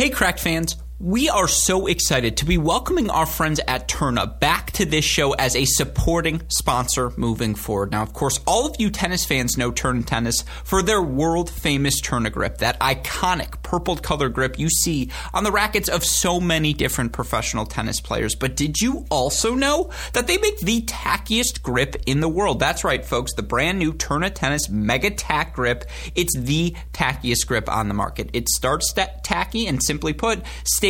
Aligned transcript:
Hey, 0.00 0.08
Cracked 0.08 0.40
fans. 0.40 0.78
We 1.02 1.30
are 1.30 1.48
so 1.48 1.86
excited 1.86 2.36
to 2.36 2.44
be 2.44 2.58
welcoming 2.58 3.08
our 3.08 3.24
friends 3.24 3.58
at 3.66 3.88
Tourna 3.88 4.38
back 4.38 4.72
to 4.72 4.84
this 4.84 5.02
show 5.02 5.32
as 5.32 5.56
a 5.56 5.64
supporting 5.64 6.42
sponsor 6.48 7.10
moving 7.16 7.54
forward. 7.54 7.90
Now, 7.90 8.02
of 8.02 8.12
course, 8.12 8.38
all 8.46 8.66
of 8.66 8.76
you 8.78 8.90
tennis 8.90 9.24
fans 9.24 9.56
know 9.56 9.72
Tourna 9.72 10.04
Tennis 10.04 10.44
for 10.62 10.82
their 10.82 11.00
world 11.00 11.48
famous 11.48 12.02
Tourna 12.02 12.30
grip, 12.30 12.58
that 12.58 12.78
iconic 12.80 13.62
purple 13.62 13.96
color 13.96 14.28
grip 14.28 14.58
you 14.58 14.68
see 14.68 15.10
on 15.32 15.42
the 15.42 15.50
rackets 15.50 15.88
of 15.88 16.04
so 16.04 16.38
many 16.38 16.74
different 16.74 17.12
professional 17.12 17.64
tennis 17.64 17.98
players. 18.02 18.34
But 18.34 18.54
did 18.54 18.82
you 18.82 19.06
also 19.10 19.54
know 19.54 19.90
that 20.12 20.26
they 20.26 20.36
make 20.36 20.60
the 20.60 20.82
tackiest 20.82 21.62
grip 21.62 21.96
in 22.04 22.20
the 22.20 22.28
world? 22.28 22.60
That's 22.60 22.84
right, 22.84 23.02
folks. 23.02 23.32
The 23.32 23.42
brand 23.42 23.78
new 23.78 23.94
Tourna 23.94 24.34
Tennis 24.34 24.68
Mega 24.68 25.08
Tack 25.08 25.54
grip. 25.54 25.86
It's 26.14 26.36
the 26.36 26.76
tackiest 26.92 27.46
grip 27.46 27.70
on 27.70 27.88
the 27.88 27.94
market. 27.94 28.28
It 28.34 28.50
starts 28.50 28.92
tacky 28.92 29.66
and 29.66 29.82
simply 29.82 30.12
put, 30.12 30.42
stays 30.64 30.89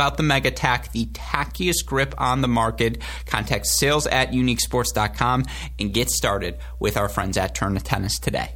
the 0.00 0.22
Mega 0.22 0.50
Tack, 0.50 0.92
the 0.92 1.06
tackiest 1.06 1.84
grip 1.84 2.14
on 2.16 2.40
the 2.40 2.48
market. 2.48 3.02
Contact 3.26 3.66
sales 3.66 4.06
at 4.06 4.32
uniquesports.com 4.32 5.44
and 5.78 5.92
get 5.92 6.08
started 6.08 6.56
with 6.78 6.96
our 6.96 7.08
friends 7.10 7.36
at 7.36 7.54
Tourna 7.54 7.82
Tennis 7.82 8.18
today. 8.18 8.54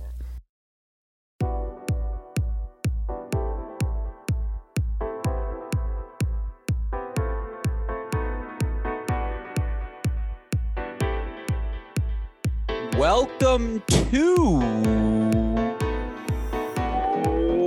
Welcome 12.97 13.83
to 13.89 14.61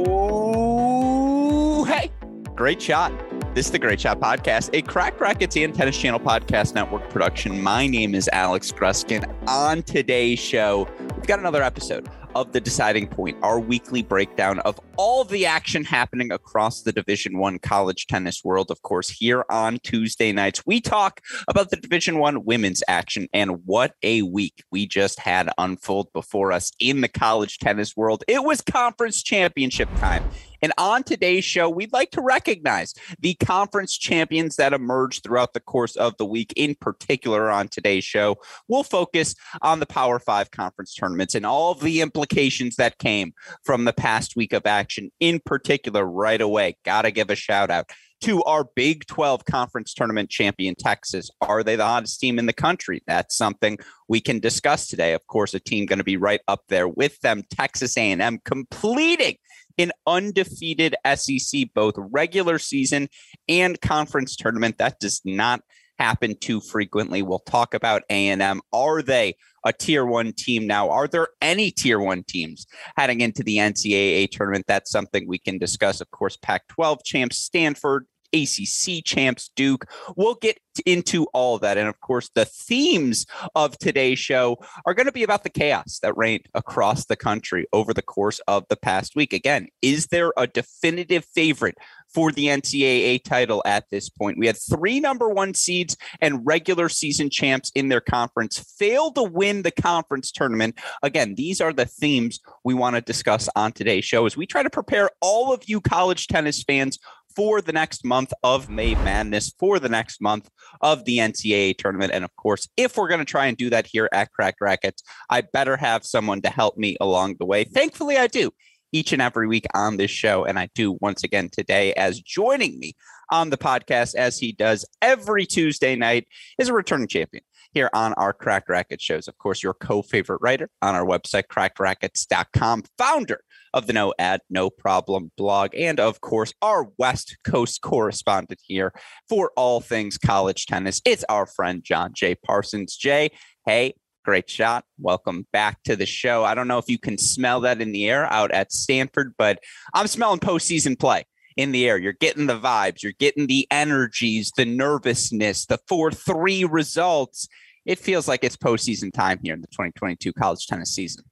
oh, 0.07 1.83
Hey, 1.85 2.11
great 2.55 2.81
shot. 2.81 3.11
This 3.53 3.65
is 3.65 3.71
the 3.71 3.79
Great 3.79 3.99
Shot 3.99 4.19
Podcast, 4.19 4.69
a 4.73 4.83
Crack 4.83 5.17
Racquets 5.19 5.63
and 5.63 5.73
Tennis 5.73 5.97
Channel 5.97 6.19
Podcast 6.19 6.75
Network 6.75 7.09
production. 7.09 7.59
My 7.61 7.87
name 7.87 8.13
is 8.13 8.29
Alex 8.31 8.71
Gruskin. 8.71 9.27
On 9.47 9.81
today's 9.81 10.37
show, 10.37 10.87
we've 11.15 11.25
got 11.25 11.39
another 11.39 11.63
episode 11.63 12.07
of 12.35 12.51
the 12.51 12.61
deciding 12.61 13.07
point 13.07 13.35
our 13.41 13.59
weekly 13.59 14.03
breakdown 14.03 14.59
of 14.59 14.79
all 14.97 15.23
the 15.23 15.45
action 15.45 15.83
happening 15.83 16.31
across 16.31 16.81
the 16.81 16.91
division 16.91 17.37
one 17.37 17.59
college 17.59 18.07
tennis 18.07 18.43
world 18.43 18.71
of 18.71 18.81
course 18.81 19.09
here 19.09 19.45
on 19.49 19.77
tuesday 19.83 20.31
nights 20.31 20.63
we 20.65 20.81
talk 20.81 21.21
about 21.47 21.69
the 21.69 21.75
division 21.75 22.17
one 22.17 22.43
women's 22.45 22.81
action 22.87 23.27
and 23.31 23.63
what 23.65 23.93
a 24.01 24.23
week 24.23 24.63
we 24.71 24.87
just 24.87 25.19
had 25.19 25.49
unfold 25.59 26.11
before 26.13 26.51
us 26.51 26.71
in 26.79 27.01
the 27.01 27.07
college 27.07 27.59
tennis 27.59 27.95
world 27.95 28.23
it 28.27 28.43
was 28.43 28.59
conference 28.61 29.21
championship 29.21 29.87
time 29.99 30.23
and 30.61 30.73
on 30.77 31.03
today's 31.03 31.45
show, 31.45 31.69
we'd 31.69 31.93
like 31.93 32.11
to 32.11 32.21
recognize 32.21 32.93
the 33.19 33.35
conference 33.35 33.97
champions 33.97 34.55
that 34.55 34.73
emerged 34.73 35.23
throughout 35.23 35.53
the 35.53 35.59
course 35.59 35.95
of 35.95 36.17
the 36.17 36.25
week. 36.25 36.53
In 36.55 36.75
particular, 36.75 37.49
on 37.49 37.67
today's 37.67 38.03
show, 38.03 38.37
we'll 38.67 38.83
focus 38.83 39.35
on 39.61 39.79
the 39.79 39.85
Power 39.85 40.19
Five 40.19 40.51
conference 40.51 40.93
tournaments 40.93 41.35
and 41.35 41.45
all 41.45 41.71
of 41.71 41.81
the 41.81 42.01
implications 42.01 42.75
that 42.77 42.97
came 42.97 43.33
from 43.63 43.85
the 43.85 43.93
past 43.93 44.35
week 44.35 44.53
of 44.53 44.65
action. 44.65 44.86
In 45.19 45.39
particular, 45.39 46.05
right 46.05 46.41
away, 46.41 46.77
got 46.83 47.03
to 47.03 47.11
give 47.11 47.29
a 47.29 47.35
shout 47.35 47.69
out 47.69 47.89
to 48.21 48.43
our 48.43 48.65
Big 48.75 49.05
12 49.05 49.45
conference 49.45 49.93
tournament 49.93 50.29
champion, 50.29 50.75
Texas. 50.75 51.29
Are 51.41 51.63
they 51.63 51.75
the 51.75 51.85
hottest 51.85 52.19
team 52.19 52.39
in 52.39 52.47
the 52.47 52.53
country? 52.53 53.03
That's 53.05 53.35
something 53.35 53.77
we 54.07 54.21
can 54.21 54.39
discuss 54.39 54.87
today. 54.87 55.13
Of 55.13 55.25
course, 55.27 55.53
a 55.53 55.59
team 55.59 55.85
going 55.85 55.99
to 55.99 56.03
be 56.03 56.17
right 56.17 56.41
up 56.47 56.61
there 56.69 56.87
with 56.87 57.19
them, 57.21 57.43
Texas 57.49 57.97
A&M, 57.97 58.39
completing 58.43 59.35
an 59.77 59.91
undefeated 60.07 60.95
SEC, 61.15 61.69
both 61.75 61.93
regular 61.97 62.57
season 62.57 63.07
and 63.47 63.79
conference 63.81 64.35
tournament. 64.35 64.79
That 64.79 64.99
does 64.99 65.21
not 65.23 65.61
happen 65.99 66.35
too 66.39 66.59
frequently. 66.61 67.21
We'll 67.21 67.39
talk 67.39 67.73
about 67.73 68.03
A&M. 68.09 68.61
Are 68.73 69.01
they 69.01 69.35
a 69.67 69.73
tier 69.73 70.05
one 70.05 70.31
team 70.31 70.65
now? 70.65 70.89
Are 70.89 71.07
there 71.07 71.27
any 71.41 71.71
tier 71.71 71.99
one 71.99 72.23
teams 72.23 72.65
heading 72.95 73.21
into 73.21 73.43
the 73.43 73.57
NCAA 73.57 74.31
tournament? 74.31 74.65
That's 74.67 74.89
something 74.89 75.27
we 75.27 75.39
can 75.39 75.57
discuss. 75.57 75.99
Of 75.99 76.09
course, 76.11 76.37
Pac 76.37 76.67
12 76.69 77.03
champs, 77.03 77.37
Stanford, 77.37 78.07
ACC 78.33 79.03
champs, 79.03 79.49
Duke. 79.55 79.85
We'll 80.15 80.35
get 80.35 80.59
into 80.85 81.25
all 81.33 81.55
of 81.55 81.61
that. 81.61 81.77
And 81.77 81.87
of 81.87 81.99
course, 82.01 82.29
the 82.33 82.45
themes 82.45 83.25
of 83.55 83.77
today's 83.77 84.19
show 84.19 84.57
are 84.85 84.93
going 84.93 85.05
to 85.05 85.11
be 85.11 85.23
about 85.23 85.43
the 85.43 85.49
chaos 85.49 85.99
that 86.01 86.17
reigned 86.17 86.47
across 86.53 87.05
the 87.05 87.15
country 87.15 87.65
over 87.73 87.93
the 87.93 88.01
course 88.01 88.39
of 88.47 88.65
the 88.69 88.75
past 88.75 89.15
week. 89.15 89.33
Again, 89.33 89.67
is 89.81 90.07
there 90.07 90.33
a 90.37 90.47
definitive 90.47 91.25
favorite 91.25 91.77
for 92.13 92.31
the 92.31 92.47
NCAA 92.47 93.23
title 93.23 93.61
at 93.65 93.89
this 93.89 94.09
point? 94.09 94.37
We 94.37 94.47
had 94.47 94.57
three 94.57 94.99
number 94.99 95.29
one 95.29 95.53
seeds 95.53 95.97
and 96.21 96.45
regular 96.45 96.89
season 96.89 97.29
champs 97.29 97.71
in 97.75 97.89
their 97.89 98.01
conference 98.01 98.59
fail 98.77 99.11
to 99.11 99.23
win 99.23 99.63
the 99.63 99.71
conference 99.71 100.31
tournament. 100.31 100.77
Again, 101.03 101.35
these 101.35 101.61
are 101.61 101.73
the 101.73 101.85
themes 101.85 102.39
we 102.63 102.73
want 102.73 102.95
to 102.95 103.01
discuss 103.01 103.49
on 103.55 103.71
today's 103.71 104.05
show 104.05 104.25
as 104.25 104.37
we 104.37 104.45
try 104.45 104.63
to 104.63 104.69
prepare 104.69 105.09
all 105.21 105.53
of 105.53 105.63
you 105.67 105.81
college 105.81 106.27
tennis 106.27 106.63
fans 106.63 106.99
for 107.37 107.61
the 107.61 107.71
next 107.71 108.03
month 108.03 108.33
of 108.41 108.67
May 108.67 108.95
Madness, 108.95 109.53
for 109.59 109.77
the 109.77 109.87
next 109.87 110.19
month 110.19 110.49
of 110.81 111.05
the 111.05 111.19
NCAA 111.19 111.77
tournament. 111.77 112.11
And 112.11 112.25
of 112.25 112.35
course, 112.35 112.67
if 112.77 112.97
we're 112.97 113.07
going 113.07 113.19
to 113.19 113.25
try 113.25 113.45
and 113.45 113.55
do 113.55 113.69
that 113.69 113.85
here 113.85 114.09
at 114.11 114.31
Cracked 114.31 114.59
Racquets, 114.59 115.03
I 115.29 115.41
better 115.41 115.77
have 115.77 116.03
someone 116.03 116.41
to 116.41 116.49
help 116.49 116.77
me 116.77 116.97
along 116.99 117.35
the 117.37 117.45
way. 117.45 117.63
Thankfully, 117.63 118.17
I 118.17 118.25
do 118.25 118.49
each 118.91 119.13
and 119.13 119.21
every 119.21 119.47
week 119.47 119.67
on 119.75 119.97
this 119.97 120.09
show. 120.09 120.45
And 120.45 120.57
I 120.57 120.69
do 120.73 120.97
once 120.99 121.23
again 121.23 121.49
today, 121.51 121.93
as 121.93 122.19
joining 122.19 122.79
me 122.79 122.95
on 123.31 123.51
the 123.51 123.57
podcast, 123.57 124.15
as 124.15 124.39
he 124.39 124.51
does 124.51 124.83
every 125.03 125.45
Tuesday 125.45 125.95
night, 125.95 126.25
is 126.57 126.69
a 126.69 126.73
returning 126.73 127.07
champion 127.07 127.43
here 127.71 127.91
on 127.93 128.13
our 128.13 128.33
Cracked 128.33 128.67
Racquet 128.67 128.99
shows. 128.99 129.27
Of 129.27 129.37
course, 129.37 129.61
your 129.61 129.75
co 129.75 130.01
favorite 130.01 130.39
writer 130.41 130.71
on 130.81 130.95
our 130.95 131.05
website, 131.05 131.43
crackedracquets.com, 131.51 132.85
founder 132.97 133.41
of 133.77 133.85
the 133.85 133.93
No 133.93 134.11
Ad, 134.17 134.41
No 134.49 134.71
Problem 134.71 135.31
blog, 135.37 135.75
and 135.75 135.99
of 135.99 136.19
course, 136.19 136.51
our 136.63 136.87
West 136.97 137.37
Coast 137.43 137.81
correspondent 137.81 138.59
here 138.63 138.91
for 139.29 139.51
all 139.55 139.81
things 139.81 140.17
college 140.17 140.65
tennis. 140.65 140.99
It's 141.05 141.23
our 141.29 141.45
friend 141.45 141.83
John 141.83 142.11
J. 142.15 142.33
Parsons. 142.33 142.97
Jay, 142.97 143.29
hey, 143.67 143.93
great 144.25 144.49
shot. 144.49 144.83
Welcome 144.99 145.45
back 145.53 145.83
to 145.83 145.95
the 145.95 146.07
show. 146.07 146.43
I 146.43 146.55
don't 146.55 146.67
know 146.67 146.79
if 146.79 146.89
you 146.89 146.97
can 146.97 147.19
smell 147.19 147.61
that 147.61 147.79
in 147.79 147.91
the 147.91 148.09
air 148.09 148.25
out 148.33 148.49
at 148.49 148.71
Stanford, 148.71 149.35
but 149.37 149.59
I'm 149.93 150.07
smelling 150.07 150.39
postseason 150.39 150.97
play 150.99 151.25
in 151.55 151.71
the 151.71 151.87
air. 151.87 151.99
You're 151.99 152.13
getting 152.13 152.47
the 152.47 152.59
vibes, 152.59 153.03
you're 153.03 153.13
getting 153.19 153.45
the 153.45 153.67
energies, 153.69 154.51
the 154.57 154.65
nervousness, 154.65 155.67
the 155.67 155.77
4 155.87 156.11
3 156.11 156.63
results. 156.63 157.47
It 157.85 157.99
feels 157.99 158.27
like 158.27 158.43
it's 158.43 158.57
postseason 158.57 159.13
time 159.13 159.39
here 159.43 159.53
in 159.53 159.61
the 159.61 159.67
2022 159.67 160.33
college 160.33 160.65
tennis 160.65 160.95
season. 160.95 161.25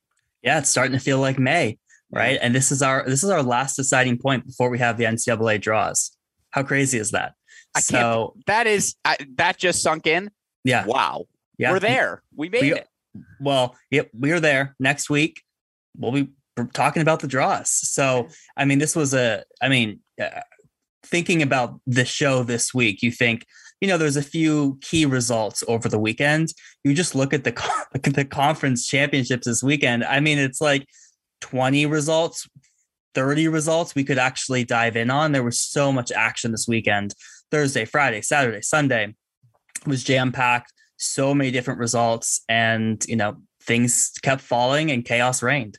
Yeah, 0.44 0.60
it's 0.60 0.70
starting 0.70 0.94
to 0.94 1.04
feel 1.04 1.18
like 1.18 1.40
May 1.40 1.80
right? 2.16 2.40
And 2.42 2.56
this 2.56 2.72
is 2.72 2.82
our 2.82 3.04
this 3.06 3.24
is 3.24 3.30
our 3.30 3.44
last 3.44 3.76
deciding 3.76 4.18
point 4.18 4.46
before 4.46 4.70
we 4.70 4.80
have 4.80 4.98
the 4.98 5.04
NCAA 5.04 5.62
draws. 5.62 6.16
How 6.52 6.64
crazy 6.64 6.98
is 6.98 7.12
that? 7.12 7.34
I 7.76 7.82
so 7.82 8.32
can't, 8.34 8.46
that 8.48 8.68
is 8.68 8.96
I, 9.04 9.18
that 9.36 9.58
just 9.58 9.82
sunk 9.82 10.08
in. 10.08 10.32
Yeah. 10.64 10.86
Wow. 10.86 11.26
Yeah. 11.58 11.72
We're 11.72 11.80
there. 11.80 12.24
We 12.36 12.50
made 12.50 12.62
we, 12.62 12.74
it. 12.74 12.88
Well, 13.40 13.76
yep, 13.92 14.10
we're 14.14 14.40
there. 14.40 14.76
Next 14.80 15.10
week, 15.10 15.44
we'll 15.98 16.12
be 16.12 16.30
talking 16.74 17.02
about 17.02 17.20
the 17.20 17.28
draws. 17.28 17.70
So, 17.70 18.28
I 18.58 18.66
mean, 18.66 18.80
this 18.80 18.96
was 18.96 19.14
a. 19.14 19.44
I 19.62 19.70
mean, 19.70 20.00
uh, 20.22 20.42
thinking 21.06 21.42
about 21.42 21.80
the 21.86 22.06
show 22.06 22.44
this 22.44 22.74
week, 22.74 23.02
you 23.02 23.12
think, 23.12 23.46
you 23.80 23.88
know, 23.88 23.98
there's 23.98 24.18
a 24.18 24.24
few 24.24 24.78
key 24.82 25.06
results 25.06 25.64
over 25.68 25.88
the 25.88 26.00
weekend. 26.00 26.50
You 26.84 26.94
just 26.94 27.16
look 27.16 27.34
at 27.34 27.44
the 27.44 27.52
the 27.94 28.26
conference 28.26 28.88
championships 28.88 29.46
this 29.46 29.64
weekend. 29.64 30.04
I 30.04 30.20
mean, 30.20 30.40
it's 30.40 30.62
like 30.62 30.88
20 31.46 31.86
results, 31.86 32.50
30 33.14 33.50
results 33.50 33.94
we 33.94 34.04
could 34.04 34.18
actually 34.18 34.64
dive 34.64 34.96
in 34.96 35.12
on. 35.12 35.32
There 35.32 35.44
was 35.44 35.62
so 35.62 35.92
much 35.92 36.12
action 36.12 36.52
this 36.52 36.68
weekend. 36.68 37.14
Thursday, 37.52 37.86
Friday, 37.86 38.22
Saturday, 38.22 38.62
Sunday 38.62 39.14
was 39.86 40.04
jam 40.04 40.32
packed. 40.32 40.74
So 40.98 41.36
many 41.36 41.52
different 41.52 41.80
results, 41.80 42.42
and 42.50 43.04
you 43.08 43.16
know, 43.16 43.36
things 43.62 44.12
kept 44.24 44.42
falling 44.42 44.90
and 44.90 45.06
chaos 45.06 45.44
reigned. 45.44 45.78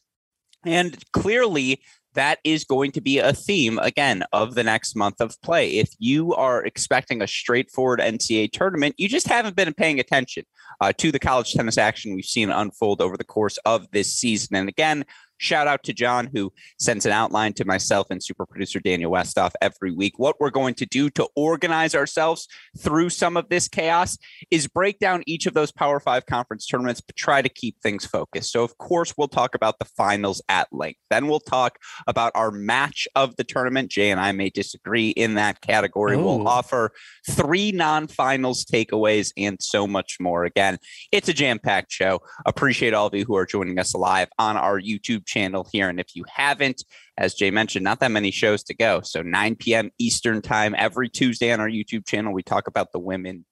And 0.65 0.97
clearly, 1.13 1.81
that 2.15 2.39
is 2.45 2.65
going 2.65 2.93
to 2.93 3.01
be 3.01 3.19
a 3.19 3.33
theme 3.33 3.79
again 3.81 4.23
of 4.33 4.55
the 4.55 4.63
next 4.63 4.95
month 4.95 5.21
of 5.21 5.41
play. 5.43 5.79
If 5.79 5.91
you 5.99 6.33
are 6.35 6.65
expecting 6.65 7.23
a 7.23 7.27
straightforward 7.27 7.99
NCAA 7.99 8.53
tournament, 8.53 8.95
you 8.99 9.09
just 9.09 9.27
haven't 9.27 9.57
been 9.57 9.75
paying 9.75 9.99
attention 9.99 10.45
uh, 10.81 10.93
to 10.99 11.11
the 11.11 11.19
college 11.19 11.55
tennis 11.55 11.79
action 11.79 12.15
we've 12.15 12.25
seen 12.25 12.51
unfold 12.51 13.01
over 13.01 13.17
the 13.17 13.25
course 13.25 13.59
of 13.65 13.91
this 13.91 14.13
season. 14.13 14.57
And 14.57 14.69
again, 14.69 15.05
Shout 15.39 15.67
out 15.67 15.83
to 15.85 15.93
John, 15.93 16.31
who 16.33 16.53
sends 16.79 17.05
an 17.05 17.13
outline 17.13 17.53
to 17.55 17.65
myself 17.65 18.07
and 18.11 18.23
super 18.23 18.47
producer 18.47 18.81
Daniel 18.81 19.13
Westoff 19.13 19.53
every 19.61 19.93
week. 19.93 20.19
What 20.19 20.41
we're 20.41 20.51
going 20.51 20.75
to 20.75 20.87
do 20.87 21.11
to 21.11 21.29
organize 21.37 21.95
ourselves 21.95 22.49
through 22.79 23.11
some 23.11 23.37
of 23.37 23.49
this 23.49 23.69
chaos 23.69 24.17
is 24.51 24.67
break 24.67 24.99
down 24.99 25.23
each 25.27 25.47
of 25.47 25.55
those 25.55 25.73
Power 25.73 26.01
Five 26.01 26.27
conference 26.27 26.67
tournaments, 26.67 27.01
but 27.01 27.17
try 27.17 27.43
to 27.43 27.49
keep 27.49 27.81
things 27.83 28.07
focused. 28.07 28.51
So, 28.53 28.65
of 28.65 28.79
course, 28.79 29.15
we'll 29.17 29.29
talk 29.29 29.55
about 29.55 29.79
the 29.79 29.85
finals 29.85 30.43
at 30.49 30.69
length. 30.73 31.01
Then 31.11 31.27
we'll 31.27 31.41
talk 31.41 31.79
about 32.07 32.33
our 32.35 32.51
match 32.51 33.07
of 33.15 33.37
the 33.37 33.45
tournament. 33.45 33.91
Jay 33.91 34.11
and 34.11 34.21
I 34.21 34.33
may 34.33 34.49
disagree 34.51 35.11
in 35.11 35.35
that 35.35 35.61
category. 35.61 36.17
Ooh. 36.17 36.25
We'll 36.25 36.49
offer 36.49 36.93
three 37.29 37.73
non 37.73 38.07
finals 38.07 38.65
takeaways 38.65 39.33
and 39.37 39.59
so 39.61 39.87
much 39.87 40.17
more. 40.19 40.45
Again, 40.45 40.79
it's 41.13 41.29
a 41.29 41.35
jam 41.35 41.59
packed 41.59 41.93
show. 41.93 42.21
Appreciate 42.47 42.95
all 42.95 43.07
of 43.07 43.15
you 43.15 43.25
who 43.25 43.37
are 43.37 43.47
joining 43.47 43.79
us 43.79 43.95
live 43.95 44.29
on 44.39 44.57
our 44.57 44.81
YouTube 44.81 45.26
channel 45.27 45.69
here. 45.71 45.89
And 45.89 46.01
if 46.01 46.15
you 46.15 46.25
haven't, 46.33 46.85
as 47.19 47.35
Jay 47.35 47.51
mentioned, 47.51 47.85
not 47.85 48.01
that 48.01 48.11
many 48.11 48.31
shows 48.31 48.63
to 48.65 48.75
go. 48.75 49.01
So 49.03 49.23
9 49.23 49.57
p.m. 49.57 49.91
Eastern 49.99 50.41
time 50.41 50.75
every 50.79 51.09
Tuesday 51.09 51.53
on 51.53 51.61
our 51.61 51.69
YouTube 51.69 52.07
channel, 52.07 52.33
we 52.33 52.43
talk 52.43 52.67
about 52.67 52.93
the 52.93 52.99
women. 52.99 53.45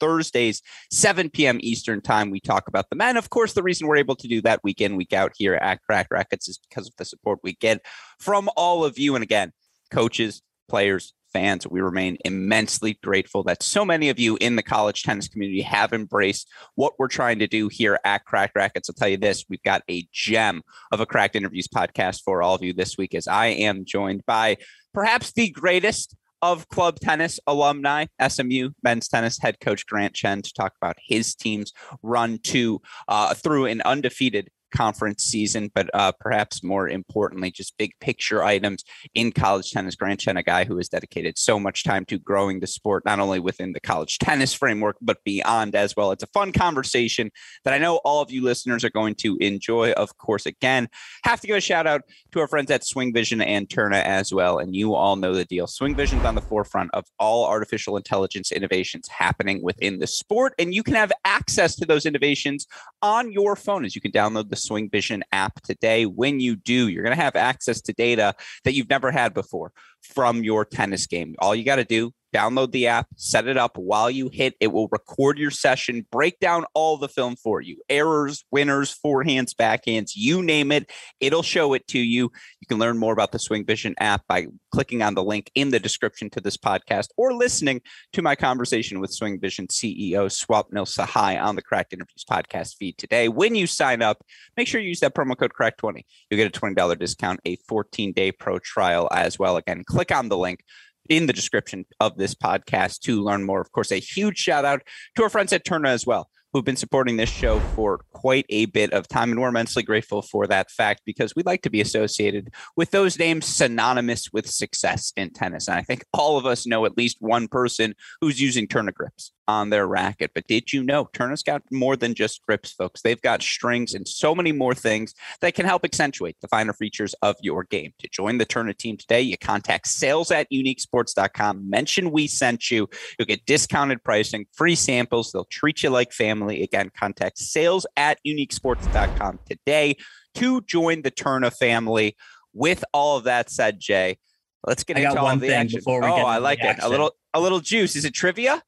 Thursdays, 0.00 0.62
7 0.92 1.30
p.m. 1.30 1.58
Eastern 1.60 2.00
time, 2.00 2.30
we 2.30 2.40
talk 2.40 2.68
about 2.68 2.88
the 2.88 2.96
men. 2.96 3.16
Of 3.16 3.30
course, 3.30 3.52
the 3.52 3.64
reason 3.64 3.86
we're 3.86 3.96
able 3.96 4.16
to 4.16 4.28
do 4.28 4.40
that 4.42 4.62
week 4.62 4.80
in, 4.80 4.96
week 4.96 5.12
out 5.12 5.32
here 5.36 5.54
at 5.54 5.82
Crack 5.82 6.06
Rackets 6.10 6.48
is 6.48 6.58
because 6.58 6.86
of 6.86 6.94
the 6.96 7.04
support 7.04 7.40
we 7.42 7.54
get 7.54 7.84
from 8.18 8.48
all 8.56 8.84
of 8.84 8.98
you. 8.98 9.16
And 9.16 9.24
again, 9.24 9.52
coaches, 9.90 10.42
players, 10.68 11.14
fans. 11.32 11.66
We 11.66 11.80
remain 11.80 12.18
immensely 12.24 12.98
grateful 13.02 13.42
that 13.44 13.62
so 13.62 13.84
many 13.84 14.08
of 14.08 14.18
you 14.18 14.36
in 14.40 14.56
the 14.56 14.62
college 14.62 15.02
tennis 15.02 15.28
community 15.28 15.62
have 15.62 15.92
embraced 15.92 16.48
what 16.74 16.94
we're 16.98 17.08
trying 17.08 17.38
to 17.40 17.46
do 17.46 17.68
here 17.68 17.98
at 18.04 18.24
Cracked 18.24 18.56
Racquets. 18.56 18.88
I'll 18.88 18.94
tell 18.94 19.08
you 19.08 19.16
this 19.16 19.44
we've 19.48 19.62
got 19.62 19.82
a 19.90 20.06
gem 20.12 20.62
of 20.92 21.00
a 21.00 21.06
Cracked 21.06 21.36
Interviews 21.36 21.68
podcast 21.68 22.22
for 22.24 22.42
all 22.42 22.54
of 22.54 22.62
you 22.62 22.72
this 22.72 22.96
week, 22.96 23.14
as 23.14 23.28
I 23.28 23.46
am 23.46 23.84
joined 23.84 24.24
by 24.26 24.56
perhaps 24.92 25.32
the 25.32 25.50
greatest 25.50 26.16
of 26.42 26.68
club 26.68 27.00
tennis 27.00 27.40
alumni, 27.46 28.06
SMU 28.26 28.70
men's 28.82 29.08
tennis 29.08 29.38
head 29.38 29.58
coach 29.60 29.86
Grant 29.86 30.14
Chen, 30.14 30.42
to 30.42 30.52
talk 30.52 30.74
about 30.80 30.96
his 31.04 31.34
team's 31.34 31.72
run 32.02 32.38
to 32.44 32.80
uh, 33.08 33.34
through 33.34 33.66
an 33.66 33.82
undefeated 33.82 34.48
conference 34.70 35.24
season, 35.24 35.70
but 35.74 35.90
uh, 35.94 36.12
perhaps 36.20 36.62
more 36.62 36.88
importantly, 36.88 37.50
just 37.50 37.76
big 37.78 37.92
picture 38.00 38.42
items 38.42 38.84
in 39.14 39.32
college 39.32 39.70
tennis. 39.70 39.96
Grant 39.96 40.20
Chen, 40.20 40.36
a 40.36 40.42
guy 40.42 40.64
who 40.64 40.76
has 40.76 40.88
dedicated 40.88 41.38
so 41.38 41.58
much 41.58 41.84
time 41.84 42.04
to 42.06 42.18
growing 42.18 42.60
the 42.60 42.66
sport, 42.66 43.04
not 43.04 43.20
only 43.20 43.40
within 43.40 43.72
the 43.72 43.80
college 43.80 44.18
tennis 44.18 44.54
framework, 44.54 44.96
but 45.00 45.22
beyond 45.24 45.74
as 45.74 45.96
well. 45.96 46.12
It's 46.12 46.22
a 46.22 46.28
fun 46.28 46.52
conversation 46.52 47.30
that 47.64 47.74
I 47.74 47.78
know 47.78 47.96
all 48.04 48.22
of 48.22 48.30
you 48.30 48.42
listeners 48.42 48.84
are 48.84 48.90
going 48.90 49.14
to 49.16 49.36
enjoy. 49.40 49.92
Of 49.92 50.16
course, 50.18 50.46
again, 50.46 50.88
have 51.24 51.40
to 51.40 51.46
give 51.46 51.56
a 51.56 51.60
shout 51.60 51.86
out 51.86 52.02
to 52.32 52.40
our 52.40 52.48
friends 52.48 52.70
at 52.70 52.84
Swing 52.84 53.12
Vision 53.12 53.40
and 53.40 53.68
Tourna 53.68 54.02
as 54.02 54.32
well. 54.32 54.58
And 54.58 54.74
you 54.74 54.94
all 54.94 55.16
know 55.16 55.34
the 55.34 55.44
deal. 55.44 55.66
Swing 55.66 55.94
Vision's 55.94 56.24
on 56.24 56.34
the 56.34 56.40
forefront 56.40 56.90
of 56.94 57.04
all 57.18 57.46
artificial 57.46 57.96
intelligence 57.96 58.52
innovations 58.52 59.08
happening 59.08 59.62
within 59.62 59.98
the 59.98 60.06
sport, 60.06 60.54
and 60.58 60.74
you 60.74 60.82
can 60.82 60.94
have 60.94 61.12
access 61.24 61.76
to 61.76 61.86
those 61.86 62.06
innovations 62.06 62.66
on 63.02 63.32
your 63.32 63.56
phone 63.56 63.84
as 63.84 63.94
you 63.94 64.00
can 64.00 64.12
download 64.12 64.50
the 64.50 64.56
Swing 64.58 64.90
Vision 64.90 65.24
app 65.32 65.60
today. 65.62 66.04
When 66.06 66.40
you 66.40 66.56
do, 66.56 66.88
you're 66.88 67.02
going 67.02 67.16
to 67.16 67.22
have 67.22 67.36
access 67.36 67.80
to 67.82 67.92
data 67.92 68.34
that 68.64 68.74
you've 68.74 68.90
never 68.90 69.10
had 69.10 69.34
before 69.34 69.72
from 70.02 70.44
your 70.44 70.64
tennis 70.64 71.06
game. 71.06 71.34
All 71.38 71.54
you 71.54 71.64
got 71.64 71.76
to 71.76 71.84
do 71.84 72.12
download 72.34 72.72
the 72.72 72.86
app, 72.86 73.08
set 73.16 73.46
it 73.46 73.56
up 73.56 73.76
while 73.76 74.10
you 74.10 74.28
hit. 74.32 74.54
It 74.60 74.68
will 74.68 74.88
record 74.88 75.38
your 75.38 75.50
session, 75.50 76.06
break 76.10 76.38
down 76.40 76.64
all 76.74 76.96
the 76.96 77.08
film 77.08 77.36
for 77.36 77.60
you 77.60 77.80
errors, 77.88 78.44
winners, 78.50 78.96
forehands, 79.04 79.54
backhands, 79.54 80.12
you 80.14 80.42
name 80.42 80.72
it. 80.72 80.90
It'll 81.20 81.42
show 81.42 81.74
it 81.74 81.86
to 81.88 81.98
you. 81.98 82.30
You 82.60 82.66
can 82.68 82.78
learn 82.78 82.98
more 82.98 83.12
about 83.12 83.32
the 83.32 83.38
Swing 83.38 83.64
Vision 83.64 83.94
app 83.98 84.26
by 84.26 84.46
clicking 84.72 85.02
on 85.02 85.14
the 85.14 85.24
link 85.24 85.50
in 85.54 85.70
the 85.70 85.80
description 85.80 86.30
to 86.30 86.40
this 86.40 86.56
podcast 86.56 87.08
or 87.16 87.32
listening 87.32 87.80
to 88.12 88.22
my 88.22 88.34
conversation 88.34 89.00
with 89.00 89.12
Swing 89.12 89.40
Vision 89.40 89.66
CEO 89.68 90.26
Swupnil 90.28 90.86
Sahai 90.86 91.42
on 91.42 91.56
the 91.56 91.62
Cracked 91.62 91.92
Interviews 91.92 92.24
podcast 92.30 92.76
feed 92.76 92.98
today. 92.98 93.28
When 93.28 93.54
you 93.54 93.66
sign 93.66 94.02
up, 94.02 94.22
make 94.56 94.68
sure 94.68 94.80
you 94.80 94.88
use 94.88 95.00
that 95.00 95.14
promo 95.14 95.36
code 95.36 95.52
CRACK20. 95.58 96.02
You'll 96.30 96.38
get 96.38 96.56
a 96.56 96.60
$20 96.60 96.98
discount, 96.98 97.40
a 97.44 97.56
14 97.68 98.12
day 98.12 98.32
pro 98.32 98.58
trial 98.58 99.08
as 99.12 99.38
well. 99.38 99.56
Again, 99.56 99.84
click 99.86 100.12
on 100.12 100.28
the 100.28 100.38
link 100.38 100.60
in 101.08 101.26
the 101.26 101.32
description 101.32 101.86
of 102.00 102.16
this 102.16 102.34
podcast 102.34 103.00
to 103.00 103.22
learn 103.22 103.44
more. 103.44 103.60
Of 103.60 103.72
course, 103.72 103.90
a 103.90 103.96
huge 103.96 104.38
shout 104.38 104.64
out 104.64 104.82
to 105.16 105.22
our 105.22 105.30
friends 105.30 105.52
at 105.52 105.64
Tourna 105.64 105.88
as 105.88 106.06
well 106.06 106.30
who've 106.52 106.64
been 106.64 106.76
supporting 106.76 107.16
this 107.16 107.28
show 107.28 107.60
for 107.74 108.00
quite 108.12 108.46
a 108.48 108.66
bit 108.66 108.92
of 108.92 109.06
time. 109.06 109.30
And 109.30 109.40
we're 109.40 109.48
immensely 109.48 109.82
grateful 109.82 110.22
for 110.22 110.46
that 110.46 110.70
fact 110.70 111.02
because 111.04 111.34
we 111.36 111.42
like 111.42 111.62
to 111.62 111.70
be 111.70 111.80
associated 111.80 112.52
with 112.76 112.90
those 112.90 113.18
names 113.18 113.46
synonymous 113.46 114.32
with 114.32 114.48
success 114.48 115.12
in 115.16 115.30
tennis. 115.30 115.68
And 115.68 115.76
I 115.76 115.82
think 115.82 116.04
all 116.12 116.38
of 116.38 116.46
us 116.46 116.66
know 116.66 116.86
at 116.86 116.96
least 116.96 117.18
one 117.20 117.48
person 117.48 117.94
who's 118.20 118.40
using 118.40 118.66
Tourna 118.66 118.94
grips 118.94 119.32
on 119.46 119.70
their 119.70 119.86
racket. 119.86 120.32
But 120.34 120.46
did 120.46 120.72
you 120.72 120.84
know 120.84 121.06
Tourna's 121.12 121.42
got 121.42 121.62
more 121.70 121.96
than 121.96 122.14
just 122.14 122.44
grips, 122.46 122.72
folks? 122.72 123.02
They've 123.02 123.20
got 123.20 123.42
strings 123.42 123.94
and 123.94 124.06
so 124.06 124.34
many 124.34 124.52
more 124.52 124.74
things 124.74 125.14
that 125.40 125.54
can 125.54 125.64
help 125.64 125.84
accentuate 125.84 126.36
the 126.40 126.48
finer 126.48 126.72
features 126.72 127.14
of 127.22 127.36
your 127.40 127.64
game. 127.64 127.92
To 128.00 128.08
join 128.08 128.38
the 128.38 128.46
Tourna 128.46 128.76
team 128.76 128.96
today, 128.96 129.22
you 129.22 129.38
contact 129.38 129.88
sales 129.88 130.30
at 130.30 130.50
uniquesports.com. 130.52 131.68
Mention 131.68 132.10
we 132.10 132.26
sent 132.26 132.70
you. 132.70 132.88
You'll 133.18 133.26
get 133.26 133.46
discounted 133.46 134.04
pricing, 134.04 134.46
free 134.52 134.74
samples. 134.74 135.32
They'll 135.32 135.44
treat 135.44 135.82
you 135.82 135.90
like 135.90 136.12
family 136.12 136.37
family. 136.38 136.62
Again, 136.62 136.90
contact 136.96 137.38
sales 137.38 137.86
at 137.96 138.18
uniquesports.com 138.26 139.40
today 139.48 139.96
to 140.34 140.60
join 140.62 141.02
the 141.02 141.10
Tourna 141.10 141.52
family. 141.52 142.16
With 142.52 142.84
all 142.92 143.18
of 143.18 143.24
that 143.24 143.50
said, 143.50 143.78
Jay, 143.78 144.18
let's 144.66 144.84
get 144.84 144.96
I 144.96 145.00
into 145.00 145.20
all 145.20 145.36
the 145.36 145.54
action. 145.54 145.78
Before 145.78 146.00
we 146.00 146.06
oh, 146.06 146.14
I 146.14 146.38
like 146.38 146.60
it. 146.62 146.76
A 146.80 146.88
little, 146.88 147.12
a 147.34 147.40
little 147.40 147.60
juice. 147.60 147.94
Is 147.96 148.04
it 148.04 148.14
trivia? 148.14 148.62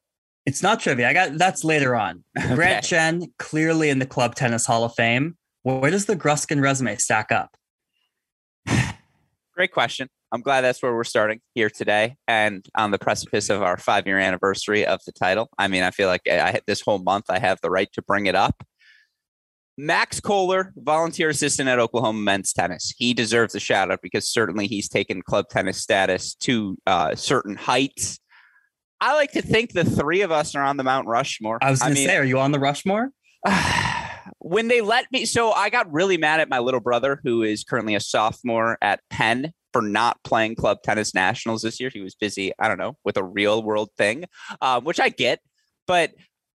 It's 0.47 0.63
not 0.63 0.81
trivia. 0.81 1.09
I 1.09 1.13
got 1.13 1.39
that's 1.39 1.65
later 1.65 1.95
on. 1.95 2.25
okay. 2.39 2.55
Grant 2.55 2.85
Chen 2.85 3.33
clearly 3.39 3.91
in 3.91 3.99
the 3.99 4.07
Club 4.07 4.35
Tennis 4.35 4.67
Hall 4.67 4.85
of 4.85 4.95
Fame. 4.95 5.37
Where 5.63 5.91
does 5.91 6.07
the 6.07 6.17
Gruskin 6.17 6.63
resume 6.63 6.97
stack 6.97 7.31
up? 7.31 7.57
Great 9.61 9.73
question. 9.73 10.09
I'm 10.33 10.41
glad 10.41 10.63
that's 10.63 10.83
where 10.83 10.95
we're 10.95 11.05
starting 11.05 11.43
here 11.55 11.69
today 11.69 12.17
and 12.27 12.65
on 12.79 12.93
the 12.93 12.99
precipice 12.99 13.51
of 13.51 13.61
our 13.61 13.77
five 13.77 14.07
year 14.07 14.19
anniversary 14.19 14.87
of 14.87 15.01
the 15.05 15.13
title. 15.13 15.51
I 15.59 15.69
mean, 15.69 15.83
I 15.83 15.91
feel 15.91 16.09
like 16.09 16.23
I, 16.27 16.61
this 16.67 16.81
whole 16.81 17.01
month 17.01 17.27
I 17.29 17.39
have 17.39 17.61
the 17.61 17.69
right 17.69 17.91
to 17.93 18.01
bring 18.01 18.25
it 18.25 18.35
up. 18.35 18.65
Max 19.77 20.19
Kohler, 20.19 20.73
volunteer 20.79 21.29
assistant 21.29 21.69
at 21.69 21.79
Oklahoma 21.79 22.21
men's 22.21 22.55
tennis. 22.55 22.95
He 22.97 23.13
deserves 23.13 23.55
a 23.55 23.61
shout 23.61 23.91
out 23.91 24.01
because 24.03 24.27
certainly 24.27 24.67
he's 24.67 24.89
taken 24.89 25.21
club 25.21 25.51
tennis 25.51 25.77
status 25.77 26.35
to 26.37 26.79
uh, 26.87 27.15
certain 27.15 27.57
heights. 27.57 28.19
I 28.99 29.13
like 29.13 29.33
to 29.33 29.43
think 29.43 29.75
the 29.75 29.85
three 29.85 30.23
of 30.23 30.33
us 30.33 30.55
are 30.55 30.65
on 30.65 30.79
the 30.79 30.85
Mount 30.85 31.07
Rushmore. 31.07 31.59
I 31.61 31.71
was 31.71 31.81
going 31.81 31.97
to 31.97 32.03
say, 32.03 32.17
are 32.17 32.25
you 32.25 32.39
on 32.39 32.53
the 32.53 32.61
Rushmore? 32.61 33.11
when 34.39 34.69
they 34.69 34.81
let 34.81 35.11
me, 35.13 35.25
so 35.25 35.53
I 35.53 35.71
got 35.71 35.93
really 35.93 36.17
mad 36.17 36.41
at 36.41 36.49
my 36.49 36.59
little 36.59 36.81
brother, 36.81 37.21
who 37.23 37.43
is 37.43 37.65
currently 37.65 37.95
a 37.95 38.01
sophomore 38.01 38.79
at 38.81 39.01
Penn, 39.11 39.53
for 39.73 39.83
not 39.83 40.23
playing 40.25 40.57
club 40.57 40.79
tennis 40.83 41.15
nationals 41.15 41.63
this 41.63 41.79
year. 41.81 41.91
He 41.93 42.01
was 42.01 42.15
busy, 42.15 42.53
I 42.59 42.69
don't 42.69 42.79
know, 42.79 42.97
with 43.05 43.17
a 43.17 43.25
real 43.25 43.63
world 43.63 43.91
thing, 43.97 44.25
um, 44.61 44.85
which 44.85 44.99
I 44.99 45.09
get. 45.09 45.41
But 45.87 46.13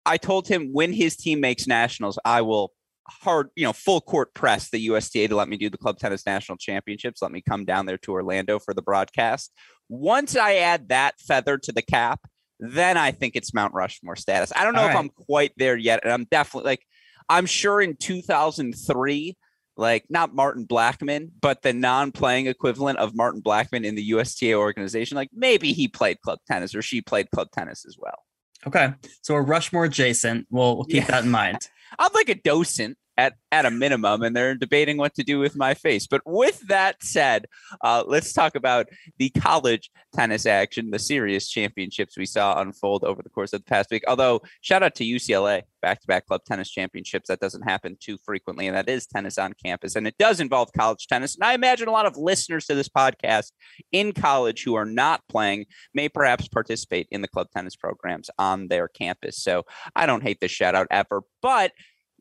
I 0.06 0.16
told 0.16 0.48
him 0.48 0.70
when 0.72 0.92
his 0.92 1.16
team 1.16 1.40
makes 1.40 1.66
nationals, 1.66 2.18
I 2.24 2.42
will 2.42 2.72
hard, 3.08 3.50
you 3.54 3.64
know, 3.64 3.72
full 3.72 4.00
court 4.00 4.34
press 4.34 4.70
the 4.70 4.80
USTA 4.80 5.28
to 5.28 5.36
let 5.36 5.48
me 5.48 5.56
do 5.56 5.70
the 5.70 5.78
club 5.78 5.98
tennis 5.98 6.26
national 6.26 6.58
championships. 6.58 7.22
Let 7.22 7.32
me 7.32 7.42
come 7.46 7.64
down 7.64 7.86
there 7.86 7.98
to 7.98 8.12
Orlando 8.12 8.58
for 8.58 8.74
the 8.74 8.82
broadcast. 8.82 9.52
Once 9.88 10.36
I 10.36 10.56
add 10.56 10.88
that 10.88 11.20
feather 11.20 11.58
to 11.58 11.72
the 11.72 11.82
cap, 11.82 12.20
then 12.58 12.96
I 12.96 13.10
think 13.10 13.36
it's 13.36 13.52
Mount 13.52 13.74
Rushmore 13.74 14.16
status. 14.16 14.52
I 14.54 14.64
don't 14.64 14.74
know 14.74 14.80
All 14.80 14.88
if 14.88 14.94
right. 14.94 15.00
I'm 15.00 15.10
quite 15.10 15.52
there 15.56 15.76
yet. 15.76 16.00
And 16.02 16.12
I'm 16.12 16.24
definitely 16.30 16.70
like, 16.70 16.86
I'm 17.28 17.46
sure 17.46 17.80
in 17.80 17.96
2003, 17.96 19.36
like 19.76 20.04
not 20.08 20.34
Martin 20.34 20.64
Blackman, 20.64 21.32
but 21.40 21.62
the 21.62 21.72
non-playing 21.72 22.46
equivalent 22.46 22.98
of 22.98 23.14
Martin 23.14 23.40
Blackman 23.40 23.84
in 23.84 23.94
the 23.94 24.02
USTA 24.02 24.54
organization. 24.54 25.16
Like 25.16 25.30
maybe 25.32 25.72
he 25.72 25.88
played 25.88 26.20
club 26.20 26.38
tennis 26.46 26.74
or 26.74 26.82
she 26.82 27.00
played 27.00 27.30
club 27.30 27.48
tennis 27.52 27.84
as 27.86 27.96
well. 27.98 28.18
Okay, 28.66 28.94
so 29.22 29.34
we're 29.34 29.42
Rushmore 29.42 29.84
adjacent. 29.84 30.46
We'll, 30.50 30.76
we'll 30.76 30.84
keep 30.86 30.96
yeah. 30.96 31.06
that 31.06 31.24
in 31.24 31.30
mind. 31.30 31.68
I'm 31.98 32.12
like 32.14 32.28
a 32.28 32.34
docent 32.34 32.96
at 33.16 33.34
at 33.52 33.66
a 33.66 33.70
minimum, 33.70 34.22
and 34.22 34.34
they're 34.34 34.54
debating 34.54 34.96
what 34.96 35.14
to 35.14 35.22
do 35.22 35.38
with 35.38 35.56
my 35.56 35.74
face. 35.74 36.06
But 36.06 36.22
with 36.26 36.60
that 36.68 37.02
said, 37.02 37.46
uh, 37.82 38.02
let's 38.06 38.32
talk 38.32 38.56
about 38.56 38.88
the 39.18 39.30
college 39.30 39.90
tennis 40.14 40.46
action, 40.46 40.90
the 40.90 40.98
serious 40.98 41.48
championships 41.48 42.18
we 42.18 42.26
saw 42.26 42.60
unfold 42.60 43.04
over 43.04 43.22
the 43.22 43.28
course 43.28 43.52
of 43.52 43.60
the 43.60 43.70
past 43.70 43.90
week. 43.90 44.02
Although, 44.08 44.42
shout 44.60 44.82
out 44.82 44.94
to 44.96 45.04
UCLA, 45.04 45.62
back 45.80 46.00
to 46.00 46.06
back 46.06 46.26
club 46.26 46.42
tennis 46.44 46.70
championships. 46.70 47.28
That 47.28 47.40
doesn't 47.40 47.62
happen 47.62 47.96
too 48.00 48.18
frequently, 48.24 48.66
and 48.66 48.76
that 48.76 48.88
is 48.88 49.06
tennis 49.06 49.38
on 49.38 49.52
campus, 49.52 49.94
and 49.94 50.06
it 50.06 50.16
does 50.18 50.40
involve 50.40 50.72
college 50.72 51.06
tennis. 51.06 51.36
And 51.36 51.44
I 51.44 51.54
imagine 51.54 51.88
a 51.88 51.92
lot 51.92 52.06
of 52.06 52.16
listeners 52.16 52.66
to 52.66 52.74
this 52.74 52.88
podcast 52.88 53.52
in 53.92 54.12
college 54.12 54.64
who 54.64 54.74
are 54.74 54.86
not 54.86 55.22
playing 55.28 55.66
may 55.94 56.08
perhaps 56.08 56.48
participate 56.48 57.06
in 57.10 57.22
the 57.22 57.28
club 57.28 57.48
tennis 57.54 57.76
programs 57.76 58.30
on 58.38 58.68
their 58.68 58.88
campus. 58.88 59.36
So 59.36 59.64
I 59.94 60.06
don't 60.06 60.22
hate 60.22 60.40
this 60.40 60.50
shout 60.50 60.74
out 60.74 60.88
ever, 60.90 61.22
but 61.40 61.72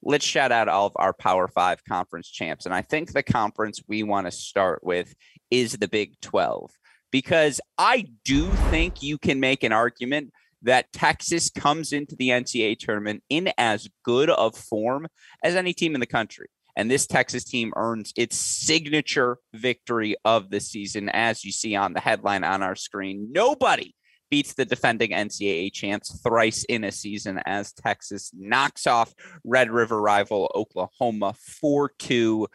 let's 0.03 0.25
shout 0.25 0.51
out 0.51 0.67
all 0.67 0.88
of 0.88 0.93
our 0.98 1.13
Power 1.13 1.48
Five 1.48 1.83
conference 1.86 2.29
champs. 2.29 2.65
And 2.65 2.74
I 2.74 2.81
think 2.81 3.12
the 3.12 3.24
conference 3.24 3.81
we 3.88 4.03
want 4.03 4.27
to 4.27 4.31
start 4.31 4.83
with 4.83 5.13
is 5.50 5.74
the 5.74 5.88
Big 5.88 6.19
12, 6.22 6.72
because 7.12 7.62
I 7.77 8.05
do 8.25 8.48
think 8.69 9.01
you 9.01 9.17
can 9.17 9.39
make 9.39 9.63
an 9.63 9.72
argument 9.72 10.31
that 10.62 10.91
Texas 10.93 11.50
comes 11.50 11.91
into 11.91 12.15
the 12.15 12.29
NCAA 12.29 12.77
tournament 12.79 13.24
in 13.29 13.51
as 13.57 13.89
good 14.03 14.29
of 14.29 14.55
form 14.55 15.07
as 15.43 15.55
any 15.55 15.74
team 15.74 15.93
in 15.93 16.00
the 16.00 16.07
country. 16.07 16.48
And 16.75 16.89
this 16.89 17.05
Texas 17.05 17.43
team 17.43 17.72
earns 17.75 18.13
its 18.17 18.36
signature 18.36 19.38
victory 19.53 20.15
of 20.25 20.50
the 20.50 20.60
season, 20.60 21.10
as 21.10 21.43
you 21.43 21.51
see 21.51 21.75
on 21.75 21.93
the 21.93 22.00
headline 22.00 22.43
on 22.43 22.63
our 22.63 22.75
screen. 22.75 23.29
Nobody 23.31 23.93
beats 24.34 24.56
the 24.56 24.66
defending 24.66 25.12
NCAA 25.12 25.72
champs 25.72 26.20
thrice 26.24 26.63
in 26.63 26.84
a 26.84 26.92
season 26.92 27.40
as 27.46 27.72
Texas 27.72 28.32
knocks 28.34 28.88
off 28.88 29.13
Red 29.44 29.70
River 29.70 30.02
rival 30.02 30.52
Oklahoma 30.56 31.36
4 31.62 31.92
2. 32.00 32.48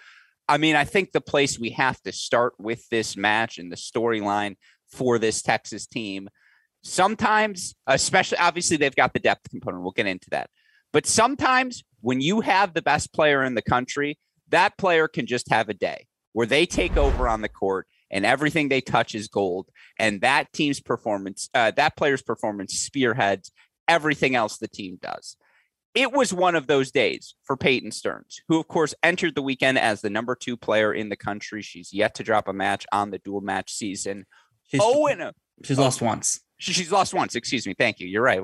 I 0.48 0.58
mean, 0.58 0.74
I 0.74 0.82
think 0.82 1.12
the 1.12 1.20
place 1.20 1.56
we 1.56 1.70
have 1.70 2.02
to 2.02 2.10
start 2.10 2.54
with 2.58 2.82
this 2.88 3.16
match 3.16 3.58
and 3.58 3.70
the 3.70 3.76
storyline 3.76 4.56
for 4.90 5.20
this 5.20 5.40
Texas 5.40 5.86
team, 5.86 6.28
sometimes, 6.82 7.76
especially 7.86 8.38
obviously, 8.38 8.76
they've 8.76 8.96
got 8.96 9.12
the 9.12 9.20
depth 9.20 9.48
component. 9.48 9.84
We'll 9.84 9.92
get 9.92 10.08
into 10.08 10.30
that. 10.30 10.50
But 10.92 11.06
sometimes 11.06 11.84
when 12.00 12.20
you 12.20 12.40
have 12.40 12.74
the 12.74 12.82
best 12.82 13.12
player 13.12 13.44
in 13.44 13.54
the 13.54 13.62
country, 13.62 14.18
that 14.48 14.76
player 14.78 15.06
can 15.06 15.26
just 15.26 15.48
have 15.52 15.68
a 15.68 15.74
day 15.74 16.08
where 16.32 16.44
they 16.48 16.66
take 16.66 16.96
over 16.96 17.28
on 17.28 17.40
the 17.40 17.48
court 17.48 17.86
and 18.10 18.24
everything 18.24 18.68
they 18.68 18.80
touch 18.80 19.14
is 19.14 19.28
gold. 19.28 19.68
And 19.98 20.20
that 20.20 20.52
team's 20.52 20.80
performance, 20.80 21.48
uh, 21.54 21.72
that 21.72 21.96
player's 21.96 22.22
performance 22.22 22.74
spearheads 22.74 23.52
everything 23.88 24.36
else 24.36 24.58
the 24.58 24.68
team 24.68 24.98
does. 25.02 25.36
It 25.94 26.12
was 26.12 26.32
one 26.32 26.54
of 26.54 26.66
those 26.66 26.92
days 26.92 27.34
for 27.42 27.56
Peyton 27.56 27.90
Stearns, 27.90 28.42
who, 28.46 28.60
of 28.60 28.68
course, 28.68 28.94
entered 29.02 29.34
the 29.34 29.42
weekend 29.42 29.78
as 29.78 30.00
the 30.00 30.10
number 30.10 30.36
two 30.36 30.56
player 30.56 30.92
in 30.92 31.08
the 31.08 31.16
country. 31.16 31.62
She's 31.62 31.92
yet 31.92 32.14
to 32.16 32.22
drop 32.22 32.46
a 32.46 32.52
match 32.52 32.86
on 32.92 33.10
the 33.10 33.18
dual 33.18 33.40
match 33.40 33.72
season. 33.72 34.26
She's, 34.66 34.80
oh, 34.84 35.06
and 35.06 35.32
she's 35.64 35.78
oh, 35.78 35.82
lost 35.82 36.02
once. 36.02 36.40
She, 36.58 36.72
she's 36.72 36.92
lost 36.92 37.14
once. 37.14 37.34
Excuse 37.34 37.66
me. 37.66 37.74
Thank 37.74 37.98
you. 38.00 38.06
You're 38.06 38.22
right. 38.22 38.40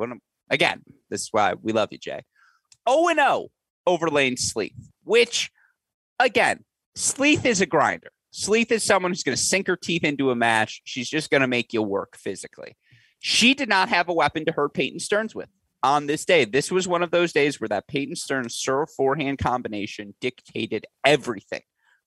Again, 0.51 0.83
this 1.11 1.23
is 1.23 1.29
why 1.31 1.55
we 1.61 1.73
love 1.73 1.91
you, 1.93 1.99
Jay. 1.99 2.23
0 2.89 3.09
and 3.09 3.19
0 3.19 3.49
over 3.87 4.09
Layne 4.09 4.37
Sleeth, 4.37 4.91
which, 5.05 5.51
again, 6.19 6.65
Sleeth 6.97 7.45
is 7.45 7.61
a 7.61 7.67
grinder. 7.67 8.11
Sleeth 8.37 8.73
is 8.73 8.83
someone 8.83 9.13
who's 9.13 9.23
going 9.23 9.37
to 9.37 9.41
sink 9.43 9.69
her 9.69 9.77
teeth 9.77 10.03
into 10.03 10.33
a 10.33 10.35
match. 10.35 10.83
She's 10.83 11.09
just 11.09 11.31
going 11.31 11.43
to 11.43 11.47
make 11.47 11.73
you 11.73 11.83
work 11.83 12.17
physically. 12.17 12.77
She 13.21 13.55
did 13.55 13.69
not 13.69 13.91
have 13.91 14.09
a 14.09 14.13
weapon 14.13 14.45
to 14.47 14.53
hurt 14.53 14.75
Peyton 14.75 14.99
Stearns 14.99 15.37
with 15.37 15.49
on 15.85 16.07
this 16.07 16.25
day. 16.25 16.45
This 16.45 16.69
was 16.69 16.89
one 16.89 17.05
of 17.05 17.13
those 17.13 17.33
days 17.33 17.61
where 17.61 17.69
that 17.69 17.87
Peyton 17.87 18.17
Stearns 18.17 18.57
serve 18.57 18.91
forehand 18.91 19.39
combination 19.39 20.17
dictated 20.21 20.85
everything 21.07 21.61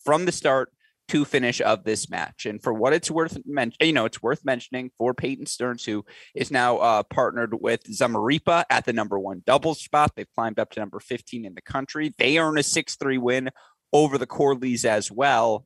from 0.04 0.26
the 0.26 0.34
start 0.34 0.74
to 1.08 1.24
finish 1.24 1.62
of 1.62 1.86
this 1.86 2.10
match. 2.10 2.46
And 2.46 2.62
for 2.62 2.74
what 2.74 2.92
it's 2.92 3.10
worth, 3.10 3.38
men- 3.46 3.72
you 3.80 3.94
know, 3.94 4.04
it's 4.04 4.22
worth 4.22 4.44
mentioning 4.44 4.92
for 4.98 5.14
Peyton 5.14 5.46
Stearns, 5.46 5.86
who 5.86 6.04
is 6.36 6.52
now 6.52 6.80
uh, 6.80 7.04
partnered 7.04 7.62
with 7.62 7.84
Zamaripa 7.86 8.66
at 8.70 8.84
the 8.84 8.92
number 8.92 9.18
one 9.18 9.44
doubles 9.46 9.80
spot. 9.80 10.12
They've 10.18 10.28
climbed 10.36 10.60
up 10.60 10.72
to 10.72 10.82
number 10.82 11.00
15 11.00 11.46
in 11.46 11.56
the 11.56 11.62
country. 11.62 12.14
They 12.18 12.38
earn 12.38 12.58
a 12.58 12.64
6 12.64 12.96
3 12.98 13.18
win 13.18 13.50
over 13.94 14.18
the 14.18 14.28
Corleys 14.28 14.84
as 14.84 15.10
well. 15.10 15.66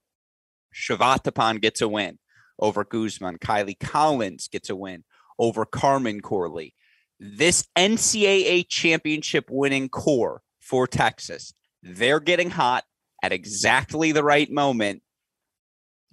Chavatipon 0.73 1.61
gets 1.61 1.81
a 1.81 1.87
win 1.87 2.19
over 2.59 2.83
Guzman. 2.83 3.37
Kylie 3.37 3.79
Collins 3.79 4.47
gets 4.47 4.69
a 4.69 4.75
win 4.75 5.03
over 5.39 5.65
Carmen 5.65 6.21
Corley. 6.21 6.73
This 7.19 7.67
NCAA 7.77 8.65
championship 8.67 9.45
winning 9.49 9.89
core 9.89 10.41
for 10.59 10.87
Texas, 10.87 11.53
they're 11.83 12.19
getting 12.19 12.49
hot 12.49 12.83
at 13.23 13.31
exactly 13.31 14.11
the 14.11 14.23
right 14.23 14.49
moment. 14.49 15.01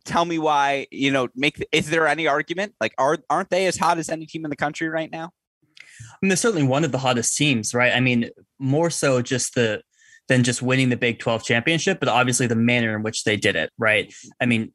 Tell 0.04 0.24
me 0.24 0.38
why, 0.38 0.86
you 0.90 1.10
know, 1.10 1.28
make 1.34 1.64
is 1.72 1.90
there 1.90 2.06
any 2.06 2.26
argument? 2.26 2.74
Like 2.80 2.94
are 2.98 3.18
aren't 3.28 3.50
they 3.50 3.66
as 3.66 3.76
hot 3.76 3.98
as 3.98 4.08
any 4.08 4.26
team 4.26 4.44
in 4.44 4.50
the 4.50 4.56
country 4.56 4.88
right 4.88 5.10
now? 5.10 5.32
I 6.00 6.16
mean, 6.22 6.28
they're 6.28 6.36
certainly 6.36 6.66
one 6.66 6.84
of 6.84 6.92
the 6.92 6.98
hottest 6.98 7.36
teams, 7.36 7.74
right? 7.74 7.92
I 7.92 8.00
mean, 8.00 8.30
more 8.58 8.90
so 8.90 9.20
just 9.20 9.54
the 9.54 9.82
than 10.28 10.44
just 10.44 10.62
winning 10.62 10.90
the 10.90 10.96
Big 10.96 11.18
12 11.18 11.42
championship, 11.42 11.98
but 12.00 12.08
obviously 12.08 12.46
the 12.46 12.54
manner 12.54 12.94
in 12.94 13.02
which 13.02 13.24
they 13.24 13.36
did 13.36 13.56
it, 13.56 13.70
right? 13.78 14.12
I 14.40 14.46
mean, 14.46 14.72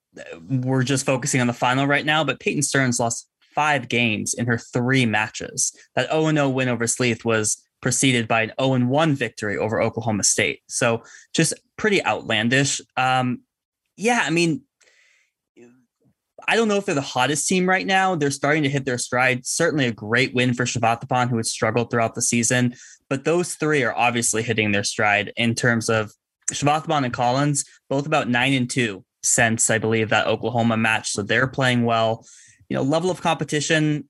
we're 0.50 0.84
just 0.84 1.06
focusing 1.06 1.42
on 1.42 1.48
the 1.48 1.54
final 1.54 1.86
right 1.86 2.06
now, 2.06 2.24
but 2.24 2.40
Peyton 2.40 2.64
Stearns 2.64 3.00
lost 3.00 3.30
five 3.54 3.88
games 3.88 4.34
in 4.34 4.48
her 4.48 4.58
three 4.58 5.06
matches. 5.06 5.72
That 5.96 6.10
0 6.10 6.32
0 6.32 6.50
win 6.50 6.70
over 6.70 6.88
Sleeth 6.88 7.24
was 7.24 7.62
preceded 7.82 8.28
by 8.28 8.42
an 8.42 8.52
0 8.60 8.86
1 8.86 9.16
victory 9.16 9.58
over 9.58 9.82
Oklahoma 9.82 10.24
State. 10.24 10.62
So 10.68 11.04
just 11.34 11.54
pretty 11.78 12.04
outlandish. 12.04 12.82
Um, 12.98 13.42
yeah, 13.96 14.24
I 14.26 14.32
mean, 14.32 14.64
I 16.48 16.56
don't 16.56 16.68
know 16.68 16.78
if 16.78 16.86
they're 16.86 16.96
the 16.96 17.02
hottest 17.02 17.48
team 17.48 17.68
right 17.68 17.86
now. 17.86 18.16
They're 18.16 18.32
starting 18.32 18.64
to 18.64 18.70
hit 18.70 18.86
their 18.86 18.98
stride. 18.98 19.46
Certainly 19.46 19.88
a 19.88 19.92
great 19.92 20.34
win 20.34 20.54
for 20.54 20.66
Chavatipon, 20.66 21.30
who 21.30 21.38
has 21.38 21.52
struggled 21.52 21.90
throughout 21.90 22.16
the 22.16 22.22
season. 22.22 22.76
But 23.10 23.24
those 23.24 23.56
three 23.56 23.84
are 23.84 23.96
obviously 23.96 24.44
hitting 24.44 24.72
their 24.72 24.84
stride 24.84 25.34
in 25.38 25.56
terms 25.56 25.90
of 25.90 26.12
Chavatipon 26.52 27.06
and 27.06 27.14
Collins, 27.14 27.66
both 27.90 28.06
about 28.06 28.30
nine 28.30 28.54
and 28.54 28.70
two 28.70 29.06
since 29.24 29.70
I 29.70 29.78
believe 29.78 30.10
that 30.10 30.28
Oklahoma 30.28 30.78
match. 30.78 31.12
So 31.12 31.22
they're 31.22 31.48
playing 31.48 31.86
well. 31.86 32.26
You 32.70 32.76
know, 32.76 32.84
level 32.84 33.10
of 33.10 33.22
competition 33.22 34.10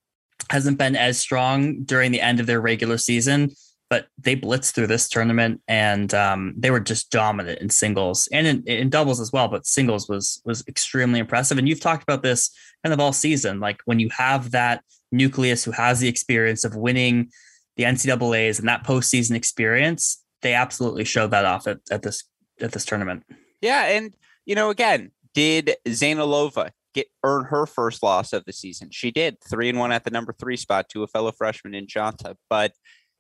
hasn't 0.50 0.78
been 0.78 0.96
as 0.96 1.18
strong 1.20 1.84
during 1.84 2.12
the 2.12 2.22
end 2.22 2.40
of 2.40 2.48
their 2.48 2.62
regular 2.62 2.98
season, 2.98 3.52
but 3.94 4.08
they 4.18 4.36
blitzed 4.36 4.74
through 4.74 4.88
this 4.88 5.08
tournament 5.08 5.62
and 5.68 6.16
um, 6.16 6.56
they 6.58 6.72
were 6.72 6.80
just 6.80 7.12
dominant 7.12 7.60
in 7.60 7.70
singles 7.70 8.28
and 8.32 8.48
in, 8.48 8.64
in, 8.64 8.90
doubles 8.90 9.20
as 9.20 9.32
well. 9.32 9.48
But 9.48 9.68
singles 9.68 10.10
was 10.10 10.42
was 10.46 10.64
extremely 10.68 11.20
impressive. 11.20 11.60
And 11.60 11.70
you've 11.70 11.80
talked 11.80 12.02
about 12.02 12.24
this 12.24 12.50
kind 12.84 12.92
of 12.92 13.00
all 13.00 13.14
season. 13.14 13.60
Like 13.60 13.82
when 13.86 14.00
you 14.00 14.10
have 14.10 14.50
that 14.50 14.84
nucleus 15.12 15.64
who 15.64 15.70
has 15.70 16.00
the 16.00 16.08
experience 16.08 16.64
of 16.64 16.76
winning 16.76 17.30
the 17.78 17.84
NCAA's 17.84 18.58
and 18.58 18.68
that 18.68 18.84
postseason 18.84 19.36
experience, 19.36 20.24
they 20.42 20.56
absolutely 20.56 21.04
showed 21.04 21.30
that 21.30 21.46
off 21.46 21.68
at, 21.68 21.78
at 21.92 22.02
this 22.02 22.24
at 22.60 22.72
this 22.72 22.86
tournament. 22.86 23.22
Yeah, 23.62 23.90
and 23.90 24.16
you 24.48 24.56
know, 24.56 24.72
again, 24.72 25.12
did 25.36 25.76
Zainalova 25.88 26.72
get 26.96 27.12
earn 27.24 27.46
her 27.46 27.68
first 27.68 28.02
loss 28.02 28.34
of 28.34 28.44
the 28.46 28.54
season? 28.54 28.90
She 28.92 29.12
did 29.12 29.38
three 29.48 29.70
and 29.70 29.78
one 29.78 29.92
at 29.92 30.04
the 30.04 30.10
number 30.10 30.34
three 30.34 30.58
spot 30.58 30.90
to 30.90 31.04
a 31.04 31.08
fellow 31.08 31.32
freshman 31.32 31.76
in 31.76 31.86
Janta, 31.86 32.38
but 32.50 32.74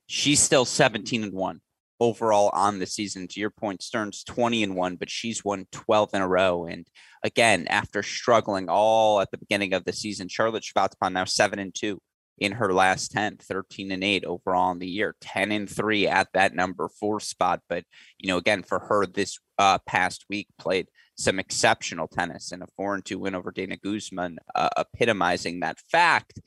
she's 0.07 0.41
still 0.41 0.65
17 0.65 1.23
and 1.23 1.33
1 1.33 1.61
overall 1.99 2.49
on 2.53 2.79
the 2.79 2.85
season. 2.85 3.27
To 3.27 3.39
your 3.39 3.49
point, 3.49 3.81
Stearns 3.81 4.23
20 4.23 4.63
and 4.63 4.75
1, 4.75 4.95
but 4.97 5.09
she's 5.09 5.43
won 5.43 5.67
12 5.71 6.09
in 6.13 6.21
a 6.21 6.27
row. 6.27 6.65
And 6.65 6.85
again, 7.23 7.67
after 7.69 8.03
struggling 8.03 8.67
all 8.69 9.21
at 9.21 9.31
the 9.31 9.37
beginning 9.37 9.73
of 9.73 9.85
the 9.85 9.93
season, 9.93 10.27
Charlotte 10.27 10.63
Chavatipon 10.63 11.13
now 11.13 11.25
7 11.25 11.59
and 11.59 11.73
2 11.73 11.99
in 12.39 12.53
her 12.53 12.73
last 12.73 13.11
10, 13.11 13.37
13 13.37 13.91
and 13.91 14.03
8 14.03 14.25
overall 14.25 14.71
in 14.71 14.79
the 14.79 14.87
year, 14.87 15.15
10 15.21 15.51
and 15.51 15.69
3 15.69 16.07
at 16.07 16.27
that 16.33 16.55
number 16.55 16.89
four 16.89 17.19
spot. 17.19 17.61
But, 17.69 17.85
you 18.17 18.27
know, 18.27 18.37
again, 18.37 18.63
for 18.63 18.79
her 18.79 19.05
this 19.05 19.39
uh, 19.57 19.77
past 19.85 20.25
week, 20.29 20.47
played 20.57 20.89
some 21.15 21.39
exceptional 21.39 22.07
tennis 22.07 22.51
and 22.51 22.63
a 22.63 22.67
4 22.75 22.95
and 22.95 23.05
2 23.05 23.19
win 23.19 23.35
over 23.35 23.51
Dana 23.51 23.77
Guzman, 23.77 24.39
uh, 24.55 24.69
epitomizing 24.77 25.59
that 25.59 25.79
fact. 25.91 26.39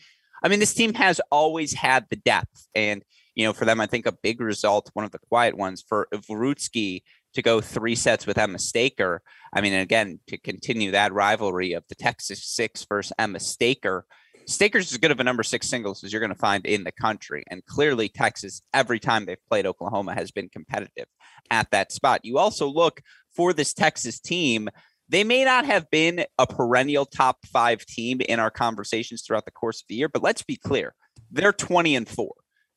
I 0.43 0.49
mean, 0.49 0.61
this 0.61 0.75
team 0.75 0.93
has 0.95 1.21
always 1.31 1.73
had 1.73 2.07
the 2.11 2.17
depth. 2.17 2.69
And, 2.75 3.03
you 3.37 3.45
know, 3.45 3.52
for 3.52 3.66
them, 3.66 3.81
I 3.81 3.87
think 3.87 4.07
a 4.07 4.12
big 4.12 4.40
result, 4.40 4.90
one 4.95 5.05
of 5.05 5.12
the 5.12 5.19
quiet 5.19 5.57
ones 5.57 5.85
for 5.87 6.09
Vrutsky 6.12 7.02
to 7.35 7.43
go 7.43 7.61
three 7.61 7.95
sets 7.95 8.26
with 8.26 8.38
Emma 8.38 8.59
Staker. 8.59 9.23
I 9.52 9.61
mean, 9.61 9.75
again, 9.75 10.19
to 10.28 10.38
continue 10.38 10.90
that 10.90 11.12
rivalry 11.12 11.75
of 11.75 11.85
the 11.88 11.95
Texas 11.95 12.45
Six 12.45 12.85
versus 12.88 13.12
Emma 13.19 13.38
Staker, 13.38 14.07
Staker's 14.47 14.93
as 14.93 14.99
good 14.99 15.11
of 15.11 15.21
a 15.21 15.25
number 15.25 15.43
six 15.43 15.69
singles 15.69 16.02
as 16.02 16.12
you're 16.12 16.21
going 16.21 16.33
to 16.33 16.38
find 16.38 16.64
in 16.64 16.85
the 16.85 16.93
country. 16.93 17.45
And 17.50 17.64
clearly, 17.66 18.09
Texas, 18.09 18.62
every 18.73 19.00
time 19.00 19.26
they've 19.26 19.45
played 19.49 19.66
Oklahoma, 19.66 20.14
has 20.14 20.31
been 20.31 20.49
competitive 20.49 21.07
at 21.50 21.71
that 21.73 21.93
spot. 21.93 22.25
You 22.25 22.38
also 22.38 22.69
look 22.69 23.02
for 23.35 23.52
this 23.52 23.75
Texas 23.75 24.21
team. 24.21 24.69
They 25.09 25.25
may 25.25 25.45
not 25.45 25.66
have 25.66 25.90
been 25.90 26.25
a 26.38 26.47
perennial 26.47 27.07
top 27.07 27.38
five 27.47 27.85
team 27.87 28.21
in 28.21 28.38
our 28.40 28.50
conversations 28.50 29.23
throughout 29.23 29.45
the 29.45 29.50
course 29.50 29.81
of 29.81 29.88
the 29.88 29.97
year, 29.97 30.09
but 30.09 30.23
let's 30.23 30.43
be 30.43 30.57
clear 30.57 30.95
they're 31.31 31.52
20 31.52 31.97
and 31.97 32.09
four. 32.09 32.33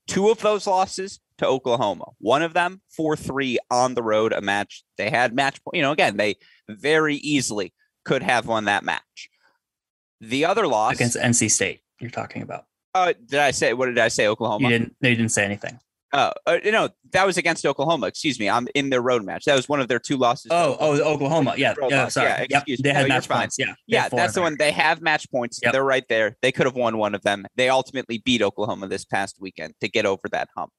Two 0.09 0.29
of 0.29 0.39
those 0.39 0.65
losses 0.65 1.19
to 1.37 1.45
Oklahoma. 1.45 2.05
One 2.17 2.41
of 2.41 2.53
them, 2.53 2.81
4 2.89 3.15
3 3.15 3.59
on 3.69 3.93
the 3.93 4.01
road, 4.01 4.33
a 4.33 4.41
match 4.41 4.83
they 4.97 5.09
had 5.09 5.33
match, 5.33 5.59
you 5.71 5.81
know, 5.81 5.91
again, 5.91 6.17
they 6.17 6.35
very 6.67 7.15
easily 7.15 7.73
could 8.05 8.23
have 8.23 8.47
won 8.47 8.65
that 8.65 8.83
match. 8.83 9.29
The 10.19 10.45
other 10.45 10.67
loss 10.67 10.95
against 10.95 11.15
NC 11.15 11.51
State, 11.51 11.81
you're 11.99 12.09
talking 12.09 12.41
about. 12.41 12.65
Uh, 12.93 13.13
did 13.25 13.39
I 13.39 13.51
say 13.51 13.73
what 13.73 13.85
did 13.85 13.99
I 13.99 14.07
say? 14.07 14.27
Oklahoma. 14.27 14.67
You 14.67 14.69
didn't. 14.69 14.95
They 14.99 15.15
didn't 15.15 15.31
say 15.31 15.45
anything. 15.45 15.79
Uh, 16.11 16.31
uh, 16.47 16.57
no, 16.65 16.89
that 17.11 17.25
was 17.25 17.37
against 17.37 17.65
Oklahoma. 17.65 18.07
Excuse 18.07 18.39
me. 18.39 18.49
I'm 18.49 18.67
in 18.73 18.89
their 18.89 19.01
road 19.01 19.23
match. 19.23 19.45
That 19.45 19.55
was 19.55 19.69
one 19.69 19.79
of 19.79 19.87
their 19.87 19.99
two 19.99 20.17
losses. 20.17 20.47
Oh, 20.51 20.75
oh, 20.79 20.99
Oklahoma. 21.01 21.53
Yeah, 21.55 21.75
yeah. 21.87 22.07
Sorry. 22.07 22.29
Yeah, 22.49 22.63
yep. 22.67 22.79
They 22.81 22.93
had 22.93 23.03
no, 23.03 23.09
match 23.09 23.29
points. 23.29 23.57
Yeah, 23.59 23.73
yeah. 23.85 24.09
That's 24.09 24.33
the 24.33 24.41
one. 24.41 24.55
They 24.57 24.71
have 24.71 25.01
match 25.01 25.29
points. 25.31 25.59
Yep. 25.61 25.73
They're 25.73 25.83
right 25.83 26.05
there. 26.09 26.35
They 26.41 26.51
could 26.51 26.65
have 26.65 26.75
won 26.75 26.97
one 26.97 27.13
of 27.13 27.21
them. 27.21 27.45
They 27.55 27.69
ultimately 27.69 28.17
beat 28.19 28.41
Oklahoma 28.41 28.87
this 28.87 29.05
past 29.05 29.37
weekend 29.39 29.75
to 29.81 29.87
get 29.87 30.05
over 30.05 30.27
that 30.31 30.49
hump. 30.57 30.71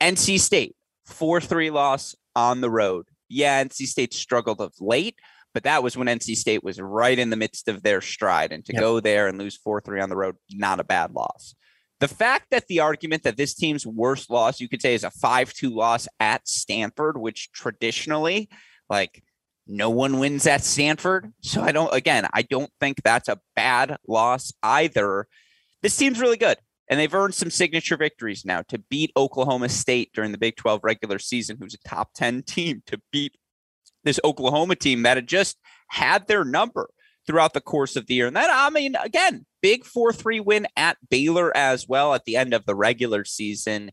NC 0.00 0.38
State 0.40 0.76
four 1.06 1.40
three 1.40 1.70
loss 1.70 2.14
on 2.36 2.60
the 2.60 2.70
road. 2.70 3.06
Yeah, 3.30 3.62
NC 3.64 3.86
State 3.86 4.12
struggled 4.12 4.60
of 4.60 4.72
late, 4.78 5.16
but 5.54 5.62
that 5.64 5.82
was 5.82 5.96
when 5.96 6.06
NC 6.06 6.36
State 6.36 6.62
was 6.62 6.80
right 6.80 7.18
in 7.18 7.30
the 7.30 7.36
midst 7.36 7.68
of 7.68 7.82
their 7.82 8.00
stride. 8.00 8.52
And 8.52 8.64
to 8.66 8.72
yep. 8.72 8.80
go 8.80 9.00
there 9.00 9.26
and 9.26 9.38
lose 9.38 9.56
4 9.56 9.80
3 9.80 10.00
on 10.00 10.08
the 10.08 10.16
road, 10.16 10.36
not 10.50 10.80
a 10.80 10.84
bad 10.84 11.12
loss. 11.12 11.54
The 12.00 12.08
fact 12.08 12.50
that 12.50 12.68
the 12.68 12.80
argument 12.80 13.24
that 13.24 13.36
this 13.36 13.54
team's 13.54 13.86
worst 13.86 14.30
loss, 14.30 14.60
you 14.60 14.68
could 14.68 14.82
say, 14.82 14.94
is 14.94 15.04
a 15.04 15.10
5 15.10 15.52
2 15.52 15.70
loss 15.70 16.06
at 16.20 16.46
Stanford, 16.46 17.18
which 17.18 17.50
traditionally, 17.52 18.48
like, 18.88 19.22
no 19.66 19.90
one 19.90 20.18
wins 20.18 20.46
at 20.46 20.64
Stanford. 20.64 21.32
So 21.42 21.60
I 21.60 21.72
don't, 21.72 21.92
again, 21.92 22.26
I 22.32 22.42
don't 22.42 22.70
think 22.80 23.02
that's 23.02 23.28
a 23.28 23.40
bad 23.54 23.96
loss 24.06 24.52
either. 24.62 25.26
This 25.82 25.96
team's 25.96 26.20
really 26.20 26.38
good. 26.38 26.56
And 26.90 26.98
they've 26.98 27.14
earned 27.14 27.34
some 27.34 27.50
signature 27.50 27.98
victories 27.98 28.46
now 28.46 28.62
to 28.68 28.78
beat 28.78 29.12
Oklahoma 29.14 29.68
State 29.68 30.10
during 30.14 30.32
the 30.32 30.38
Big 30.38 30.56
12 30.56 30.80
regular 30.82 31.18
season, 31.18 31.58
who's 31.60 31.74
a 31.74 31.88
top 31.88 32.10
10 32.14 32.42
team, 32.46 32.82
to 32.86 32.98
beat 33.12 33.36
this 34.04 34.20
Oklahoma 34.24 34.76
team 34.76 35.02
that 35.02 35.16
had 35.16 35.26
just 35.26 35.58
had 35.88 36.26
their 36.28 36.44
number 36.44 36.88
throughout 37.28 37.52
the 37.52 37.60
course 37.60 37.94
of 37.94 38.06
the 38.06 38.14
year. 38.14 38.26
And 38.26 38.34
then, 38.34 38.48
I 38.50 38.70
mean, 38.70 38.96
again, 38.96 39.44
big 39.60 39.84
4 39.84 40.14
3 40.14 40.40
win 40.40 40.66
at 40.76 40.96
Baylor 41.10 41.54
as 41.54 41.86
well 41.86 42.14
at 42.14 42.24
the 42.24 42.36
end 42.36 42.54
of 42.54 42.64
the 42.64 42.74
regular 42.74 43.24
season. 43.26 43.90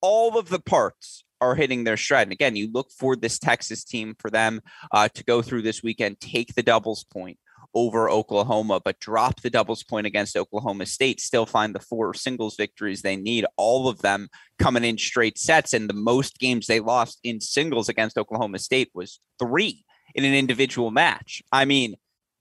All 0.00 0.36
of 0.36 0.48
the 0.48 0.58
parts 0.58 1.24
are 1.40 1.54
hitting 1.54 1.84
their 1.84 1.96
stride. 1.96 2.26
And 2.26 2.32
again, 2.32 2.56
you 2.56 2.68
look 2.72 2.90
for 2.90 3.14
this 3.14 3.38
Texas 3.38 3.84
team 3.84 4.16
for 4.18 4.28
them 4.28 4.60
uh, 4.90 5.08
to 5.14 5.22
go 5.22 5.40
through 5.40 5.62
this 5.62 5.84
weekend, 5.84 6.18
take 6.18 6.54
the 6.54 6.64
doubles 6.64 7.04
point 7.04 7.38
over 7.74 8.10
Oklahoma, 8.10 8.80
but 8.84 8.98
drop 8.98 9.40
the 9.42 9.50
doubles 9.50 9.84
point 9.84 10.06
against 10.06 10.36
Oklahoma 10.36 10.86
State, 10.86 11.20
still 11.20 11.46
find 11.46 11.74
the 11.74 11.80
four 11.80 12.12
singles 12.12 12.56
victories 12.56 13.02
they 13.02 13.16
need, 13.16 13.46
all 13.56 13.88
of 13.88 14.02
them 14.02 14.28
coming 14.58 14.82
in 14.82 14.98
straight 14.98 15.38
sets. 15.38 15.74
And 15.74 15.88
the 15.88 15.94
most 15.94 16.40
games 16.40 16.66
they 16.66 16.80
lost 16.80 17.20
in 17.22 17.40
singles 17.40 17.88
against 17.88 18.18
Oklahoma 18.18 18.58
State 18.58 18.90
was 18.94 19.20
three 19.38 19.84
in 20.16 20.24
an 20.24 20.34
individual 20.34 20.90
match. 20.90 21.42
I 21.52 21.66
mean, 21.66 21.94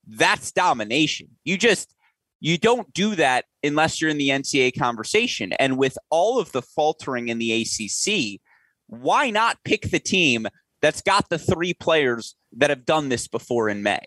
that's 0.08 0.52
domination. 0.52 1.30
You 1.44 1.58
just, 1.58 1.94
you 2.40 2.58
don't 2.58 2.92
do 2.94 3.16
that 3.16 3.46
unless 3.64 4.00
you're 4.00 4.10
in 4.10 4.18
the 4.18 4.30
NCAA 4.30 4.78
conversation. 4.78 5.54
And 5.54 5.78
with 5.78 5.98
all 6.10 6.40
of 6.40 6.52
the 6.52 6.62
faltering 6.62 7.30
in 7.30 7.40
the 7.40 7.62
ACC, 7.62 8.42
why 8.88 9.30
not 9.30 9.58
pick 9.64 9.90
the 9.90 10.00
team 10.00 10.48
that's 10.82 11.02
got 11.02 11.30
the 11.30 11.40
three 11.40 11.74
players 11.74 12.36
that 12.58 12.70
have 12.70 12.86
done 12.86 13.10
this 13.10 13.28
before 13.28 13.70
in 13.70 13.84
May? 13.84 14.02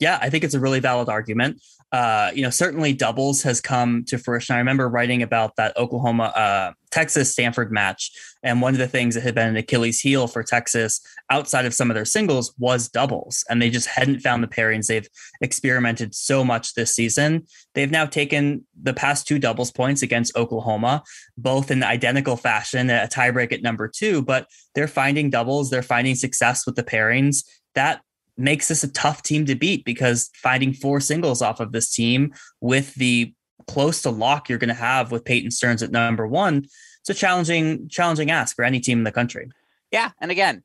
Yeah, 0.00 0.18
I 0.20 0.30
think 0.30 0.44
it's 0.44 0.54
a 0.54 0.60
really 0.60 0.80
valid 0.80 1.08
argument. 1.08 1.62
Uh, 1.92 2.30
you 2.34 2.42
know, 2.42 2.50
certainly 2.50 2.92
doubles 2.92 3.42
has 3.42 3.60
come 3.60 4.04
to 4.06 4.16
fruition. 4.16 4.54
I 4.54 4.58
remember 4.58 4.88
writing 4.88 5.22
about 5.22 5.56
that 5.56 5.76
Oklahoma, 5.76 6.24
uh, 6.24 6.72
Texas 6.90 7.32
Stanford 7.32 7.70
match. 7.72 8.10
And 8.42 8.62
one 8.62 8.74
of 8.74 8.78
the 8.78 8.88
things 8.88 9.14
that 9.14 9.22
had 9.22 9.34
been 9.34 9.48
an 9.48 9.56
Achilles 9.56 10.00
heel 10.00 10.26
for 10.26 10.42
Texas 10.42 11.00
outside 11.30 11.66
of 11.66 11.74
some 11.74 11.90
of 11.90 11.96
their 11.96 12.04
singles 12.04 12.54
was 12.58 12.88
doubles. 12.88 13.44
And 13.50 13.60
they 13.60 13.70
just 13.70 13.88
hadn't 13.88 14.20
found 14.20 14.42
the 14.42 14.48
pairings. 14.48 14.86
They've 14.86 15.08
experimented 15.42 16.14
so 16.14 16.44
much 16.44 16.74
this 16.74 16.94
season. 16.94 17.46
They've 17.74 17.90
now 17.90 18.06
taken 18.06 18.64
the 18.80 18.94
past 18.94 19.26
two 19.26 19.38
doubles 19.38 19.72
points 19.72 20.02
against 20.02 20.36
Oklahoma, 20.36 21.02
both 21.36 21.70
in 21.70 21.82
identical 21.82 22.36
fashion, 22.36 22.88
a 22.88 23.08
tiebreak 23.12 23.52
at 23.52 23.62
number 23.62 23.88
two, 23.88 24.22
but 24.22 24.46
they're 24.74 24.88
finding 24.88 25.28
doubles. 25.28 25.70
They're 25.70 25.82
finding 25.82 26.14
success 26.14 26.64
with 26.64 26.76
the 26.76 26.84
pairings. 26.84 27.44
That 27.74 28.00
makes 28.40 28.68
this 28.68 28.82
a 28.82 28.92
tough 28.92 29.22
team 29.22 29.46
to 29.46 29.54
beat 29.54 29.84
because 29.84 30.30
finding 30.34 30.72
four 30.72 31.00
singles 31.00 31.42
off 31.42 31.60
of 31.60 31.72
this 31.72 31.92
team 31.92 32.32
with 32.60 32.94
the 32.94 33.34
close 33.68 34.02
to 34.02 34.10
lock 34.10 34.48
you're 34.48 34.58
going 34.58 34.68
to 34.68 34.74
have 34.74 35.12
with 35.12 35.24
Peyton 35.24 35.50
Stearns 35.50 35.82
at 35.82 35.90
number 35.90 36.26
one, 36.26 36.66
it's 37.00 37.10
a 37.10 37.14
challenging, 37.14 37.88
challenging 37.88 38.30
ask 38.30 38.56
for 38.56 38.64
any 38.64 38.80
team 38.80 38.98
in 38.98 39.04
the 39.04 39.12
country. 39.12 39.48
Yeah, 39.90 40.10
and 40.20 40.30
again, 40.30 40.62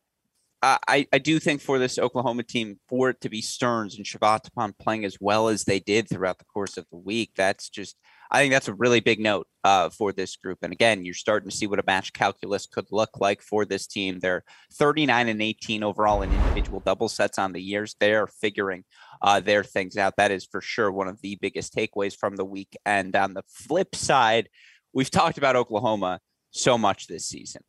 I 0.61 1.07
I 1.13 1.17
do 1.19 1.39
think 1.39 1.61
for 1.61 1.77
this 1.77 1.99
Oklahoma 1.99 2.43
team, 2.43 2.79
for 2.88 3.09
it 3.09 3.21
to 3.21 3.29
be 3.29 3.41
Stearns 3.41 3.97
and 3.97 4.05
Chavatipon 4.05 4.77
playing 4.79 5.05
as 5.05 5.17
well 5.19 5.47
as 5.47 5.63
they 5.63 5.79
did 5.79 6.09
throughout 6.09 6.39
the 6.39 6.45
course 6.45 6.77
of 6.77 6.85
the 6.89 6.97
week, 6.97 7.31
that's 7.35 7.69
just 7.69 7.95
I 8.31 8.41
think 8.41 8.53
that's 8.53 8.67
a 8.67 8.73
really 8.73 8.99
big 8.99 9.19
note 9.19 9.47
uh, 9.63 9.89
for 9.89 10.11
this 10.11 10.35
group. 10.35 10.59
And 10.61 10.73
again, 10.73 11.05
you're 11.05 11.13
starting 11.13 11.49
to 11.49 11.55
see 11.55 11.67
what 11.67 11.79
a 11.79 11.83
match 11.85 12.13
calculus 12.13 12.65
could 12.65 12.85
look 12.91 13.19
like 13.19 13.41
for 13.41 13.65
this 13.65 13.88
team. 13.88 14.19
They're 14.19 14.43
39 14.73 15.29
and 15.29 15.41
18 15.41 15.83
overall 15.83 16.21
in 16.21 16.31
individual 16.31 16.79
double 16.79 17.09
sets 17.09 17.38
on 17.38 17.53
the 17.53 17.61
years. 17.61 17.95
They're 17.99 18.27
figuring 18.27 18.83
uh, 19.21 19.39
their 19.39 19.63
things 19.63 19.97
out. 19.97 20.15
That 20.17 20.31
is 20.31 20.45
for 20.45 20.61
sure 20.61 20.91
one 20.91 21.07
of 21.07 21.21
the 21.21 21.38
biggest 21.41 21.73
takeaways 21.73 22.15
from 22.15 22.35
the 22.35 22.45
week. 22.45 22.75
And 22.85 23.15
on 23.15 23.33
the 23.33 23.43
flip 23.47 23.95
side, 23.95 24.49
we've 24.93 25.11
talked 25.11 25.38
about 25.38 25.55
Oklahoma 25.55 26.19
so 26.51 26.77
much 26.77 27.07
this 27.07 27.27
season. 27.27 27.61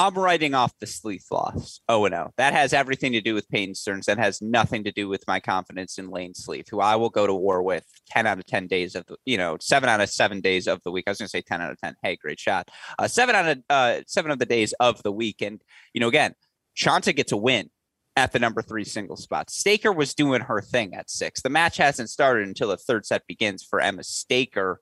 I'm 0.00 0.14
writing 0.14 0.54
off 0.54 0.72
the 0.80 0.86
Sleeth 0.86 1.26
loss. 1.30 1.82
Oh 1.86 2.06
no, 2.06 2.30
that 2.38 2.54
has 2.54 2.72
everything 2.72 3.12
to 3.12 3.20
do 3.20 3.34
with 3.34 3.46
Peyton 3.50 3.74
Stearns. 3.74 4.06
That 4.06 4.16
has 4.16 4.40
nothing 4.40 4.82
to 4.84 4.92
do 4.92 5.10
with 5.10 5.22
my 5.28 5.40
confidence 5.40 5.98
in 5.98 6.08
Layne 6.08 6.32
Sleeth, 6.32 6.70
who 6.70 6.80
I 6.80 6.96
will 6.96 7.10
go 7.10 7.26
to 7.26 7.34
war 7.34 7.62
with 7.62 7.84
10 8.08 8.26
out 8.26 8.38
of 8.38 8.46
10 8.46 8.66
days 8.66 8.94
of 8.94 9.04
the, 9.04 9.18
you 9.26 9.36
know, 9.36 9.58
seven 9.60 9.90
out 9.90 10.00
of 10.00 10.08
seven 10.08 10.40
days 10.40 10.66
of 10.66 10.80
the 10.84 10.90
week. 10.90 11.04
I 11.06 11.10
was 11.10 11.18
going 11.18 11.26
to 11.26 11.30
say 11.30 11.42
10 11.42 11.60
out 11.60 11.72
of 11.72 11.78
10. 11.82 11.96
Hey, 12.02 12.16
great 12.16 12.40
shot. 12.40 12.70
Uh, 12.98 13.08
seven 13.08 13.34
out 13.34 13.46
of 13.46 13.58
uh, 13.68 14.00
seven 14.06 14.30
of 14.30 14.38
the 14.38 14.46
days 14.46 14.72
of 14.80 15.02
the 15.02 15.12
week. 15.12 15.42
And, 15.42 15.60
you 15.92 16.00
know, 16.00 16.08
again, 16.08 16.32
Chanta 16.74 17.14
gets 17.14 17.32
a 17.32 17.36
win 17.36 17.68
at 18.16 18.32
the 18.32 18.38
number 18.38 18.62
three 18.62 18.84
single 18.84 19.16
spot. 19.16 19.50
Staker 19.50 19.92
was 19.92 20.14
doing 20.14 20.40
her 20.40 20.62
thing 20.62 20.94
at 20.94 21.10
six. 21.10 21.42
The 21.42 21.50
match 21.50 21.76
hasn't 21.76 22.08
started 22.08 22.48
until 22.48 22.68
the 22.68 22.78
third 22.78 23.04
set 23.04 23.26
begins 23.26 23.62
for 23.62 23.82
Emma 23.82 24.02
Staker. 24.02 24.80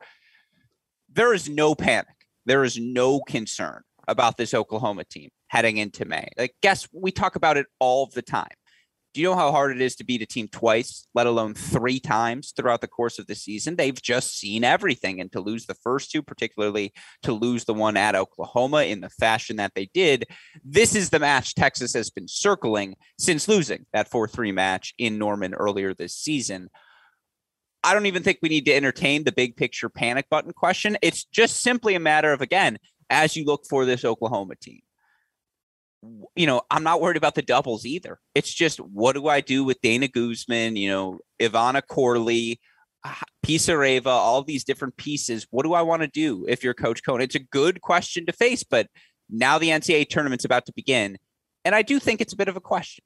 There 1.12 1.34
is 1.34 1.48
no 1.48 1.74
panic. 1.74 2.06
There 2.46 2.62
is 2.62 2.78
no 2.78 3.18
concern 3.18 3.82
about 4.08 4.36
this 4.36 4.54
Oklahoma 4.54 5.04
team 5.04 5.30
heading 5.48 5.76
into 5.76 6.04
May. 6.04 6.28
Like, 6.36 6.54
guess 6.62 6.88
we 6.92 7.12
talk 7.12 7.36
about 7.36 7.56
it 7.56 7.66
all 7.78 8.06
the 8.06 8.22
time. 8.22 8.48
Do 9.14 9.22
you 9.22 9.28
know 9.28 9.36
how 9.36 9.50
hard 9.50 9.74
it 9.74 9.80
is 9.80 9.96
to 9.96 10.04
beat 10.04 10.22
a 10.22 10.26
team 10.26 10.48
twice, 10.48 11.08
let 11.14 11.26
alone 11.26 11.54
three 11.54 11.98
times 11.98 12.52
throughout 12.54 12.82
the 12.82 12.88
course 12.88 13.18
of 13.18 13.26
the 13.26 13.34
season? 13.34 13.76
They've 13.76 14.00
just 14.00 14.38
seen 14.38 14.64
everything. 14.64 15.20
And 15.20 15.32
to 15.32 15.40
lose 15.40 15.66
the 15.66 15.74
first 15.74 16.10
two, 16.10 16.22
particularly 16.22 16.92
to 17.22 17.32
lose 17.32 17.64
the 17.64 17.74
one 17.74 17.96
at 17.96 18.14
Oklahoma 18.14 18.82
in 18.82 19.00
the 19.00 19.08
fashion 19.08 19.56
that 19.56 19.72
they 19.74 19.88
did, 19.94 20.26
this 20.62 20.94
is 20.94 21.10
the 21.10 21.18
match 21.18 21.54
Texas 21.54 21.94
has 21.94 22.10
been 22.10 22.28
circling 22.28 22.96
since 23.18 23.48
losing 23.48 23.86
that 23.92 24.10
4 24.10 24.28
3 24.28 24.52
match 24.52 24.94
in 24.98 25.18
Norman 25.18 25.54
earlier 25.54 25.94
this 25.94 26.14
season. 26.14 26.68
I 27.82 27.94
don't 27.94 28.06
even 28.06 28.22
think 28.22 28.40
we 28.42 28.50
need 28.50 28.66
to 28.66 28.74
entertain 28.74 29.24
the 29.24 29.32
big 29.32 29.56
picture 29.56 29.88
panic 29.88 30.28
button 30.28 30.52
question. 30.52 30.98
It's 31.00 31.24
just 31.24 31.62
simply 31.62 31.94
a 31.94 32.00
matter 32.00 32.32
of, 32.32 32.42
again, 32.42 32.78
as 33.10 33.36
you 33.36 33.44
look 33.44 33.64
for 33.68 33.84
this 33.84 34.04
Oklahoma 34.04 34.54
team. 34.60 34.80
You 36.36 36.46
know, 36.46 36.62
I'm 36.70 36.84
not 36.84 37.00
worried 37.00 37.16
about 37.16 37.34
the 37.34 37.42
doubles 37.42 37.84
either. 37.84 38.20
It's 38.34 38.52
just 38.52 38.78
what 38.78 39.14
do 39.14 39.26
I 39.26 39.40
do 39.40 39.64
with 39.64 39.80
Dana 39.80 40.06
Guzman, 40.06 40.76
you 40.76 40.88
know, 40.88 41.18
Ivana 41.40 41.82
Corley, 41.84 42.60
ah, 43.04 43.20
Pisareva, 43.44 44.06
all 44.06 44.44
these 44.44 44.62
different 44.62 44.96
pieces. 44.96 45.46
What 45.50 45.64
do 45.64 45.74
I 45.74 45.82
want 45.82 46.02
to 46.02 46.08
do 46.08 46.46
if 46.48 46.62
you're 46.62 46.74
Coach 46.74 47.02
Cohen? 47.04 47.20
It's 47.20 47.34
a 47.34 47.40
good 47.40 47.80
question 47.80 48.26
to 48.26 48.32
face, 48.32 48.62
but 48.62 48.86
now 49.28 49.58
the 49.58 49.70
NCAA 49.70 50.08
tournament's 50.08 50.44
about 50.44 50.66
to 50.66 50.72
begin. 50.74 51.18
And 51.64 51.74
I 51.74 51.82
do 51.82 51.98
think 51.98 52.20
it's 52.20 52.32
a 52.32 52.36
bit 52.36 52.48
of 52.48 52.56
a 52.56 52.60
question. 52.60 53.04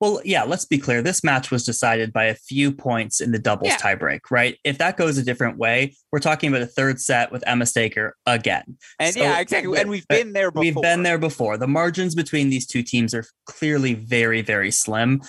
Well, 0.00 0.20
yeah, 0.24 0.44
let's 0.44 0.64
be 0.64 0.78
clear. 0.78 1.02
This 1.02 1.24
match 1.24 1.50
was 1.50 1.64
decided 1.64 2.12
by 2.12 2.26
a 2.26 2.34
few 2.34 2.70
points 2.70 3.20
in 3.20 3.32
the 3.32 3.38
doubles 3.38 3.70
yeah. 3.70 3.78
tiebreak, 3.78 4.20
right? 4.30 4.56
If 4.62 4.78
that 4.78 4.96
goes 4.96 5.18
a 5.18 5.24
different 5.24 5.58
way, 5.58 5.96
we're 6.12 6.20
talking 6.20 6.48
about 6.48 6.62
a 6.62 6.66
third 6.66 7.00
set 7.00 7.32
with 7.32 7.42
Emma 7.46 7.66
Staker 7.66 8.16
again. 8.24 8.78
And 9.00 9.12
so, 9.12 9.20
yeah, 9.20 9.40
exactly. 9.40 9.76
And 9.78 9.90
we've 9.90 10.06
been 10.06 10.34
there 10.34 10.52
before. 10.52 10.60
We've 10.60 10.82
been 10.82 11.02
there 11.02 11.18
before. 11.18 11.56
The 11.56 11.66
margins 11.66 12.14
between 12.14 12.48
these 12.48 12.66
two 12.66 12.84
teams 12.84 13.12
are 13.12 13.24
clearly 13.46 13.94
very, 13.94 14.40
very 14.40 14.70
slim. 14.70 15.20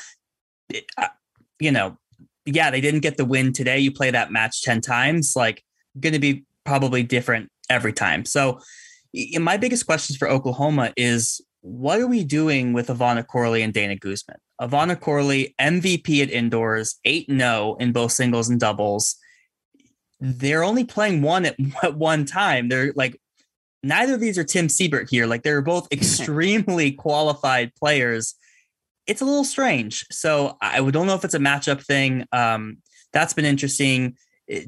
Uh, 0.97 1.07
you 1.59 1.71
know, 1.71 1.97
yeah, 2.45 2.69
they 2.69 2.81
didn't 2.81 3.01
get 3.01 3.17
the 3.17 3.25
win 3.25 3.53
today. 3.53 3.79
You 3.79 3.91
play 3.91 4.11
that 4.11 4.31
match 4.31 4.61
10 4.61 4.81
times, 4.81 5.33
like 5.35 5.63
going 5.99 6.13
to 6.13 6.19
be 6.19 6.45
probably 6.63 7.01
different 7.01 7.49
every 7.71 7.93
time. 7.93 8.23
So 8.23 8.59
my 9.39 9.57
biggest 9.57 9.87
questions 9.87 10.17
for 10.17 10.29
Oklahoma 10.29 10.93
is 10.95 11.41
what 11.61 11.99
are 11.99 12.07
we 12.07 12.23
doing 12.23 12.73
with 12.73 12.87
Ivana 12.87 13.25
Corley 13.25 13.61
and 13.61 13.73
Dana 13.73 13.95
Guzman? 13.95 14.37
Ivana 14.61 14.99
Corley, 14.99 15.55
MVP 15.59 16.21
at 16.21 16.31
indoors, 16.31 16.99
8 17.05 17.27
0 17.29 17.75
in 17.79 17.91
both 17.91 18.11
singles 18.11 18.49
and 18.49 18.59
doubles. 18.59 19.15
They're 20.19 20.63
only 20.63 20.83
playing 20.83 21.21
one 21.21 21.45
at, 21.45 21.55
at 21.83 21.95
one 21.95 22.25
time. 22.25 22.69
They're 22.69 22.93
like, 22.95 23.19
neither 23.83 24.15
of 24.15 24.19
these 24.19 24.37
are 24.37 24.43
Tim 24.43 24.69
Siebert 24.69 25.09
here. 25.09 25.25
Like, 25.25 25.43
they're 25.43 25.61
both 25.61 25.87
extremely 25.91 26.91
qualified 26.91 27.73
players. 27.75 28.35
It's 29.07 29.21
a 29.21 29.25
little 29.25 29.45
strange. 29.45 30.05
So 30.11 30.57
I 30.61 30.77
don't 30.77 31.07
know 31.07 31.15
if 31.15 31.25
it's 31.25 31.33
a 31.33 31.39
matchup 31.39 31.83
thing. 31.83 32.25
Um, 32.31 32.77
that's 33.11 33.33
been 33.33 33.45
interesting 33.45 34.15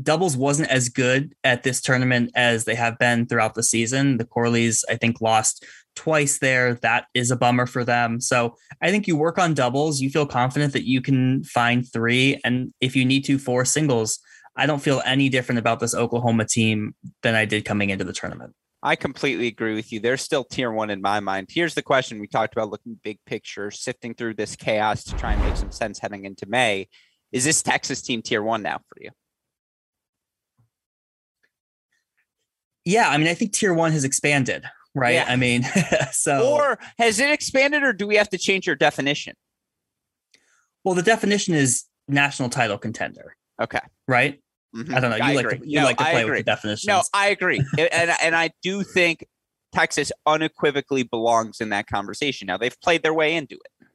doubles 0.01 0.37
wasn't 0.37 0.69
as 0.69 0.89
good 0.89 1.33
at 1.43 1.63
this 1.63 1.81
tournament 1.81 2.31
as 2.35 2.65
they 2.65 2.75
have 2.75 2.97
been 2.99 3.25
throughout 3.25 3.55
the 3.55 3.63
season. 3.63 4.17
The 4.17 4.25
Corleys, 4.25 4.83
I 4.89 4.95
think, 4.95 5.21
lost 5.21 5.65
twice 5.95 6.39
there. 6.39 6.75
That 6.75 7.05
is 7.13 7.31
a 7.31 7.35
bummer 7.35 7.65
for 7.65 7.83
them. 7.83 8.21
So 8.21 8.55
I 8.81 8.91
think 8.91 9.07
you 9.07 9.15
work 9.15 9.37
on 9.37 9.53
doubles. 9.53 9.99
You 9.99 10.09
feel 10.09 10.25
confident 10.25 10.73
that 10.73 10.87
you 10.87 11.01
can 11.01 11.43
find 11.43 11.85
three. 11.91 12.39
And 12.43 12.73
if 12.81 12.95
you 12.95 13.05
need 13.05 13.25
to, 13.25 13.37
four 13.37 13.65
singles. 13.65 14.19
I 14.55 14.65
don't 14.65 14.81
feel 14.81 15.01
any 15.05 15.29
different 15.29 15.59
about 15.59 15.79
this 15.79 15.95
Oklahoma 15.95 16.45
team 16.45 16.93
than 17.23 17.35
I 17.35 17.45
did 17.45 17.65
coming 17.65 17.89
into 17.89 18.03
the 18.03 18.13
tournament. 18.13 18.53
I 18.83 18.95
completely 18.95 19.47
agree 19.47 19.75
with 19.75 19.91
you. 19.91 19.99
They're 19.99 20.17
still 20.17 20.43
tier 20.43 20.71
one 20.71 20.89
in 20.89 21.01
my 21.01 21.19
mind. 21.19 21.49
Here's 21.51 21.75
the 21.75 21.83
question 21.83 22.19
we 22.19 22.27
talked 22.27 22.53
about 22.53 22.71
looking 22.71 22.99
big 23.03 23.19
picture, 23.25 23.69
sifting 23.69 24.15
through 24.15 24.33
this 24.33 24.55
chaos 24.55 25.03
to 25.05 25.15
try 25.17 25.33
and 25.33 25.43
make 25.43 25.55
some 25.55 25.71
sense 25.71 25.99
heading 25.99 26.25
into 26.25 26.47
May. 26.47 26.87
Is 27.31 27.45
this 27.45 27.61
Texas 27.61 28.01
team 28.01 28.21
tier 28.21 28.41
one 28.41 28.63
now 28.63 28.79
for 28.89 28.97
you? 28.99 29.11
Yeah, 32.83 33.07
I 33.07 33.17
mean, 33.17 33.27
I 33.27 33.35
think 33.35 33.53
tier 33.53 33.73
one 33.75 33.91
has 33.91 34.03
expanded, 34.03 34.63
right? 34.95 35.15
Yeah. 35.15 35.25
I 35.27 35.35
mean, 35.35 35.63
so 36.11 36.47
or 36.47 36.79
has 36.97 37.19
it 37.19 37.29
expanded, 37.29 37.83
or 37.83 37.93
do 37.93 38.07
we 38.07 38.15
have 38.15 38.29
to 38.29 38.37
change 38.37 38.67
your 38.67 38.75
definition? 38.75 39.35
Well, 40.83 40.95
the 40.95 41.03
definition 41.03 41.53
is 41.53 41.85
national 42.07 42.49
title 42.49 42.77
contender. 42.77 43.35
Okay. 43.61 43.79
Right. 44.07 44.39
Mm-hmm. 44.75 44.95
I 44.95 44.99
don't 44.99 45.11
know. 45.11 45.17
You 45.17 45.23
I 45.23 45.33
like 45.33 45.45
agree. 45.45 45.59
to, 45.59 45.69
you 45.69 45.79
no, 45.79 45.85
like 45.85 45.97
to 45.97 46.03
play 46.03 46.25
with 46.25 46.37
the 46.37 46.43
definitions. 46.43 46.87
No, 46.87 47.01
I 47.13 47.27
agree, 47.27 47.63
and 47.77 48.11
and 48.21 48.35
I 48.35 48.51
do 48.61 48.83
think 48.83 49.25
Texas 49.73 50.11
unequivocally 50.25 51.03
belongs 51.03 51.59
in 51.59 51.69
that 51.69 51.87
conversation. 51.87 52.47
Now 52.47 52.57
they've 52.57 52.79
played 52.81 53.03
their 53.03 53.13
way 53.13 53.35
into 53.35 53.55
it. 53.55 53.87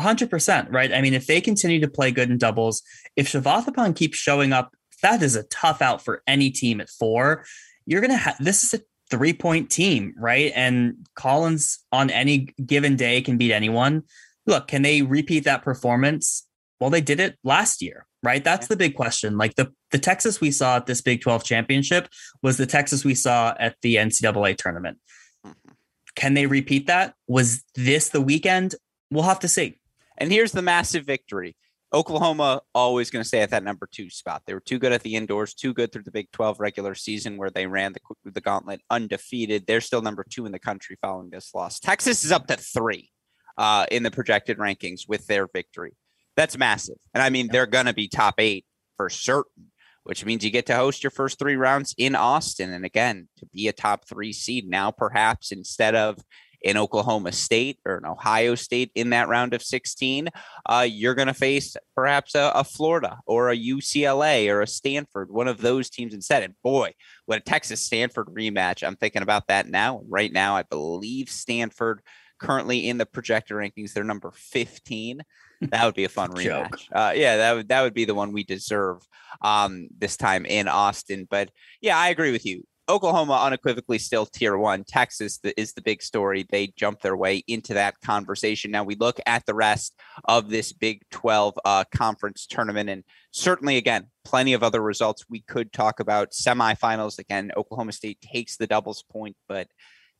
100%, 0.00 0.72
right? 0.72 0.92
I 0.92 1.02
mean, 1.02 1.12
if 1.12 1.26
they 1.26 1.40
continue 1.40 1.78
to 1.80 1.86
play 1.86 2.10
good 2.10 2.30
in 2.30 2.38
doubles, 2.38 2.82
if 3.14 3.30
Chavatipon 3.30 3.94
keeps 3.94 4.16
showing 4.16 4.52
up, 4.52 4.74
that 5.02 5.22
is 5.22 5.36
a 5.36 5.42
tough 5.44 5.82
out 5.82 6.02
for 6.02 6.22
any 6.26 6.50
team 6.50 6.80
at 6.80 6.88
four 6.88 7.44
you're 7.86 8.00
going 8.00 8.10
to 8.10 8.16
have 8.16 8.36
this 8.38 8.64
is 8.64 8.74
a 8.74 8.82
three 9.12 9.34
point 9.34 9.68
team, 9.68 10.14
right? 10.16 10.50
And 10.56 11.06
Collins 11.14 11.84
on 11.92 12.08
any 12.08 12.48
given 12.64 12.96
day 12.96 13.20
can 13.20 13.36
beat 13.36 13.52
anyone. 13.52 14.04
Look, 14.46 14.68
can 14.68 14.80
they 14.80 15.02
repeat 15.02 15.44
that 15.44 15.62
performance? 15.62 16.46
Well, 16.80 16.88
they 16.88 17.02
did 17.02 17.20
it 17.20 17.38
last 17.44 17.82
year, 17.82 18.06
right? 18.22 18.42
That's 18.42 18.68
the 18.68 18.76
big 18.76 18.96
question. 18.96 19.36
Like 19.36 19.54
the 19.56 19.70
the 19.90 19.98
Texas 19.98 20.40
we 20.40 20.50
saw 20.50 20.76
at 20.76 20.86
this 20.86 21.02
Big 21.02 21.20
12 21.20 21.44
championship 21.44 22.08
was 22.42 22.56
the 22.56 22.66
Texas 22.66 23.04
we 23.04 23.14
saw 23.14 23.54
at 23.60 23.76
the 23.82 23.96
NCAA 23.96 24.56
tournament. 24.56 24.98
Mm-hmm. 25.46 25.72
Can 26.16 26.32
they 26.32 26.46
repeat 26.46 26.86
that? 26.86 27.14
Was 27.28 27.62
this 27.74 28.08
the 28.08 28.22
weekend? 28.22 28.74
We'll 29.10 29.24
have 29.24 29.40
to 29.40 29.48
see. 29.48 29.78
And 30.16 30.32
here's 30.32 30.52
the 30.52 30.62
massive 30.62 31.04
victory. 31.04 31.54
Oklahoma 31.92 32.62
always 32.74 33.10
going 33.10 33.22
to 33.22 33.28
stay 33.28 33.40
at 33.40 33.50
that 33.50 33.64
number 33.64 33.88
two 33.90 34.08
spot. 34.08 34.42
They 34.46 34.54
were 34.54 34.60
too 34.60 34.78
good 34.78 34.92
at 34.92 35.02
the 35.02 35.14
indoors, 35.14 35.54
too 35.54 35.74
good 35.74 35.92
through 35.92 36.04
the 36.04 36.10
Big 36.10 36.30
12 36.32 36.58
regular 36.58 36.94
season 36.94 37.36
where 37.36 37.50
they 37.50 37.66
ran 37.66 37.92
the, 37.92 38.00
the 38.30 38.40
gauntlet 38.40 38.80
undefeated. 38.90 39.66
They're 39.66 39.80
still 39.80 40.02
number 40.02 40.24
two 40.28 40.46
in 40.46 40.52
the 40.52 40.58
country 40.58 40.96
following 41.00 41.30
this 41.30 41.54
loss. 41.54 41.80
Texas 41.80 42.24
is 42.24 42.32
up 42.32 42.46
to 42.46 42.56
three 42.56 43.10
uh, 43.58 43.86
in 43.90 44.02
the 44.02 44.10
projected 44.10 44.58
rankings 44.58 45.08
with 45.08 45.26
their 45.26 45.46
victory. 45.52 45.92
That's 46.36 46.56
massive. 46.56 46.96
And 47.12 47.22
I 47.22 47.30
mean, 47.30 47.48
they're 47.52 47.66
going 47.66 47.86
to 47.86 47.94
be 47.94 48.08
top 48.08 48.36
eight 48.38 48.64
for 48.96 49.10
certain, 49.10 49.70
which 50.04 50.24
means 50.24 50.44
you 50.44 50.50
get 50.50 50.66
to 50.66 50.76
host 50.76 51.02
your 51.02 51.10
first 51.10 51.38
three 51.38 51.56
rounds 51.56 51.94
in 51.98 52.14
Austin. 52.14 52.72
And 52.72 52.84
again, 52.86 53.28
to 53.38 53.46
be 53.46 53.68
a 53.68 53.72
top 53.72 54.06
three 54.08 54.32
seed 54.32 54.68
now, 54.68 54.90
perhaps 54.90 55.52
instead 55.52 55.94
of 55.94 56.18
in 56.62 56.76
Oklahoma 56.76 57.32
State 57.32 57.78
or 57.84 57.96
an 57.96 58.06
Ohio 58.06 58.54
State 58.54 58.90
in 58.94 59.10
that 59.10 59.28
round 59.28 59.54
of 59.54 59.62
16, 59.62 60.28
uh, 60.66 60.86
you're 60.88 61.14
going 61.14 61.28
to 61.28 61.34
face 61.34 61.76
perhaps 61.94 62.34
a, 62.34 62.52
a, 62.54 62.64
Florida 62.64 63.18
or 63.26 63.50
a 63.50 63.56
UCLA 63.56 64.48
or 64.48 64.62
a 64.62 64.66
Stanford, 64.66 65.30
one 65.30 65.48
of 65.48 65.60
those 65.60 65.90
teams 65.90 66.14
instead. 66.14 66.42
And 66.42 66.54
boy, 66.62 66.94
what 67.26 67.38
a 67.38 67.40
Texas 67.40 67.84
Stanford 67.84 68.28
rematch. 68.28 68.86
I'm 68.86 68.96
thinking 68.96 69.22
about 69.22 69.48
that 69.48 69.68
now. 69.68 70.02
Right 70.08 70.32
now, 70.32 70.56
I 70.56 70.62
believe 70.62 71.28
Stanford 71.28 72.02
currently 72.42 72.88
in 72.88 72.98
the 72.98 73.06
projector 73.06 73.56
rankings, 73.56 73.92
they're 73.92 74.04
number 74.04 74.32
15. 74.34 75.22
That 75.62 75.84
would 75.84 75.94
be 75.94 76.04
a 76.04 76.08
fun 76.10 76.30
rematch. 76.30 76.88
Uh, 76.92 77.12
yeah, 77.14 77.36
that 77.38 77.52
would 77.54 77.68
that 77.68 77.82
would 77.82 77.94
be 77.94 78.04
the 78.04 78.14
one 78.14 78.32
we 78.32 78.44
deserve 78.44 78.98
um, 79.40 79.88
this 79.96 80.16
time 80.16 80.44
in 80.44 80.68
Austin. 80.68 81.26
But 81.30 81.50
yeah, 81.80 81.96
I 81.96 82.08
agree 82.08 82.32
with 82.32 82.44
you. 82.44 82.64
Oklahoma 82.88 83.40
unequivocally 83.44 83.98
still 83.98 84.26
tier 84.26 84.56
one. 84.56 84.84
Texas 84.84 85.38
is 85.56 85.72
the 85.72 85.82
big 85.82 86.02
story. 86.02 86.44
They 86.48 86.72
jump 86.76 87.00
their 87.00 87.16
way 87.16 87.44
into 87.46 87.74
that 87.74 88.00
conversation. 88.00 88.72
Now 88.72 88.82
we 88.82 88.96
look 88.96 89.20
at 89.24 89.46
the 89.46 89.54
rest 89.54 89.94
of 90.24 90.50
this 90.50 90.72
Big 90.72 91.02
12 91.10 91.58
uh, 91.64 91.84
conference 91.94 92.46
tournament, 92.46 92.90
and 92.90 93.04
certainly, 93.30 93.76
again, 93.76 94.08
plenty 94.24 94.52
of 94.52 94.62
other 94.62 94.82
results 94.82 95.24
we 95.28 95.40
could 95.42 95.72
talk 95.72 96.00
about. 96.00 96.32
Semifinals, 96.32 97.18
again, 97.18 97.52
Oklahoma 97.56 97.92
State 97.92 98.20
takes 98.20 98.56
the 98.56 98.66
doubles 98.66 99.04
point, 99.04 99.36
but 99.48 99.68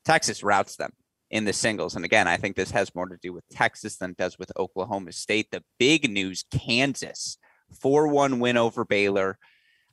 Texas 0.04 0.44
routes 0.44 0.76
them 0.76 0.92
in 1.32 1.44
the 1.44 1.52
singles. 1.52 1.96
And 1.96 2.04
again, 2.04 2.28
I 2.28 2.36
think 2.36 2.54
this 2.54 2.70
has 2.70 2.94
more 2.94 3.08
to 3.08 3.18
do 3.20 3.32
with 3.32 3.48
Texas 3.50 3.96
than 3.96 4.10
it 4.10 4.18
does 4.18 4.38
with 4.38 4.52
Oklahoma 4.56 5.12
State. 5.12 5.48
The 5.50 5.64
big 5.78 6.08
news 6.08 6.44
Kansas 6.52 7.38
4 7.80 8.06
1 8.06 8.38
win 8.38 8.56
over 8.56 8.84
Baylor. 8.84 9.38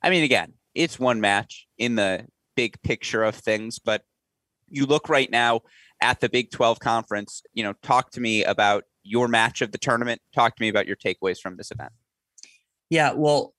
I 0.02 0.10
mean, 0.10 0.22
again, 0.22 0.52
it's 0.74 1.00
one 1.00 1.20
match 1.20 1.66
in 1.78 1.96
the 1.96 2.26
big 2.60 2.82
picture 2.82 3.22
of 3.24 3.34
things, 3.34 3.78
but 3.78 4.02
you 4.68 4.84
look 4.84 5.08
right 5.08 5.30
now 5.30 5.62
at 6.02 6.20
the 6.20 6.28
Big 6.28 6.50
12 6.50 6.78
conference, 6.78 7.42
you 7.54 7.64
know, 7.64 7.72
talk 7.82 8.10
to 8.10 8.20
me 8.20 8.44
about 8.44 8.84
your 9.02 9.28
match 9.28 9.62
of 9.62 9.72
the 9.72 9.78
tournament. 9.78 10.20
Talk 10.34 10.56
to 10.56 10.62
me 10.62 10.68
about 10.68 10.86
your 10.86 10.96
takeaways 10.96 11.38
from 11.40 11.56
this 11.56 11.70
event. 11.70 11.92
Yeah, 12.90 13.14
well, 13.14 13.54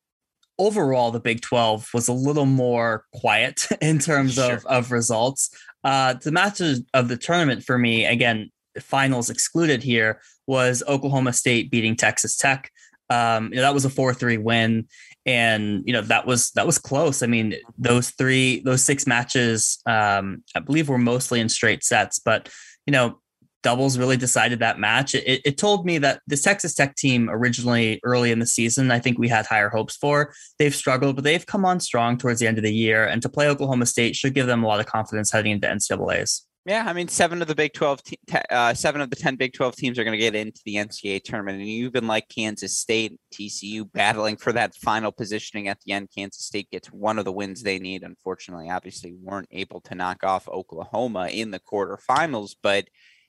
overall, 0.60 1.10
the 1.10 1.20
Big 1.20 1.42
12 1.42 1.90
was 1.96 2.08
a 2.10 2.14
little 2.14 2.46
more 2.46 3.06
quiet 3.12 3.66
in 3.82 3.98
terms 3.98 4.36
sure. 4.36 4.54
of, 4.54 4.66
of 4.68 4.92
results. 4.92 5.50
Uh, 5.84 6.14
the 6.14 6.32
matches 6.32 6.84
of 6.94 7.08
the 7.08 7.18
tournament 7.18 7.64
for 7.64 7.80
me, 7.80 8.06
again, 8.06 8.52
finals 8.80 9.32
excluded 9.32 9.82
here, 9.82 10.22
was 10.46 10.84
Oklahoma 10.88 11.34
State 11.34 11.72
beating 11.72 11.96
Texas 11.96 12.38
Tech. 12.38 12.70
Um, 13.10 13.50
you 13.50 13.56
know, 13.56 13.64
that 13.64 13.74
was 13.74 13.84
a 13.84 13.90
4 13.90 14.14
3 14.14 14.38
win 14.38 14.88
and 15.26 15.84
you 15.86 15.94
know 15.94 16.02
that 16.02 16.26
was 16.26 16.52
that 16.52 16.66
was 16.66 16.78
close. 16.78 17.22
I 17.22 17.28
mean 17.28 17.56
those 17.78 18.12
three 18.12 18.62
those 18.62 18.84
six 18.84 19.06
matches 19.06 19.80
um 19.86 20.44
i 20.56 20.60
believe 20.60 20.90
were 20.90 20.98
mostly 20.98 21.40
in 21.40 21.50
straight 21.50 21.84
sets 21.84 22.20
but 22.20 22.50
you 22.86 22.92
know 22.92 23.20
doubles 23.64 24.00
really 24.00 24.18
decided 24.18 24.58
that 24.58 24.80
match. 24.80 25.14
It, 25.14 25.42
it 25.46 25.58
told 25.58 25.86
me 25.86 26.00
that 26.00 26.22
this 26.26 26.42
texas 26.42 26.74
tech 26.74 26.96
team 26.96 27.30
originally 27.30 28.00
early 28.04 28.32
in 28.32 28.40
the 28.40 28.46
season 28.48 28.90
i 28.90 29.00
think 29.00 29.20
we 29.20 29.28
had 29.28 29.46
higher 29.46 29.70
hopes 29.70 29.96
for. 29.96 30.34
They've 30.58 30.76
struggled 30.76 31.16
but 31.16 31.24
they've 31.24 31.46
come 31.46 31.66
on 31.66 31.80
strong 31.80 32.18
towards 32.18 32.40
the 32.40 32.48
end 32.48 32.58
of 32.58 32.64
the 32.64 32.74
year 32.74 33.06
and 33.06 33.22
to 33.22 33.30
play 33.30 33.48
oklahoma 33.48 33.86
state 33.86 34.16
should 34.16 34.34
give 34.34 34.48
them 34.48 34.64
a 34.64 34.68
lot 34.68 34.80
of 34.80 34.88
confidence 34.88 35.32
heading 35.32 35.52
into 35.52 35.68
ncaa's 35.68 36.48
yeah, 36.66 36.86
I 36.86 36.94
mean, 36.94 37.08
seven 37.08 37.42
of 37.42 37.48
the 37.48 37.56
Big 37.56 37.74
Twelve, 37.74 38.04
te- 38.04 38.20
uh, 38.52 38.76
seven 38.76 39.02
of 39.02 39.10
the 39.10 39.16
ten 39.16 39.36
Big 39.36 39.54
Twelve 39.54 39.76
teams 39.76 39.98
are 39.98 40.04
going 40.04 40.18
to 40.18 40.24
get 40.24 40.36
into 40.36 40.62
the 40.64 40.76
NCAA 40.76 41.24
tournament, 41.24 41.60
and 41.60 41.68
even 41.68 42.06
like 42.06 42.30
Kansas 42.30 42.78
State, 42.78 43.20
TCU 43.34 43.92
battling 43.92 44.38
for 44.38 44.54
that 44.54 44.76
final 44.76 45.12
positioning 45.12 45.70
at 45.70 45.80
the 45.82 45.94
end. 45.94 46.10
Kansas 46.16 46.46
State 46.46 46.70
gets 46.70 46.90
one 46.90 47.18
of 47.18 47.26
the 47.26 47.32
wins 47.32 47.64
they 47.64 47.80
need. 47.80 48.04
Unfortunately, 48.04 48.70
obviously, 48.70 49.16
weren't 49.20 49.48
able 49.50 49.82
to 49.82 49.96
knock 49.96 50.24
off 50.24 50.48
Oklahoma 50.48 51.30
in 51.30 51.50
the 51.50 51.60
quarterfinals. 51.60 52.56
But 52.62 52.88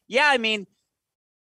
yeah, 0.08 0.28
I 0.30 0.36
mean, 0.36 0.66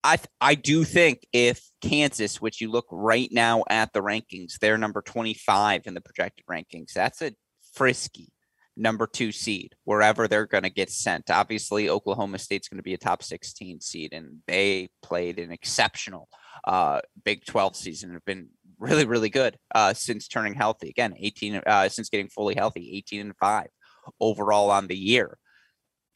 I 0.02 0.18
I 0.40 0.56
do 0.56 0.82
think 0.82 1.24
if 1.32 1.70
Kansas, 1.80 2.40
which 2.40 2.60
you 2.60 2.68
look 2.68 2.86
right 2.90 3.28
now 3.30 3.62
at 3.70 3.92
the 3.92 4.02
rankings, 4.02 4.58
they're 4.58 4.76
number 4.76 5.02
twenty 5.02 5.34
five 5.34 5.82
in 5.86 5.94
the 5.94 6.00
projected 6.00 6.46
rankings. 6.46 6.94
That's 6.94 7.22
a 7.22 7.32
frisky 7.74 8.32
number 8.76 9.06
two 9.06 9.32
seed 9.32 9.74
wherever 9.84 10.28
they're 10.28 10.46
going 10.46 10.64
to 10.64 10.70
get 10.70 10.90
sent. 10.90 11.30
Obviously, 11.30 11.88
Oklahoma 11.88 12.38
State's 12.38 12.68
going 12.68 12.78
to 12.78 12.82
be 12.82 12.94
a 12.94 12.98
top 12.98 13.22
16 13.22 13.80
seed, 13.80 14.12
and 14.12 14.38
they 14.46 14.88
played 15.02 15.38
an 15.38 15.50
exceptional 15.50 16.28
uh, 16.66 17.00
Big 17.24 17.44
12 17.44 17.76
season. 17.76 18.12
Have 18.12 18.24
been 18.24 18.48
really, 18.78 19.06
really 19.06 19.30
good 19.30 19.56
uh, 19.74 19.94
since 19.94 20.28
turning 20.28 20.54
healthy. 20.54 20.90
Again, 20.90 21.14
18 21.18 21.62
uh, 21.66 21.88
since 21.88 22.08
getting 22.10 22.28
fully 22.28 22.54
healthy, 22.54 22.96
18 22.96 23.20
and 23.20 23.36
five 23.36 23.68
overall 24.20 24.70
on 24.70 24.86
the 24.86 24.96
year. 24.96 25.38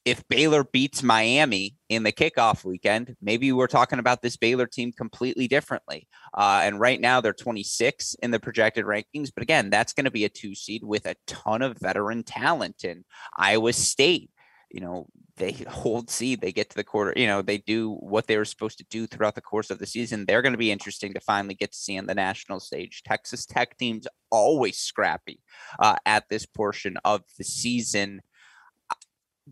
If 0.05 0.27
Baylor 0.29 0.65
beats 0.65 1.03
Miami 1.03 1.77
in 1.89 2.03
the 2.05 2.13
kickoff 2.13 2.65
weekend, 2.65 3.17
maybe 3.21 3.53
we're 3.53 3.67
talking 3.67 3.99
about 3.99 4.23
this 4.23 4.37
Baylor 4.37 4.67
team 4.67 4.93
completely 4.93 5.47
differently. 5.47 6.09
Uh, 6.37 6.61
and 6.65 6.81
right 6.81 7.01
now 7.01 7.21
they're 7.21 7.33
26 7.33 8.15
in 8.23 8.31
the 8.31 8.41
projected 8.41 8.87
rankings. 8.87 9.31
But 9.35 9.43
again, 9.43 9.69
that's 9.69 9.93
going 9.93 10.07
to 10.07 10.11
be 10.11 10.25
a 10.25 10.31
two 10.31 10.55
seed 10.55 10.83
with 10.85 11.07
a 11.07 11.17
ton 11.27 11.61
of 11.61 11.79
veteran 11.79 12.23
talent 12.23 12.85
in 12.85 13.05
Iowa 13.37 13.73
State. 13.75 14.31
You 14.71 14.81
know, 14.81 15.07
they 15.37 15.53
hold 15.69 16.09
seed, 16.09 16.41
they 16.41 16.53
get 16.53 16.71
to 16.71 16.77
the 16.77 16.85
quarter, 16.85 17.13
you 17.17 17.27
know, 17.27 17.43
they 17.43 17.59
do 17.59 17.97
what 17.97 18.27
they 18.27 18.39
were 18.39 18.45
supposed 18.47 18.79
to 18.79 18.87
do 18.89 19.07
throughout 19.07 19.35
the 19.35 19.43
course 19.43 19.69
of 19.69 19.79
the 19.79 19.87
season. 19.87 20.25
They're 20.25 20.43
going 20.43 20.55
to 20.55 20.59
be 20.59 20.71
interesting 20.71 21.13
to 21.13 21.21
finally 21.21 21.55
get 21.55 21.73
to 21.73 21.79
see 21.79 21.99
on 21.99 22.07
the 22.07 22.15
national 22.15 22.61
stage. 22.61 23.03
Texas 23.05 23.45
Tech 23.45 23.77
teams 23.77 24.07
always 24.31 24.79
scrappy 24.79 25.41
uh, 25.79 25.97
at 26.07 26.25
this 26.31 26.47
portion 26.47 26.97
of 27.05 27.23
the 27.37 27.45
season 27.45 28.23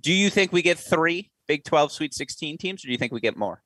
do 0.01 0.13
you 0.13 0.31
think 0.31 0.53
we 0.53 0.63
get 0.63 0.79
three 0.79 1.31
Big 1.47 1.65
12 1.65 1.93
Sweet 1.93 2.15
16 2.15 2.59
teams, 2.59 2.85
or 2.85 2.89
do 2.89 2.93
you 2.93 2.99
think 2.99 3.13
we 3.13 3.21
get 3.21 3.37
more? 3.37 3.63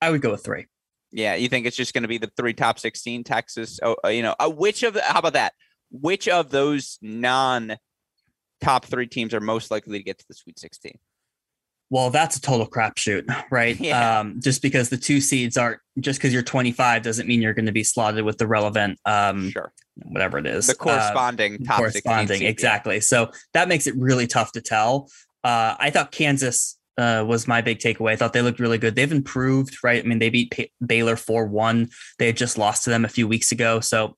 I 0.00 0.10
would 0.10 0.22
go 0.22 0.30
with 0.30 0.44
three. 0.44 0.66
Yeah, 1.10 1.34
you 1.34 1.48
think 1.48 1.66
it's 1.66 1.76
just 1.76 1.94
going 1.94 2.02
to 2.02 2.08
be 2.08 2.18
the 2.18 2.30
three 2.36 2.54
top 2.54 2.78
16 2.78 3.24
Texas? 3.24 3.80
Oh, 3.82 3.96
uh, 4.04 4.08
you 4.08 4.22
know, 4.22 4.34
uh, 4.38 4.50
which 4.50 4.82
of 4.82 4.94
the, 4.94 5.02
how 5.02 5.18
about 5.18 5.34
that? 5.34 5.52
Which 5.90 6.28
of 6.28 6.50
those 6.50 6.98
non 7.02 7.76
top 8.60 8.84
three 8.84 9.06
teams 9.06 9.34
are 9.34 9.40
most 9.40 9.70
likely 9.70 9.98
to 9.98 10.04
get 10.04 10.18
to 10.18 10.24
the 10.28 10.34
Sweet 10.34 10.58
16? 10.58 10.98
Well, 11.90 12.10
that's 12.10 12.36
a 12.36 12.40
total 12.40 12.66
crapshoot, 12.66 13.24
right? 13.50 13.78
Yeah. 13.84 14.20
Um, 14.20 14.40
just 14.42 14.62
because 14.62 14.88
the 14.88 14.96
two 14.96 15.20
seeds 15.20 15.56
aren't 15.56 15.80
just 16.00 16.18
because 16.18 16.32
you're 16.32 16.42
25 16.42 17.02
doesn't 17.02 17.28
mean 17.28 17.42
you're 17.42 17.54
going 17.54 17.66
to 17.66 17.72
be 17.72 17.84
slotted 17.84 18.24
with 18.24 18.38
the 18.38 18.46
relevant, 18.46 18.98
um, 19.04 19.50
sure, 19.50 19.72
whatever 19.96 20.38
it 20.38 20.46
is, 20.46 20.66
the 20.66 20.74
corresponding 20.74 21.54
uh, 21.54 21.64
top 21.66 21.78
corresponding 21.78 22.38
seed, 22.38 22.48
exactly. 22.48 22.96
Yeah. 22.96 23.00
So 23.00 23.30
that 23.52 23.68
makes 23.68 23.86
it 23.86 23.94
really 23.96 24.26
tough 24.26 24.52
to 24.52 24.60
tell. 24.60 25.10
Uh, 25.42 25.74
I 25.78 25.90
thought 25.90 26.12
Kansas 26.12 26.78
uh, 26.96 27.24
was 27.26 27.46
my 27.46 27.60
big 27.60 27.78
takeaway. 27.78 28.12
I 28.12 28.16
thought 28.16 28.32
they 28.32 28.42
looked 28.42 28.60
really 28.60 28.78
good. 28.78 28.94
They've 28.94 29.10
improved, 29.10 29.76
right? 29.82 30.02
I 30.02 30.06
mean, 30.06 30.18
they 30.18 30.30
beat 30.30 30.50
P- 30.52 30.72
Baylor 30.84 31.16
4 31.16 31.46
1. 31.46 31.88
They 32.18 32.26
had 32.26 32.36
just 32.36 32.56
lost 32.56 32.84
to 32.84 32.90
them 32.90 33.04
a 33.04 33.08
few 33.08 33.28
weeks 33.28 33.52
ago. 33.52 33.80
So 33.80 34.16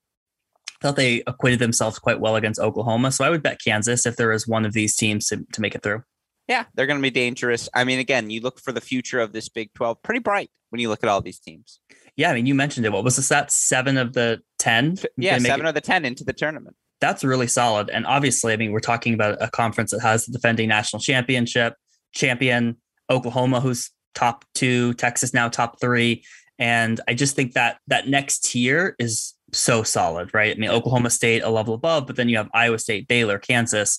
I 0.81 0.87
thought 0.87 0.97
they 0.97 1.23
acquitted 1.27 1.59
themselves 1.59 1.99
quite 1.99 2.21
well 2.21 2.37
against 2.37 2.61
Oklahoma. 2.61 3.11
So 3.13 3.25
I 3.25 3.31
would 3.31 3.43
bet 3.43 3.61
Kansas 3.65 4.07
if 4.07 4.17
there 4.17 4.33
is 4.33 4.47
one 4.47 4.65
of 4.65 4.73
these 4.73 4.95
teams 4.95 5.27
to, 5.29 5.45
to 5.53 5.61
make 5.61 5.75
it 5.75 5.83
through. 5.83 6.03
Yeah, 6.49 6.65
they're 6.75 6.87
going 6.87 6.99
to 6.99 7.03
be 7.03 7.11
dangerous. 7.11 7.69
I 7.75 7.85
mean, 7.85 7.99
again, 7.99 8.31
you 8.31 8.41
look 8.41 8.61
for 8.61 8.73
the 8.73 8.81
future 8.81 9.21
of 9.21 9.33
this 9.33 9.49
Big 9.49 9.73
12, 9.75 10.03
pretty 10.03 10.21
bright 10.21 10.51
when 10.71 10.81
you 10.81 10.89
look 10.89 11.03
at 11.03 11.09
all 11.09 11.21
these 11.21 11.39
teams. 11.39 11.81
Yeah, 12.17 12.31
I 12.31 12.35
mean, 12.35 12.47
you 12.47 12.55
mentioned 12.55 12.87
it. 12.87 12.93
What 12.93 13.05
was 13.05 13.17
the 13.17 13.23
stat? 13.23 13.51
Seven 13.51 13.97
of 13.99 14.13
the 14.13 14.41
10? 14.59 14.99
Yeah, 15.17 15.39
seven 15.39 15.67
it- 15.67 15.69
of 15.71 15.75
the 15.75 15.81
10 15.81 16.05
into 16.05 16.25
the 16.25 16.33
tournament. 16.33 16.77
That's 17.01 17.25
really 17.25 17.47
solid. 17.47 17.91
And 17.91 18.07
obviously, 18.07 18.55
I 18.55 18.57
mean, 18.57 18.73
we're 18.73 18.81
talking 18.81 19.13
about 19.13 19.37
a 19.43 19.51
conference 19.51 19.91
that 19.91 20.01
has 20.01 20.25
the 20.25 20.33
defending 20.33 20.69
national 20.69 21.01
championship 21.01 21.75
champion, 22.15 22.77
Oklahoma, 23.11 23.61
who's 23.61 23.91
top 24.15 24.47
two, 24.55 24.95
Texas 24.95 25.35
now 25.35 25.49
top 25.49 25.79
three. 25.79 26.25
And 26.59 26.99
I 27.07 27.13
just 27.13 27.37
think 27.37 27.53
that 27.53 27.79
that 27.89 28.09
next 28.09 28.45
tier 28.45 28.97
is 28.99 29.35
so 29.53 29.83
solid, 29.83 30.33
right? 30.33 30.57
I 30.57 30.59
mean, 30.59 30.71
Oklahoma 30.71 31.11
State 31.11 31.43
a 31.43 31.51
level 31.51 31.75
above, 31.75 32.07
but 32.07 32.17
then 32.17 32.31
you 32.31 32.39
have 32.39 32.49
Iowa 32.55 32.79
State, 32.79 33.09
Baylor, 33.09 33.39
Kansas 33.39 33.99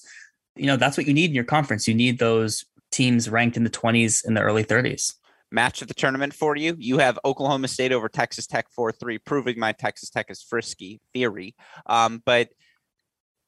you 0.60 0.66
know, 0.66 0.78
that's 0.78 0.98
what 0.98 1.08
you 1.08 1.14
need 1.14 1.30
in 1.30 1.36
your 1.36 1.44
conference. 1.44 1.88
You 1.88 1.94
need 1.94 2.20
those 2.20 2.66
teams 2.92 3.30
ranked 3.30 3.58
in 3.58 3.64
the 3.64 3.70
20s 3.70 4.26
and 4.26 4.36
the 4.36 4.42
early 4.42 4.64
30s. 4.64 5.14
Match 5.52 5.82
of 5.82 5.88
the 5.88 5.94
tournament 5.94 6.34
for 6.34 6.56
you. 6.58 6.76
You 6.78 6.98
have 6.98 7.18
Oklahoma 7.24 7.70
State 7.70 7.94
over 7.94 8.10
Texas 8.10 8.48
Tech 8.48 8.68
4 8.72 8.92
3, 8.92 9.18
proving 9.20 9.60
my 9.60 9.72
Texas 9.72 10.10
Tech 10.10 10.30
is 10.30 10.44
frisky 10.44 11.00
theory. 11.14 11.56
Um, 11.86 12.22
but 12.26 12.50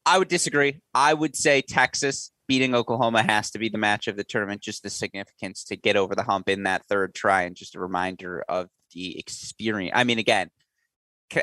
I 0.06 0.17
would 0.17 0.30
disagree. 0.30 0.80
I 0.93 1.13
would 1.13 1.36
say 1.36 1.62
Texas 1.62 2.32
beating 2.48 2.74
Oklahoma 2.74 3.22
has 3.22 3.52
to 3.52 3.60
be 3.60 3.69
the 3.69 3.78
match 3.78 4.08
of 4.08 4.15
the 4.15 4.24
tournament, 4.24 4.62
just 4.62 4.82
the 4.82 4.89
significance 4.89 5.63
to 5.65 5.76
get 5.76 5.98
over 5.98 6.15
the 6.15 6.24
hump 6.24 6.48
in 6.48 6.63
that 6.63 6.86
third 6.86 7.13
try. 7.13 7.43
And 7.43 7.56
just 7.56 7.76
a 7.76 7.80
reminder 7.80 8.43
of 8.48 8.69
the 8.93 9.19
experience. 9.19 9.93
I 9.93 10.04
mean, 10.06 10.19
again, 10.19 10.50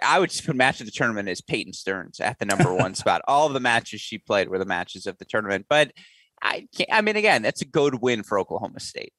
I 0.03 0.19
would 0.19 0.31
just 0.31 0.45
put 0.45 0.57
match 0.57 0.81
of 0.81 0.87
the 0.87 0.93
tournament 0.93 1.29
as 1.29 1.41
Peyton 1.41 1.73
Stearns 1.73 2.21
at 2.21 2.39
the 2.39 2.45
number 2.47 2.75
one 2.75 2.95
spot. 2.97 3.23
All 3.29 3.47
of 3.47 3.53
the 3.53 3.61
matches 3.61 4.01
she 4.01 4.19
played 4.19 4.49
were 4.49 4.59
the 4.59 4.65
matches 4.65 5.07
of 5.07 5.19
the 5.19 5.25
tournament. 5.25 5.67
But 5.69 5.93
I 6.43 6.69
can't, 6.77 6.91
I 6.93 7.01
mean, 7.01 7.17
again, 7.17 7.43
that's 7.43 7.63
a 7.63 7.67
good 7.67 8.01
win 8.03 8.23
for 8.23 8.39
Oklahoma 8.39 8.81
State. 8.81 9.13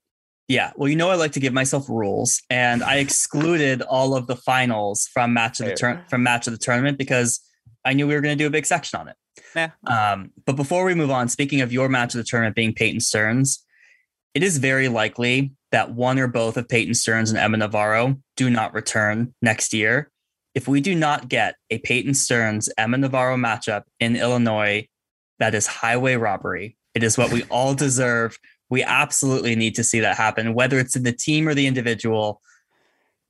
Yeah. 0.47 0.71
Well, 0.77 0.87
you 0.87 0.95
know, 0.95 1.09
I 1.09 1.15
like 1.15 1.33
to 1.33 1.39
give 1.41 1.53
myself 1.53 1.89
rules 1.89 2.41
and 2.49 2.81
I 2.83 2.97
excluded 2.97 3.81
all 3.81 4.15
of 4.15 4.27
the 4.27 4.35
finals 4.35 5.09
from 5.11 5.33
match 5.33 5.59
of 5.59 5.65
the 5.65 5.75
turn 5.75 6.03
from 6.07 6.23
match 6.23 6.47
of 6.47 6.53
the 6.53 6.59
tournament 6.59 6.97
because 6.97 7.41
I 7.83 7.93
knew 7.93 8.07
we 8.07 8.15
were 8.15 8.21
going 8.21 8.37
to 8.37 8.41
do 8.41 8.47
a 8.47 8.51
big 8.51 8.65
section 8.65 8.99
on 8.99 9.09
it. 9.09 9.15
Yeah. 9.55 9.71
Um, 9.85 10.31
but 10.45 10.55
before 10.55 10.85
we 10.85 10.93
move 10.93 11.11
on, 11.11 11.27
speaking 11.27 11.61
of 11.61 11.73
your 11.73 11.89
match 11.89 12.13
of 12.15 12.19
the 12.19 12.23
tournament 12.23 12.55
being 12.55 12.73
Peyton 12.73 13.01
Stearns, 13.01 13.63
it 14.33 14.41
is 14.41 14.57
very 14.57 14.87
likely 14.87 15.51
that 15.71 15.91
one 15.91 16.17
or 16.17 16.27
both 16.27 16.55
of 16.55 16.69
Peyton 16.69 16.93
Stearns 16.93 17.29
and 17.29 17.37
Emma 17.37 17.57
Navarro 17.57 18.17
do 18.37 18.49
not 18.49 18.73
return 18.73 19.33
next 19.41 19.73
year 19.73 20.11
if 20.57 20.67
we 20.67 20.81
do 20.81 20.95
not 20.95 21.29
get 21.29 21.53
a 21.69 21.77
Peyton 21.77 22.15
Stearns 22.15 22.67
Emma 22.79 22.97
Navarro 22.97 23.37
matchup 23.37 23.83
in 23.99 24.15
Illinois, 24.15 24.87
that 25.37 25.53
is 25.53 25.67
highway 25.67 26.15
robbery. 26.15 26.75
It 26.95 27.03
is 27.03 27.15
what 27.15 27.31
we 27.31 27.43
all 27.51 27.75
deserve. 27.75 28.39
We 28.67 28.81
absolutely 28.81 29.55
need 29.55 29.75
to 29.75 29.83
see 29.83 29.99
that 29.99 30.17
happen, 30.17 30.55
whether 30.55 30.79
it's 30.79 30.95
in 30.95 31.03
the 31.03 31.11
team 31.11 31.47
or 31.47 31.53
the 31.53 31.67
individual. 31.67 32.41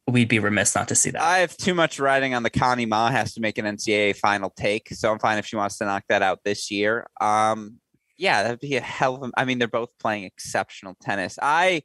We'd 0.07 0.29
be 0.29 0.39
remiss 0.39 0.73
not 0.73 0.87
to 0.87 0.95
see 0.95 1.09
that. 1.09 1.21
I 1.21 1.39
have 1.39 1.57
too 1.57 1.73
much 1.73 1.99
riding 1.99 2.33
on 2.33 2.43
the 2.43 2.49
Connie 2.49 2.85
Ma 2.85 3.09
has 3.09 3.33
to 3.33 3.41
make 3.41 3.57
an 3.57 3.65
NCAA 3.65 4.15
final 4.15 4.49
take, 4.49 4.87
so 4.93 5.11
I'm 5.11 5.19
fine 5.19 5.37
if 5.37 5.45
she 5.45 5.57
wants 5.57 5.77
to 5.79 5.85
knock 5.85 6.05
that 6.07 6.21
out 6.21 6.39
this 6.45 6.71
year. 6.71 7.07
Um, 7.19 7.81
yeah, 8.17 8.43
that'd 8.43 8.61
be 8.61 8.77
a 8.77 8.81
hell 8.81 9.15
of 9.15 9.23
a. 9.23 9.31
I 9.35 9.43
mean, 9.43 9.59
they're 9.59 9.67
both 9.67 9.89
playing 9.99 10.23
exceptional 10.23 10.95
tennis. 11.01 11.37
I 11.41 11.83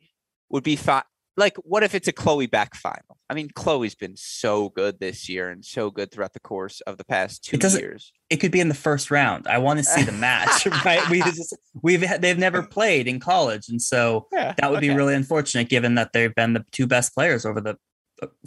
would 0.50 0.62
be 0.62 0.76
fine 0.76 1.02
like 1.36 1.56
what 1.58 1.82
if 1.82 1.94
it's 1.94 2.08
a 2.08 2.12
Chloe 2.12 2.46
Beck 2.46 2.74
final? 2.74 3.18
I 3.30 3.34
mean, 3.34 3.48
Chloe's 3.54 3.94
been 3.94 4.16
so 4.16 4.68
good 4.70 5.00
this 5.00 5.28
year 5.28 5.48
and 5.48 5.64
so 5.64 5.90
good 5.90 6.10
throughout 6.10 6.34
the 6.34 6.40
course 6.40 6.80
of 6.82 6.98
the 6.98 7.04
past 7.04 7.44
two 7.44 7.56
it 7.56 7.72
years. 7.72 8.12
It 8.28 8.36
could 8.36 8.52
be 8.52 8.60
in 8.60 8.68
the 8.68 8.74
first 8.74 9.10
round. 9.10 9.46
I 9.46 9.58
want 9.58 9.78
to 9.78 9.84
see 9.84 10.02
the 10.02 10.12
match, 10.12 10.66
right? 10.84 11.08
We 11.08 11.22
just 11.22 11.56
we've 11.82 12.04
they've 12.20 12.38
never 12.38 12.62
played 12.62 13.08
in 13.08 13.20
college, 13.20 13.68
and 13.68 13.80
so 13.80 14.28
yeah, 14.32 14.54
that 14.58 14.70
would 14.70 14.78
okay. 14.78 14.88
be 14.88 14.94
really 14.94 15.14
unfortunate, 15.14 15.68
given 15.68 15.94
that 15.94 16.12
they've 16.12 16.34
been 16.34 16.52
the 16.52 16.64
two 16.72 16.86
best 16.86 17.14
players 17.14 17.46
over 17.46 17.60
the 17.60 17.76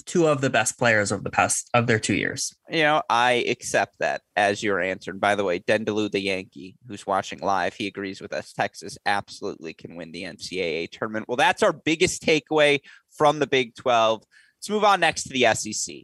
two 0.05 0.27
of 0.27 0.41
the 0.41 0.49
best 0.49 0.77
players 0.77 1.11
of 1.11 1.23
the 1.23 1.29
past 1.29 1.69
of 1.73 1.87
their 1.87 1.99
two 1.99 2.15
years. 2.15 2.55
You 2.69 2.83
know, 2.83 3.01
I 3.09 3.45
accept 3.47 3.99
that 3.99 4.21
as 4.35 4.63
your 4.63 4.79
answer. 4.79 5.11
And 5.11 5.19
by 5.19 5.35
the 5.35 5.43
way, 5.43 5.59
Dendalou 5.59 6.11
the 6.11 6.21
Yankee, 6.21 6.75
who's 6.87 7.07
watching 7.07 7.39
live, 7.39 7.73
he 7.73 7.87
agrees 7.87 8.21
with 8.21 8.33
us. 8.33 8.53
Texas 8.53 8.97
absolutely 9.05 9.73
can 9.73 9.95
win 9.95 10.11
the 10.11 10.23
NCAA 10.23 10.89
tournament. 10.91 11.27
Well, 11.27 11.37
that's 11.37 11.63
our 11.63 11.73
biggest 11.73 12.21
takeaway 12.23 12.79
from 13.11 13.39
the 13.39 13.47
Big 13.47 13.75
12. 13.75 14.23
Let's 14.57 14.69
move 14.69 14.83
on 14.83 14.99
next 14.99 15.23
to 15.23 15.29
the 15.29 15.53
SEC. 15.53 15.95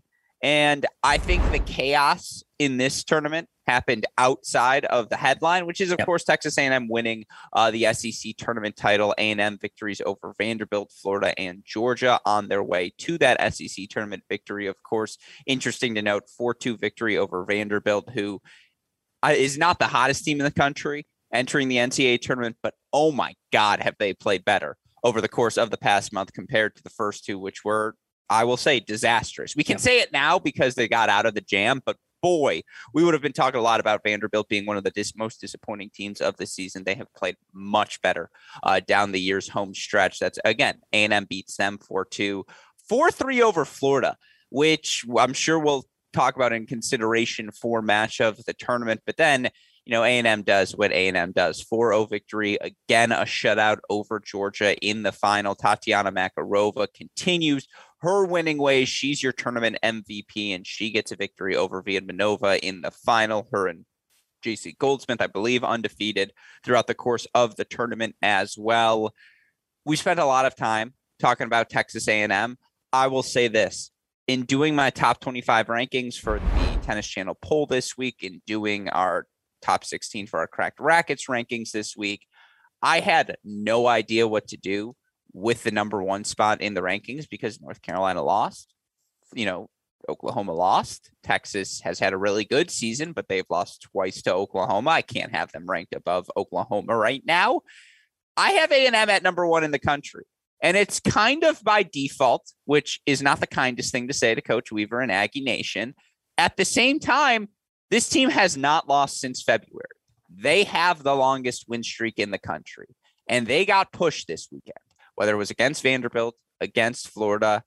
And 0.44 0.86
I 1.04 1.18
think 1.18 1.50
the 1.52 1.60
chaos 1.60 2.44
in 2.58 2.78
this 2.78 3.04
tournament 3.04 3.48
happened 3.68 4.06
outside 4.18 4.86
of 4.86 5.10
the 5.10 5.16
headline, 5.16 5.66
which 5.66 5.80
is 5.80 5.92
of 5.92 6.00
yep. 6.00 6.06
course 6.06 6.24
Texas 6.24 6.58
A&M 6.58 6.90
winning 6.90 7.26
uh, 7.54 7.70
the 7.70 7.94
SEC 7.94 8.36
tournament 8.38 8.76
title. 8.76 9.14
A&M 9.18 9.58
victories 9.60 10.02
over 10.06 10.34
Vanderbilt, 10.38 10.92
Florida, 10.92 11.40
and 11.40 11.64
Georgia 11.66 12.20
on 12.26 12.48
their 12.48 12.64
way 12.64 12.92
to 13.00 13.18
that 13.20 13.54
SEC 13.54 13.88
tournament 13.90 14.24
victory. 14.30 14.68
Of 14.68 14.82
course, 14.84 15.18
interesting 15.46 15.96
to 15.96 16.02
note: 16.02 16.24
four-two 16.28 16.78
victory 16.78 17.18
over 17.18 17.46
Vanderbilt, 17.46 18.10
who 18.10 18.42
uh, 19.24 19.36
not 19.58 19.80
the 19.80 19.88
hottest 19.88 20.26
team 20.26 20.40
in 20.40 20.46
the 20.46 20.52
country 20.52 21.06
entering 21.34 21.68
the 21.68 21.78
NCAA 21.78 22.20
tournament, 22.22 22.58
but 22.62 22.74
oh 22.92 23.12
my 23.12 23.34
God, 23.52 23.80
have 23.80 23.96
they 24.00 24.14
played 24.14 24.44
better 24.44 24.78
over 25.04 25.22
the 25.22 25.30
course 25.30 25.58
of 25.58 25.72
the 25.72 25.78
past 25.78 26.14
month 26.14 26.34
compared 26.34 26.76
to 26.76 26.84
the 26.84 26.90
first 26.90 27.26
two, 27.26 27.40
which 27.40 27.64
were 27.64 27.96
I 28.32 28.46
will 28.46 28.58
say 28.58 28.80
disastrous. 28.80 29.58
We 29.58 29.64
can 29.66 29.78
say 29.78 30.00
it 30.00 30.14
now 30.14 30.40
because 30.40 30.76
they 30.76 30.88
got 30.88 31.10
out 31.10 31.26
of 31.26 31.34
the 31.34 31.42
jam, 31.42 31.82
but 31.86 31.98
boy, 32.22 32.62
we 32.94 33.04
would 33.04 33.14
have 33.14 33.22
been 33.22 33.34
talking 33.34 33.60
a 33.60 33.64
lot 33.64 33.82
about 33.82 34.04
Vanderbilt 34.06 34.48
being 34.48 34.66
one 34.66 34.78
of 34.78 34.86
the 34.86 34.92
dis- 34.92 35.18
most 35.18 35.42
disappointing 35.42 35.92
teams 35.94 36.22
of 36.22 36.38
the 36.38 36.46
season. 36.46 36.86
They 36.86 36.96
have 36.96 37.14
played 37.14 37.36
much 37.54 38.02
better 38.02 38.30
uh, 38.64 38.80
down 38.80 39.12
the 39.12 39.20
year's 39.20 39.50
home 39.50 39.74
stretch. 39.74 40.20
That's 40.20 40.40
again, 40.46 40.76
A&M 40.94 41.26
beats 41.30 41.58
them 41.58 41.78
4-2, 41.78 42.44
4-3 42.90 43.42
over 43.42 43.66
Florida, 43.66 44.16
which 44.50 45.04
I'm 45.18 45.34
sure 45.34 45.60
we'll 45.60 45.84
talk 46.14 46.38
about 46.38 46.54
in 46.54 46.66
consideration 46.68 47.52
for 47.52 47.82
match 47.82 48.22
of 48.22 48.44
the 48.46 48.54
tournament. 48.54 49.02
But 49.06 49.18
then 49.18 49.50
you 49.86 49.94
know, 49.94 50.04
A&M 50.04 50.44
does 50.44 50.76
what 50.76 50.92
A&M 50.92 51.32
does. 51.32 51.64
4-0 51.64 52.10
victory, 52.10 52.58
again, 52.62 53.12
a 53.12 53.22
shutout 53.22 53.80
over 53.90 54.20
Georgia 54.20 54.78
in 54.78 55.02
the 55.04 55.12
final. 55.12 55.56
Tatiana 55.56 56.12
Makarova 56.12 56.88
continues 56.94 57.68
her 58.02 58.26
winning 58.26 58.58
ways. 58.58 58.90
She's 58.90 59.22
your 59.22 59.32
tournament 59.32 59.78
MVP, 59.84 60.56
and 60.56 60.66
she 60.66 60.92
gets 60.92 61.12
a 61.12 61.16
victory 61.16 61.56
over 61.56 61.84
Viadmanova 61.84 62.60
in 62.60 62.82
the 62.82 62.92
final. 62.92 63.48
Her 63.52 63.68
and 63.68 63.86
Jayci 64.44 64.78
Goldsmith, 64.78 65.22
I 65.22 65.28
believe, 65.28 65.64
undefeated 65.64 66.34
throughout 66.64 66.88
the 66.88 66.96
course 66.96 67.28
of 67.36 67.56
the 67.56 67.66
tournament 67.66 68.16
as 68.22 68.56
well. 68.58 69.14
We 69.86 69.96
spent 69.96 70.20
a 70.20 70.26
lot 70.26 70.46
of 70.46 70.56
time 70.56 70.94
talking 71.20 71.46
about 71.46 71.70
Texas 71.70 72.08
A&M. 72.08 72.58
I 72.92 73.08
will 73.08 73.24
say 73.24 73.48
this. 73.48 73.92
In 74.28 74.44
doing 74.44 74.76
my 74.76 74.92
top 74.92 75.20
25 75.20 75.68
rankings 75.68 76.16
for 76.16 76.40
the 76.40 76.80
Tennis 76.84 77.08
Channel 77.08 77.38
poll 77.42 77.66
this 77.66 77.98
week, 77.98 78.18
in 78.22 78.42
doing 78.48 78.88
our 78.90 79.28
top 79.62 79.84
16 79.84 80.28
for 80.28 80.40
our 80.40 80.48
Cracked 80.48 80.80
Racquets 80.80 81.28
rankings 81.28 81.72
this 81.72 81.96
week. 81.96 82.26
I 82.82 83.00
had 83.00 83.38
no 83.44 83.88
idea 83.88 84.28
what 84.28 84.48
to 84.48 84.58
do 84.58 84.96
with 85.34 85.64
the 85.64 85.72
number 85.72 86.02
one 86.02 86.24
spot 86.24 86.62
in 86.62 86.74
the 86.74 86.82
rankings 86.82 87.30
because 87.30 87.62
North 87.62 87.82
Carolina 87.82 88.22
lost. 88.24 88.74
You 89.34 89.46
know, 89.46 89.70
Oklahoma 90.10 90.54
lost. 90.54 91.12
Texas 91.24 91.82
has 91.82 92.00
had 92.00 92.14
a 92.14 92.18
really 92.18 92.46
good 92.46 92.70
season, 92.72 93.14
but 93.14 93.28
they've 93.28 93.46
lost 93.50 93.88
twice 93.92 94.22
to 94.24 94.34
Oklahoma. 94.34 94.90
I 94.90 95.02
can't 95.02 95.34
have 95.34 95.52
them 95.52 95.66
ranked 95.68 95.96
above 95.96 96.30
Oklahoma 96.36 96.96
right 96.96 97.24
now. 97.26 97.62
I 98.36 98.52
have 98.54 98.72
A&M 98.72 98.94
at 98.96 99.24
number 99.24 99.46
one 99.46 99.64
in 99.64 99.72
the 99.72 99.80
country. 99.80 100.26
And 100.62 100.78
it's 100.78 101.00
kind 101.00 101.44
of 101.44 101.64
by 101.64 101.84
default, 101.84 102.52
which 102.66 103.02
is 103.06 103.22
not 103.22 103.40
the 103.40 103.48
kindest 103.48 103.92
thing 103.92 104.08
to 104.08 104.14
say 104.14 104.36
to 104.36 104.42
Coach 104.42 104.72
Weaver 104.72 105.02
and 105.02 105.12
Aggie 105.12 105.42
Nation. 105.42 105.96
At 106.38 106.56
the 106.56 106.66
same 106.66 107.00
time, 107.00 107.50
this 107.90 108.08
team 108.08 108.30
has 108.30 108.56
not 108.56 108.88
lost 108.88 109.20
since 109.20 109.42
February. 109.42 109.86
They 110.34 110.64
have 110.66 111.04
the 111.04 111.16
longest 111.16 111.66
win 111.68 111.84
streak 111.84 112.20
in 112.20 112.32
the 112.32 112.38
country, 112.38 112.88
and 113.28 113.46
they 113.46 113.66
got 113.66 113.92
pushed 113.92 114.28
this 114.28 114.48
weekend, 114.52 114.78
whether 115.22 115.34
it 115.34 115.38
was 115.38 115.52
against 115.52 115.84
Vanderbilt, 115.84 116.36
against 116.62 117.10
Florida. 117.10 117.64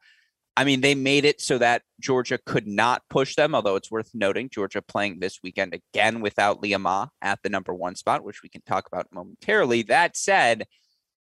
I 0.56 0.64
mean, 0.64 0.80
they 0.80 0.96
made 0.96 1.24
it 1.24 1.40
so 1.40 1.56
that 1.58 1.82
Georgia 2.00 2.36
could 2.44 2.66
not 2.66 3.02
push 3.08 3.36
them, 3.36 3.54
although 3.54 3.76
it's 3.76 3.92
worth 3.92 4.10
noting 4.12 4.50
Georgia 4.50 4.82
playing 4.82 5.20
this 5.20 5.38
weekend 5.40 5.72
again 5.72 6.20
without 6.20 6.60
Leah 6.60 6.80
Ma 6.80 7.06
at 7.22 7.38
the 7.44 7.48
number 7.48 7.72
one 7.72 7.94
spot, 7.94 8.24
which 8.24 8.42
we 8.42 8.48
can 8.48 8.62
talk 8.62 8.88
about 8.88 9.06
momentarily. 9.12 9.82
That 9.82 10.16
said, 10.16 10.66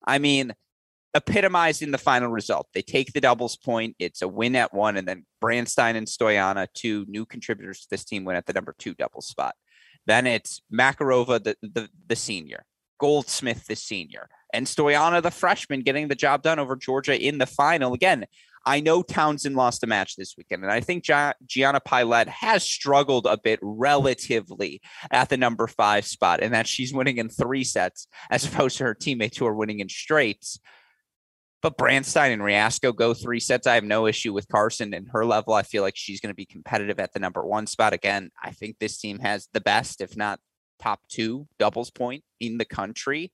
I 0.06 0.18
mean, 0.18 0.54
epitomized 1.12 1.82
in 1.82 1.90
the 1.90 1.98
final 1.98 2.30
result. 2.30 2.66
They 2.72 2.80
take 2.80 3.12
the 3.12 3.20
doubles 3.20 3.58
point. 3.58 3.94
It's 3.98 4.22
a 4.22 4.28
win 4.28 4.56
at 4.56 4.72
one, 4.72 4.96
and 4.96 5.06
then 5.06 5.26
Branstine 5.38 5.96
and 5.96 6.06
Stoiana, 6.06 6.66
two 6.72 7.04
new 7.10 7.26
contributors 7.26 7.80
to 7.80 7.90
this 7.90 8.06
team, 8.06 8.24
win 8.24 8.36
at 8.36 8.46
the 8.46 8.54
number 8.54 8.74
two 8.78 8.94
doubles 8.94 9.26
spot. 9.26 9.54
Then 10.06 10.26
it's 10.26 10.62
Makarova, 10.72 11.44
the, 11.44 11.56
the, 11.60 11.90
the 12.06 12.16
senior, 12.16 12.64
Goldsmith, 13.02 13.66
the 13.66 13.74
senior, 13.74 14.28
and 14.52 14.64
Stoiana, 14.64 15.20
the 15.20 15.32
freshman, 15.32 15.80
getting 15.80 16.06
the 16.06 16.14
job 16.14 16.44
done 16.44 16.60
over 16.60 16.76
Georgia 16.76 17.20
in 17.20 17.38
the 17.38 17.46
final. 17.46 17.94
Again, 17.94 18.26
I 18.64 18.78
know 18.78 19.02
Townsend 19.02 19.56
lost 19.56 19.82
a 19.82 19.88
match 19.88 20.14
this 20.14 20.36
weekend, 20.38 20.62
and 20.62 20.70
I 20.70 20.80
think 20.80 21.02
Gianna 21.02 21.80
Pielet 21.80 22.28
has 22.28 22.62
struggled 22.62 23.26
a 23.26 23.36
bit 23.36 23.58
relatively 23.60 24.80
at 25.10 25.30
the 25.30 25.36
number 25.36 25.66
five 25.66 26.06
spot, 26.06 26.40
and 26.40 26.54
that 26.54 26.68
she's 26.68 26.94
winning 26.94 27.16
in 27.16 27.28
three 27.28 27.64
sets 27.64 28.06
as 28.30 28.44
opposed 28.46 28.78
to 28.78 28.84
her 28.84 28.94
teammates 28.94 29.36
who 29.36 29.46
are 29.46 29.56
winning 29.56 29.80
in 29.80 29.88
straights. 29.88 30.60
But 31.60 31.76
Branstine 31.76 32.30
and 32.30 32.42
Riasco 32.42 32.92
go 32.92 33.14
three 33.14 33.40
sets. 33.40 33.66
I 33.66 33.74
have 33.74 33.82
no 33.82 34.06
issue 34.06 34.32
with 34.32 34.46
Carson 34.46 34.94
and 34.94 35.08
her 35.10 35.26
level. 35.26 35.54
I 35.54 35.64
feel 35.64 35.82
like 35.82 35.96
she's 35.96 36.20
going 36.20 36.32
to 36.32 36.36
be 36.36 36.46
competitive 36.46 37.00
at 37.00 37.12
the 37.12 37.20
number 37.20 37.44
one 37.44 37.66
spot. 37.66 37.92
Again, 37.92 38.30
I 38.40 38.52
think 38.52 38.78
this 38.78 38.98
team 38.98 39.18
has 39.18 39.48
the 39.52 39.60
best, 39.60 40.00
if 40.00 40.16
not 40.16 40.38
top 40.82 41.00
two, 41.08 41.46
doubles 41.58 41.90
point 41.90 42.24
in 42.40 42.58
the 42.58 42.64
country. 42.64 43.32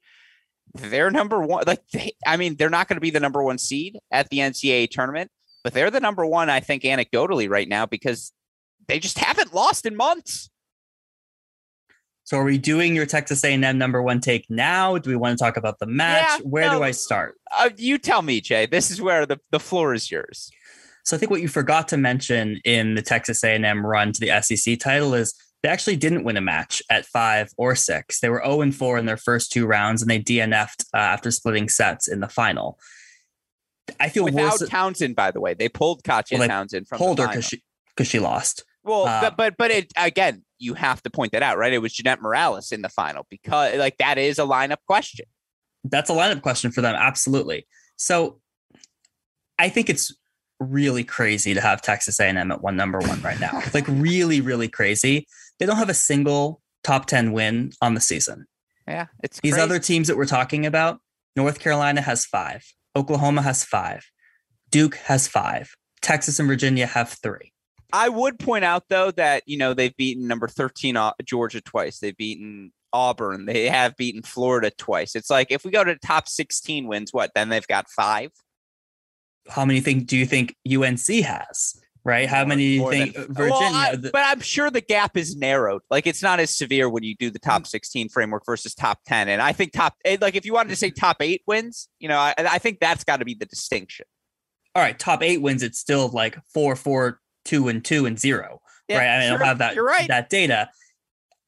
They're 0.74 1.11
number 1.11 1.40
one. 1.40 1.64
Like, 1.66 1.82
they, 1.92 2.12
I 2.26 2.37
mean, 2.37 2.56
they're 2.56 2.70
not 2.70 2.88
going 2.88 2.96
to 2.96 3.00
be 3.00 3.11
the 3.11 3.20
number 3.20 3.42
one 3.42 3.58
seed 3.58 3.98
at 4.11 4.28
the 4.28 4.38
NCAA 4.38 4.90
tournament, 4.90 5.30
but 5.64 5.72
they're 5.72 5.90
the 5.90 6.00
number 6.00 6.26
one, 6.26 6.50
I 6.50 6.61
think, 6.61 6.82
anecdotally 6.82 7.48
right 7.48 7.68
now 7.68 7.87
because 7.87 8.32
they 8.87 8.98
just 8.98 9.18
haven't 9.18 9.54
lost 9.54 9.87
in 9.87 9.96
months. 9.96 10.50
So 12.24 12.37
are 12.37 12.44
we 12.44 12.58
doing 12.58 12.94
your 12.94 13.06
Texas 13.06 13.42
A&M 13.42 13.78
number 13.78 14.02
one 14.02 14.20
take 14.20 14.44
now? 14.50 14.98
Do 14.98 15.08
we 15.08 15.16
want 15.16 15.38
to 15.38 15.42
talk 15.42 15.56
about 15.56 15.78
the 15.78 15.87
match? 15.87 16.28
Yeah, 16.28 16.44
where 16.44 16.66
no, 16.66 16.78
do 16.78 16.82
I 16.82 16.90
start? 16.90 17.37
Uh, 17.58 17.70
you 17.78 17.96
tell 17.96 18.20
me, 18.20 18.42
Jay. 18.42 18.66
This 18.66 18.90
is 18.90 19.00
where 19.00 19.24
the, 19.24 19.40
the 19.50 19.58
floor 19.58 19.94
is 19.94 20.11
yours. 20.11 20.50
So 21.04 21.16
I 21.16 21.18
think 21.18 21.30
what 21.30 21.40
you 21.40 21.48
forgot 21.48 21.88
to 21.88 21.96
mention 21.96 22.61
in 22.66 22.94
the 22.94 23.00
Texas 23.00 23.42
A&M 23.42 23.87
run 23.87 24.12
to 24.12 24.20
the 24.20 24.42
SEC 24.42 24.78
title 24.78 25.14
is 25.14 25.34
they 25.62 25.68
actually 25.68 25.97
didn't 25.97 26.25
win 26.25 26.37
a 26.37 26.40
match 26.40 26.83
at 26.90 27.07
five 27.07 27.51
or 27.57 27.75
six. 27.75 28.21
They 28.21 28.29
were 28.29 28.42
0 28.44 28.61
and 28.61 28.75
4 28.75 28.99
in 28.99 29.07
their 29.07 29.16
first 29.16 29.51
two 29.51 29.66
rounds, 29.66 30.03
and 30.03 30.11
they 30.11 30.21
DNF'd 30.21 30.85
uh, 30.94 30.99
after 30.99 31.31
splitting 31.31 31.68
sets 31.68 32.09
in 32.09 32.21
the 32.21 32.29
final. 32.29 32.79
I 33.99 34.09
feel 34.09 34.25
without 34.25 34.61
worse. 34.61 34.68
Townsend, 34.68 35.16
by 35.16 35.31
the 35.31 35.40
way, 35.40 35.55
they 35.55 35.68
pulled 35.68 36.05
Katya 36.05 36.38
well, 36.38 36.49
Townsend 36.49 36.87
from 36.87 36.99
pulled 36.99 37.18
her 37.18 37.27
because 37.27 37.47
she 37.47 37.62
because 37.97 38.09
she 38.09 38.18
lost. 38.18 38.64
Well, 38.85 39.07
uh, 39.07 39.21
but, 39.23 39.37
but 39.37 39.57
but 39.57 39.71
it 39.71 39.92
again, 39.97 40.44
you 40.59 40.75
have 40.75 41.03
to 41.03 41.11
point 41.11 41.33
that 41.33 41.42
out, 41.42 41.59
right? 41.59 41.73
It 41.73 41.79
was 41.79 41.92
Jeanette 41.92 42.21
Mireles 42.21 42.73
in 42.73 42.83
the 42.83 42.88
final 42.88 43.27
because 43.31 43.77
like 43.77 43.97
that 43.99 44.18
is 44.18 44.38
a 44.38 44.42
lineup 44.42 44.79
question. 44.87 45.27
That's 45.85 46.11
a 46.11 46.14
lineup 46.14 46.42
question 46.42 46.71
for 46.71 46.81
them, 46.81 46.94
absolutely. 46.94 47.66
So 47.97 48.40
I 49.59 49.68
think 49.68 49.88
it's 49.88 50.14
really 50.61 51.05
crazy 51.05 51.55
to 51.55 51.61
have 51.61 51.83
Texas 51.83 52.18
A&M 52.21 52.51
at 52.51 52.62
one 52.62 52.77
number 52.77 52.99
one 52.99 53.21
right 53.23 53.38
now. 53.40 53.61
like 53.75 53.87
really, 53.88 54.40
really 54.40 54.68
crazy. 54.68 55.27
They 55.59 55.66
don't 55.66 55.77
have 55.77 55.88
a 55.88 55.94
single 55.94 56.61
top 56.85 57.07
10 57.07 57.33
win 57.33 57.73
on 57.83 57.94
the 57.94 58.01
season. 58.01 58.47
Yeah, 58.87 59.07
it's 59.23 59.40
these 59.40 59.53
crazy. 59.53 59.62
other 59.62 59.79
teams 59.79 60.09
that 60.09 60.16
we're 60.16 60.25
talking 60.25 60.64
about. 60.64 61.01
North 61.37 61.61
Carolina 61.61 62.01
has 62.01 62.25
five. 62.25 62.64
Oklahoma 62.97 63.42
has 63.42 63.64
five. 63.64 64.05
Duke 64.71 64.97
has 64.97 65.29
five. 65.29 65.75
Texas 66.01 66.38
and 66.38 66.49
Virginia 66.49 66.87
have 66.87 67.11
three. 67.11 67.53
I 67.92 68.09
would 68.09 68.38
point 68.38 68.64
out 68.64 68.85
though 68.88 69.11
that 69.12 69.42
you 69.47 69.57
know 69.57 69.75
they've 69.75 69.97
beaten 69.97 70.27
number 70.27 70.49
13 70.49 70.97
uh, 70.97 71.12
Georgia 71.25 71.61
twice. 71.61 71.99
They've 71.99 72.16
beaten 72.16 72.73
Auburn. 72.92 73.47
They 73.47 73.68
have 73.68 73.97
beaten 73.97 74.23
Florida 74.23 74.71
twice. 74.71 75.14
It's 75.14 75.31
like 75.31 75.51
if 75.51 75.64
we 75.64 75.71
go 75.71 75.85
to 75.85 75.97
top 75.97 76.29
16 76.29 76.87
wins, 76.87 77.12
what 77.12 77.31
then 77.35 77.49
they've 77.49 77.66
got 77.66 77.88
five. 77.90 78.31
How 79.49 79.64
many 79.64 79.81
think 79.81 80.07
do 80.07 80.16
you 80.16 80.27
think 80.27 80.55
UNC 80.71 81.07
has? 81.25 81.81
Right? 82.09 82.27
How 82.27 82.47
many 82.47 82.62
do 82.62 82.68
you 82.71 82.90
think 82.90 83.14
than, 83.14 83.35
Virginia? 83.35 83.53
Well, 83.53 83.75
I, 83.75 83.97
but 83.97 84.23
I'm 84.25 84.40
sure 84.40 84.71
the 84.71 84.81
gap 84.81 85.14
is 85.14 85.37
narrowed. 85.37 85.83
Like 85.90 86.07
it's 86.07 86.23
not 86.23 86.40
as 86.40 86.57
severe 86.57 86.88
when 86.88 87.03
you 87.03 87.14
do 87.14 87.31
the 87.31 87.38
top 87.38 87.66
16 87.66 88.09
framework 88.09 88.47
versus 88.47 88.75
top 88.75 89.01
10. 89.07 89.29
And 89.29 89.42
I 89.42 89.53
think 89.53 89.73
top 89.73 89.94
eh, 90.07 90.16
like 90.18 90.35
if 90.35 90.47
you 90.47 90.55
wanted 90.55 90.71
to 90.71 90.77
say 90.77 90.88
top 90.88 91.18
eight 91.21 91.42
wins, 91.47 91.90
you 91.99 92.09
know, 92.09 92.16
I, 92.16 92.33
I 92.38 92.59
think 92.59 92.81
that's 92.81 93.05
got 93.05 93.18
to 93.18 93.27
be 93.27 93.35
the 93.35 93.44
distinction. 93.44 94.07
All 94.75 94.83
right, 94.83 94.99
top 94.99 95.23
eight 95.23 95.42
wins. 95.42 95.62
It's 95.62 95.79
still 95.79 96.09
like 96.09 96.38
four, 96.55 96.77
four, 96.77 97.21
two 97.44 97.68
and 97.68 97.85
two 97.85 98.07
and 98.07 98.18
zero. 98.18 98.61
Yeah, 98.88 98.99
right. 98.99 99.09
I 99.09 99.18
mean, 99.18 99.29
sure. 99.29 99.35
I 99.35 99.38
don't 99.38 99.49
have 99.49 99.59
that, 99.59 99.75
You're 99.75 99.85
right. 99.85 100.09
that 100.09 100.31
data. 100.31 100.71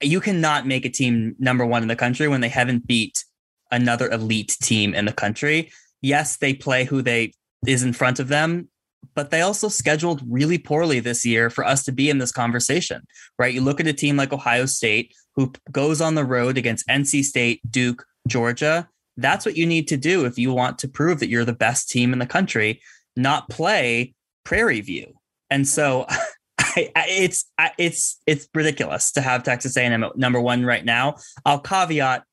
You 0.03 0.21
cannot 0.21 0.67
make 0.67 0.85
a 0.85 0.91
team 0.91 1.37
number 1.39 1.65
one 1.65 1.81
in 1.81 1.89
the 1.89 1.97
country 1.97 2.29
when 2.29 2.43
they 2.43 2.49
haven't 2.51 2.87
beat 2.87 3.25
another 3.71 4.11
elite 4.11 4.59
team 4.61 4.95
in 4.95 5.07
the 5.07 5.13
country. 5.13 5.71
Yes, 6.03 6.37
they 6.37 6.53
play 6.53 6.85
who 6.85 7.01
they 7.01 7.33
is 7.67 7.83
in 7.83 7.93
front 7.93 8.19
of 8.19 8.29
them, 8.29 8.69
but 9.15 9.31
they 9.31 9.41
also 9.41 9.69
scheduled 9.69 10.23
really 10.29 10.59
poorly 10.59 11.01
this 11.01 11.25
year 11.25 11.51
for 11.51 11.65
us 11.65 11.85
to 11.85 11.93
be 11.93 12.11
in 12.11 12.19
this 12.19 12.33
conversation, 12.33 13.03
right? 13.39 13.55
You 13.55 13.61
look 13.61 13.81
at 13.81 13.87
a 13.87 13.93
team 13.93 14.17
like 14.17 14.33
Ohio 14.33 14.67
State 14.67 15.15
who 15.35 15.53
goes 15.71 16.01
on 16.01 16.15
the 16.15 16.25
road 16.25 16.59
against 16.59 16.89
NC 16.89 17.25
State, 17.25 17.61
Duke, 17.71 18.05
Georgia. 18.29 18.89
That's 19.17 19.45
what 19.45 19.57
you 19.57 19.67
need 19.67 19.89
to 19.89 19.97
do 19.97 20.25
if 20.25 20.39
you 20.39 20.53
want 20.53 20.79
to 20.79 20.89
prove 20.89 21.21
that 21.21 21.29
you're 21.29 21.45
the 21.45 21.53
best 21.53 21.91
team 21.91 22.13
in 22.13 22.19
the 22.19 22.27
country, 22.27 22.81
not 23.17 23.49
play 23.49 24.15
Prairie 24.45 24.81
View 24.81 25.21
and 25.51 25.67
so 25.67 26.07
I, 26.59 26.91
I, 26.95 27.07
it's 27.09 27.45
I, 27.59 27.73
it's 27.77 28.21
it's 28.27 28.49
ridiculous 28.55 29.13
to 29.13 29.21
have 29.21 29.43
Texas 29.43 29.77
A&M 29.77 30.05
at 30.05 30.17
number 30.17 30.41
one 30.41 30.65
right 30.65 30.85
now. 30.85 31.17
I'll 31.45 31.61
caveat 31.61 32.25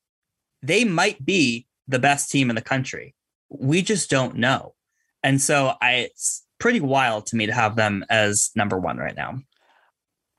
they 0.62 0.84
might 0.84 1.24
be 1.24 1.66
the 1.86 1.98
best 1.98 2.30
team 2.30 2.50
in 2.50 2.56
the 2.56 2.62
country. 2.62 3.14
We 3.48 3.82
just 3.82 4.10
don't 4.10 4.36
know, 4.36 4.74
and 5.22 5.40
so 5.40 5.74
I, 5.80 5.92
it's 5.92 6.44
pretty 6.58 6.80
wild 6.80 7.26
to 7.26 7.36
me 7.36 7.46
to 7.46 7.52
have 7.52 7.76
them 7.76 8.04
as 8.10 8.50
number 8.54 8.78
one 8.78 8.98
right 8.98 9.16
now. 9.16 9.38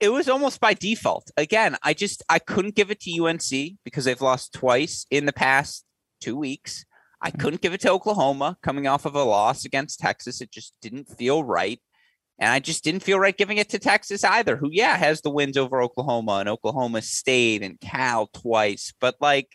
It 0.00 0.10
was 0.10 0.28
almost 0.28 0.60
by 0.60 0.74
default. 0.74 1.30
Again, 1.36 1.76
I 1.82 1.92
just 1.92 2.22
I 2.28 2.38
couldn't 2.38 2.74
give 2.74 2.90
it 2.90 3.00
to 3.00 3.26
UNC 3.26 3.78
because 3.84 4.04
they've 4.04 4.20
lost 4.20 4.54
twice 4.54 5.06
in 5.10 5.26
the 5.26 5.32
past 5.32 5.84
two 6.20 6.36
weeks. 6.36 6.84
I 7.20 7.30
mm-hmm. 7.30 7.40
couldn't 7.40 7.62
give 7.62 7.74
it 7.74 7.80
to 7.82 7.90
Oklahoma 7.90 8.56
coming 8.62 8.86
off 8.86 9.04
of 9.04 9.14
a 9.14 9.22
loss 9.22 9.64
against 9.64 10.00
Texas. 10.00 10.40
It 10.40 10.50
just 10.50 10.74
didn't 10.80 11.08
feel 11.18 11.44
right. 11.44 11.80
And 12.38 12.50
I 12.50 12.58
just 12.58 12.82
didn't 12.82 13.02
feel 13.02 13.18
right 13.18 13.36
giving 13.36 13.58
it 13.58 13.68
to 13.70 13.78
Texas 13.78 14.24
either, 14.24 14.56
who, 14.56 14.70
yeah, 14.72 14.96
has 14.96 15.20
the 15.20 15.28
wins 15.28 15.58
over 15.58 15.82
Oklahoma 15.82 16.36
and 16.36 16.48
Oklahoma 16.48 17.02
State 17.02 17.62
and 17.62 17.78
Cal 17.78 18.28
twice. 18.28 18.94
But 18.98 19.16
like, 19.20 19.48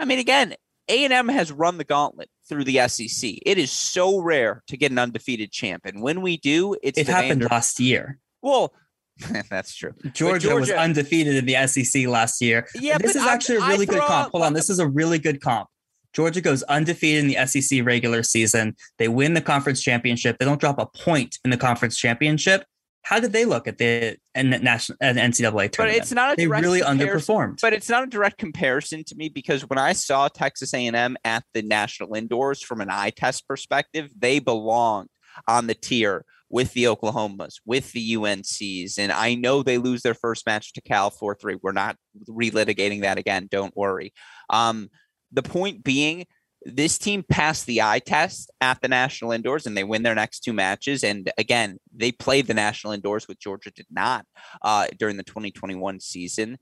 I 0.00 0.06
mean, 0.06 0.18
again, 0.18 0.54
A&M 0.88 1.28
has 1.28 1.52
run 1.52 1.78
the 1.78 1.84
gauntlet 1.84 2.30
through 2.48 2.64
the 2.64 2.88
SEC. 2.88 3.34
It 3.44 3.58
is 3.58 3.70
so 3.70 4.20
rare 4.20 4.62
to 4.68 4.76
get 4.76 4.90
an 4.90 4.98
undefeated 4.98 5.52
champ. 5.52 5.84
And 5.84 6.02
when 6.02 6.22
we 6.22 6.36
do, 6.36 6.76
it's 6.82 6.98
it 6.98 7.06
happened 7.06 7.40
Vander- 7.40 7.48
last 7.50 7.80
year. 7.80 8.18
Well, 8.42 8.72
that's 9.50 9.74
true. 9.74 9.92
Georgia, 10.12 10.48
Georgia, 10.48 10.54
was 10.54 10.70
undefeated 10.70 11.36
in 11.36 11.44
the 11.44 11.66
SEC 11.66 12.06
last 12.06 12.40
year. 12.40 12.66
Yeah, 12.74 12.98
this 12.98 13.16
is 13.16 13.22
actually 13.22 13.56
a 13.56 13.66
really 13.66 13.86
good 13.86 14.00
comp. 14.00 14.32
Hold 14.32 14.44
on, 14.44 14.52
this 14.52 14.70
is 14.70 14.78
a 14.78 14.88
really 14.88 15.18
good 15.18 15.40
comp. 15.40 15.68
Georgia 16.12 16.40
goes 16.40 16.62
undefeated 16.64 17.24
in 17.24 17.28
the 17.28 17.46
SEC 17.46 17.84
regular 17.84 18.22
season. 18.22 18.74
They 18.98 19.08
win 19.08 19.34
the 19.34 19.40
conference 19.40 19.82
championship. 19.82 20.38
They 20.38 20.44
don't 20.44 20.60
drop 20.60 20.78
a 20.78 20.86
point 20.86 21.38
in 21.44 21.50
the 21.50 21.56
conference 21.56 21.96
championship. 21.96 22.64
How 23.02 23.20
did 23.20 23.32
they 23.32 23.44
look 23.44 23.66
at 23.66 23.78
the 23.78 24.16
and 24.34 24.50
national 24.62 24.98
at 25.00 25.14
the 25.14 25.20
NCAA 25.20 25.70
tournament? 25.70 25.76
But 25.76 25.88
it's 25.96 26.12
not 26.12 26.32
a 26.34 26.36
they 26.36 26.46
really 26.46 26.80
underperformed. 26.80 27.60
But 27.60 27.72
it's 27.72 27.88
not 27.88 28.04
a 28.04 28.06
direct 28.06 28.38
comparison 28.38 29.04
to 29.04 29.16
me 29.16 29.28
because 29.28 29.62
when 29.62 29.78
I 29.78 29.92
saw 29.94 30.28
Texas 30.28 30.74
A&M 30.74 31.16
at 31.24 31.44
the 31.54 31.62
national 31.62 32.14
indoors 32.14 32.62
from 32.62 32.80
an 32.80 32.90
eye 32.90 33.10
test 33.10 33.48
perspective, 33.48 34.10
they 34.18 34.40
belonged 34.40 35.08
on 35.46 35.68
the 35.68 35.74
tier 35.74 36.24
with 36.50 36.72
the 36.72 36.84
Oklahomas, 36.84 37.56
with 37.64 37.92
the 37.92 38.14
UNCs. 38.14 38.98
And 38.98 39.12
I 39.12 39.34
know 39.34 39.62
they 39.62 39.78
lose 39.78 40.02
their 40.02 40.14
first 40.14 40.46
match 40.46 40.72
to 40.74 40.80
Cal 40.80 41.10
4 41.10 41.34
3. 41.34 41.56
We're 41.62 41.72
not 41.72 41.96
relitigating 42.28 43.02
that 43.02 43.18
again. 43.18 43.48
Don't 43.50 43.76
worry. 43.76 44.12
Um, 44.50 44.90
The 45.30 45.42
point 45.42 45.84
being, 45.84 46.26
this 46.62 46.98
team 46.98 47.24
passed 47.28 47.66
the 47.66 47.82
eye 47.82 48.00
test 48.00 48.50
at 48.60 48.80
the 48.80 48.88
national 48.88 49.32
indoors 49.32 49.66
and 49.66 49.76
they 49.76 49.84
win 49.84 50.02
their 50.02 50.14
next 50.14 50.40
two 50.40 50.52
matches. 50.52 51.04
And 51.04 51.30
again, 51.38 51.78
they 51.94 52.12
played 52.12 52.46
the 52.46 52.54
national 52.54 52.92
indoors, 52.92 53.28
which 53.28 53.40
Georgia 53.40 53.70
did 53.70 53.86
not 53.90 54.26
uh, 54.62 54.86
during 54.98 55.16
the 55.16 55.22
2021 55.22 56.00
season. 56.00 56.58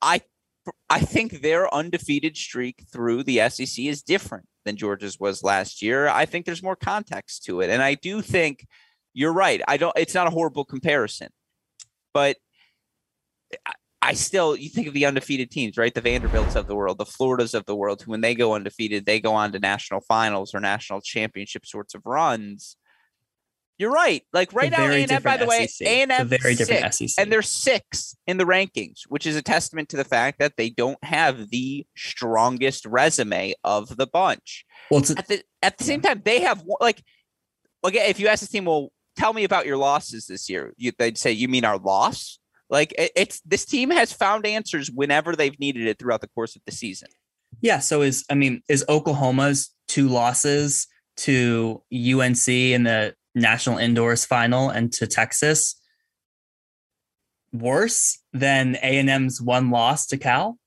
I 0.00 0.22
I 0.88 1.00
think 1.00 1.42
their 1.42 1.72
undefeated 1.74 2.38
streak 2.38 2.84
through 2.90 3.24
the 3.24 3.48
SEC 3.50 3.84
is 3.84 4.02
different 4.02 4.46
than 4.64 4.76
Georgia's 4.76 5.20
was 5.20 5.42
last 5.42 5.82
year. 5.82 6.08
I 6.08 6.24
think 6.24 6.46
there's 6.46 6.62
more 6.62 6.76
context 6.76 7.44
to 7.44 7.60
it, 7.60 7.68
and 7.68 7.82
I 7.82 7.94
do 7.94 8.22
think 8.22 8.66
you're 9.12 9.32
right. 9.32 9.60
I 9.68 9.76
don't. 9.76 9.92
It's 9.96 10.14
not 10.14 10.26
a 10.26 10.30
horrible 10.30 10.64
comparison, 10.64 11.28
but 12.14 12.38
I 14.04 14.12
still, 14.12 14.54
you 14.54 14.68
think 14.68 14.86
of 14.86 14.92
the 14.92 15.06
undefeated 15.06 15.50
teams, 15.50 15.78
right? 15.78 15.94
The 15.94 16.02
Vanderbilts 16.02 16.56
of 16.56 16.66
the 16.66 16.74
world, 16.74 16.98
the 16.98 17.06
Floridas 17.06 17.54
of 17.54 17.64
the 17.64 17.74
world, 17.74 18.02
who 18.02 18.10
when 18.10 18.20
they 18.20 18.34
go 18.34 18.54
undefeated, 18.54 19.06
they 19.06 19.18
go 19.18 19.32
on 19.34 19.50
to 19.52 19.58
national 19.58 20.02
finals 20.02 20.54
or 20.54 20.60
national 20.60 21.00
championship 21.00 21.64
sorts 21.64 21.94
of 21.94 22.02
runs. 22.04 22.76
You're 23.78 23.90
right. 23.90 24.22
Like 24.32 24.52
right 24.52 24.70
now, 24.70 24.84
A&M, 24.84 25.22
by 25.22 25.38
the 25.38 25.46
way, 25.46 25.66
A&M 25.80 26.28
very 26.28 26.54
different 26.54 26.94
six, 26.94 27.14
SEC. 27.14 27.22
and 27.22 27.32
they're 27.32 27.40
six 27.40 28.14
in 28.26 28.36
the 28.36 28.44
rankings, 28.44 29.00
which 29.08 29.26
is 29.26 29.36
a 29.36 29.42
testament 29.42 29.88
to 29.88 29.96
the 29.96 30.04
fact 30.04 30.38
that 30.38 30.58
they 30.58 30.68
don't 30.68 31.02
have 31.02 31.48
the 31.48 31.86
strongest 31.96 32.84
resume 32.84 33.54
of 33.64 33.96
the 33.96 34.06
bunch. 34.06 34.66
Well, 34.90 35.02
a, 35.02 35.18
at 35.18 35.26
the 35.28 35.42
at 35.62 35.78
the 35.78 35.84
same 35.84 36.02
time, 36.02 36.20
they 36.24 36.42
have 36.42 36.62
like, 36.78 37.02
okay, 37.82 38.10
if 38.10 38.20
you 38.20 38.28
ask 38.28 38.42
the 38.42 38.48
team, 38.48 38.66
well, 38.66 38.90
tell 39.16 39.32
me 39.32 39.44
about 39.44 39.66
your 39.66 39.78
losses 39.78 40.26
this 40.26 40.50
year, 40.50 40.74
you, 40.76 40.92
they'd 40.98 41.18
say, 41.18 41.32
you 41.32 41.48
mean 41.48 41.64
our 41.64 41.78
loss? 41.78 42.38
Like 42.70 42.94
it's 42.96 43.40
this 43.42 43.64
team 43.64 43.90
has 43.90 44.12
found 44.12 44.46
answers 44.46 44.90
whenever 44.90 45.36
they've 45.36 45.58
needed 45.60 45.86
it 45.86 45.98
throughout 45.98 46.20
the 46.20 46.28
course 46.28 46.56
of 46.56 46.62
the 46.66 46.72
season. 46.72 47.08
Yeah. 47.60 47.78
So 47.78 48.02
is 48.02 48.24
I 48.30 48.34
mean, 48.34 48.62
is 48.68 48.84
Oklahoma's 48.88 49.70
two 49.86 50.08
losses 50.08 50.86
to 51.18 51.82
UNC 51.92 52.48
in 52.48 52.84
the 52.84 53.14
national 53.34 53.78
indoors 53.78 54.24
final 54.24 54.70
and 54.70 54.92
to 54.94 55.06
Texas 55.06 55.80
worse 57.52 58.18
than 58.32 58.76
A&M's 58.82 59.40
one 59.40 59.70
loss 59.70 60.06
to 60.08 60.16
Cal? 60.16 60.58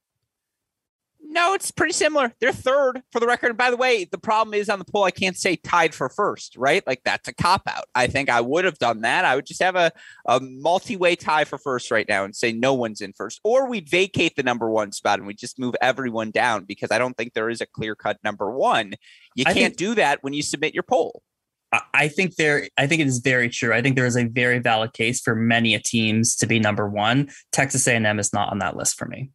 No, 1.30 1.54
it's 1.54 1.72
pretty 1.72 1.92
similar. 1.92 2.34
They're 2.40 2.54
third 2.54 3.04
for 3.12 3.20
the 3.20 3.28
record. 3.28 3.50
And 3.50 3.58
by 3.58 3.70
the 3.70 3.76
way, 3.76 4.06
the 4.06 4.18
problem 4.18 4.54
is 4.54 4.70
on 4.70 4.80
the 4.80 4.86
poll, 4.86 5.04
I 5.04 5.12
can't 5.12 5.36
say 5.36 5.58
tied 5.58 5.94
for 5.94 6.08
first, 6.08 6.56
right? 6.56 6.86
Like 6.88 7.02
that's 7.04 7.28
a 7.28 7.34
cop 7.34 7.64
out. 7.68 7.84
I 7.94 8.08
think 8.08 8.30
I 8.30 8.40
would 8.40 8.64
have 8.64 8.80
done 8.80 9.02
that. 9.02 9.26
I 9.26 9.36
would 9.36 9.46
just 9.46 9.62
have 9.62 9.76
a, 9.76 9.92
a 10.26 10.40
multi 10.40 10.96
way 10.96 11.18
tie 11.18 11.44
for 11.44 11.58
first 11.58 11.92
right 11.92 12.08
now 12.08 12.24
and 12.24 12.34
say 12.34 12.54
no 12.54 12.74
one's 12.74 13.02
in 13.02 13.12
first. 13.12 13.42
Or 13.44 13.70
we'd 13.70 13.90
vacate 13.90 14.38
the 14.38 14.44
number 14.44 14.70
one 14.70 14.94
spot 14.94 15.20
and 15.20 15.28
we 15.28 15.34
just 15.34 15.60
move 15.60 15.76
everyone 15.82 16.32
down 16.32 16.64
because 16.64 16.92
I 16.92 16.98
don't 16.98 17.18
think 17.18 17.34
there 17.34 17.50
is 17.50 17.60
a 17.60 17.66
clear 17.66 17.94
cut 17.94 18.18
number 18.24 18.50
one. 18.50 18.94
You 19.36 19.44
can't 19.44 19.58
think, 19.58 19.78
do 19.78 19.96
that 19.96 20.24
when 20.24 20.34
you 20.34 20.42
submit 20.42 20.74
your 20.74 20.84
poll. 20.84 21.22
I 21.94 22.08
think 22.08 22.36
there. 22.36 22.70
I 22.78 22.88
think 22.88 23.02
it 23.02 23.08
is 23.08 23.20
very 23.20 23.50
true. 23.50 23.74
I 23.74 23.82
think 23.82 23.98
there 23.98 24.06
is 24.06 24.16
a 24.16 24.24
very 24.24 24.60
valid 24.60 24.94
case 24.94 25.20
for 25.20 25.36
many 25.36 25.78
teams 25.80 26.38
to 26.38 26.48
be 26.48 26.60
number 26.60 26.88
one. 26.88 27.30
Texas 27.52 27.86
A&M 27.86 28.20
is 28.20 28.32
not 28.32 28.50
on 28.50 28.60
that 28.60 28.78
list 28.78 28.98
for 28.98 29.06
me 29.06 29.30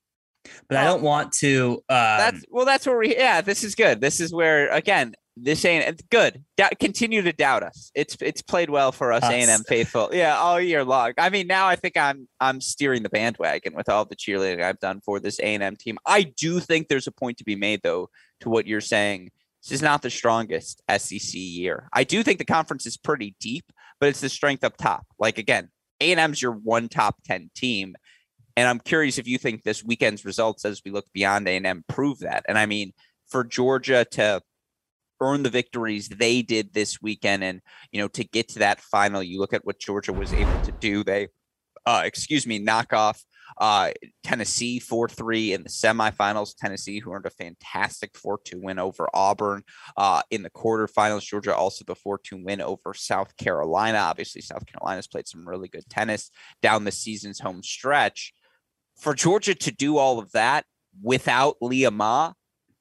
but 0.69 0.79
I 0.79 0.85
don't 0.85 1.03
want 1.03 1.33
to. 1.35 1.83
Um, 1.89 1.97
that's 1.97 2.45
well, 2.51 2.67
that's 2.67 2.87
where 2.87 2.99
we. 2.99 3.17
Yeah, 3.17 3.41
this 3.41 3.65
is 3.65 3.75
good. 3.75 4.01
This 4.01 4.21
is 4.21 4.33
where 4.33 4.69
again, 4.71 5.15
this 5.37 5.65
ain't 5.65 6.09
good. 6.11 6.45
Da- 6.57 6.71
continue 6.79 7.23
to 7.23 7.33
doubt 7.33 7.63
us. 7.63 7.91
It's 7.95 8.17
it's 8.21 8.43
played 8.43 8.71
well 8.71 8.93
for 8.93 9.13
us, 9.13 9.23
A 9.25 9.33
and 9.33 9.51
M 9.51 9.63
faithful. 9.67 10.11
Yeah, 10.13 10.37
all 10.37 10.61
year 10.61 10.85
long. 10.85 11.13
I 11.17 11.31
mean, 11.31 11.47
now 11.47 11.67
I 11.67 11.77
think 11.77 11.97
I'm 11.97 12.29
I'm 12.41 12.61
steering 12.61 13.03
the 13.03 13.09
bandwagon 13.09 13.75
with 13.75 13.89
all 13.89 14.05
the 14.05 14.17
cheerleading 14.17 14.63
I've 14.63 14.81
done 14.81 15.01
for 15.01 15.21
this 15.21 15.41
A 15.41 15.55
and 15.55 15.63
M 15.63 15.77
team. 15.77 15.99
I 16.07 16.23
do 16.23 16.61
think 16.61 16.89
there's 16.89 17.07
a 17.07 17.13
point 17.13 17.39
to 17.39 17.45
be 17.45 17.57
made 17.57 17.81
though 17.83 18.11
to 18.41 18.51
what 18.51 18.67
you're 18.67 18.81
saying. 18.81 19.31
This 19.63 19.73
is 19.73 19.83
not 19.83 20.03
the 20.03 20.11
strongest 20.11 20.83
SEC 20.99 21.35
year. 21.35 21.89
I 21.93 22.05
do 22.05 22.23
think 22.23 22.39
the 22.39 22.45
conference 22.45 22.85
is 22.85 22.97
pretty 22.97 23.37
deep, 23.41 23.73
but 24.01 24.09
it's 24.09 24.21
the 24.21 24.29
strength 24.29 24.65
up 24.65 24.77
top. 24.77 25.07
Like 25.19 25.39
again, 25.39 25.71
A 26.01 26.11
and 26.11 26.21
M's 26.21 26.43
your 26.43 26.53
one 26.53 26.89
top 26.89 27.17
ten 27.25 27.51
team 27.55 27.95
and 28.57 28.69
I'm 28.69 28.81
curious 28.81 29.19
if 29.19 29.27
you 29.27 29.39
think 29.39 29.63
this 29.63 29.85
weekend's 29.85 30.25
results, 30.25 30.65
as 30.65 30.83
we 30.85 30.91
look 30.91 31.07
beyond 31.13 31.49
A&M, 31.49 31.85
prove 31.89 32.21
that. 32.21 32.45
And 32.49 32.59
I 32.59 32.67
mean, 32.67 32.93
for 33.29 33.45
Georgia 33.45 34.05
to 34.13 34.43
earn 35.21 35.43
the 35.43 35.51
victories 35.51 36.09
they 36.09 36.43
did 36.43 36.75
this 36.75 37.01
weekend, 37.01 37.45
and 37.45 37.61
you 37.93 38.01
know, 38.01 38.09
to 38.09 38.25
get 38.25 38.49
to 38.49 38.59
that 38.61 38.81
final, 38.81 39.23
you 39.23 39.39
look 39.39 39.55
at 39.55 39.65
what 39.65 39.79
Georgia 39.79 40.13
was 40.13 40.33
able 40.33 40.61
to 40.63 40.73
do. 40.73 41.05
They, 41.05 41.29
uh, 41.87 42.03
excuse 42.05 42.47
me, 42.47 42.59
knock 42.59 42.93
off 42.93 43.23
uh, 43.59 43.91
Tennessee 44.23 44.79
4 44.79 45.09
3 45.09 45.53
in 45.53 45.63
the 45.63 45.69
semifinals. 45.69 46.55
Tennessee, 46.57 46.99
who 46.99 47.13
earned 47.13 47.27
a 47.27 47.31
fantastic 47.31 48.17
4 48.17 48.41
2 48.45 48.61
win 48.61 48.79
over 48.79 49.09
Auburn 49.15 49.63
uh, 49.97 50.23
in 50.31 50.43
the 50.43 50.51
quarterfinals. 50.51 51.23
Georgia 51.23 51.55
also 51.55 51.85
the 51.87 51.95
4 51.95 52.19
2 52.19 52.45
win 52.45 52.61
over 52.61 52.95
South 52.95 53.37
Carolina. 53.37 53.99
Obviously, 53.99 54.43
South 54.43 54.67
Carolina's 54.67 55.07
played 55.07 55.29
some 55.29 55.49
really 55.49 55.69
good 55.69 55.89
tennis 55.89 56.31
down 56.61 56.85
the 56.85 56.93
season's 56.93 57.41
home 57.41 57.63
stretch 57.63 58.35
for 58.97 59.15
Georgia 59.15 59.55
to 59.55 59.71
do 59.71 59.99
all 59.99 60.19
of 60.19 60.33
that 60.33 60.65
without 61.03 61.57
Leah 61.61 61.91
Ma, 61.91 62.33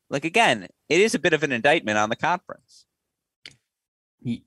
like 0.09 0.25
again, 0.25 0.67
it 0.89 0.99
is 0.99 1.15
a 1.15 1.19
bit 1.19 1.33
of 1.33 1.43
an 1.43 1.51
indictment 1.51 1.97
on 1.97 2.09
the 2.09 2.15
conference. 2.15 2.85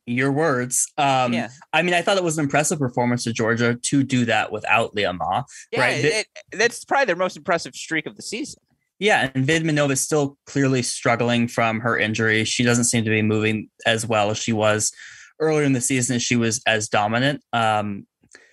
Your 0.06 0.30
words. 0.30 0.92
Um, 0.98 1.32
yeah. 1.32 1.48
I 1.72 1.82
mean, 1.82 1.94
I 1.94 2.02
thought 2.02 2.16
it 2.16 2.22
was 2.22 2.38
an 2.38 2.44
impressive 2.44 2.78
performance 2.78 3.24
to 3.24 3.32
Georgia 3.32 3.74
to 3.74 4.02
do 4.04 4.24
that 4.26 4.52
without 4.52 4.94
Leah 4.94 5.12
Ma. 5.14 5.42
Yeah, 5.72 5.80
right? 5.80 6.04
It, 6.04 6.26
that's 6.52 6.84
probably 6.84 7.06
their 7.06 7.16
most 7.16 7.36
impressive 7.36 7.74
streak 7.74 8.06
of 8.06 8.14
the 8.16 8.22
season. 8.22 8.60
Yeah, 9.00 9.30
and 9.34 9.44
Vidmanova 9.44 9.92
is 9.92 10.00
still 10.00 10.38
clearly 10.46 10.82
struggling 10.82 11.48
from 11.48 11.80
her 11.80 11.98
injury. 11.98 12.44
She 12.44 12.62
doesn't 12.62 12.84
seem 12.84 13.04
to 13.04 13.10
be 13.10 13.22
moving 13.22 13.68
as 13.84 14.06
well 14.06 14.30
as 14.30 14.38
she 14.38 14.52
was 14.52 14.92
earlier 15.40 15.64
in 15.64 15.72
the 15.72 15.80
season. 15.80 16.20
She 16.20 16.36
was 16.36 16.62
as 16.66 16.88
dominant. 16.88 17.42
Um, 17.52 18.06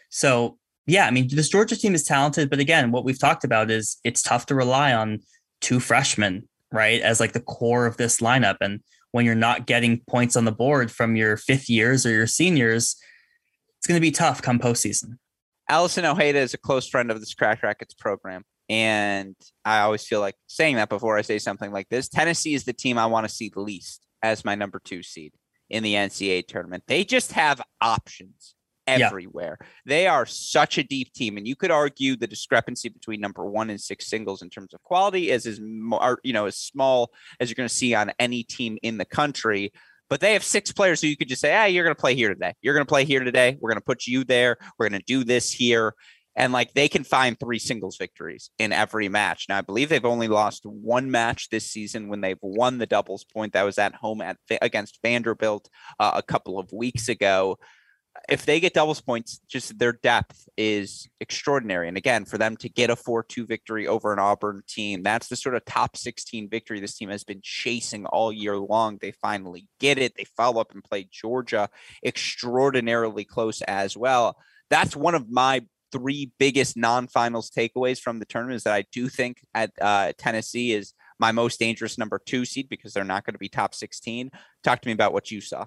so 0.09 0.57
yeah, 0.87 1.05
I 1.05 1.11
mean, 1.11 1.27
this 1.31 1.49
Georgia 1.49 1.75
team 1.75 1.93
is 1.93 2.03
talented, 2.03 2.49
but 2.49 2.59
again, 2.59 2.91
what 2.91 3.03
we've 3.05 3.19
talked 3.19 3.43
about 3.43 3.69
is 3.69 3.97
it's 4.03 4.23
tough 4.23 4.47
to 4.47 4.55
rely 4.55 4.93
on 4.93 5.19
two 5.61 5.79
freshmen, 5.79 6.47
right, 6.71 7.01
as 7.01 7.19
like 7.19 7.33
the 7.33 7.39
core 7.39 7.85
of 7.85 7.97
this 7.97 8.19
lineup. 8.19 8.57
And 8.61 8.81
when 9.11 9.25
you're 9.25 9.35
not 9.35 9.67
getting 9.67 10.01
points 10.07 10.35
on 10.35 10.45
the 10.45 10.51
board 10.51 10.91
from 10.91 11.15
your 11.15 11.37
fifth 11.37 11.69
years 11.69 12.05
or 12.05 12.09
your 12.09 12.27
seniors, 12.27 12.95
it's 13.77 13.87
going 13.87 13.97
to 13.97 14.01
be 14.01 14.11
tough 14.11 14.41
come 14.41 14.59
postseason. 14.59 15.17
Allison 15.69 16.05
Ojeda 16.05 16.39
is 16.39 16.53
a 16.53 16.57
close 16.57 16.87
friend 16.87 17.11
of 17.11 17.19
this 17.19 17.33
Cracked 17.33 17.63
Racquets 17.63 17.93
program. 17.93 18.43
And 18.67 19.35
I 19.65 19.79
always 19.79 20.05
feel 20.05 20.19
like 20.21 20.35
saying 20.47 20.77
that 20.77 20.89
before 20.89 21.17
I 21.17 21.21
say 21.21 21.39
something 21.39 21.71
like 21.71 21.89
this. 21.89 22.07
Tennessee 22.07 22.53
is 22.53 22.63
the 22.63 22.73
team 22.73 22.97
I 22.97 23.05
want 23.05 23.27
to 23.27 23.33
see 23.33 23.51
least 23.55 24.05
as 24.23 24.45
my 24.45 24.55
number 24.55 24.79
two 24.83 25.03
seed 25.03 25.33
in 25.69 25.83
the 25.83 25.93
NCAA 25.93 26.47
tournament. 26.47 26.83
They 26.87 27.03
just 27.03 27.33
have 27.33 27.61
options 27.81 28.55
everywhere. 28.99 29.57
Yeah. 29.59 29.67
They 29.85 30.07
are 30.07 30.25
such 30.25 30.77
a 30.77 30.83
deep 30.83 31.13
team, 31.13 31.37
and 31.37 31.47
you 31.47 31.55
could 31.55 31.71
argue 31.71 32.15
the 32.15 32.27
discrepancy 32.27 32.89
between 32.89 33.21
number 33.21 33.45
one 33.45 33.69
and 33.69 33.79
six 33.79 34.07
singles 34.07 34.41
in 34.41 34.49
terms 34.49 34.73
of 34.73 34.81
quality 34.83 35.29
is 35.29 35.45
as 35.45 35.59
you 35.59 36.33
know 36.33 36.45
as 36.45 36.57
small 36.57 37.11
as 37.39 37.49
you're 37.49 37.55
going 37.55 37.69
to 37.69 37.73
see 37.73 37.93
on 37.93 38.11
any 38.19 38.43
team 38.43 38.77
in 38.81 38.97
the 38.97 39.05
country. 39.05 39.71
But 40.09 40.19
they 40.19 40.33
have 40.33 40.43
six 40.43 40.73
players 40.73 41.01
who 41.01 41.07
you 41.07 41.15
could 41.15 41.29
just 41.29 41.41
say, 41.41 41.55
"Ah, 41.55 41.63
hey, 41.63 41.69
you're 41.69 41.85
going 41.85 41.95
to 41.95 41.99
play 42.01 42.15
here 42.15 42.29
today. 42.29 42.53
You're 42.61 42.73
going 42.73 42.85
to 42.85 42.89
play 42.89 43.05
here 43.05 43.23
today. 43.23 43.57
We're 43.59 43.69
going 43.69 43.79
to 43.79 43.85
put 43.85 44.07
you 44.07 44.23
there. 44.23 44.57
We're 44.77 44.89
going 44.89 44.99
to 44.99 45.05
do 45.05 45.23
this 45.23 45.51
here." 45.51 45.93
And 46.35 46.53
like 46.53 46.73
they 46.73 46.87
can 46.87 47.03
find 47.03 47.37
three 47.37 47.59
singles 47.59 47.97
victories 47.97 48.51
in 48.57 48.71
every 48.71 49.09
match. 49.09 49.47
Now, 49.49 49.57
I 49.57 49.61
believe 49.61 49.89
they've 49.89 50.03
only 50.05 50.29
lost 50.29 50.65
one 50.65 51.11
match 51.11 51.49
this 51.49 51.69
season 51.69 52.07
when 52.07 52.21
they've 52.21 52.39
won 52.41 52.77
the 52.77 52.85
doubles 52.85 53.25
point. 53.25 53.53
That 53.53 53.63
was 53.63 53.77
at 53.77 53.95
home 53.95 54.21
at 54.21 54.37
against 54.61 54.99
Vanderbilt 55.01 55.69
uh, 55.99 56.11
a 56.15 56.23
couple 56.23 56.57
of 56.57 56.71
weeks 56.71 57.09
ago 57.09 57.57
if 58.29 58.45
they 58.45 58.59
get 58.59 58.73
doubles 58.73 59.01
points, 59.01 59.39
just 59.47 59.77
their 59.79 59.93
depth 59.93 60.47
is 60.57 61.07
extraordinary. 61.19 61.87
And 61.87 61.97
again, 61.97 62.25
for 62.25 62.37
them 62.37 62.57
to 62.57 62.69
get 62.69 62.89
a 62.89 62.95
4 62.95 63.23
2 63.23 63.45
victory 63.45 63.87
over 63.87 64.11
an 64.13 64.19
Auburn 64.19 64.63
team, 64.67 65.03
that's 65.03 65.27
the 65.27 65.35
sort 65.35 65.55
of 65.55 65.65
top 65.65 65.95
16 65.95 66.49
victory 66.49 66.79
this 66.79 66.97
team 66.97 67.09
has 67.09 67.23
been 67.23 67.41
chasing 67.41 68.05
all 68.05 68.31
year 68.31 68.57
long. 68.57 68.97
They 69.01 69.11
finally 69.11 69.67
get 69.79 69.97
it. 69.97 70.13
They 70.17 70.25
follow 70.25 70.61
up 70.61 70.73
and 70.73 70.83
play 70.83 71.07
Georgia 71.11 71.69
extraordinarily 72.05 73.25
close 73.25 73.61
as 73.63 73.95
well. 73.95 74.37
That's 74.69 74.95
one 74.95 75.15
of 75.15 75.29
my 75.29 75.65
three 75.91 76.31
biggest 76.39 76.77
non 76.77 77.07
finals 77.07 77.49
takeaways 77.49 77.99
from 77.99 78.19
the 78.19 78.25
tournament 78.25 78.57
is 78.57 78.63
that 78.63 78.73
I 78.73 78.85
do 78.91 79.09
think 79.09 79.39
at 79.53 79.71
uh, 79.79 80.13
Tennessee 80.17 80.73
is 80.73 80.93
my 81.19 81.31
most 81.31 81.59
dangerous 81.59 81.97
number 81.97 82.19
two 82.25 82.45
seed 82.45 82.69
because 82.69 82.93
they're 82.93 83.03
not 83.03 83.25
going 83.25 83.33
to 83.33 83.39
be 83.39 83.49
top 83.49 83.75
16. 83.75 84.31
Talk 84.63 84.81
to 84.81 84.87
me 84.87 84.93
about 84.93 85.13
what 85.13 85.31
you 85.31 85.41
saw. 85.41 85.65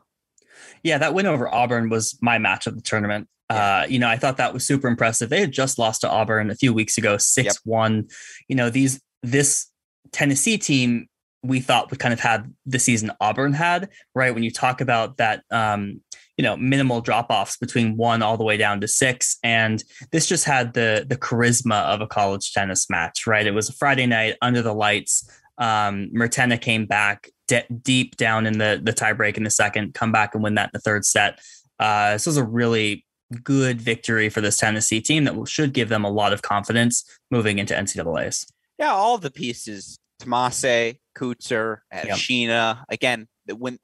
Yeah, 0.82 0.98
that 0.98 1.14
win 1.14 1.26
over 1.26 1.52
Auburn 1.52 1.88
was 1.88 2.18
my 2.20 2.38
match 2.38 2.66
of 2.66 2.76
the 2.76 2.82
tournament. 2.82 3.28
Uh, 3.50 3.86
you 3.88 3.98
know, 3.98 4.08
I 4.08 4.16
thought 4.16 4.38
that 4.38 4.54
was 4.54 4.66
super 4.66 4.88
impressive. 4.88 5.28
They 5.28 5.40
had 5.40 5.52
just 5.52 5.78
lost 5.78 6.00
to 6.00 6.10
Auburn 6.10 6.50
a 6.50 6.54
few 6.54 6.72
weeks 6.72 6.96
ago, 6.96 7.18
six 7.18 7.46
yep. 7.46 7.56
one. 7.64 8.08
You 8.48 8.56
know, 8.56 8.70
these 8.70 9.00
this 9.22 9.66
Tennessee 10.12 10.58
team 10.58 11.08
we 11.44 11.60
thought 11.60 11.90
would 11.90 12.00
kind 12.00 12.14
of 12.14 12.20
had 12.20 12.52
the 12.64 12.78
season 12.78 13.12
Auburn 13.20 13.52
had, 13.52 13.90
right? 14.14 14.34
When 14.34 14.42
you 14.42 14.50
talk 14.50 14.80
about 14.80 15.18
that, 15.18 15.44
um, 15.50 16.00
you 16.38 16.42
know, 16.42 16.56
minimal 16.56 17.02
drop 17.02 17.26
offs 17.28 17.58
between 17.58 17.96
one 17.96 18.22
all 18.22 18.38
the 18.38 18.44
way 18.44 18.56
down 18.56 18.80
to 18.80 18.88
six, 18.88 19.38
and 19.44 19.84
this 20.10 20.26
just 20.26 20.46
had 20.46 20.72
the 20.72 21.04
the 21.06 21.16
charisma 21.16 21.84
of 21.84 22.00
a 22.00 22.06
college 22.06 22.52
tennis 22.52 22.88
match, 22.90 23.26
right? 23.26 23.46
It 23.46 23.52
was 23.52 23.68
a 23.68 23.74
Friday 23.74 24.06
night 24.06 24.36
under 24.42 24.62
the 24.62 24.74
lights. 24.74 25.28
Um, 25.58 26.10
Mertena 26.12 26.60
came 26.60 26.86
back 26.86 27.30
de- 27.48 27.66
deep 27.82 28.16
down 28.16 28.46
in 28.46 28.58
the 28.58 28.80
the 28.82 28.92
tiebreak 28.92 29.36
in 29.36 29.44
the 29.44 29.50
second, 29.50 29.94
come 29.94 30.12
back 30.12 30.34
and 30.34 30.42
win 30.42 30.54
that 30.54 30.66
in 30.66 30.70
the 30.72 30.80
third 30.80 31.04
set. 31.04 31.40
Uh, 31.78 32.12
this 32.12 32.26
was 32.26 32.36
a 32.36 32.44
really 32.44 33.04
good 33.42 33.80
victory 33.80 34.28
for 34.28 34.40
this 34.40 34.58
Tennessee 34.58 35.00
team 35.00 35.24
that 35.24 35.48
should 35.48 35.72
give 35.72 35.88
them 35.88 36.04
a 36.04 36.10
lot 36.10 36.32
of 36.32 36.42
confidence 36.42 37.04
moving 37.30 37.58
into 37.58 37.74
NCAA's. 37.74 38.46
Yeah, 38.78 38.92
all 38.92 39.18
the 39.18 39.30
pieces, 39.30 39.96
Tomase, 40.20 40.98
Kuczer, 41.16 41.78
Sheena. 41.92 42.76
Yep. 42.76 42.86
Again, 42.90 43.28
when 43.56 43.78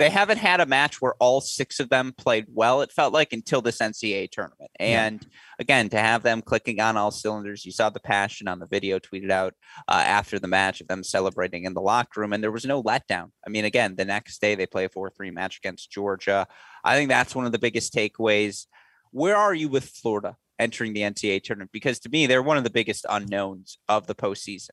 they 0.00 0.08
haven't 0.08 0.38
had 0.38 0.60
a 0.60 0.66
match 0.66 1.02
where 1.02 1.12
all 1.20 1.42
six 1.42 1.78
of 1.78 1.90
them 1.90 2.14
played 2.16 2.46
well, 2.48 2.80
it 2.80 2.90
felt 2.90 3.12
like 3.12 3.34
until 3.34 3.60
this 3.60 3.80
NCAA 3.80 4.30
tournament. 4.30 4.70
And 4.80 5.20
yeah. 5.20 5.28
again, 5.58 5.90
to 5.90 5.98
have 5.98 6.22
them 6.22 6.40
clicking 6.40 6.80
on 6.80 6.96
all 6.96 7.10
cylinders, 7.10 7.66
you 7.66 7.70
saw 7.70 7.90
the 7.90 8.00
passion 8.00 8.48
on 8.48 8.60
the 8.60 8.66
video 8.66 8.98
tweeted 8.98 9.30
out 9.30 9.52
uh, 9.88 10.02
after 10.02 10.38
the 10.38 10.48
match 10.48 10.80
of 10.80 10.88
them 10.88 11.04
celebrating 11.04 11.64
in 11.64 11.74
the 11.74 11.82
locker 11.82 12.22
room, 12.22 12.32
and 12.32 12.42
there 12.42 12.50
was 12.50 12.64
no 12.64 12.82
letdown. 12.82 13.30
I 13.46 13.50
mean, 13.50 13.66
again, 13.66 13.94
the 13.94 14.06
next 14.06 14.40
day 14.40 14.54
they 14.54 14.66
play 14.66 14.86
a 14.86 14.88
4 14.88 15.10
3 15.10 15.32
match 15.32 15.58
against 15.58 15.90
Georgia. 15.90 16.46
I 16.82 16.96
think 16.96 17.10
that's 17.10 17.34
one 17.34 17.44
of 17.44 17.52
the 17.52 17.58
biggest 17.58 17.92
takeaways. 17.92 18.68
Where 19.10 19.36
are 19.36 19.52
you 19.52 19.68
with 19.68 19.84
Florida 19.84 20.36
entering 20.58 20.94
the 20.94 21.02
NCAA 21.02 21.42
tournament? 21.42 21.72
Because 21.74 21.98
to 22.00 22.08
me, 22.08 22.26
they're 22.26 22.42
one 22.42 22.56
of 22.56 22.64
the 22.64 22.70
biggest 22.70 23.04
unknowns 23.06 23.76
of 23.86 24.06
the 24.06 24.14
postseason. 24.14 24.70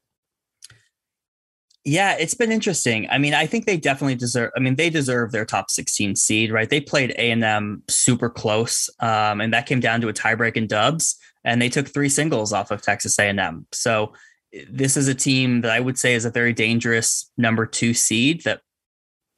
Yeah, 1.87 2.17
it's 2.19 2.33
been 2.33 2.51
interesting. 2.51 3.07
I 3.09 3.17
mean, 3.17 3.33
I 3.33 3.45
think 3.45 3.65
they 3.65 3.77
definitely 3.77 4.15
deserve. 4.15 4.51
I 4.57 4.59
mean, 4.59 4.75
they 4.75 4.89
deserve 4.89 5.31
their 5.31 5.45
top 5.45 5.71
16 5.71 6.17
seed, 6.17 6.51
right? 6.51 6.69
They 6.69 6.81
played 6.81 7.11
A 7.11 7.31
and 7.31 7.41
M 7.41 7.81
super 7.87 8.29
close, 8.29 8.89
um, 8.99 9.39
and 9.39 9.53
that 9.53 9.67
came 9.67 9.79
down 9.79 10.01
to 10.01 10.09
a 10.09 10.13
tiebreak 10.13 10.57
in 10.57 10.67
dubs, 10.67 11.17
and 11.45 11.61
they 11.61 11.69
took 11.69 11.87
three 11.87 12.09
singles 12.09 12.51
off 12.51 12.71
of 12.71 12.81
Texas 12.81 13.17
A 13.19 13.29
and 13.29 13.39
M. 13.39 13.67
So 13.71 14.11
this 14.69 14.97
is 14.97 15.07
a 15.07 15.15
team 15.15 15.61
that 15.61 15.71
I 15.71 15.79
would 15.79 15.97
say 15.97 16.13
is 16.13 16.25
a 16.25 16.29
very 16.29 16.51
dangerous 16.51 17.31
number 17.37 17.65
two 17.65 17.93
seed 17.93 18.43
that, 18.43 18.59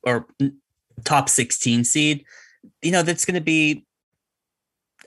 or 0.01 0.25
top 1.03 1.29
16 1.29 1.83
seed. 1.83 2.25
You 2.81 2.91
know, 2.91 3.03
that's 3.03 3.25
going 3.25 3.35
to 3.35 3.41
be. 3.41 3.85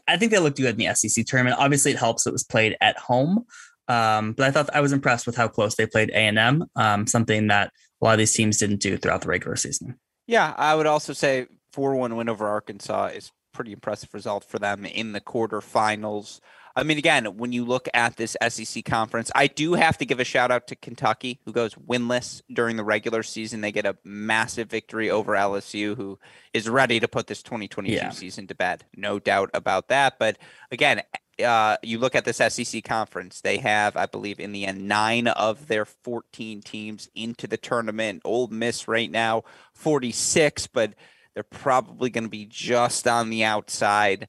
I 0.06 0.16
think 0.16 0.30
they 0.30 0.38
looked 0.38 0.58
good 0.58 0.80
in 0.80 0.86
the 0.86 0.94
SEC 0.94 1.26
tournament. 1.26 1.56
Obviously, 1.58 1.90
it 1.90 1.98
helps 1.98 2.24
it 2.24 2.32
was 2.32 2.44
played 2.44 2.76
at 2.80 2.96
home. 2.98 3.46
Um, 3.88 4.32
but 4.32 4.46
I 4.46 4.50
thought 4.50 4.70
I 4.74 4.80
was 4.80 4.92
impressed 4.92 5.26
with 5.26 5.36
how 5.36 5.48
close 5.48 5.74
they 5.74 5.86
played 5.86 6.10
A 6.10 6.16
and 6.16 6.38
M, 6.38 6.64
um, 6.76 7.06
something 7.06 7.48
that 7.48 7.72
a 8.00 8.04
lot 8.04 8.12
of 8.12 8.18
these 8.18 8.34
teams 8.34 8.58
didn't 8.58 8.80
do 8.80 8.96
throughout 8.96 9.22
the 9.22 9.28
regular 9.28 9.56
season. 9.56 9.98
Yeah, 10.26 10.54
I 10.56 10.74
would 10.74 10.86
also 10.86 11.12
say 11.12 11.46
four 11.72 11.94
one 11.96 12.16
win 12.16 12.28
over 12.28 12.48
Arkansas 12.48 13.06
is 13.06 13.32
pretty 13.52 13.72
impressive 13.72 14.12
result 14.14 14.44
for 14.44 14.58
them 14.58 14.84
in 14.84 15.12
the 15.12 15.20
quarterfinals. 15.20 16.40
I 16.74 16.84
mean, 16.84 16.96
again, 16.96 17.36
when 17.36 17.52
you 17.52 17.66
look 17.66 17.86
at 17.92 18.16
this 18.16 18.34
SEC 18.48 18.84
conference, 18.84 19.30
I 19.34 19.46
do 19.46 19.74
have 19.74 19.98
to 19.98 20.06
give 20.06 20.20
a 20.20 20.24
shout 20.24 20.50
out 20.50 20.68
to 20.68 20.76
Kentucky, 20.76 21.38
who 21.44 21.52
goes 21.52 21.74
winless 21.74 22.40
during 22.52 22.76
the 22.76 22.84
regular 22.84 23.22
season. 23.22 23.60
They 23.60 23.72
get 23.72 23.84
a 23.84 23.96
massive 24.04 24.70
victory 24.70 25.10
over 25.10 25.34
LSU, 25.34 25.94
who 25.96 26.18
is 26.54 26.68
ready 26.68 26.98
to 26.98 27.08
put 27.08 27.26
this 27.26 27.42
2022 27.42 27.94
yeah. 27.94 28.10
season 28.10 28.46
to 28.46 28.54
bed. 28.54 28.84
No 28.96 29.18
doubt 29.18 29.50
about 29.52 29.88
that. 29.88 30.18
But 30.18 30.38
again, 30.70 31.02
uh, 31.42 31.76
you 31.82 31.98
look 31.98 32.14
at 32.14 32.24
this 32.24 32.36
SEC 32.36 32.82
conference, 32.84 33.40
they 33.40 33.58
have, 33.58 33.96
I 33.96 34.06
believe, 34.06 34.40
in 34.40 34.52
the 34.52 34.66
end, 34.66 34.88
nine 34.88 35.28
of 35.28 35.68
their 35.68 35.84
14 35.84 36.60
teams 36.62 37.08
into 37.14 37.46
the 37.46 37.56
tournament. 37.56 38.22
Ole 38.24 38.48
Miss 38.48 38.88
right 38.88 39.10
now, 39.10 39.44
46, 39.74 40.68
but 40.68 40.94
they're 41.34 41.42
probably 41.42 42.10
going 42.10 42.24
to 42.24 42.30
be 42.30 42.46
just 42.46 43.06
on 43.06 43.30
the 43.30 43.44
outside. 43.44 44.28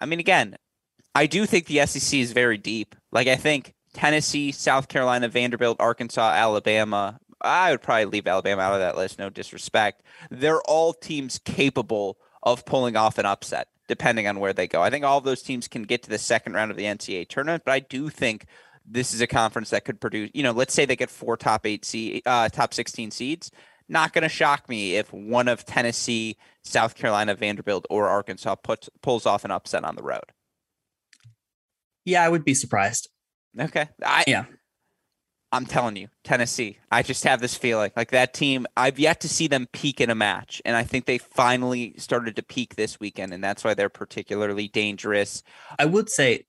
I 0.00 0.06
mean, 0.06 0.20
again, 0.20 0.56
I 1.14 1.26
do 1.26 1.46
think 1.46 1.66
the 1.66 1.84
SEC 1.86 2.18
is 2.18 2.32
very 2.32 2.58
deep. 2.58 2.94
Like, 3.10 3.28
I 3.28 3.36
think 3.36 3.74
Tennessee, 3.92 4.52
South 4.52 4.88
Carolina, 4.88 5.28
Vanderbilt, 5.28 5.80
Arkansas, 5.80 6.32
Alabama. 6.34 7.18
I 7.40 7.72
would 7.72 7.82
probably 7.82 8.04
leave 8.06 8.26
Alabama 8.26 8.62
out 8.62 8.74
of 8.74 8.80
that 8.80 8.96
list, 8.96 9.18
no 9.18 9.28
disrespect. 9.28 10.02
They're 10.30 10.62
all 10.62 10.92
teams 10.92 11.38
capable 11.38 12.18
of 12.42 12.64
pulling 12.64 12.96
off 12.96 13.18
an 13.18 13.26
upset 13.26 13.68
depending 13.92 14.26
on 14.26 14.40
where 14.40 14.54
they 14.54 14.66
go. 14.66 14.80
I 14.80 14.88
think 14.88 15.04
all 15.04 15.18
of 15.18 15.24
those 15.24 15.42
teams 15.42 15.68
can 15.68 15.82
get 15.82 16.02
to 16.04 16.08
the 16.08 16.16
second 16.16 16.54
round 16.54 16.70
of 16.70 16.78
the 16.78 16.84
NCAA 16.84 17.28
tournament, 17.28 17.62
but 17.66 17.72
I 17.72 17.80
do 17.80 18.08
think 18.08 18.46
this 18.86 19.12
is 19.12 19.20
a 19.20 19.26
conference 19.26 19.68
that 19.68 19.84
could 19.84 20.00
produce, 20.00 20.30
you 20.32 20.42
know, 20.42 20.52
let's 20.52 20.72
say 20.72 20.86
they 20.86 20.96
get 20.96 21.10
four 21.10 21.36
top 21.36 21.66
eight 21.66 21.84
seed, 21.84 22.22
uh, 22.24 22.48
top 22.48 22.72
16 22.72 23.10
seeds. 23.10 23.50
Not 23.90 24.14
going 24.14 24.22
to 24.22 24.30
shock 24.30 24.66
me 24.66 24.96
if 24.96 25.12
one 25.12 25.46
of 25.46 25.66
Tennessee, 25.66 26.38
South 26.64 26.94
Carolina, 26.94 27.34
Vanderbilt, 27.34 27.84
or 27.90 28.08
Arkansas 28.08 28.54
puts 28.54 28.88
pulls 29.02 29.26
off 29.26 29.44
an 29.44 29.50
upset 29.50 29.84
on 29.84 29.94
the 29.94 30.02
road. 30.02 30.24
Yeah, 32.06 32.24
I 32.24 32.30
would 32.30 32.46
be 32.46 32.54
surprised. 32.54 33.10
Okay. 33.60 33.90
I, 34.02 34.24
yeah. 34.26 34.46
I'm 35.52 35.66
telling 35.66 35.96
you, 35.96 36.08
Tennessee. 36.24 36.78
I 36.90 37.02
just 37.02 37.24
have 37.24 37.40
this 37.40 37.54
feeling 37.54 37.92
like 37.94 38.10
that 38.10 38.32
team. 38.32 38.66
I've 38.74 38.98
yet 38.98 39.20
to 39.20 39.28
see 39.28 39.46
them 39.46 39.68
peak 39.72 40.00
in 40.00 40.08
a 40.08 40.14
match, 40.14 40.62
and 40.64 40.74
I 40.74 40.82
think 40.82 41.04
they 41.04 41.18
finally 41.18 41.94
started 41.98 42.36
to 42.36 42.42
peak 42.42 42.76
this 42.76 42.98
weekend, 42.98 43.34
and 43.34 43.44
that's 43.44 43.62
why 43.62 43.74
they're 43.74 43.90
particularly 43.90 44.68
dangerous. 44.68 45.42
I 45.78 45.84
would 45.84 46.08
say 46.08 46.46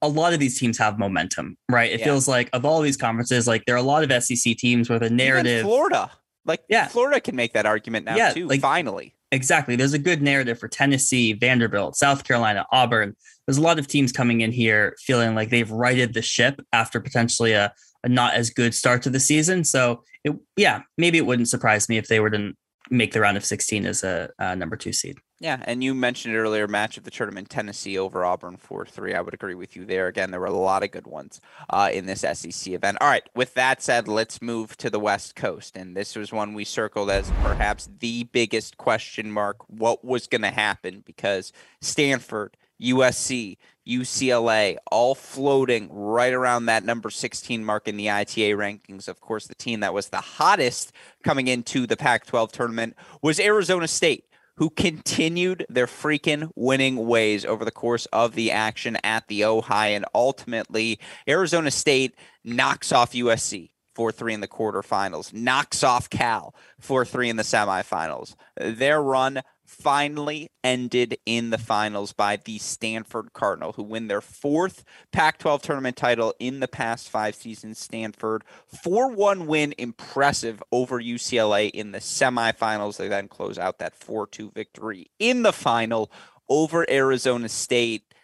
a 0.00 0.08
lot 0.08 0.32
of 0.32 0.40
these 0.40 0.58
teams 0.58 0.78
have 0.78 0.98
momentum, 0.98 1.58
right? 1.70 1.92
It 1.92 2.00
yeah. 2.00 2.06
feels 2.06 2.26
like 2.26 2.48
of 2.54 2.64
all 2.64 2.80
these 2.80 2.96
conferences, 2.96 3.46
like 3.46 3.64
there 3.66 3.74
are 3.74 3.78
a 3.78 3.82
lot 3.82 4.10
of 4.10 4.24
SEC 4.24 4.56
teams 4.56 4.88
where 4.88 4.98
the 4.98 5.10
narrative. 5.10 5.58
Even 5.58 5.66
Florida, 5.66 6.10
like 6.46 6.62
yeah, 6.68 6.88
Florida 6.88 7.20
can 7.20 7.36
make 7.36 7.52
that 7.52 7.66
argument 7.66 8.06
now 8.06 8.16
yeah, 8.16 8.32
too. 8.32 8.46
Like, 8.46 8.60
finally, 8.60 9.14
exactly. 9.32 9.76
There's 9.76 9.92
a 9.92 9.98
good 9.98 10.22
narrative 10.22 10.58
for 10.58 10.68
Tennessee, 10.68 11.34
Vanderbilt, 11.34 11.96
South 11.96 12.24
Carolina, 12.24 12.64
Auburn. 12.72 13.14
There's 13.46 13.58
a 13.58 13.62
lot 13.62 13.78
of 13.78 13.86
teams 13.86 14.12
coming 14.12 14.40
in 14.40 14.50
here 14.50 14.96
feeling 14.98 15.34
like 15.34 15.50
they've 15.50 15.70
righted 15.70 16.14
the 16.14 16.22
ship 16.22 16.60
after 16.72 17.00
potentially 17.00 17.52
a 17.52 17.72
a 18.06 18.08
not 18.08 18.34
as 18.34 18.50
good 18.50 18.74
start 18.74 19.02
to 19.02 19.10
the 19.10 19.20
season. 19.20 19.64
So, 19.64 20.02
it, 20.24 20.32
yeah, 20.56 20.82
maybe 20.96 21.18
it 21.18 21.26
wouldn't 21.26 21.48
surprise 21.48 21.88
me 21.88 21.98
if 21.98 22.06
they 22.06 22.20
were 22.20 22.30
to 22.30 22.54
make 22.88 23.12
the 23.12 23.20
round 23.20 23.36
of 23.36 23.44
16 23.44 23.84
as 23.84 24.04
a, 24.04 24.30
a 24.38 24.54
number 24.56 24.76
two 24.76 24.92
seed. 24.92 25.16
Yeah, 25.38 25.62
and 25.66 25.84
you 25.84 25.94
mentioned 25.94 26.34
earlier 26.34 26.66
match 26.66 26.96
of 26.96 27.04
the 27.04 27.10
tournament 27.10 27.50
Tennessee 27.50 27.98
over 27.98 28.24
Auburn 28.24 28.56
4-3. 28.56 29.14
I 29.14 29.20
would 29.20 29.34
agree 29.34 29.54
with 29.54 29.76
you 29.76 29.84
there. 29.84 30.06
Again, 30.06 30.30
there 30.30 30.40
were 30.40 30.46
a 30.46 30.52
lot 30.52 30.82
of 30.82 30.92
good 30.92 31.06
ones 31.06 31.42
uh, 31.68 31.90
in 31.92 32.06
this 32.06 32.20
SEC 32.20 32.72
event. 32.72 32.96
All 33.00 33.08
right, 33.08 33.28
with 33.34 33.52
that 33.54 33.82
said, 33.82 34.08
let's 34.08 34.40
move 34.40 34.78
to 34.78 34.88
the 34.88 35.00
West 35.00 35.36
Coast. 35.36 35.76
And 35.76 35.94
this 35.94 36.16
was 36.16 36.32
one 36.32 36.54
we 36.54 36.64
circled 36.64 37.10
as 37.10 37.30
perhaps 37.42 37.90
the 37.98 38.24
biggest 38.24 38.78
question 38.78 39.30
mark. 39.30 39.58
What 39.68 40.02
was 40.02 40.26
going 40.26 40.42
to 40.42 40.50
happen? 40.50 41.02
Because 41.04 41.52
Stanford, 41.82 42.56
USC, 42.80 43.56
UCLA, 43.86 44.76
all 44.90 45.14
floating 45.14 45.88
right 45.92 46.32
around 46.32 46.66
that 46.66 46.84
number 46.84 47.10
16 47.10 47.64
mark 47.64 47.88
in 47.88 47.96
the 47.96 48.10
ITA 48.10 48.52
rankings. 48.52 49.08
Of 49.08 49.20
course, 49.20 49.46
the 49.46 49.54
team 49.54 49.80
that 49.80 49.94
was 49.94 50.08
the 50.08 50.20
hottest 50.20 50.92
coming 51.22 51.48
into 51.48 51.86
the 51.86 51.96
Pac 51.96 52.26
12 52.26 52.52
tournament 52.52 52.96
was 53.22 53.38
Arizona 53.38 53.86
State, 53.86 54.24
who 54.56 54.70
continued 54.70 55.66
their 55.68 55.86
freaking 55.86 56.50
winning 56.56 57.06
ways 57.06 57.44
over 57.44 57.64
the 57.64 57.70
course 57.70 58.06
of 58.06 58.34
the 58.34 58.50
action 58.50 58.96
at 59.04 59.28
the 59.28 59.42
Ojai. 59.42 59.90
And 59.94 60.04
ultimately, 60.14 60.98
Arizona 61.28 61.70
State 61.70 62.14
knocks 62.44 62.92
off 62.92 63.12
USC. 63.12 63.70
4 63.94 64.12
3 64.12 64.34
in 64.34 64.40
the 64.40 64.46
quarterfinals, 64.46 65.32
knocks 65.32 65.82
off 65.82 66.10
Cal 66.10 66.54
4 66.80 67.06
3 67.06 67.30
in 67.30 67.36
the 67.36 67.42
semifinals. 67.42 68.36
Their 68.58 69.02
run 69.02 69.40
finally 69.66 70.50
ended 70.64 71.18
in 71.26 71.50
the 71.50 71.58
finals 71.58 72.12
by 72.12 72.36
the 72.36 72.58
Stanford 72.58 73.32
Cardinal, 73.32 73.72
who 73.72 73.82
win 73.82 74.08
their 74.08 74.20
fourth 74.20 74.84
Pac 75.12 75.38
12 75.38 75.62
tournament 75.62 75.96
title 75.96 76.34
in 76.38 76.60
the 76.60 76.68
past 76.68 77.10
five 77.10 77.34
seasons. 77.34 77.78
Stanford 77.78 78.44
4 78.82 79.12
1 79.12 79.46
win, 79.46 79.74
impressive 79.78 80.62
over 80.72 81.00
UCLA 81.00 81.70
in 81.70 81.92
the 81.92 81.98
semifinals. 81.98 82.96
They 82.96 83.08
then 83.08 83.28
close 83.28 83.58
out 83.58 83.78
that 83.78 83.94
4 83.94 84.26
2 84.26 84.52
victory 84.54 85.10
in 85.18 85.42
the 85.42 85.52
final 85.52 86.10
over 86.48 86.88
Arizona 86.88 87.48
State. 87.48 88.14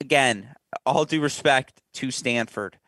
Again, 0.00 0.54
all 0.84 1.04
due 1.04 1.20
respect 1.20 1.82
to 1.94 2.10
Stanford. 2.10 2.78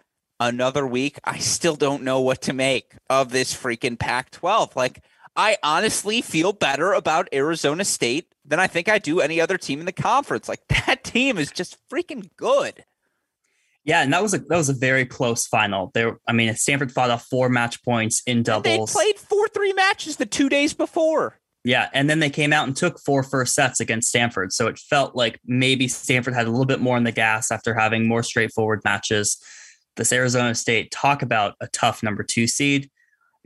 Another 0.40 0.86
week, 0.86 1.18
I 1.24 1.38
still 1.38 1.74
don't 1.74 2.04
know 2.04 2.20
what 2.20 2.42
to 2.42 2.52
make 2.52 2.94
of 3.10 3.30
this 3.30 3.52
freaking 3.52 3.98
Pac 3.98 4.30
12. 4.30 4.76
Like, 4.76 5.02
I 5.38 5.56
honestly 5.62 6.20
feel 6.20 6.52
better 6.52 6.92
about 6.92 7.28
Arizona 7.32 7.84
State 7.84 8.34
than 8.44 8.58
I 8.58 8.66
think 8.66 8.88
I 8.88 8.98
do 8.98 9.20
any 9.20 9.40
other 9.40 9.56
team 9.56 9.78
in 9.78 9.86
the 9.86 9.92
conference. 9.92 10.48
Like 10.48 10.66
that 10.86 11.04
team 11.04 11.38
is 11.38 11.52
just 11.52 11.78
freaking 11.88 12.28
good. 12.36 12.84
Yeah, 13.84 14.02
and 14.02 14.12
that 14.12 14.20
was 14.20 14.34
a 14.34 14.38
that 14.38 14.56
was 14.56 14.68
a 14.68 14.74
very 14.74 15.06
close 15.06 15.46
final. 15.46 15.92
There, 15.94 16.18
I 16.26 16.32
mean, 16.32 16.54
Stanford 16.56 16.92
fought 16.92 17.10
off 17.10 17.26
four 17.30 17.48
match 17.48 17.82
points 17.84 18.20
in 18.26 18.42
doubles. 18.42 18.92
they 18.92 19.00
played 19.00 19.18
four 19.18 19.48
three 19.48 19.72
matches 19.72 20.16
the 20.16 20.26
two 20.26 20.48
days 20.48 20.74
before. 20.74 21.38
Yeah, 21.64 21.88
and 21.94 22.10
then 22.10 22.18
they 22.18 22.30
came 22.30 22.52
out 22.52 22.66
and 22.66 22.76
took 22.76 22.98
four 22.98 23.22
first 23.22 23.54
sets 23.54 23.78
against 23.78 24.08
Stanford. 24.08 24.52
So 24.52 24.66
it 24.66 24.78
felt 24.78 25.14
like 25.14 25.40
maybe 25.46 25.86
Stanford 25.86 26.34
had 26.34 26.46
a 26.46 26.50
little 26.50 26.66
bit 26.66 26.80
more 26.80 26.96
in 26.96 27.04
the 27.04 27.12
gas 27.12 27.50
after 27.50 27.74
having 27.74 28.08
more 28.08 28.22
straightforward 28.22 28.82
matches. 28.84 29.40
This 29.96 30.12
Arizona 30.12 30.54
State 30.54 30.90
talk 30.90 31.22
about 31.22 31.54
a 31.60 31.68
tough 31.68 32.02
number 32.02 32.24
two 32.24 32.46
seed 32.46 32.90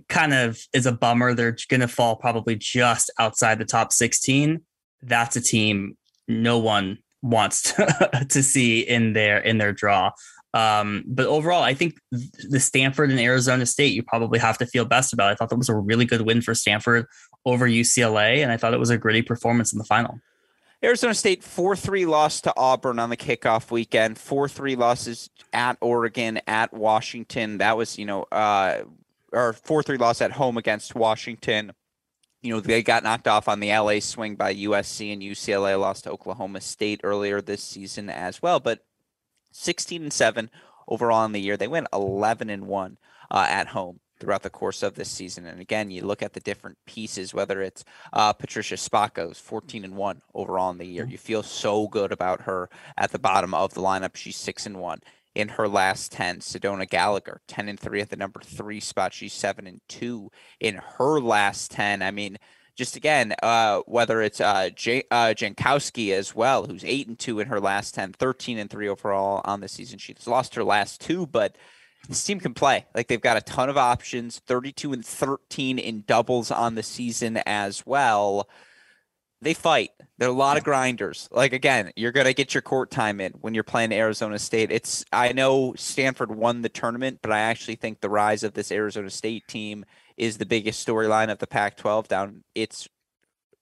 kind 0.08 0.34
of 0.34 0.58
is 0.72 0.86
a 0.86 0.92
bummer. 0.92 1.34
They're 1.34 1.56
going 1.68 1.80
to 1.80 1.88
fall 1.88 2.16
probably 2.16 2.56
just 2.56 3.10
outside 3.18 3.58
the 3.58 3.64
top 3.64 3.92
16. 3.92 4.60
That's 5.02 5.36
a 5.36 5.40
team 5.40 5.96
no 6.28 6.58
one 6.58 6.98
wants 7.22 7.62
to, 7.74 8.26
to 8.28 8.42
see 8.42 8.80
in 8.80 9.12
their 9.12 9.38
in 9.38 9.58
their 9.58 9.72
draw. 9.72 10.10
Um, 10.54 11.04
but 11.06 11.26
overall, 11.26 11.62
I 11.62 11.72
think 11.72 11.94
the 12.10 12.60
Stanford 12.60 13.10
and 13.10 13.18
Arizona 13.18 13.64
State 13.64 13.94
you 13.94 14.02
probably 14.02 14.38
have 14.38 14.58
to 14.58 14.66
feel 14.66 14.84
best 14.84 15.12
about. 15.12 15.30
I 15.30 15.34
thought 15.34 15.48
that 15.48 15.56
was 15.56 15.70
a 15.70 15.74
really 15.74 16.04
good 16.04 16.22
win 16.22 16.42
for 16.42 16.54
Stanford 16.54 17.06
over 17.46 17.66
UCLA, 17.66 18.42
and 18.42 18.52
I 18.52 18.56
thought 18.56 18.74
it 18.74 18.80
was 18.80 18.90
a 18.90 18.98
gritty 18.98 19.22
performance 19.22 19.72
in 19.72 19.78
the 19.78 19.84
final. 19.84 20.18
Arizona 20.84 21.14
State 21.14 21.44
4 21.44 21.76
3 21.76 22.06
loss 22.06 22.40
to 22.42 22.52
Auburn 22.56 22.98
on 22.98 23.08
the 23.08 23.16
kickoff 23.16 23.70
weekend, 23.70 24.18
4 24.18 24.48
3 24.48 24.74
losses 24.76 25.30
at 25.52 25.78
Oregon, 25.80 26.40
at 26.46 26.74
Washington. 26.74 27.58
That 27.58 27.76
was, 27.76 27.98
you 27.98 28.04
know, 28.04 28.24
uh, 28.32 28.82
or 29.32 29.52
4 29.52 29.82
3 29.82 29.96
loss 29.98 30.20
at 30.20 30.32
home 30.32 30.56
against 30.56 30.94
Washington. 30.94 31.72
You 32.42 32.54
know, 32.54 32.60
they 32.60 32.82
got 32.82 33.04
knocked 33.04 33.28
off 33.28 33.48
on 33.48 33.60
the 33.60 33.70
LA 33.70 34.00
swing 34.00 34.34
by 34.34 34.54
USC 34.54 35.12
and 35.12 35.22
UCLA 35.22 35.78
lost 35.78 36.04
to 36.04 36.10
Oklahoma 36.10 36.60
State 36.60 37.00
earlier 37.04 37.40
this 37.40 37.62
season 37.62 38.10
as 38.10 38.42
well. 38.42 38.58
But 38.58 38.84
16 39.52 40.02
and 40.02 40.12
7 40.12 40.50
overall 40.88 41.24
in 41.24 41.32
the 41.32 41.40
year. 41.40 41.56
They 41.56 41.68
went 41.68 41.86
11 41.92 42.50
and 42.50 42.66
1 42.66 42.98
uh, 43.30 43.46
at 43.48 43.68
home 43.68 44.00
throughout 44.18 44.42
the 44.42 44.50
course 44.50 44.82
of 44.82 44.94
this 44.94 45.10
season. 45.10 45.46
And 45.46 45.60
again, 45.60 45.90
you 45.90 46.04
look 46.04 46.22
at 46.22 46.32
the 46.32 46.40
different 46.40 46.78
pieces, 46.86 47.34
whether 47.34 47.60
it's 47.60 47.84
uh, 48.12 48.32
Patricia 48.32 48.76
Spaco's 48.76 49.38
14 49.38 49.84
and 49.84 49.96
1 49.96 50.22
overall 50.34 50.70
in 50.70 50.78
the 50.78 50.86
year. 50.86 51.04
Mm-hmm. 51.04 51.12
You 51.12 51.18
feel 51.18 51.42
so 51.42 51.88
good 51.88 52.12
about 52.12 52.42
her 52.42 52.70
at 52.96 53.10
the 53.10 53.18
bottom 53.18 53.54
of 53.54 53.74
the 53.74 53.80
lineup. 53.80 54.16
She's 54.16 54.36
6 54.36 54.66
and 54.66 54.78
1 54.78 55.00
in 55.34 55.48
her 55.48 55.68
last 55.68 56.12
10. 56.12 56.40
Sedona 56.40 56.88
Gallagher, 56.88 57.40
10 57.48 57.68
and 57.68 57.80
3 57.80 58.00
at 58.00 58.10
the 58.10 58.16
number 58.16 58.40
three 58.40 58.80
spot. 58.80 59.12
She's 59.12 59.32
7 59.32 59.66
and 59.66 59.80
2 59.88 60.30
in 60.60 60.80
her 60.98 61.20
last 61.20 61.70
10. 61.70 62.02
I 62.02 62.10
mean, 62.10 62.38
just 62.74 62.96
again, 62.96 63.34
uh, 63.42 63.80
whether 63.86 64.22
it's 64.22 64.40
uh, 64.40 64.70
uh, 64.70 65.34
Jankowski 65.34 66.12
as 66.12 66.34
well, 66.34 66.66
who's 66.66 66.84
8 66.84 67.08
and 67.08 67.18
2 67.18 67.40
in 67.40 67.48
her 67.48 67.60
last 67.60 67.94
10, 67.94 68.12
13 68.14 68.58
and 68.58 68.70
3 68.70 68.88
overall 68.88 69.42
on 69.44 69.60
the 69.60 69.68
season. 69.68 69.98
She's 69.98 70.26
lost 70.26 70.54
her 70.54 70.64
last 70.64 71.00
two, 71.00 71.26
but 71.26 71.56
this 72.08 72.24
team 72.24 72.40
can 72.40 72.54
play. 72.54 72.86
Like 72.94 73.08
they've 73.08 73.20
got 73.20 73.36
a 73.36 73.42
ton 73.42 73.68
of 73.68 73.76
options, 73.76 74.38
32 74.40 74.92
and 74.92 75.04
13 75.04 75.78
in 75.78 76.04
doubles 76.06 76.50
on 76.50 76.74
the 76.74 76.82
season 76.82 77.38
as 77.46 77.84
well. 77.86 78.48
They 79.42 79.54
fight. 79.54 79.90
They're 80.18 80.28
a 80.28 80.32
lot 80.32 80.56
of 80.56 80.62
grinders. 80.62 81.28
Like 81.32 81.52
again, 81.52 81.90
you're 81.96 82.12
gonna 82.12 82.32
get 82.32 82.54
your 82.54 82.62
court 82.62 82.92
time 82.92 83.20
in 83.20 83.32
when 83.32 83.54
you're 83.54 83.64
playing 83.64 83.92
Arizona 83.92 84.38
State. 84.38 84.70
It's 84.70 85.04
I 85.12 85.32
know 85.32 85.74
Stanford 85.76 86.30
won 86.30 86.62
the 86.62 86.68
tournament, 86.68 87.18
but 87.22 87.32
I 87.32 87.40
actually 87.40 87.74
think 87.74 88.00
the 88.00 88.08
rise 88.08 88.44
of 88.44 88.54
this 88.54 88.70
Arizona 88.70 89.10
State 89.10 89.48
team 89.48 89.84
is 90.16 90.38
the 90.38 90.46
biggest 90.46 90.86
storyline 90.86 91.28
of 91.28 91.38
the 91.38 91.48
Pac-12 91.48 92.06
down 92.06 92.44
its 92.54 92.88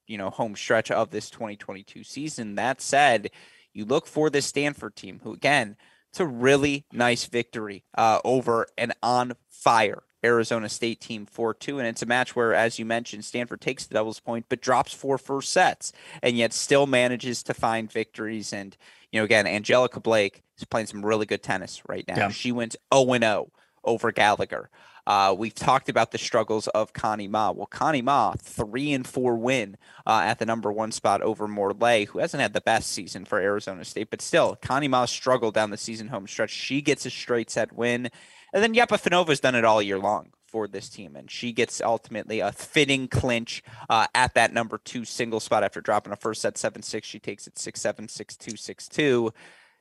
you 0.07 0.18
know 0.18 0.28
home 0.28 0.55
stretch 0.55 0.91
of 0.91 1.11
this 1.11 1.31
2022 1.31 2.05
season. 2.05 2.57
That 2.57 2.83
said, 2.83 3.31
you 3.72 3.87
look 3.87 4.07
for 4.07 4.28
this 4.28 4.45
Stanford 4.45 4.97
team, 4.97 5.20
who 5.22 5.33
again 5.33 5.76
it's 6.11 6.20
a 6.20 6.26
really 6.26 6.85
nice 6.93 7.24
victory 7.24 7.85
uh, 7.97 8.20
over 8.22 8.66
an 8.76 8.93
on 9.03 9.33
fire 9.49 10.03
Arizona 10.25 10.68
State 10.68 11.01
team 11.01 11.27
4 11.27 11.55
2. 11.55 11.79
And 11.79 11.89
it's 11.89 12.03
a 12.03 12.07
match 12.07 12.37
where, 12.37 12.55
as 12.55 12.79
you 12.79 12.85
mentioned, 12.85 13.25
Stanford 13.25 13.61
takes 13.61 13.87
the 13.87 13.95
doubles 13.95 14.21
point, 14.21 14.47
but 14.49 14.61
drops 14.61 14.93
four 14.93 15.18
first 15.18 15.53
sets 15.53 15.93
and 16.23 16.37
yet 16.37 16.53
still 16.53 16.87
manages 16.87 17.43
to 17.45 17.55
find 17.55 17.91
victories. 17.91 18.53
And, 18.53 18.77
you 19.11 19.21
know, 19.21 19.25
again, 19.25 19.47
Angelica 19.47 20.01
Blake 20.01 20.43
is 20.59 20.64
playing 20.64 20.87
some 20.87 21.05
really 21.05 21.27
good 21.27 21.43
tennis 21.43 21.83
right 21.89 22.07
now. 22.07 22.16
Yeah. 22.16 22.29
She 22.31 22.53
wins 22.53 22.77
0 22.93 23.18
0 23.18 23.51
over 23.85 24.12
Gallagher. 24.12 24.71
Uh, 25.07 25.35
we've 25.37 25.55
talked 25.55 25.89
about 25.89 26.12
the 26.12 26.18
struggles 26.18 26.68
of 26.68 26.93
Connie 26.93 27.27
Ma. 27.27 27.51
Well, 27.51 27.66
Connie 27.66 28.03
Ma, 28.03 28.35
three 28.39 28.93
and 28.93 29.07
four 29.07 29.35
win 29.37 29.77
uh, 30.07 30.23
at 30.25 30.39
the 30.39 30.47
number 30.47 30.71
one 30.71 30.93
spot 30.93 31.23
over 31.23 31.49
Morley, 31.49 32.05
who 32.05 32.18
hasn't 32.18 32.41
had 32.41 32.53
the 32.53 32.61
best 32.61 32.93
season 32.93 33.25
for 33.25 33.41
Arizona 33.41 33.85
State, 33.85 34.11
but 34.11 34.23
still, 34.23 34.57
Connie 34.62 34.89
Ma 34.89 35.07
struggled 35.07 35.55
down 35.55 35.71
the 35.71 35.77
season 35.77 36.09
home 36.09 36.27
stretch. 36.27 36.51
She 36.51 36.83
gets 36.83 37.07
a 37.07 37.11
straight 37.11 37.51
set 37.51 37.73
win. 37.73 38.11
And 38.53 38.63
then 38.63 38.75
Yepifanova's 38.75 39.41
done 39.41 39.55
it 39.55 39.65
all 39.65 39.81
year 39.81 39.99
long 39.99 40.33
for 40.47 40.67
this 40.67 40.89
team, 40.89 41.15
and 41.15 41.31
she 41.31 41.53
gets 41.53 41.81
ultimately 41.81 42.41
a 42.41 42.51
fitting 42.51 43.07
clinch 43.07 43.63
uh, 43.89 44.07
at 44.15 44.35
that 44.35 44.53
number 44.53 44.79
two 44.79 45.05
single 45.05 45.39
spot 45.39 45.63
after 45.63 45.81
dropping 45.81 46.13
a 46.13 46.17
first 46.17 46.43
set 46.43 46.59
seven 46.59 46.83
six. 46.83 47.07
She 47.07 47.21
takes 47.21 47.47
it 47.47 47.59
six 47.59 47.81
seven 47.81 48.09
six 48.09 48.37
two 48.37 48.57
six 48.57 48.89
two. 48.89 49.33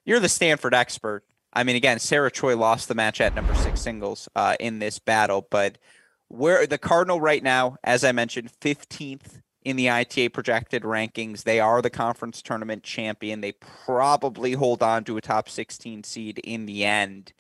You're 0.05 0.19
the 0.19 0.29
Stanford 0.29 0.73
expert. 0.73 1.23
I 1.51 1.63
mean, 1.63 1.75
again, 1.75 1.97
Sarah 1.97 2.29
Choi 2.29 2.55
lost 2.55 2.87
the 2.87 2.95
match 2.95 3.19
at 3.21 3.33
number 3.33 3.55
six 3.55 3.81
singles 3.81 4.29
uh, 4.35 4.55
in 4.59 4.77
this 4.77 4.99
battle, 4.99 5.47
but 5.49 5.79
where 6.27 6.67
the 6.67 6.77
Cardinal 6.77 7.19
right 7.19 7.41
now, 7.41 7.77
as 7.83 8.03
I 8.03 8.11
mentioned, 8.11 8.51
15th 8.61 9.41
in 9.63 9.75
the 9.75 9.89
ITA 9.89 10.29
projected 10.29 10.83
rankings. 10.83 11.43
They 11.43 11.59
are 11.59 11.81
the 11.81 11.89
conference 11.89 12.41
tournament 12.41 12.83
champion. 12.83 13.41
They 13.41 13.51
probably 13.51 14.53
hold 14.53 14.81
on 14.81 15.03
to 15.05 15.17
a 15.17 15.21
top 15.21 15.49
16 15.49 16.03
seed 16.03 16.39
in 16.39 16.65
the 16.65 16.85
end. 16.85 17.33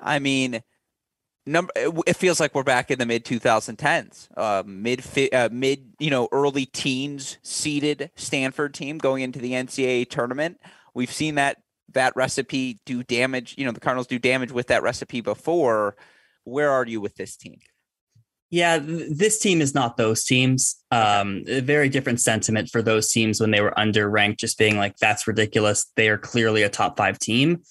I 0.00 0.18
mean, 0.18 0.62
number 1.46 1.72
it 1.76 2.16
feels 2.16 2.40
like 2.40 2.54
we're 2.54 2.62
back 2.62 2.90
in 2.90 2.98
the 2.98 3.06
mid 3.06 3.24
2010s, 3.24 4.28
uh, 4.36 4.62
mid 4.66 5.02
uh, 5.32 5.48
mid 5.50 5.92
you 5.98 6.10
know 6.10 6.28
early 6.32 6.66
teens 6.66 7.38
seeded 7.42 8.10
Stanford 8.14 8.74
team 8.74 8.98
going 8.98 9.22
into 9.22 9.38
the 9.38 9.52
NCAA 9.52 10.08
tournament. 10.08 10.60
We've 10.94 11.12
seen 11.12 11.36
that 11.36 11.58
that 11.92 12.14
recipe 12.16 12.80
do 12.84 13.02
damage. 13.02 13.54
You 13.58 13.64
know, 13.64 13.72
the 13.72 13.80
Cardinals 13.80 14.06
do 14.06 14.18
damage 14.18 14.52
with 14.52 14.68
that 14.68 14.82
recipe 14.82 15.20
before. 15.20 15.96
Where 16.44 16.70
are 16.70 16.86
you 16.86 17.00
with 17.00 17.16
this 17.16 17.36
team? 17.36 17.58
Yeah, 18.50 18.78
this 18.80 19.38
team 19.38 19.60
is 19.60 19.74
not 19.74 19.98
those 19.98 20.24
teams. 20.24 20.82
Um, 20.90 21.44
a 21.46 21.60
very 21.60 21.90
different 21.90 22.20
sentiment 22.20 22.70
for 22.70 22.80
those 22.80 23.10
teams 23.10 23.40
when 23.40 23.50
they 23.50 23.60
were 23.60 23.78
under 23.78 24.08
ranked, 24.08 24.40
just 24.40 24.58
being 24.58 24.78
like, 24.78 24.96
that's 24.96 25.26
ridiculous. 25.26 25.84
They 25.96 26.08
are 26.08 26.16
clearly 26.16 26.62
a 26.62 26.70
top 26.70 26.96
five 26.96 27.18
team. 27.18 27.62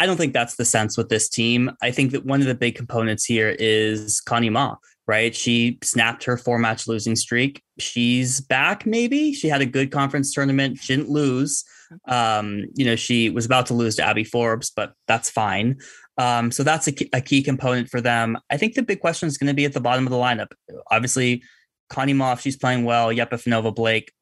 I 0.00 0.06
don't 0.06 0.16
think 0.16 0.32
that's 0.32 0.56
the 0.56 0.64
sense 0.64 0.96
with 0.96 1.10
this 1.10 1.28
team. 1.28 1.70
I 1.82 1.90
think 1.90 2.12
that 2.12 2.24
one 2.24 2.40
of 2.40 2.46
the 2.46 2.54
big 2.54 2.74
components 2.74 3.22
here 3.26 3.54
is 3.58 4.22
Connie 4.22 4.48
Ma, 4.48 4.76
right? 5.06 5.36
She 5.36 5.78
snapped 5.82 6.24
her 6.24 6.38
four 6.38 6.58
match 6.58 6.88
losing 6.88 7.16
streak. 7.16 7.62
She's 7.78 8.40
back, 8.40 8.86
maybe. 8.86 9.34
She 9.34 9.48
had 9.48 9.60
a 9.60 9.66
good 9.66 9.92
conference 9.92 10.32
tournament, 10.32 10.78
she 10.78 10.96
didn't 10.96 11.10
lose. 11.10 11.64
Um, 12.06 12.64
you 12.74 12.86
know, 12.86 12.96
she 12.96 13.28
was 13.28 13.44
about 13.44 13.66
to 13.66 13.74
lose 13.74 13.96
to 13.96 14.02
Abby 14.02 14.24
Forbes, 14.24 14.70
but 14.70 14.94
that's 15.06 15.28
fine. 15.28 15.78
Um, 16.16 16.50
so 16.50 16.62
that's 16.62 16.86
a 16.86 16.92
key, 16.92 17.10
a 17.12 17.20
key 17.20 17.42
component 17.42 17.90
for 17.90 18.00
them. 18.00 18.38
I 18.48 18.56
think 18.56 18.74
the 18.74 18.82
big 18.82 19.00
question 19.00 19.26
is 19.26 19.36
going 19.36 19.48
to 19.48 19.54
be 19.54 19.66
at 19.66 19.74
the 19.74 19.80
bottom 19.80 20.06
of 20.06 20.10
the 20.10 20.16
lineup. 20.16 20.52
Obviously, 20.90 21.42
Connie 21.90 22.14
Moff, 22.14 22.40
she's 22.40 22.56
playing 22.56 22.84
well. 22.84 23.08
Yepifanova 23.08 23.74
Blake, 23.74 24.12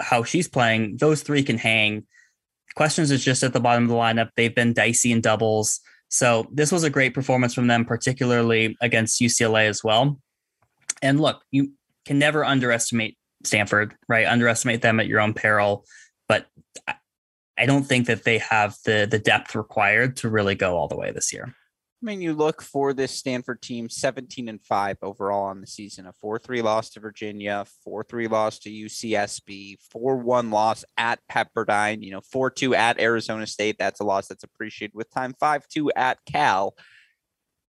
how 0.00 0.24
she's 0.24 0.48
playing, 0.48 0.96
those 0.96 1.22
three 1.22 1.44
can 1.44 1.58
hang. 1.58 2.06
Questions 2.74 3.10
is 3.10 3.24
just 3.24 3.42
at 3.42 3.52
the 3.52 3.60
bottom 3.60 3.84
of 3.84 3.88
the 3.90 3.94
lineup. 3.94 4.30
They've 4.36 4.54
been 4.54 4.72
dicey 4.72 5.12
in 5.12 5.20
doubles. 5.20 5.80
So 6.08 6.46
this 6.52 6.72
was 6.72 6.84
a 6.84 6.90
great 6.90 7.14
performance 7.14 7.54
from 7.54 7.66
them, 7.66 7.84
particularly 7.84 8.76
against 8.80 9.20
UCLA 9.20 9.68
as 9.68 9.82
well. 9.82 10.18
And 11.00 11.20
look, 11.20 11.42
you 11.50 11.72
can 12.04 12.18
never 12.18 12.44
underestimate 12.44 13.16
Stanford, 13.44 13.94
right? 14.08 14.26
Underestimate 14.26 14.82
them 14.82 15.00
at 15.00 15.06
your 15.06 15.20
own 15.20 15.34
peril. 15.34 15.84
But 16.28 16.46
I 17.58 17.66
don't 17.66 17.84
think 17.84 18.06
that 18.06 18.24
they 18.24 18.38
have 18.38 18.76
the 18.84 19.06
the 19.10 19.18
depth 19.18 19.54
required 19.54 20.16
to 20.18 20.28
really 20.28 20.54
go 20.54 20.76
all 20.76 20.88
the 20.88 20.96
way 20.96 21.12
this 21.12 21.32
year. 21.32 21.54
I 22.02 22.04
mean, 22.04 22.20
you 22.20 22.32
look 22.32 22.62
for 22.62 22.92
this 22.92 23.16
Stanford 23.16 23.62
team, 23.62 23.88
17 23.88 24.48
and 24.48 24.60
5 24.60 24.98
overall 25.02 25.44
on 25.44 25.60
the 25.60 25.68
season, 25.68 26.06
a 26.06 26.12
4 26.12 26.40
3 26.40 26.60
loss 26.60 26.90
to 26.90 27.00
Virginia, 27.00 27.64
4 27.84 28.02
3 28.02 28.26
loss 28.26 28.58
to 28.60 28.70
UCSB, 28.70 29.76
4 29.88 30.16
1 30.16 30.50
loss 30.50 30.84
at 30.96 31.20
Pepperdine, 31.30 32.02
you 32.02 32.10
know, 32.10 32.20
4 32.20 32.50
2 32.50 32.74
at 32.74 33.00
Arizona 33.00 33.46
State. 33.46 33.76
That's 33.78 34.00
a 34.00 34.04
loss 34.04 34.26
that's 34.26 34.42
appreciated 34.42 34.96
with 34.96 35.12
time, 35.12 35.32
5 35.38 35.68
2 35.68 35.92
at 35.94 36.18
Cal. 36.26 36.74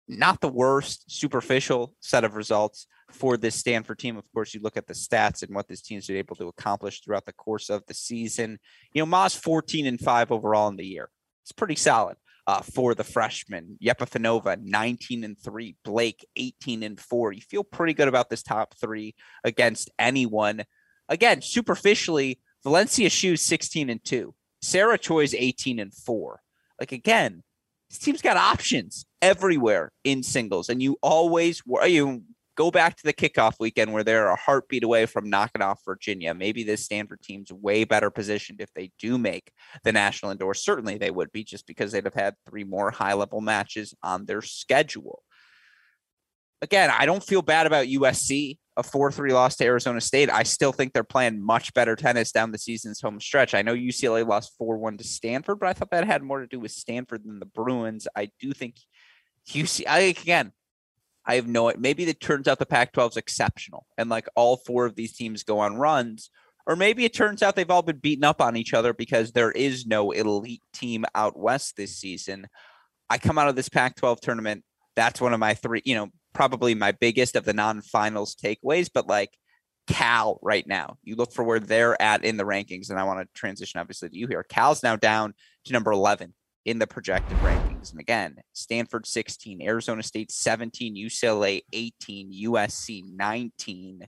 Not 0.07 0.41
the 0.41 0.49
worst 0.49 1.11
superficial 1.11 1.93
set 1.99 2.23
of 2.23 2.36
results 2.36 2.88
for 3.11 3.38
this 3.38 3.53
Stanford 3.53 3.99
team. 3.99 4.17
Of 4.17 4.25
course, 4.34 4.55
you 4.55 4.61
look 4.61 4.77
at 4.77 4.88
the 4.88 4.95
stats 4.95 5.43
and 5.43 5.53
what 5.53 5.67
this 5.67 5.81
team's 5.84 6.07
been 6.07 6.17
able 6.17 6.36
to 6.38 6.47
accomplish 6.47 7.01
throughout 7.01 7.25
the 7.25 7.34
course 7.34 7.69
of 7.69 7.86
the 7.86 7.93
season. 7.93 8.57
You 8.93 9.03
know, 9.03 9.05
Ma's 9.05 9.36
14 9.36 9.86
and 9.86 9.99
5 9.99 10.31
overall 10.31 10.69
in 10.69 10.75
the 10.75 10.86
year. 10.86 11.09
It's 11.43 11.51
pretty 11.51 11.75
solid 11.75 12.17
uh, 12.47 12.61
for 12.61 12.93
the 12.93 13.03
freshman. 13.03 13.77
Yepifanova, 13.83 14.61
19 14.61 15.23
and 15.23 15.39
3. 15.39 15.75
Blake, 15.83 16.27
18 16.35 16.83
and 16.83 16.99
4. 16.99 17.33
You 17.33 17.41
feel 17.41 17.63
pretty 17.63 17.93
good 17.93 18.07
about 18.07 18.29
this 18.29 18.43
top 18.43 18.75
three 18.79 19.15
against 19.43 19.89
anyone. 19.97 20.63
Again, 21.09 21.41
superficially, 21.41 22.39
Valencia 22.63 23.09
Xu's 23.09 23.45
16 23.45 23.89
and 23.89 24.03
2. 24.03 24.33
Sarah 24.61 24.97
Choi's 24.97 25.33
18 25.33 25.79
and 25.79 25.93
4. 25.93 26.41
Like 26.79 26.91
again, 26.91 27.43
this 27.89 27.99
team's 27.99 28.21
got 28.21 28.37
options 28.37 29.05
everywhere 29.21 29.91
in 30.03 30.23
singles, 30.23 30.69
and 30.69 30.81
you 30.81 30.97
always 31.01 31.61
you 31.85 32.23
go 32.56 32.72
back 32.72 32.97
to 32.97 33.04
the 33.04 33.14
kickoff 33.14 33.56
weekend 33.60 33.93
where 33.93 34.04
they're 34.04 34.30
a 34.30 34.36
heartbeat 34.36 34.84
away 34.84 35.06
from 35.06 35.30
knocking 35.30 35.62
off 35.62 35.82
Virginia. 35.86 36.34
Maybe 36.34 36.64
this 36.64 36.86
Stanford 36.86 37.22
team's 37.22 37.51
way 37.51 37.84
better 37.84 38.10
positioned 38.10 38.62
if 38.62 38.74
they 38.74 38.91
do 38.99 39.18
make 39.18 39.51
the 39.84 39.91
national 39.91 40.32
indoor. 40.32 40.54
Certainly 40.54 40.97
they 40.97 41.12
would 41.12 41.32
be 41.32 41.43
just 41.43 41.68
because 41.68 41.91
they'd 41.91 42.06
have 42.06 42.14
had 42.14 42.36
three 42.47 42.64
more 42.64 42.91
high 42.91 43.14
level 43.14 43.41
matches 43.41 43.93
on 44.04 44.26
their 44.26 44.41
schedule. 44.41 45.24
Again, 46.62 46.89
I 46.89 47.06
don't 47.06 47.24
feel 47.24 47.41
bad 47.41 47.68
about 47.68 47.88
USC 47.88 48.58
a 48.76 48.84
4 48.84 49.12
3 49.12 49.34
loss 49.34 49.56
to 49.58 49.66
Arizona 49.66 50.01
State. 50.01 50.30
I 50.30 50.43
still 50.43 50.72
think 50.72 50.93
they're 50.93 51.04
playing 51.04 51.43
much 51.43 51.74
better 51.74 51.95
tennis 51.95 52.32
down 52.32 52.51
the 52.51 52.58
season's 52.58 53.01
home 53.01 53.20
stretch. 53.20 53.54
I 53.54 53.62
know 53.62 53.76
UCLA 53.76 54.28
lost 54.28 54.54
4 54.58 54.78
1 54.78 54.97
to 54.97 55.04
Stanford, 55.04 55.60
but 55.60 55.70
I 55.70 55.74
thought 55.74 55.91
that 55.91 56.06
had 56.06 56.24
more 56.24 56.39
to 56.39 56.47
do 56.47 56.60
with 56.60 56.72
Stanford 56.72 57.24
than 57.24 57.39
the 57.39 57.45
Bruins. 57.45 58.08
I 58.16 58.30
do 58.39 58.51
think 58.54 58.78
UC, 59.49 59.84
again, 59.88 60.51
I 61.26 61.36
have 61.36 61.47
no, 61.47 61.69
idea. 61.69 61.82
maybe 61.82 62.03
it 62.03 62.19
turns 62.19 62.47
out 62.47 62.59
the 62.59 62.65
Pac 62.65 62.93
12 62.93 63.13
is 63.13 63.17
exceptional 63.17 63.86
and 63.97 64.09
like 64.09 64.28
all 64.36 64.57
four 64.57 64.86
of 64.86 64.95
these 64.95 65.13
teams 65.13 65.43
go 65.43 65.59
on 65.59 65.78
runs. 65.78 66.30
Or 66.65 66.76
maybe 66.76 67.03
it 67.03 67.13
turns 67.13 67.43
out 67.43 67.55
they've 67.55 67.69
all 67.69 67.82
been 67.82 67.97
beaten 67.97 68.24
up 68.24 68.41
on 68.41 68.55
each 68.55 68.74
other 68.74 68.93
because 68.93 69.32
there 69.32 69.51
is 69.51 69.86
no 69.86 70.11
elite 70.11 70.61
team 70.74 71.05
out 71.13 71.38
west 71.38 71.76
this 71.76 71.97
season. 71.97 72.47
I 73.09 73.17
come 73.17 73.38
out 73.38 73.49
of 73.49 73.55
this 73.55 73.69
Pac 73.69 73.97
12 73.97 74.21
tournament. 74.21 74.63
That's 74.95 75.19
one 75.19 75.34
of 75.34 75.39
my 75.39 75.55
three, 75.55 75.82
you 75.84 75.95
know, 75.95 76.09
probably 76.34 76.74
my 76.74 76.91
biggest 76.91 77.36
of 77.36 77.45
the 77.45 77.53
non-finals 77.53 78.36
takeaways, 78.36 78.89
but 78.93 79.07
like 79.07 79.32
Cal 79.88 80.39
right 80.41 80.65
now, 80.65 80.97
you 81.03 81.15
look 81.15 81.34
for 81.34 81.43
where 81.43 81.59
they're 81.59 82.01
at 82.01 82.24
in 82.24 82.38
the 82.38 82.45
rankings, 82.45 82.89
and 82.89 82.99
I 82.99 83.03
want 83.03 83.19
to 83.19 83.39
transition 83.39 83.80
obviously 83.80 84.09
to 84.09 84.17
you 84.17 84.28
here. 84.28 84.43
Cal's 84.43 84.84
now 84.84 84.95
down 84.95 85.34
to 85.65 85.74
number 85.74 85.91
11 85.91 86.34
in 86.65 86.80
the 86.80 86.88
projected 86.88 87.38
And 87.91 87.99
again, 87.99 88.38
Stanford 88.53 89.05
16, 89.05 89.61
Arizona 89.61 90.03
State 90.03 90.31
17, 90.31 90.95
UCLA 90.95 91.61
18, 91.71 92.31
USC 92.45 93.03
19. 93.13 94.07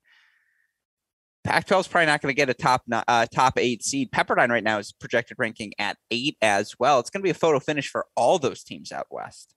Pac-12 1.44 1.80
is 1.80 1.88
probably 1.88 2.08
not 2.08 2.22
going 2.22 2.34
to 2.34 2.36
get 2.36 2.50
a 2.50 2.56
top 2.56 2.82
uh, 2.92 3.28
top 3.32 3.60
eight 3.60 3.84
seed. 3.84 4.12
Pepperdine 4.12 4.50
right 4.50 4.64
now 4.64 4.80
is 4.80 4.92
projected 4.92 5.38
ranking 5.38 5.74
at 5.78 5.96
eight 6.10 6.38
as 6.42 6.74
well. 6.80 7.00
It's 7.00 7.12
going 7.12 7.22
to 7.22 7.24
be 7.24 7.30
a 7.30 7.36
photo 7.36 7.60
finish 7.60 7.88
for 7.88 8.08
all 8.16 8.40
those 8.40 8.64
teams 8.64 8.92
out 8.92 9.06
west 9.12 9.56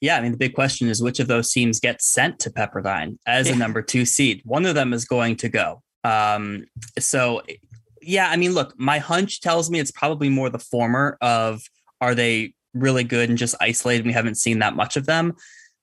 yeah, 0.00 0.16
I 0.16 0.22
mean, 0.22 0.32
the 0.32 0.38
big 0.38 0.54
question 0.54 0.88
is 0.88 1.02
which 1.02 1.20
of 1.20 1.28
those 1.28 1.52
teams 1.52 1.78
get 1.78 2.00
sent 2.00 2.38
to 2.40 2.50
Pepperdine 2.50 3.18
as 3.26 3.48
yeah. 3.48 3.54
a 3.54 3.56
number 3.56 3.82
two 3.82 4.06
seed? 4.06 4.40
One 4.44 4.64
of 4.64 4.74
them 4.74 4.92
is 4.92 5.04
going 5.04 5.36
to 5.36 5.48
go. 5.48 5.82
Um, 6.04 6.64
so, 6.98 7.42
yeah, 8.00 8.30
I 8.30 8.36
mean, 8.36 8.54
look, 8.54 8.78
my 8.78 8.98
hunch 8.98 9.40
tells 9.42 9.70
me 9.70 9.78
it's 9.78 9.90
probably 9.90 10.30
more 10.30 10.48
the 10.48 10.58
former 10.58 11.18
of 11.20 11.62
are 12.00 12.14
they 12.14 12.54
really 12.74 13.04
good 13.04 13.28
and 13.28 13.38
just 13.38 13.54
isolated? 13.60 14.06
We 14.06 14.12
haven't 14.12 14.36
seen 14.36 14.60
that 14.60 14.76
much 14.76 14.96
of 14.96 15.06
them. 15.06 15.34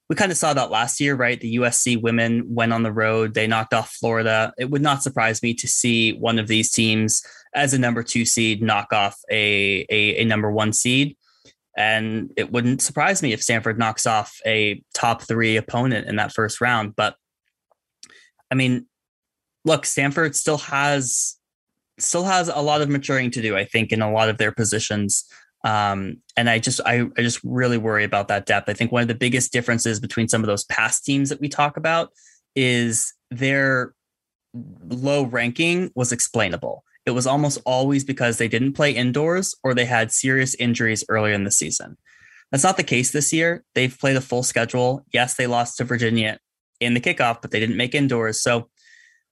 We 0.10 0.16
kind 0.16 0.32
of 0.32 0.38
saw 0.38 0.54
that 0.54 0.72
last 0.72 1.02
year, 1.02 1.16
right? 1.16 1.40
The 1.40 1.58
USC 1.58 2.02
women 2.02 2.46
went 2.48 2.72
on 2.72 2.84
the 2.84 2.94
road, 2.94 3.34
they 3.34 3.46
knocked 3.46 3.74
off 3.74 3.92
Florida. 3.92 4.54
It 4.58 4.70
would 4.70 4.82
not 4.82 5.04
surprise 5.04 5.44
me 5.44 5.54
to 5.56 5.68
see 5.68 6.14
one 6.14 6.40
of 6.40 6.48
these 6.48 6.72
teams 6.72 7.22
as 7.54 7.74
a 7.74 7.80
number 7.80 8.04
two 8.04 8.24
seed 8.24 8.62
knock 8.62 8.94
off 8.94 9.20
a, 9.30 9.86
a, 9.90 10.22
a 10.22 10.26
number 10.26 10.50
one 10.50 10.72
seed. 10.72 11.18
And 11.76 12.32
it 12.38 12.52
wouldn't 12.52 12.82
surprise 12.82 13.22
me 13.22 13.34
if 13.34 13.44
Stanford 13.44 13.78
knocks 13.78 14.08
off 14.08 14.40
a 14.46 14.82
top 14.94 15.24
three 15.24 15.58
opponent 15.58 16.08
in 16.08 16.16
that 16.16 16.34
first 16.34 16.62
round. 16.62 16.96
But 16.96 17.16
I 18.50 18.56
mean, 18.56 18.88
look, 19.66 19.86
Stanford 19.86 20.36
still 20.36 20.58
has 20.58 21.38
still 22.00 22.24
has 22.24 22.48
a 22.48 22.62
lot 22.62 22.82
of 22.82 22.90
maturing 22.90 23.32
to 23.32 23.42
do, 23.42 23.58
I 23.58 23.66
think, 23.66 23.92
in 23.92 24.02
a 24.02 24.12
lot 24.12 24.30
of 24.30 24.38
their 24.38 24.52
positions. 24.52 25.26
Um, 25.68 26.22
and 26.38 26.50
I 26.50 26.60
just 26.60 26.80
I, 26.86 27.08
I 27.18 27.22
just 27.22 27.42
really 27.44 27.78
worry 27.78 28.04
about 28.04 28.30
that 28.30 28.46
depth. 28.46 28.70
I 28.70 28.74
think 28.74 28.92
one 28.92 29.02
of 29.02 29.08
the 29.08 29.16
biggest 29.16 29.52
differences 29.52 30.00
between 30.00 30.28
some 30.28 30.42
of 30.42 30.48
those 30.48 30.64
past 30.66 31.04
teams 31.04 31.30
that 31.30 31.42
we 31.42 31.50
talk 31.50 31.76
about 31.76 32.12
is 32.56 33.14
their 33.32 33.94
low 34.88 35.24
ranking 35.24 35.92
was 35.96 36.12
explainable 36.12 36.84
it 37.08 37.12
was 37.12 37.26
almost 37.26 37.60
always 37.66 38.04
because 38.04 38.38
they 38.38 38.50
didn't 38.50 38.74
play 38.74 38.92
indoors 38.92 39.56
or 39.64 39.74
they 39.74 39.86
had 39.86 40.12
serious 40.12 40.54
injuries 40.56 41.06
earlier 41.08 41.34
in 41.34 41.46
the 41.46 41.52
season. 41.52 41.98
That's 42.52 42.66
not 42.66 42.76
the 42.76 42.84
case 42.84 43.12
this 43.12 43.32
year. 43.32 43.64
They've 43.76 43.98
played 43.98 44.18
a 44.18 44.22
full 44.22 44.44
schedule. 44.44 45.06
Yes, 45.14 45.36
they 45.36 45.48
lost 45.48 45.78
to 45.78 45.86
Virginia 45.86 46.38
in 46.82 46.96
the 46.96 47.00
kickoff, 47.00 47.42
but 47.42 47.52
they 47.52 47.62
didn't 47.62 47.78
make 47.78 47.96
indoors. 47.96 48.42
So 48.42 48.70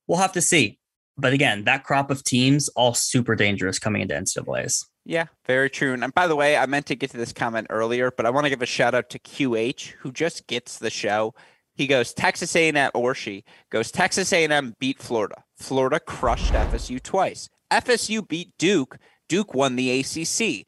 we'll 0.08 0.20
have 0.20 0.32
to 0.34 0.42
see. 0.42 0.80
But 1.18 1.34
again, 1.34 1.66
that 1.66 1.84
crop 1.84 2.10
of 2.10 2.24
teams 2.24 2.70
all 2.70 2.94
super 2.94 3.36
dangerous 3.36 3.78
coming 3.78 4.02
into 4.02 4.16
NCAA's. 4.16 4.88
Yeah, 5.06 5.28
very 5.46 5.70
true. 5.70 5.94
And 5.94 6.14
by 6.14 6.26
the 6.28 6.36
way, 6.36 6.58
I 6.58 6.66
meant 6.66 6.88
to 6.88 6.96
get 6.96 7.12
to 7.12 7.18
this 7.18 7.32
comment 7.32 7.68
earlier, 7.70 8.10
but 8.10 8.26
I 8.26 8.32
want 8.32 8.46
to 8.46 8.50
give 8.50 8.64
a 8.64 8.66
shout 8.66 8.96
out 8.96 9.10
to 9.12 9.20
QH 9.20 9.92
who 10.00 10.12
just 10.12 10.48
gets 10.48 10.80
the 10.80 10.90
show. 10.90 11.36
He 11.76 11.86
goes 11.86 12.12
Texas 12.12 12.56
A&M 12.56 12.90
or 12.96 13.14
she 13.14 13.44
goes 13.70 13.92
Texas 13.92 14.34
A&M 14.34 14.76
beat 14.80 15.00
Florida. 15.00 15.44
Florida 15.58 16.00
crushed 16.00 16.54
FSU 16.54 17.02
twice. 17.02 17.50
FSU 17.72 18.28
beat 18.28 18.58
Duke. 18.58 18.98
Duke 19.30 19.54
won 19.54 19.76
the 19.76 20.00
ACC. 20.00 20.66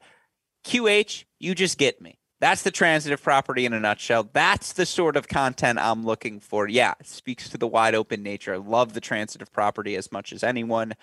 QH, 0.64 1.24
you 1.40 1.54
just 1.54 1.78
get 1.78 2.00
me. 2.00 2.18
That's 2.40 2.62
the 2.62 2.70
transitive 2.70 3.20
property 3.20 3.66
in 3.66 3.72
a 3.72 3.80
nutshell. 3.80 4.30
That's 4.32 4.72
the 4.72 4.86
sort 4.86 5.16
of 5.16 5.26
content 5.26 5.80
I'm 5.80 6.04
looking 6.04 6.38
for. 6.38 6.68
Yeah, 6.68 6.94
speaks 7.02 7.48
to 7.48 7.58
the 7.58 7.66
wide 7.66 7.96
open 7.96 8.22
nature. 8.22 8.54
I 8.54 8.58
love 8.58 8.92
the 8.92 9.00
transitive 9.00 9.52
property 9.52 9.96
as 9.96 10.12
much 10.12 10.32
as 10.32 10.44
anyone. 10.44 10.94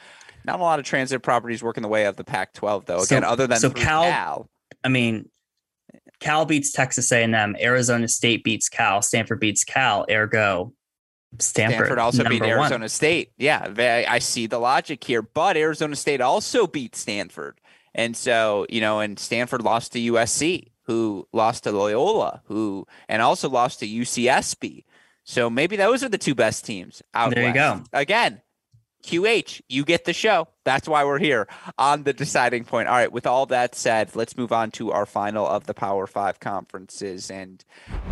Not 0.45 0.59
a 0.59 0.63
lot 0.63 0.79
of 0.79 0.85
transit 0.85 1.21
properties 1.21 1.63
work 1.63 1.77
in 1.77 1.83
the 1.83 1.89
way 1.89 2.05
of 2.05 2.15
the 2.15 2.23
Pac 2.23 2.53
12, 2.53 2.85
though. 2.85 3.01
Again, 3.01 3.23
so, 3.23 3.27
other 3.27 3.47
than 3.47 3.59
so 3.59 3.69
Cal, 3.69 4.03
Cal, 4.03 4.49
I 4.83 4.89
mean, 4.89 5.29
Cal 6.19 6.45
beats 6.45 6.71
Texas 6.71 7.11
A&M, 7.11 7.55
Arizona 7.59 8.07
State 8.07 8.43
beats 8.43 8.69
Cal, 8.69 9.01
Stanford 9.01 9.39
beats 9.39 9.63
Cal, 9.63 10.05
ergo 10.09 10.73
Stanford, 11.39 11.75
Stanford 11.77 11.99
also 11.99 12.23
beat 12.23 12.43
Arizona 12.43 12.83
one. 12.83 12.89
State. 12.89 13.31
Yeah, 13.37 14.05
I 14.07 14.19
see 14.19 14.47
the 14.47 14.59
logic 14.59 15.03
here. 15.03 15.21
But 15.21 15.57
Arizona 15.57 15.95
State 15.95 16.21
also 16.21 16.67
beat 16.67 16.95
Stanford. 16.95 17.59
And 17.93 18.15
so, 18.15 18.65
you 18.69 18.81
know, 18.81 18.99
and 18.99 19.17
Stanford 19.17 19.61
lost 19.61 19.93
to 19.93 19.99
USC, 19.99 20.71
who 20.83 21.27
lost 21.33 21.63
to 21.63 21.71
Loyola, 21.71 22.41
who 22.45 22.87
and 23.09 23.21
also 23.21 23.49
lost 23.49 23.79
to 23.79 23.87
UCSB. 23.87 24.83
So 25.23 25.49
maybe 25.49 25.75
those 25.75 26.03
are 26.03 26.09
the 26.09 26.17
two 26.17 26.35
best 26.35 26.65
teams 26.65 27.01
out 27.13 27.33
there. 27.33 27.45
West. 27.45 27.55
You 27.55 27.61
go. 27.61 27.83
Again, 27.93 28.41
QH, 29.05 29.61
you 29.69 29.85
get 29.85 30.05
the 30.05 30.13
show. 30.13 30.47
That's 30.63 30.87
why 30.87 31.05
we're 31.05 31.19
here 31.19 31.47
on 31.77 32.03
the 32.03 32.13
deciding 32.13 32.65
point. 32.65 32.87
All 32.87 32.95
right, 32.95 33.11
with 33.11 33.27
all 33.27 33.45
that 33.47 33.75
said, 33.75 34.15
let's 34.15 34.37
move 34.37 34.51
on 34.51 34.71
to 34.71 34.91
our 34.91 35.05
final 35.05 35.47
of 35.47 35.65
the 35.65 35.73
Power 35.73 36.07
Five 36.07 36.39
conferences. 36.39 37.29
And 37.29 37.63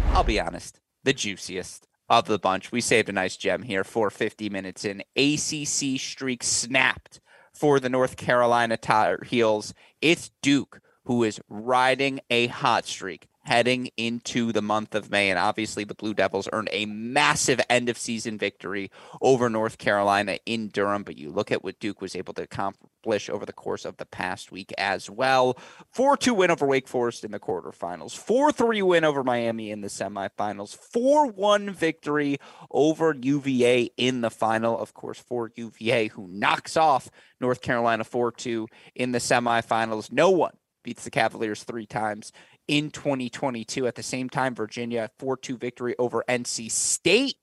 I'll 0.10 0.24
be 0.24 0.40
honest, 0.40 0.80
the 1.04 1.14
juiciest 1.14 1.88
of 2.10 2.26
the 2.26 2.40
bunch. 2.40 2.72
We 2.72 2.82
saved 2.82 3.10
a 3.10 3.14
nice 3.14 3.38
gem 3.38 3.64
here 3.64 3.84
for 3.84 4.10
50 4.10 4.50
minutes 4.50 4.86
in. 4.86 5.02
ACC 5.16 6.00
streak 6.00 6.44
snapped 6.44 7.20
for 7.54 7.80
the 7.80 7.90
North 7.90 8.18
Carolina 8.18 8.78
Tar 8.78 9.20
Heels. 9.24 9.74
It's 10.02 10.32
Duke 10.42 10.80
who 11.06 11.24
is 11.24 11.42
riding 11.50 12.20
a 12.30 12.48
hot 12.48 12.86
streak 12.86 13.28
heading 13.44 13.90
into 13.98 14.52
the 14.52 14.62
month 14.62 14.96
of 14.96 15.12
May. 15.12 15.30
And 15.30 15.40
obviously, 15.40 15.84
the 15.84 15.96
Blue 15.96 16.14
Devils 16.14 16.48
earned 16.52 16.70
a 16.72 16.86
massive 16.86 17.62
end 17.70 17.90
of 17.90 17.98
season 17.98 18.38
victory 18.38 18.90
over 19.22 19.50
North 19.50 19.78
Carolina 19.78 20.40
in 20.46 20.70
Durham. 20.70 21.04
But 21.04 21.18
you 21.18 21.30
look 21.30 21.52
at 21.52 21.64
what 21.64 21.80
Duke 21.80 22.02
was 22.02 22.16
able 22.16 22.34
to 22.36 22.44
accomplish 22.44 23.30
over 23.30 23.46
the 23.46 23.54
course 23.54 23.86
of 23.86 23.98
the 23.98 24.06
past 24.06 24.52
week 24.52 24.72
as 24.78 25.10
well 25.10 25.58
4 25.92 26.16
2 26.16 26.34
win 26.34 26.52
over 26.52 26.66
Wake 26.66 26.88
Forest 26.88 27.24
in 27.24 27.32
the 27.32 27.40
quarterfinals, 27.40 28.18
4 28.18 28.52
3 28.52 28.82
win 28.82 29.04
over 29.04 29.24
Miami 29.24 29.72
in 29.72 29.82
the 29.82 29.90
semifinals, 29.90 30.76
4 30.76 31.28
1 31.28 31.70
victory 31.72 32.38
over 32.72 33.16
UVA 33.20 33.90
in 33.98 34.22
the 34.22 34.30
final. 34.30 34.80
Of 34.80 34.94
course, 34.94 35.20
for 35.20 35.52
UVA, 35.56 36.08
who 36.08 36.28
knocks 36.28 36.78
off 36.78 37.10
North 37.40 37.62
Carolina 37.62 38.04
4 38.04 38.32
2 38.32 38.68
in 38.96 39.12
the 39.12 39.20
semifinals. 39.20 40.12
No 40.12 40.30
one 40.30 40.54
beats 40.84 41.04
the 41.04 41.12
Cavaliers 41.12 41.64
three 41.64 41.86
times 41.86 42.32
in 42.68 42.92
2022. 42.92 43.88
At 43.88 43.96
the 43.96 44.04
same 44.04 44.30
time, 44.30 44.56
Virginia 44.56 45.10
4 45.20 45.38
2 45.38 45.58
victory 45.58 45.96
over 46.00 46.24
NC 46.28 46.72
State 46.72 47.38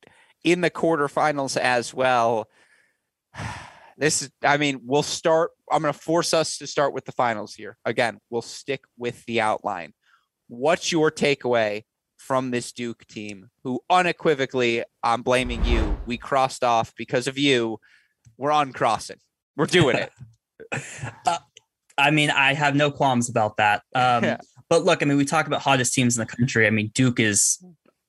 in 0.44 0.60
the 0.60 0.70
quarterfinals 0.70 1.56
as 1.56 1.94
well. 1.94 2.48
This 3.98 4.22
is, 4.22 4.30
I 4.42 4.56
mean, 4.56 4.80
we'll 4.86 5.02
start. 5.02 5.50
I'm 5.70 5.82
going 5.82 5.92
to 5.92 5.98
force 5.98 6.32
us 6.32 6.56
to 6.56 6.66
start 6.66 6.94
with 6.94 7.04
the 7.04 7.12
finals 7.12 7.54
here. 7.54 7.76
Again, 7.84 8.18
we'll 8.30 8.40
stick 8.40 8.80
with 8.96 9.22
the 9.26 9.42
outline. 9.42 9.92
What's 10.48 10.90
your 10.90 11.10
takeaway 11.10 11.82
from 12.20 12.50
this 12.50 12.72
Duke 12.72 13.06
team 13.06 13.48
who 13.64 13.80
unequivocally, 13.88 14.84
I'm 15.02 15.22
blaming 15.22 15.64
you. 15.64 15.98
We 16.06 16.18
crossed 16.18 16.62
off 16.62 16.94
because 16.96 17.26
of 17.26 17.38
you. 17.38 17.78
We're 18.36 18.52
on 18.52 18.72
crossing, 18.72 19.16
We're 19.56 19.66
doing 19.66 19.96
it. 19.96 20.12
uh, 21.26 21.38
I 21.96 22.10
mean, 22.10 22.30
I 22.30 22.54
have 22.54 22.74
no 22.74 22.90
qualms 22.90 23.28
about 23.28 23.56
that. 23.56 23.82
Um, 23.94 24.24
yeah. 24.24 24.38
But 24.70 24.84
look, 24.84 25.02
I 25.02 25.04
mean, 25.04 25.18
we 25.18 25.24
talk 25.24 25.46
about 25.48 25.60
hottest 25.60 25.92
teams 25.92 26.16
in 26.16 26.24
the 26.24 26.32
country. 26.32 26.66
I 26.66 26.70
mean, 26.70 26.92
Duke 26.94 27.20
is, 27.20 27.62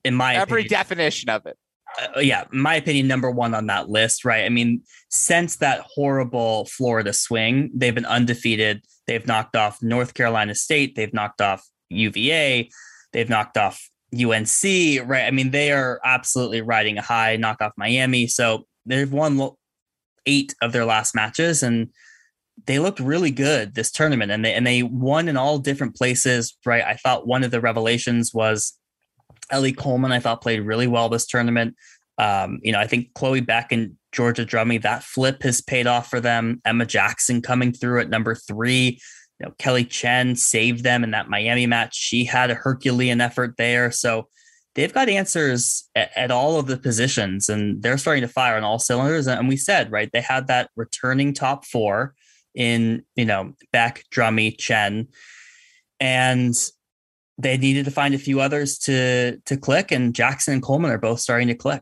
in 0.05 0.16
my 0.16 0.36
every 0.36 0.62
opinion, 0.62 0.70
definition 0.70 1.30
of 1.30 1.45
it. 1.47 1.57
Uh, 1.99 2.20
yeah, 2.20 2.45
my 2.51 2.76
opinion, 2.76 3.07
number 3.07 3.30
one 3.30 3.53
on 3.53 3.66
that 3.66 3.89
list, 3.89 4.24
right? 4.24 4.45
I 4.45 4.49
mean, 4.49 4.84
since 5.09 5.57
that 5.57 5.82
horrible 5.82 6.66
Florida 6.66 7.14
swing, 7.14 7.72
they've 7.74 7.95
been 7.95 8.05
undefeated. 8.05 8.84
They've 9.07 9.26
knocked 9.26 9.55
off 9.55 9.82
North 9.82 10.14
Carolina 10.14 10.55
State. 10.55 10.95
They've 10.95 11.14
knocked 11.14 11.41
off 11.41 11.68
UVA. 11.89 12.70
They've 13.12 13.30
knocked 13.30 13.57
off 13.57 13.89
UNC, 14.14 14.64
right? 15.05 15.26
I 15.26 15.32
mean, 15.32 15.51
they 15.51 15.72
are 15.72 15.99
absolutely 16.05 16.62
riding 16.62 16.97
a 16.97 17.01
high, 17.01 17.38
knock 17.38 17.62
off 17.62 17.74
Miami. 17.76 18.28
So 18.28 18.68
they've 18.86 19.12
won 19.12 19.49
eight 20.26 20.53
of 20.62 20.74
their 20.74 20.86
last 20.86 21.16
matches. 21.16 21.64
And 21.64 21.89
they 22.66 22.80
looked 22.80 22.99
really 22.99 23.32
good 23.32 23.74
this 23.74 23.91
tournament 23.91 24.32
and 24.32 24.45
they 24.45 24.54
and 24.54 24.66
they 24.66 24.84
won 24.84 25.28
in 25.28 25.38
all 25.38 25.58
different 25.58 25.95
places, 25.95 26.58
right? 26.66 26.84
I 26.84 26.95
thought 26.95 27.28
one 27.28 27.43
of 27.43 27.52
the 27.52 27.62
revelations 27.62 28.34
was 28.34 28.78
Ellie 29.49 29.74
Coleman, 29.74 30.12
I 30.12 30.20
thought 30.20 30.41
played 30.41 30.62
really 30.62 30.88
well 30.88 31.10
this 31.10 31.26
tournament. 31.26 31.76
Um, 32.18 32.60
you 32.62 32.72
know, 32.72 32.80
I 32.80 32.88
think 32.88 33.14
Chloe 33.14 33.41
Beck 33.41 33.72
and 33.72 33.97
Georgia 34.12 34.45
Drummy, 34.45 34.82
that 34.82 35.04
flip 35.04 35.43
has 35.43 35.62
paid 35.62 35.88
off 35.88 36.10
for 36.10 36.20
them. 36.20 36.62
Emma 36.66 36.86
Jackson 36.86 37.41
coming 37.41 37.72
through 37.72 38.02
at 38.02 38.10
number 38.10 38.36
three. 38.36 38.99
You 39.39 39.47
know, 39.47 39.54
Kelly 39.58 39.86
Chen 39.86 40.36
saved 40.36 40.84
them 40.84 41.04
in 41.04 41.12
that 41.12 41.30
Miami 41.30 41.66
match. 41.66 41.95
She 41.95 42.26
had 42.26 42.52
a 42.52 42.56
Herculean 42.56 43.22
effort 43.22 43.56
there. 43.58 43.91
So 43.91 44.28
they've 44.76 44.93
got 44.93 45.10
answers 45.10 45.89
at, 45.95 46.12
at 46.16 46.32
all 46.32 46.60
of 46.60 46.68
the 46.68 46.78
positions 46.78 47.49
and 47.49 47.82
they're 47.82 47.97
starting 47.97 48.22
to 48.22 48.28
fire 48.28 48.56
on 48.56 48.64
all 48.64 48.80
cylinders. 48.80 49.28
And 49.28 49.49
we 49.49 49.58
said, 49.58 49.91
right, 49.91 50.10
they 50.14 50.22
had 50.22 50.47
that 50.47 50.70
returning 50.76 51.34
top 51.34 51.66
four 51.66 52.14
in, 52.56 53.04
you 53.16 53.26
know, 53.26 53.54
Beck, 53.72 54.04
Drummy, 54.12 54.58
Chen. 54.58 55.08
And 55.99 56.56
they 57.38 57.58
needed 57.58 57.86
to 57.86 57.91
find 57.91 58.14
a 58.14 58.20
few 58.20 58.39
others 58.39 58.78
to 58.80 59.38
to 59.45 59.58
click, 59.58 59.91
and 59.91 60.14
Jackson 60.14 60.54
and 60.54 60.64
Coleman 60.64 60.91
are 60.91 60.97
both 60.97 61.20
starting 61.20 61.47
to 61.47 61.56
click. 61.56 61.82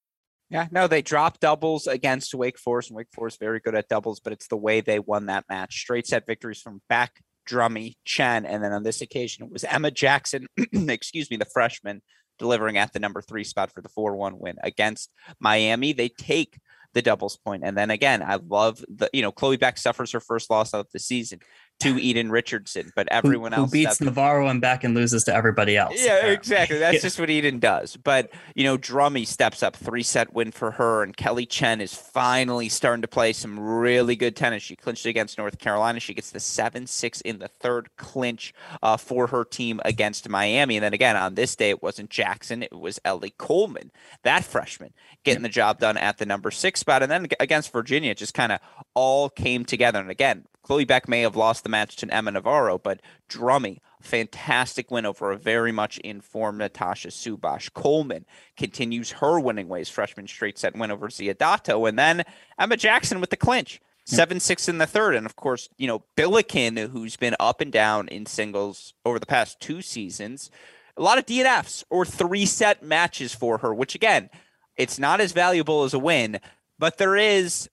Yeah, 0.51 0.67
no, 0.69 0.87
they 0.87 1.01
dropped 1.01 1.39
doubles 1.39 1.87
against 1.87 2.35
Wake 2.35 2.59
Forest, 2.59 2.89
and 2.89 2.97
Wake 2.97 3.07
Forest 3.13 3.35
is 3.35 3.39
very 3.39 3.61
good 3.61 3.73
at 3.73 3.87
doubles, 3.87 4.19
but 4.19 4.33
it's 4.33 4.47
the 4.47 4.57
way 4.57 4.81
they 4.81 4.99
won 4.99 5.27
that 5.27 5.45
match. 5.47 5.79
Straight 5.79 6.05
set 6.05 6.27
victories 6.27 6.59
from 6.59 6.81
Beck, 6.89 7.23
Drummy, 7.49 7.95
Chen, 8.03 8.45
and 8.45 8.61
then 8.61 8.73
on 8.73 8.83
this 8.83 9.01
occasion 9.01 9.45
it 9.45 9.51
was 9.51 9.63
Emma 9.63 9.91
Jackson, 9.91 10.47
excuse 10.73 11.31
me, 11.31 11.37
the 11.37 11.45
freshman, 11.45 12.01
delivering 12.37 12.77
at 12.77 12.91
the 12.91 12.99
number 12.99 13.21
three 13.21 13.45
spot 13.45 13.71
for 13.71 13.81
the 13.81 13.87
4-1 13.87 14.39
win 14.39 14.57
against 14.61 15.09
Miami. 15.39 15.93
They 15.93 16.09
take 16.09 16.59
the 16.93 17.01
doubles 17.01 17.37
point. 17.37 17.63
And 17.63 17.77
then 17.77 17.89
again, 17.89 18.21
I 18.21 18.35
love 18.35 18.83
the, 18.89 19.09
you 19.13 19.21
know, 19.21 19.31
Chloe 19.31 19.55
Beck 19.55 19.77
suffers 19.77 20.11
her 20.11 20.19
first 20.19 20.49
loss 20.49 20.73
of 20.73 20.87
the 20.91 20.99
season 20.99 21.39
to 21.81 21.97
Eden 22.01 22.31
Richardson, 22.31 22.91
but 22.95 23.07
everyone 23.11 23.51
who, 23.51 23.57
who 23.57 23.61
else 23.63 23.71
beats 23.71 24.01
Navarro 24.01 24.47
and 24.47 24.61
back 24.61 24.83
and 24.83 24.95
loses 24.95 25.23
to 25.25 25.35
everybody 25.35 25.77
else. 25.77 25.93
Yeah, 25.97 26.17
apparently. 26.17 26.33
exactly. 26.33 26.79
That's 26.79 26.95
yeah. 26.95 27.01
just 27.01 27.19
what 27.19 27.29
Eden 27.29 27.59
does. 27.59 27.97
But 27.97 28.31
you 28.55 28.63
know, 28.63 28.77
Drummy 28.77 29.25
steps 29.27 29.63
up, 29.63 29.75
three 29.75 30.03
set 30.03 30.33
win 30.33 30.51
for 30.51 30.71
her, 30.71 31.03
and 31.03 31.15
Kelly 31.15 31.45
Chen 31.45 31.81
is 31.81 31.93
finally 31.93 32.69
starting 32.69 33.01
to 33.01 33.07
play 33.07 33.33
some 33.33 33.59
really 33.59 34.15
good 34.15 34.35
tennis. 34.35 34.63
She 34.63 34.75
clinched 34.75 35.05
against 35.05 35.37
North 35.37 35.59
Carolina. 35.59 35.99
She 35.99 36.13
gets 36.13 36.31
the 36.31 36.39
seven 36.39 36.87
six 36.87 37.21
in 37.21 37.39
the 37.39 37.47
third 37.47 37.89
clinch 37.97 38.53
uh, 38.81 38.97
for 38.97 39.27
her 39.27 39.43
team 39.43 39.79
against 39.85 40.29
Miami. 40.29 40.77
And 40.77 40.83
then 40.83 40.93
again 40.93 41.15
on 41.15 41.35
this 41.35 41.55
day, 41.55 41.69
it 41.69 41.83
wasn't 41.83 42.09
Jackson, 42.09 42.63
it 42.63 42.73
was 42.73 42.99
Ellie 43.05 43.33
Coleman, 43.37 43.91
that 44.23 44.43
freshman, 44.43 44.93
getting 45.23 45.43
the 45.43 45.49
job 45.49 45.79
done 45.79 45.97
at 45.97 46.17
the 46.17 46.25
number 46.25 46.51
six 46.51 46.79
spot. 46.79 47.03
And 47.03 47.11
then 47.11 47.27
against 47.39 47.71
Virginia, 47.71 48.11
it 48.11 48.17
just 48.17 48.33
kind 48.33 48.51
of 48.51 48.59
all 48.93 49.29
came 49.29 49.65
together. 49.65 49.99
And 49.99 50.09
again, 50.09 50.45
Chloe 50.63 50.85
Beck 50.85 51.07
may 51.07 51.21
have 51.21 51.35
lost 51.35 51.63
the 51.63 51.69
match 51.69 51.95
to 51.97 52.13
Emma 52.13 52.31
Navarro, 52.31 52.77
but 52.77 53.01
Drummy, 53.29 53.79
fantastic 54.01 54.91
win 54.91 55.05
over 55.05 55.31
a 55.31 55.37
very 55.37 55.71
much 55.71 55.97
informed 55.99 56.59
Natasha 56.59 57.09
Subhash. 57.09 57.73
Coleman 57.73 58.25
continues 58.55 59.11
her 59.11 59.39
winning 59.39 59.67
ways, 59.67 59.89
freshman 59.89 60.27
straight 60.27 60.57
set 60.57 60.75
win 60.75 60.91
over 60.91 61.07
Ziodato. 61.07 61.87
And 61.87 61.97
then 61.97 62.23
Emma 62.59 62.77
Jackson 62.77 63.19
with 63.19 63.31
the 63.31 63.37
clinch. 63.37 63.81
Seven 64.03 64.39
six 64.39 64.67
in 64.67 64.79
the 64.79 64.87
third, 64.87 65.15
and 65.15 65.27
of 65.27 65.35
course, 65.35 65.69
you 65.77 65.85
know 65.85 66.03
Billiken, 66.15 66.75
who's 66.75 67.15
been 67.15 67.35
up 67.39 67.61
and 67.61 67.71
down 67.71 68.07
in 68.07 68.25
singles 68.25 68.95
over 69.05 69.19
the 69.19 69.27
past 69.27 69.59
two 69.59 69.83
seasons. 69.83 70.49
A 70.97 71.03
lot 71.03 71.19
of 71.19 71.27
DNFs 71.27 71.83
or 71.89 72.03
three 72.03 72.47
set 72.47 72.81
matches 72.81 73.33
for 73.33 73.59
her, 73.59 73.73
which 73.73 73.93
again, 73.93 74.31
it's 74.75 74.97
not 74.97 75.21
as 75.21 75.33
valuable 75.33 75.83
as 75.83 75.93
a 75.93 75.99
win, 75.99 76.39
but 76.79 76.97
there 76.97 77.15
is 77.15 77.69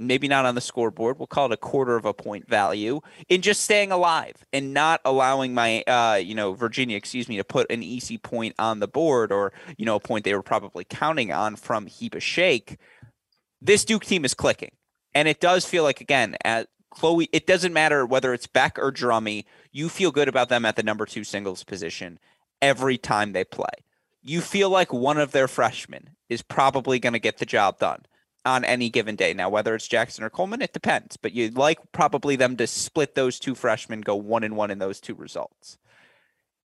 maybe 0.00 0.26
not 0.26 0.46
on 0.46 0.54
the 0.54 0.60
scoreboard. 0.60 1.18
We'll 1.18 1.26
call 1.26 1.46
it 1.46 1.52
a 1.52 1.58
quarter 1.58 1.94
of 1.94 2.04
a 2.04 2.14
point 2.14 2.48
value 2.48 3.00
in 3.28 3.42
just 3.42 3.60
staying 3.62 3.92
alive 3.92 4.34
and 4.52 4.72
not 4.72 5.00
allowing 5.04 5.52
my, 5.54 5.82
uh, 5.82 6.16
you 6.16 6.34
know, 6.34 6.54
Virginia, 6.54 6.96
excuse 6.96 7.28
me, 7.28 7.36
to 7.36 7.44
put 7.44 7.70
an 7.70 7.82
easy 7.82 8.16
point 8.16 8.54
on 8.58 8.80
the 8.80 8.88
board 8.88 9.30
or, 9.30 9.52
you 9.76 9.84
know, 9.84 9.96
a 9.96 10.00
point 10.00 10.24
they 10.24 10.34
were 10.34 10.42
probably 10.42 10.84
counting 10.84 11.30
on 11.30 11.54
from 11.54 11.86
Hibah 11.86 12.22
Shaikh. 12.22 12.78
This 13.60 13.84
Duke 13.84 14.04
team 14.04 14.24
is 14.24 14.34
clicking. 14.34 14.72
And 15.14 15.28
it 15.28 15.40
does 15.40 15.66
feel 15.66 15.82
like, 15.82 16.00
again, 16.00 16.36
at 16.44 16.68
Chloe, 16.90 17.28
it 17.32 17.46
doesn't 17.46 17.72
matter 17.72 18.06
whether 18.06 18.32
it's 18.32 18.46
Beck 18.46 18.78
or 18.78 18.90
Drummy, 18.90 19.44
you 19.70 19.88
feel 19.88 20.12
good 20.12 20.28
about 20.28 20.48
them 20.48 20.64
at 20.64 20.76
the 20.76 20.82
number 20.82 21.04
two 21.04 21.24
singles 21.24 21.62
position 21.62 22.18
every 22.62 22.96
time 22.96 23.32
they 23.32 23.44
play. 23.44 23.84
You 24.22 24.40
feel 24.40 24.70
like 24.70 24.92
one 24.92 25.18
of 25.18 25.32
their 25.32 25.48
freshmen 25.48 26.10
is 26.28 26.42
probably 26.42 26.98
going 26.98 27.12
to 27.12 27.18
get 27.18 27.38
the 27.38 27.46
job 27.46 27.78
done 27.78 28.04
on 28.44 28.64
any 28.64 28.88
given 28.88 29.16
day. 29.16 29.34
Now, 29.34 29.50
whether 29.50 29.74
it's 29.74 29.88
Jackson 29.88 30.24
or 30.24 30.30
Coleman, 30.30 30.62
it 30.62 30.72
depends. 30.72 31.16
But 31.16 31.32
you'd 31.32 31.56
like 31.56 31.78
probably 31.92 32.36
them 32.36 32.56
to 32.56 32.66
split 32.66 33.14
those 33.14 33.38
two 33.38 33.54
freshmen, 33.54 34.00
go 34.00 34.16
one 34.16 34.44
and 34.44 34.56
one 34.56 34.70
in 34.70 34.78
those 34.78 35.00
two 35.00 35.14
results. 35.14 35.78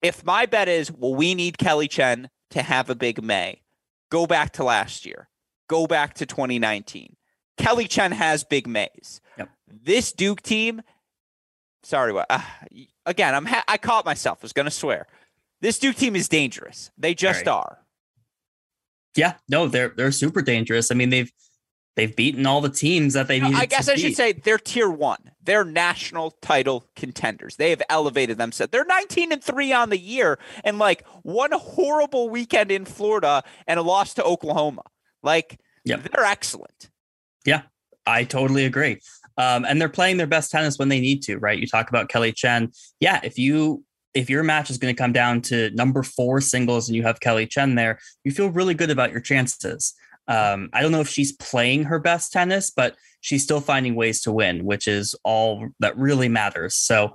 If 0.00 0.24
my 0.24 0.46
bet 0.46 0.68
is, 0.68 0.90
well, 0.90 1.14
we 1.14 1.34
need 1.34 1.58
Kelly 1.58 1.88
Chen 1.88 2.28
to 2.50 2.62
have 2.62 2.90
a 2.90 2.94
big 2.94 3.22
May, 3.22 3.62
go 4.10 4.26
back 4.26 4.52
to 4.54 4.64
last 4.64 5.06
year, 5.06 5.28
go 5.68 5.86
back 5.86 6.14
to 6.14 6.26
2019. 6.26 7.16
Kelly 7.56 7.86
Chen 7.86 8.12
has 8.12 8.42
big 8.44 8.66
Mays. 8.66 9.20
Yep. 9.38 9.48
This 9.68 10.12
Duke 10.12 10.42
team, 10.42 10.82
sorry, 11.84 12.12
what? 12.12 12.26
Uh, 12.28 12.40
again, 13.06 13.34
I'm 13.34 13.46
ha- 13.46 13.64
I 13.68 13.78
caught 13.78 14.04
myself. 14.04 14.38
I 14.42 14.44
was 14.44 14.52
going 14.52 14.64
to 14.64 14.70
swear. 14.70 15.06
This 15.60 15.78
Duke 15.78 15.96
team 15.96 16.16
is 16.16 16.28
dangerous. 16.28 16.90
They 16.98 17.14
just 17.14 17.46
right. 17.46 17.48
are. 17.48 17.78
Yeah, 19.16 19.34
no, 19.48 19.68
they're 19.68 19.92
they're 19.96 20.10
super 20.10 20.42
dangerous. 20.42 20.90
I 20.90 20.94
mean, 20.94 21.10
they've 21.10 21.30
they've 21.97 22.14
beaten 22.14 22.47
all 22.47 22.61
the 22.61 22.70
teams 22.70 23.14
that 23.14 23.28
they 23.28 23.40
need. 23.40 23.53
To 23.53 23.57
I 23.57 23.66
guess 23.66 23.88
I 23.88 23.95
beat. 23.95 24.01
should 24.01 24.16
say 24.16 24.32
they're 24.32 24.59
tier 24.59 24.90
one. 24.90 25.30
They're 25.43 25.64
national 25.64 26.32
title 26.43 26.86
contenders. 26.97 27.57
They 27.57 27.70
have 27.70 27.82
elevated 27.88 28.38
themselves. 28.38 28.70
They're 28.70 28.84
19 28.84 29.32
and 29.32 29.43
three 29.43 29.72
on 29.72 29.90
the 29.90 29.99
year, 29.99 30.38
and 30.64 30.78
like 30.78 31.07
one 31.22 31.53
horrible 31.53 32.28
weekend 32.28 32.70
in 32.70 32.84
Florida 32.84 33.43
and 33.66 33.78
a 33.78 33.82
loss 33.82 34.14
to 34.14 34.24
Oklahoma. 34.24 34.82
Like, 35.22 35.61
yep. 35.84 36.03
they're 36.03 36.24
excellent. 36.24 36.90
Yeah, 37.45 37.62
I 38.07 38.24
totally 38.24 38.64
agree. 38.64 39.01
Um, 39.38 39.64
and 39.64 39.80
they're 39.80 39.88
playing 39.88 40.18
their 40.18 40.26
best 40.26 40.51
tennis 40.51 40.78
when 40.78 40.88
they 40.88 41.01
need 41.01 41.22
to, 41.22 41.38
right? 41.38 41.59
You 41.59 41.66
talk 41.66 41.88
about 41.88 42.09
Kelly 42.09 42.32
Chen. 42.32 42.70
Yeah, 43.01 43.20
if 43.22 43.38
you 43.38 43.84
if 44.14 44.28
your 44.28 44.43
match 44.43 44.68
is 44.70 44.78
going 44.78 44.95
to 44.95 44.99
come 44.99 45.12
down 45.12 45.40
to 45.40 45.70
number 45.70 46.03
four 46.03 46.40
singles 46.40 46.88
and 46.88 46.95
you 46.95 47.03
have 47.03 47.20
Kelly 47.20 47.47
Chen 47.47 47.76
there, 47.76 47.99
you 48.24 48.30
feel 48.30 48.51
really 48.51 48.74
good 48.74 48.90
about 48.90 49.11
your 49.11 49.20
chances. 49.20 49.95
Um, 50.28 50.70
I 50.72 50.82
don't 50.82 50.92
know 50.92 51.00
if 51.00 51.08
she's 51.08 51.32
playing 51.32 51.84
her 51.84 51.98
best 51.98 52.32
tennis, 52.32 52.70
but 52.70 52.96
she's 53.20 53.42
still 53.42 53.60
finding 53.60 53.94
ways 53.94 54.20
to 54.22 54.32
win, 54.32 54.64
which 54.64 54.86
is 54.86 55.14
all 55.24 55.68
that 55.80 55.96
really 55.96 56.28
matters. 56.28 56.76
So, 56.76 57.14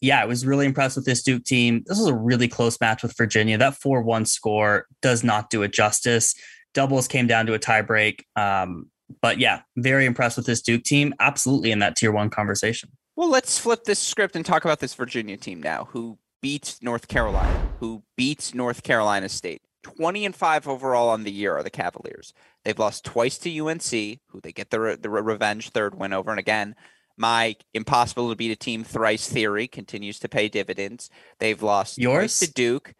yeah, 0.00 0.22
I 0.22 0.26
was 0.26 0.46
really 0.46 0.66
impressed 0.66 0.96
with 0.96 1.04
this 1.04 1.22
Duke 1.22 1.44
team. 1.44 1.82
This 1.86 1.98
was 1.98 2.06
a 2.06 2.14
really 2.14 2.48
close 2.48 2.80
match 2.80 3.02
with 3.02 3.16
Virginia. 3.16 3.58
That 3.58 3.74
4 3.74 4.02
1 4.02 4.26
score 4.26 4.86
does 5.02 5.24
not 5.24 5.50
do 5.50 5.62
it 5.62 5.72
justice. 5.72 6.34
Doubles 6.74 7.08
came 7.08 7.26
down 7.26 7.46
to 7.46 7.54
a 7.54 7.58
tiebreak. 7.58 8.20
Um, 8.36 8.90
but 9.22 9.38
yeah, 9.38 9.62
very 9.76 10.06
impressed 10.06 10.36
with 10.36 10.46
this 10.46 10.62
Duke 10.62 10.84
team. 10.84 11.14
Absolutely 11.18 11.72
in 11.72 11.78
that 11.80 11.96
tier 11.96 12.12
one 12.12 12.30
conversation. 12.30 12.90
Well, 13.16 13.30
let's 13.30 13.58
flip 13.58 13.84
this 13.84 13.98
script 13.98 14.36
and 14.36 14.44
talk 14.44 14.64
about 14.64 14.80
this 14.80 14.94
Virginia 14.94 15.36
team 15.36 15.60
now, 15.60 15.88
who 15.90 16.18
beats 16.40 16.80
North 16.82 17.08
Carolina, 17.08 17.68
who 17.80 18.02
beats 18.16 18.54
North 18.54 18.82
Carolina 18.82 19.28
State. 19.28 19.62
20 19.96 20.26
and 20.26 20.34
5 20.34 20.68
overall 20.68 21.08
on 21.08 21.24
the 21.24 21.32
year 21.32 21.56
are 21.56 21.62
the 21.62 21.70
Cavaliers. 21.70 22.32
They've 22.64 22.78
lost 22.78 23.04
twice 23.04 23.38
to 23.38 23.58
UNC, 23.58 23.90
who 23.90 24.40
they 24.42 24.52
get 24.52 24.70
the, 24.70 24.98
the 25.00 25.10
revenge 25.10 25.70
third 25.70 25.94
win 25.94 26.12
over. 26.12 26.30
And 26.30 26.40
again, 26.40 26.74
my 27.16 27.56
impossible 27.74 28.30
to 28.30 28.36
beat 28.36 28.52
a 28.52 28.56
team 28.56 28.84
thrice 28.84 29.28
theory 29.28 29.66
continues 29.66 30.18
to 30.20 30.28
pay 30.28 30.48
dividends. 30.48 31.10
They've 31.40 31.62
lost 31.62 31.98
yours 31.98 32.38
to 32.38 32.50
Duke. 32.50 32.94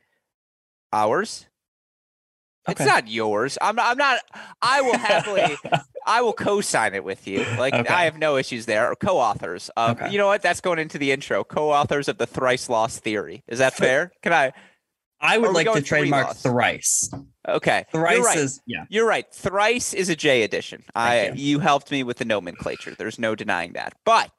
Ours? 0.92 1.46
Okay. 2.68 2.84
It's 2.84 2.90
not 2.90 3.08
yours. 3.08 3.56
I'm. 3.62 3.78
I'm 3.78 3.96
not. 3.96 4.20
I 4.60 4.82
will 4.82 4.98
happily. 4.98 5.56
I 6.06 6.20
will 6.20 6.32
co-sign 6.32 6.94
it 6.94 7.04
with 7.04 7.26
you. 7.26 7.44
Like 7.58 7.74
okay. 7.74 7.92
I 7.92 8.04
have 8.04 8.18
no 8.18 8.36
issues 8.36 8.66
there. 8.66 8.94
Co-authors. 8.96 9.70
Um, 9.76 9.92
okay. 9.92 10.10
You 10.10 10.18
know 10.18 10.26
what? 10.26 10.42
That's 10.42 10.60
going 10.60 10.78
into 10.78 10.98
the 10.98 11.12
intro. 11.12 11.44
Co-authors 11.44 12.08
of 12.08 12.18
the 12.18 12.26
thrice 12.26 12.68
lost 12.68 13.00
theory. 13.00 13.42
Is 13.46 13.58
that 13.58 13.74
fair? 13.74 14.12
Can 14.22 14.32
I? 14.32 14.52
I 15.20 15.38
would 15.38 15.50
oh, 15.50 15.52
like 15.52 15.72
to 15.72 15.82
trademark 15.82 16.36
thrice. 16.36 17.10
Okay. 17.48 17.84
Thrice 17.90 18.16
You're 18.16 18.24
right. 18.24 18.38
is 18.38 18.60
yeah. 18.66 18.84
You're 18.88 19.06
right. 19.06 19.26
Thrice 19.32 19.94
is 19.94 20.08
a 20.08 20.16
J 20.16 20.42
edition. 20.42 20.84
I 20.94 21.28
you. 21.28 21.32
you 21.34 21.58
helped 21.58 21.90
me 21.90 22.02
with 22.02 22.18
the 22.18 22.24
nomenclature. 22.24 22.94
There's 22.94 23.18
no 23.18 23.34
denying 23.34 23.72
that. 23.72 23.94
But 24.04 24.30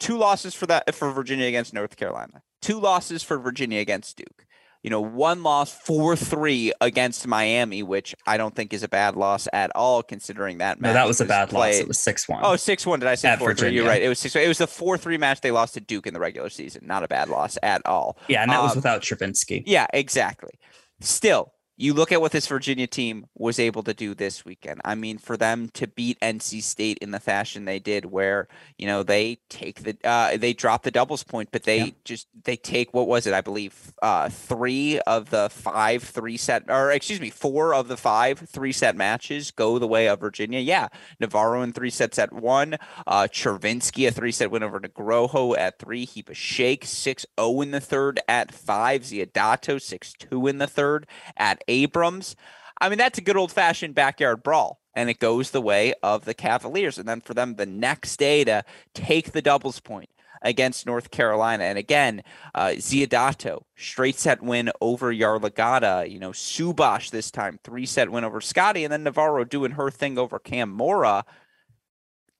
two 0.00 0.16
losses 0.16 0.54
for 0.54 0.66
that 0.66 0.94
for 0.94 1.10
Virginia 1.12 1.46
against 1.46 1.72
North 1.72 1.96
Carolina. 1.96 2.42
Two 2.60 2.80
losses 2.80 3.22
for 3.22 3.38
Virginia 3.38 3.80
against 3.80 4.16
Duke. 4.16 4.46
You 4.84 4.90
know, 4.90 5.00
one 5.00 5.42
loss, 5.42 5.72
four 5.72 6.14
three 6.14 6.70
against 6.82 7.26
Miami, 7.26 7.82
which 7.82 8.14
I 8.26 8.36
don't 8.36 8.54
think 8.54 8.74
is 8.74 8.82
a 8.82 8.88
bad 8.88 9.16
loss 9.16 9.48
at 9.50 9.72
all, 9.74 10.02
considering 10.02 10.58
that. 10.58 10.78
Match. 10.78 10.90
No, 10.90 10.92
that 10.92 11.06
was, 11.06 11.20
was 11.20 11.22
a 11.22 11.24
bad 11.24 11.48
played. 11.48 11.76
loss. 11.76 11.80
It 11.80 11.88
was 11.88 11.98
six 11.98 12.28
one. 12.28 12.42
Oh, 12.44 12.54
six 12.56 12.86
one. 12.86 13.00
Did 13.00 13.08
I 13.08 13.14
say 13.14 13.34
four 13.36 13.54
three? 13.54 13.70
You're 13.70 13.86
right. 13.86 14.02
It 14.02 14.10
was 14.10 14.18
six. 14.18 14.36
It 14.36 14.46
was 14.46 14.58
the 14.58 14.66
four 14.66 14.98
three 14.98 15.16
match 15.16 15.40
they 15.40 15.50
lost 15.50 15.72
to 15.74 15.80
Duke 15.80 16.06
in 16.06 16.12
the 16.12 16.20
regular 16.20 16.50
season. 16.50 16.86
Not 16.86 17.02
a 17.02 17.08
bad 17.08 17.30
loss 17.30 17.56
at 17.62 17.80
all. 17.86 18.18
Yeah, 18.28 18.42
and 18.42 18.52
that 18.52 18.58
um, 18.58 18.64
was 18.64 18.76
without 18.76 19.00
Travinski. 19.00 19.62
Yeah, 19.64 19.86
exactly. 19.94 20.52
Still, 21.00 21.53
you 21.76 21.92
look 21.92 22.12
at 22.12 22.20
what 22.20 22.30
this 22.30 22.46
Virginia 22.46 22.86
team 22.86 23.26
was 23.34 23.58
able 23.58 23.82
to 23.82 23.94
do 23.94 24.14
this 24.14 24.44
weekend. 24.44 24.80
I 24.84 24.94
mean, 24.94 25.18
for 25.18 25.36
them 25.36 25.70
to 25.70 25.88
beat 25.88 26.20
NC 26.20 26.62
State 26.62 26.98
in 26.98 27.10
the 27.10 27.18
fashion 27.18 27.64
they 27.64 27.80
did, 27.80 28.04
where 28.04 28.46
you 28.78 28.86
know 28.86 29.02
they 29.02 29.38
take 29.48 29.82
the 29.82 29.96
uh, 30.04 30.36
they 30.36 30.52
drop 30.52 30.84
the 30.84 30.92
doubles 30.92 31.24
point, 31.24 31.48
but 31.50 31.64
they 31.64 31.78
yeah. 31.78 31.90
just 32.04 32.28
they 32.44 32.56
take 32.56 32.94
what 32.94 33.08
was 33.08 33.26
it? 33.26 33.34
I 33.34 33.40
believe 33.40 33.92
uh, 34.02 34.28
three 34.28 35.00
of 35.00 35.30
the 35.30 35.48
five 35.50 36.04
three 36.04 36.36
set, 36.36 36.64
or 36.68 36.92
excuse 36.92 37.20
me, 37.20 37.30
four 37.30 37.74
of 37.74 37.88
the 37.88 37.96
five 37.96 38.38
three 38.38 38.72
set 38.72 38.94
matches 38.94 39.50
go 39.50 39.78
the 39.78 39.88
way 39.88 40.08
of 40.08 40.20
Virginia. 40.20 40.60
Yeah, 40.60 40.88
Navarro 41.18 41.62
in 41.62 41.72
three 41.72 41.90
sets 41.90 42.20
at 42.20 42.32
one, 42.32 42.76
uh, 43.06 43.26
Chervinsky 43.30 44.06
a 44.06 44.12
three 44.12 44.32
set 44.32 44.50
win 44.50 44.62
over 44.62 44.78
Nugroho 44.78 45.58
at 45.58 45.80
three, 45.80 46.06
Hibah 46.06 46.34
Shaikh 46.34 46.84
six 46.84 47.26
zero 47.36 47.48
oh 47.48 47.60
in 47.62 47.72
the 47.72 47.80
third 47.80 48.20
at 48.28 48.54
five, 48.54 49.02
Ziodato 49.02 49.82
six 49.82 50.12
two 50.12 50.46
in 50.46 50.58
the 50.58 50.68
third 50.68 51.08
at 51.36 51.63
Abrams. 51.68 52.36
I 52.80 52.88
mean, 52.88 52.98
that's 52.98 53.18
a 53.18 53.22
good 53.22 53.36
old 53.36 53.52
fashioned 53.52 53.94
backyard 53.94 54.42
brawl. 54.42 54.80
And 54.96 55.10
it 55.10 55.18
goes 55.18 55.50
the 55.50 55.60
way 55.60 55.94
of 56.02 56.24
the 56.24 56.34
Cavaliers. 56.34 56.98
And 56.98 57.08
then 57.08 57.20
for 57.20 57.34
them 57.34 57.56
the 57.56 57.66
next 57.66 58.16
day 58.16 58.44
to 58.44 58.64
take 58.94 59.32
the 59.32 59.42
doubles 59.42 59.80
point 59.80 60.10
against 60.42 60.86
North 60.86 61.10
Carolina. 61.10 61.64
And 61.64 61.78
again, 61.78 62.22
uh, 62.54 62.74
Ziodato, 62.76 63.62
straight 63.76 64.16
set 64.16 64.42
win 64.42 64.70
over 64.80 65.12
Yarlagadda. 65.12 66.10
You 66.10 66.20
know, 66.20 66.30
Subhash 66.30 67.10
this 67.10 67.30
time, 67.30 67.58
three 67.64 67.86
set 67.86 68.10
win 68.10 68.24
over 68.24 68.40
Scotty. 68.40 68.84
And 68.84 68.92
then 68.92 69.02
Navarro 69.02 69.44
doing 69.44 69.72
her 69.72 69.90
thing 69.90 70.18
over 70.18 70.38
Cam 70.38 70.70
Morra. 70.70 71.24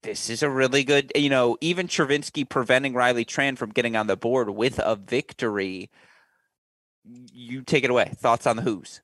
This 0.03 0.29
is 0.29 0.43
a 0.43 0.51
really 0.51 0.85
good, 0.85 1.11
you 1.17 1.31
know, 1.31 1.57
even 1.63 1.89
Chervinsky 1.89 2.47
preventing 2.47 2.93
Riley 2.93 3.25
Tran 3.25 3.57
from 3.57 3.71
getting 3.71 3.97
on 3.97 4.07
the 4.07 4.19
board 4.19 4.51
with 4.51 4.79
a 4.79 4.97
victory. 4.97 5.91
You 7.05 7.63
take 7.63 7.85
it 7.85 7.91
away. 7.91 8.13
Thoughts 8.15 8.47
on 8.47 8.57
the 8.57 8.63
Hoos? 8.63 9.01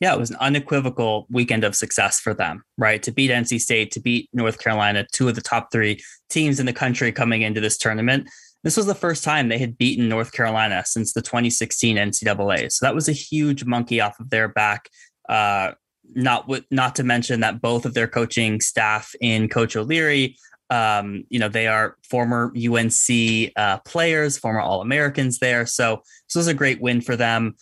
Yeah, 0.00 0.14
it 0.14 0.18
was 0.18 0.30
an 0.30 0.36
unequivocal 0.36 1.26
weekend 1.28 1.64
of 1.64 1.74
success 1.74 2.20
for 2.20 2.32
them, 2.32 2.62
right? 2.76 3.02
To 3.02 3.10
beat 3.10 3.30
NC 3.30 3.60
State, 3.60 3.90
to 3.92 4.00
beat 4.00 4.28
North 4.32 4.58
Carolina, 4.58 5.06
two 5.12 5.28
of 5.28 5.34
the 5.34 5.40
top 5.40 5.70
three 5.72 6.00
teams 6.30 6.60
in 6.60 6.66
the 6.66 6.72
country 6.72 7.10
coming 7.10 7.42
into 7.42 7.60
this 7.60 7.76
tournament. 7.76 8.28
This 8.62 8.76
was 8.76 8.86
the 8.86 8.94
first 8.94 9.24
time 9.24 9.48
they 9.48 9.58
had 9.58 9.78
beaten 9.78 10.08
North 10.08 10.32
Carolina 10.32 10.84
since 10.86 11.12
the 11.12 11.22
2016 11.22 11.96
NCAA. 11.96 12.70
So 12.70 12.86
that 12.86 12.94
was 12.94 13.08
a 13.08 13.12
huge 13.12 13.64
monkey 13.64 14.00
off 14.00 14.18
of 14.20 14.30
their 14.30 14.48
back. 14.48 14.88
Uh, 15.28 15.72
not 16.14 16.48
with, 16.48 16.64
not 16.70 16.94
to 16.96 17.04
mention 17.04 17.40
that 17.40 17.60
both 17.60 17.84
of 17.84 17.94
their 17.94 18.08
coaching 18.08 18.60
staff 18.60 19.14
in 19.20 19.48
Coach 19.48 19.76
O'Leary, 19.76 20.36
um, 20.70 21.24
you 21.28 21.38
know, 21.38 21.48
they 21.48 21.66
are 21.66 21.96
former 22.02 22.52
UNC 22.56 23.52
uh, 23.56 23.78
players, 23.84 24.38
former 24.38 24.60
All 24.60 24.80
Americans 24.80 25.38
there. 25.38 25.66
So 25.66 26.02
this 26.28 26.36
was 26.36 26.46
a 26.46 26.54
great 26.54 26.80
win 26.80 27.00
for 27.00 27.16
them. 27.16 27.56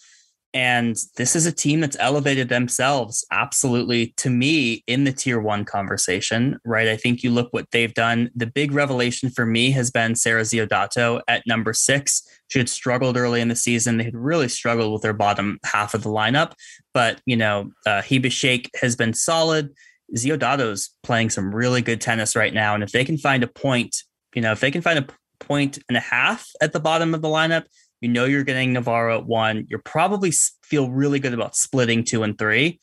And 0.57 0.97
this 1.17 1.37
is 1.37 1.45
a 1.45 1.53
team 1.53 1.81
that's 1.81 1.99
elevated 2.01 2.49
themselves 2.49 3.27
absolutely 3.31 4.15
to 4.17 4.31
me 4.31 4.83
in 4.87 5.05
the 5.05 5.13
tier 5.13 5.39
one 5.39 5.67
conversation, 5.67 6.59
right? 6.65 6.89
I 6.89 6.97
think 6.97 7.23
you 7.23 7.31
look 7.31 7.53
what 7.53 7.71
they've 7.73 7.93
done. 7.93 8.31
The 8.35 8.47
big 8.47 8.73
revelation 8.73 9.29
for 9.29 9.45
me 9.45 9.71
has 9.73 9.91
been 9.91 10.15
Sarah 10.15 10.45
Ziodato 10.45 11.21
at 11.29 11.47
number 11.47 11.75
six. 11.75 12.27
She 12.49 12.59
had 12.59 12.71
struggled 12.71 13.19
early 13.19 13.43
in 13.43 13.49
the 13.49 13.55
season. 13.55 13.99
They 13.99 14.05
had 14.05 14.17
really 14.17 14.49
struggled 14.49 14.95
with 14.95 15.03
their 15.03 15.13
bottom 15.13 15.59
half 15.63 15.93
of 15.93 16.03
the 16.03 16.09
lineup. 16.09 16.53
But, 16.95 17.21
you 17.27 17.37
know, 17.37 17.71
uh, 17.85 18.01
Hibah 18.01 18.33
Shaikh 18.33 18.71
has 18.81 18.97
been 18.97 19.13
solid. 19.13 19.75
Ziodato's 20.17 20.89
playing 21.03 21.29
some 21.29 21.55
really 21.55 21.83
good 21.83 22.01
tennis 22.01 22.35
right 22.35 22.55
now. 22.55 22.73
And 22.73 22.83
if 22.83 22.93
they 22.93 23.05
can 23.05 23.19
find 23.19 23.43
a 23.43 23.47
point, 23.47 23.95
you 24.35 24.41
know, 24.41 24.53
if 24.53 24.61
they 24.61 24.71
can 24.71 24.81
find 24.81 24.99
a 24.99 25.07
point 25.39 25.79
and 25.91 25.99
a 25.99 26.01
half 26.01 26.49
at 26.63 26.73
the 26.73 26.81
bottom 26.81 27.13
of 27.13 27.21
the 27.21 27.29
lineup, 27.29 27.67
you 28.01 28.09
know 28.09 28.25
you're 28.25 28.45
getting 28.45 28.73
Navarro 28.73 29.19
at 29.19 29.27
one. 29.27 29.67
You're 29.69 29.81
probably 29.81 30.33
feel 30.63 30.91
really 30.91 31.19
good 31.19 31.35
about 31.35 31.57
splitting 31.57 32.05
two 32.05 32.23
and 32.23 32.37
three. 32.37 32.81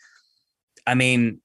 I 0.87 0.95
mean, 0.95 1.41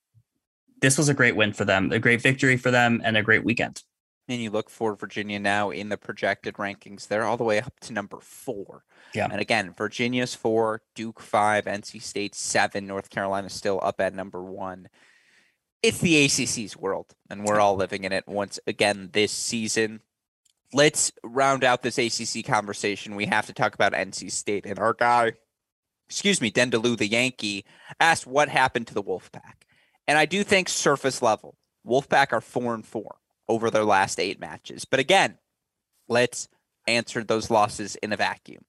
this 0.81 0.97
was 0.97 1.09
a 1.09 1.15
great 1.15 1.37
win 1.37 1.53
for 1.53 1.65
them, 1.65 1.93
a 1.93 1.99
great 1.99 2.23
victory 2.23 2.57
for 2.57 2.71
them, 2.71 3.01
and 3.05 3.17
a 3.17 3.23
great 3.23 3.45
weekend. 3.45 3.83
And 4.29 4.43
you 4.43 4.51
look 4.51 4.69
for 4.69 4.95
Virginia 4.95 5.39
now 5.39 5.71
in 5.71 5.89
the 5.89 5.97
projected 5.97 6.55
rankings, 6.55 7.09
they're 7.09 7.25
all 7.25 7.39
the 7.39 7.45
way 7.45 7.61
up 7.61 7.73
to 7.81 7.93
number 7.93 8.19
four. 8.21 8.85
Yeah. 9.15 9.29
And 9.31 9.41
again, 9.41 9.73
Virginia's 9.77 10.35
four, 10.35 10.83
Duke 10.95 11.21
five, 11.21 11.65
NC 11.65 12.03
State 12.03 12.35
seven, 12.35 12.87
North 12.87 13.09
Carolina 13.09 13.49
still 13.49 13.81
up 13.83 14.01
at 14.01 14.15
number 14.15 14.43
one. 14.43 14.89
It's 15.83 15.99
the 15.99 16.25
ACC's 16.25 16.77
world, 16.77 17.15
and 17.31 17.45
we're 17.45 17.61
all 17.61 17.77
living 17.77 18.05
in 18.05 18.13
it 18.13 18.25
once 18.27 18.59
again 18.67 19.11
this 19.13 19.31
season 19.31 20.01
let's 20.73 21.13
round 21.23 21.65
out 21.65 21.83
this 21.83 21.99
ACC 21.99 22.45
conversation. 22.45 23.15
We 23.15 23.27
have 23.27 23.47
to 23.47 23.53
talk 23.53 23.75
about 23.75 23.93
NC 23.93 24.31
State 24.31 24.67
and 24.67 24.79
our 24.79 24.95
guy, 24.95 25.33
excuse 26.09 26.41
me, 26.41 26.51
Dendalou, 26.51 26.97
the 26.97 27.07
Yankee, 27.07 27.65
asked 28.01 28.27
what 28.27 28.49
happened 28.49 28.87
to 28.89 28.95
the 28.95 29.03
Wolfpack. 29.03 29.65
And 30.07 30.19
I 30.19 30.27
do 30.27 30.43
think 30.43 30.69
surface 30.69 31.23
level, 31.23 31.57
Wolfpack 31.87 32.33
are 32.33 32.41
four 32.41 32.75
and 32.75 32.87
four 32.87 33.17
over 33.49 33.71
their 33.71 33.85
last 33.85 34.19
eight 34.19 34.41
matches. 34.41 34.85
But 34.85 35.01
again, 35.01 35.39
let's 36.09 36.49
answer 36.87 37.23
those 37.23 37.51
losses 37.51 37.97
in 37.97 38.13
a 38.13 38.17
vacuum. 38.17 38.65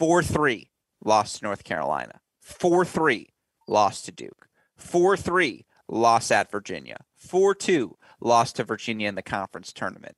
4 0.00 0.22
3 0.22 0.70
lost 1.04 1.38
to 1.38 1.44
North 1.44 1.64
Carolina, 1.64 2.20
4 2.40 2.86
3 2.86 3.28
lost 3.68 4.06
to 4.06 4.12
Duke, 4.12 4.48
4 4.76 5.16
3 5.16 5.66
lost 5.88 6.32
at 6.32 6.50
Virginia, 6.50 6.96
4 7.16 7.54
2 7.54 7.96
lost 8.20 8.56
to 8.56 8.64
Virginia 8.64 9.08
in 9.08 9.14
the 9.14 9.22
conference 9.22 9.72
tournament. 9.72 10.16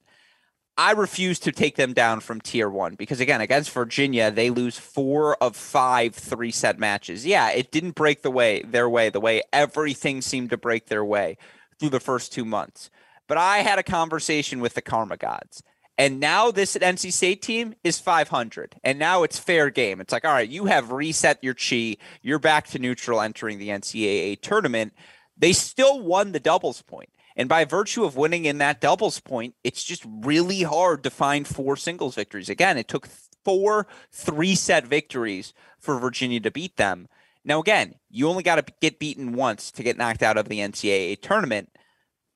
I 0.76 0.92
refuse 0.92 1.38
to 1.40 1.52
take 1.52 1.76
them 1.76 1.92
down 1.92 2.20
from 2.20 2.40
tier 2.40 2.68
one 2.68 2.94
because 2.94 3.20
again, 3.20 3.40
against 3.42 3.70
Virginia, 3.70 4.30
they 4.30 4.48
lose 4.48 4.78
four 4.78 5.36
of 5.42 5.54
five 5.54 6.14
three 6.14 6.50
set 6.50 6.78
matches. 6.78 7.26
Yeah, 7.26 7.50
it 7.50 7.70
didn't 7.70 7.94
break 7.94 8.22
the 8.22 8.30
way 8.30 8.62
their 8.62 8.88
way 8.88 9.10
the 9.10 9.20
way 9.20 9.42
everything 9.52 10.22
seemed 10.22 10.50
to 10.50 10.56
break 10.56 10.86
their 10.86 11.04
way 11.04 11.36
through 11.78 11.90
the 11.90 12.00
first 12.00 12.32
two 12.32 12.44
months. 12.44 12.90
But 13.28 13.38
I 13.38 13.58
had 13.58 13.78
a 13.78 13.82
conversation 13.82 14.60
with 14.60 14.74
the 14.74 14.82
Karma 14.82 15.16
Gods. 15.16 15.62
And 15.98 16.20
now 16.20 16.50
this 16.50 16.74
NC 16.74 17.12
State 17.12 17.42
team 17.42 17.74
is 17.84 18.00
500. 18.00 18.76
And 18.82 18.98
now 18.98 19.22
it's 19.24 19.38
fair 19.38 19.68
game. 19.68 20.00
It's 20.00 20.12
like, 20.12 20.24
all 20.24 20.32
right, 20.32 20.48
you 20.48 20.64
have 20.64 20.90
reset 20.90 21.38
your 21.44 21.54
chi. 21.54 21.96
You're 22.22 22.38
back 22.38 22.68
to 22.68 22.78
neutral 22.78 23.20
entering 23.20 23.58
the 23.58 23.68
NCAA 23.68 24.40
tournament. 24.40 24.94
They 25.36 25.52
still 25.52 26.00
won 26.00 26.32
the 26.32 26.40
doubles 26.40 26.82
point. 26.82 27.10
And 27.36 27.48
by 27.48 27.64
virtue 27.64 28.04
of 28.04 28.16
winning 28.16 28.44
in 28.44 28.58
that 28.58 28.80
doubles 28.80 29.20
point, 29.20 29.54
it's 29.64 29.82
just 29.82 30.04
really 30.06 30.62
hard 30.62 31.02
to 31.04 31.10
find 31.10 31.46
four 31.46 31.76
singles 31.76 32.14
victories. 32.14 32.48
Again, 32.48 32.76
it 32.76 32.88
took 32.88 33.06
four 33.44 33.86
three 34.10 34.54
set 34.54 34.86
victories 34.86 35.52
for 35.78 35.98
Virginia 35.98 36.40
to 36.40 36.50
beat 36.50 36.76
them. 36.76 37.08
Now, 37.44 37.60
again, 37.60 37.94
you 38.08 38.28
only 38.28 38.42
got 38.42 38.64
to 38.64 38.74
get 38.80 38.98
beaten 38.98 39.32
once 39.32 39.70
to 39.72 39.82
get 39.82 39.96
knocked 39.96 40.22
out 40.22 40.36
of 40.36 40.48
the 40.48 40.60
NCAA 40.60 41.20
tournament, 41.20 41.70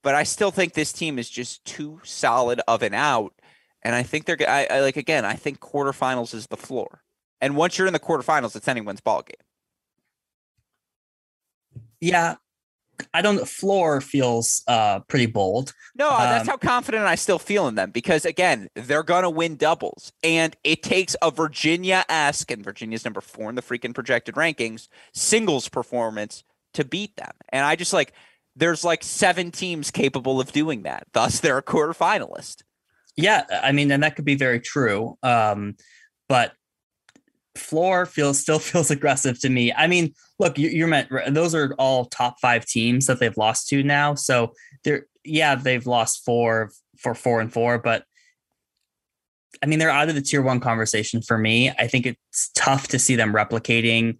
but 0.02 0.14
I 0.14 0.24
still 0.24 0.50
think 0.50 0.72
this 0.72 0.92
team 0.92 1.18
is 1.18 1.30
just 1.30 1.64
too 1.64 2.00
solid 2.02 2.60
of 2.66 2.82
an 2.82 2.94
out. 2.94 3.32
And 3.82 3.94
I 3.94 4.02
think 4.02 4.24
they're, 4.24 4.38
I, 4.48 4.66
I 4.68 4.80
like, 4.80 4.96
again, 4.96 5.24
I 5.24 5.34
think 5.34 5.60
quarterfinals 5.60 6.34
is 6.34 6.48
the 6.48 6.56
floor. 6.56 7.02
And 7.40 7.56
once 7.56 7.78
you're 7.78 7.86
in 7.86 7.92
the 7.92 8.00
quarterfinals, 8.00 8.56
it's 8.56 8.66
anyone's 8.66 9.00
ball 9.00 9.22
game. 9.22 9.36
Yeah, 12.00 12.36
I 13.14 13.22
don't. 13.22 13.46
Floor 13.46 14.00
feels 14.00 14.62
uh, 14.66 15.00
pretty 15.00 15.26
bold. 15.26 15.72
No, 15.96 16.10
um, 16.10 16.18
that's 16.18 16.48
how 16.48 16.56
confident 16.56 17.04
I 17.04 17.14
still 17.14 17.38
feel 17.38 17.68
in 17.68 17.74
them 17.74 17.90
because 17.90 18.24
again, 18.24 18.68
they're 18.74 19.02
gonna 19.02 19.30
win 19.30 19.56
doubles, 19.56 20.12
and 20.22 20.56
it 20.64 20.82
takes 20.82 21.16
a 21.22 21.30
Virginia 21.30 22.04
esque, 22.08 22.50
and 22.50 22.64
Virginia's 22.64 23.04
number 23.04 23.20
four 23.20 23.48
in 23.48 23.54
the 23.54 23.62
freaking 23.62 23.94
projected 23.94 24.34
rankings, 24.34 24.88
singles 25.12 25.68
performance 25.68 26.44
to 26.74 26.84
beat 26.84 27.16
them. 27.16 27.32
And 27.50 27.64
I 27.64 27.76
just 27.76 27.92
like 27.92 28.12
there's 28.56 28.84
like 28.84 29.04
seven 29.04 29.50
teams 29.50 29.90
capable 29.90 30.40
of 30.40 30.52
doing 30.52 30.82
that. 30.82 31.06
Thus, 31.12 31.40
they're 31.40 31.58
a 31.58 31.62
quarterfinalist. 31.62 32.62
Yeah, 33.16 33.44
I 33.50 33.72
mean, 33.72 33.90
and 33.90 34.02
that 34.02 34.16
could 34.16 34.24
be 34.24 34.34
very 34.34 34.60
true. 34.60 35.16
Um, 35.22 35.76
but 36.28 36.52
floor 37.58 38.06
feels 38.06 38.38
still 38.38 38.58
feels 38.70 38.90
aggressive 38.90 39.38
to 39.40 39.48
me. 39.48 39.72
I 39.72 39.86
mean, 39.86 40.14
look, 40.38 40.58
you, 40.58 40.84
are 40.84 40.88
meant 40.88 41.08
those 41.28 41.54
are 41.54 41.74
all 41.78 42.06
top 42.06 42.40
five 42.40 42.66
teams 42.66 43.06
that 43.06 43.20
they've 43.20 43.36
lost 43.36 43.68
to 43.68 43.82
now. 43.82 44.14
So 44.14 44.52
they're 44.84 45.06
yeah, 45.24 45.54
they've 45.56 45.86
lost 45.86 46.24
four 46.24 46.70
for 46.98 47.14
four 47.14 47.40
and 47.40 47.52
four, 47.52 47.78
but 47.78 48.04
I 49.62 49.66
mean, 49.66 49.78
they're 49.78 49.90
out 49.90 50.08
of 50.08 50.14
the 50.14 50.22
tier 50.22 50.42
one 50.42 50.60
conversation 50.60 51.22
for 51.22 51.38
me. 51.38 51.70
I 51.70 51.86
think 51.86 52.06
it's 52.06 52.50
tough 52.54 52.88
to 52.88 52.98
see 52.98 53.16
them 53.16 53.32
replicating 53.32 54.18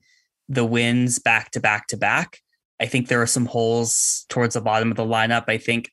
the 0.49 0.65
wins 0.65 1.19
back 1.19 1.51
to 1.53 1.61
back 1.61 1.89
to 1.89 1.97
back. 1.97 2.39
I 2.81 2.87
think 2.87 3.09
there 3.09 3.23
are 3.23 3.27
some 3.27 3.47
holes 3.47 4.25
towards 4.29 4.55
the 4.55 4.61
bottom 4.61 4.91
of 4.91 4.97
the 4.97 5.05
lineup. 5.05 5.45
I 5.49 5.59
think 5.59 5.91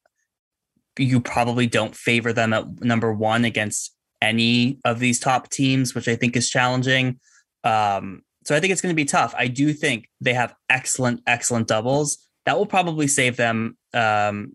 you 0.98 1.20
probably 1.20 1.68
don't 1.68 1.96
favor 1.96 2.34
them 2.34 2.54
at 2.54 2.82
number 2.82 3.12
one 3.12 3.46
against 3.46 3.96
any 4.22 4.80
of 4.86 5.00
these 5.00 5.20
top 5.20 5.50
teams, 5.50 5.96
which 5.96 6.08
I 6.08 6.16
think 6.16 6.36
is 6.36 6.50
challenging. 6.50 7.20
Um, 7.64 8.24
so 8.46 8.56
I 8.56 8.60
think 8.60 8.72
it's 8.72 8.82
going 8.82 8.94
to 8.94 8.96
be 8.96 9.06
tough. 9.06 9.34
I 9.38 9.48
do 9.48 9.74
think 9.74 10.10
they 10.22 10.34
have 10.34 10.54
excellent, 10.70 11.22
excellent 11.28 11.68
doubles 11.68 12.28
that 12.46 12.58
will 12.58 12.66
probably 12.66 13.08
save 13.08 13.38
them 13.38 13.78
um, 13.94 14.54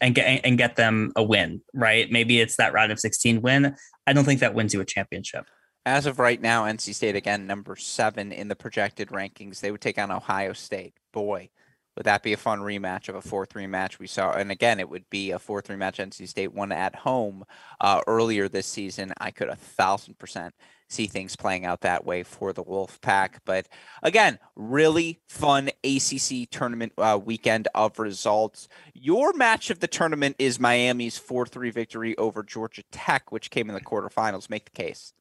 and 0.00 0.14
get 0.14 0.42
and 0.44 0.58
get 0.58 0.76
them 0.76 1.12
a 1.16 1.22
win. 1.22 1.62
Right? 1.74 2.10
Maybe 2.10 2.40
it's 2.40 2.56
that 2.56 2.72
round 2.72 2.92
of 2.92 3.00
16 3.00 3.40
win. 3.42 3.74
I 4.06 4.12
don't 4.12 4.24
think 4.24 4.40
that 4.40 4.54
wins 4.54 4.74
you 4.74 4.80
a 4.80 4.84
championship. 4.84 5.46
As 5.86 6.06
of 6.06 6.18
right 6.18 6.40
now, 6.40 6.64
NC 6.64 6.94
State 6.94 7.16
again 7.16 7.46
number 7.46 7.76
seven 7.76 8.32
in 8.32 8.48
the 8.48 8.56
projected 8.56 9.08
rankings. 9.08 9.60
They 9.60 9.70
would 9.70 9.80
take 9.80 9.98
on 9.98 10.10
Ohio 10.10 10.52
State. 10.52 10.94
Boy, 11.12 11.50
would 11.96 12.04
that 12.04 12.22
be 12.22 12.32
a 12.32 12.36
fun 12.36 12.60
rematch 12.60 13.08
of 13.08 13.14
a 13.14 13.20
4-3 13.20 13.68
match 13.68 13.98
we 13.98 14.06
saw? 14.06 14.32
And 14.32 14.50
again, 14.50 14.78
it 14.78 14.88
would 14.88 15.08
be 15.08 15.30
a 15.30 15.38
4-3 15.38 15.78
match 15.78 15.98
NC 15.98 16.28
State 16.28 16.52
won 16.52 16.72
at 16.72 16.94
home 16.94 17.44
uh, 17.80 18.02
earlier 18.06 18.48
this 18.48 18.66
season. 18.66 19.12
I 19.18 19.30
could 19.30 19.48
a 19.48 19.56
thousand 19.56 20.18
percent 20.18 20.54
see 20.88 21.06
things 21.06 21.34
playing 21.34 21.64
out 21.64 21.80
that 21.80 22.04
way 22.04 22.22
for 22.22 22.52
the 22.52 22.62
Wolf 22.62 23.00
Pack. 23.00 23.40
But 23.44 23.66
again, 24.02 24.38
really 24.54 25.20
fun 25.28 25.70
ACC 25.82 26.48
tournament 26.50 26.92
uh, 26.98 27.18
weekend 27.22 27.68
of 27.74 27.98
results. 27.98 28.68
Your 28.94 29.32
match 29.32 29.70
of 29.70 29.80
the 29.80 29.88
tournament 29.88 30.36
is 30.38 30.60
Miami's 30.60 31.18
4-3 31.18 31.72
victory 31.72 32.16
over 32.18 32.42
Georgia 32.42 32.82
Tech, 32.92 33.32
which 33.32 33.50
came 33.50 33.68
in 33.68 33.74
the 33.74 33.80
quarterfinals. 33.80 34.48
Make 34.50 34.66
the 34.66 34.82
case 34.82 35.12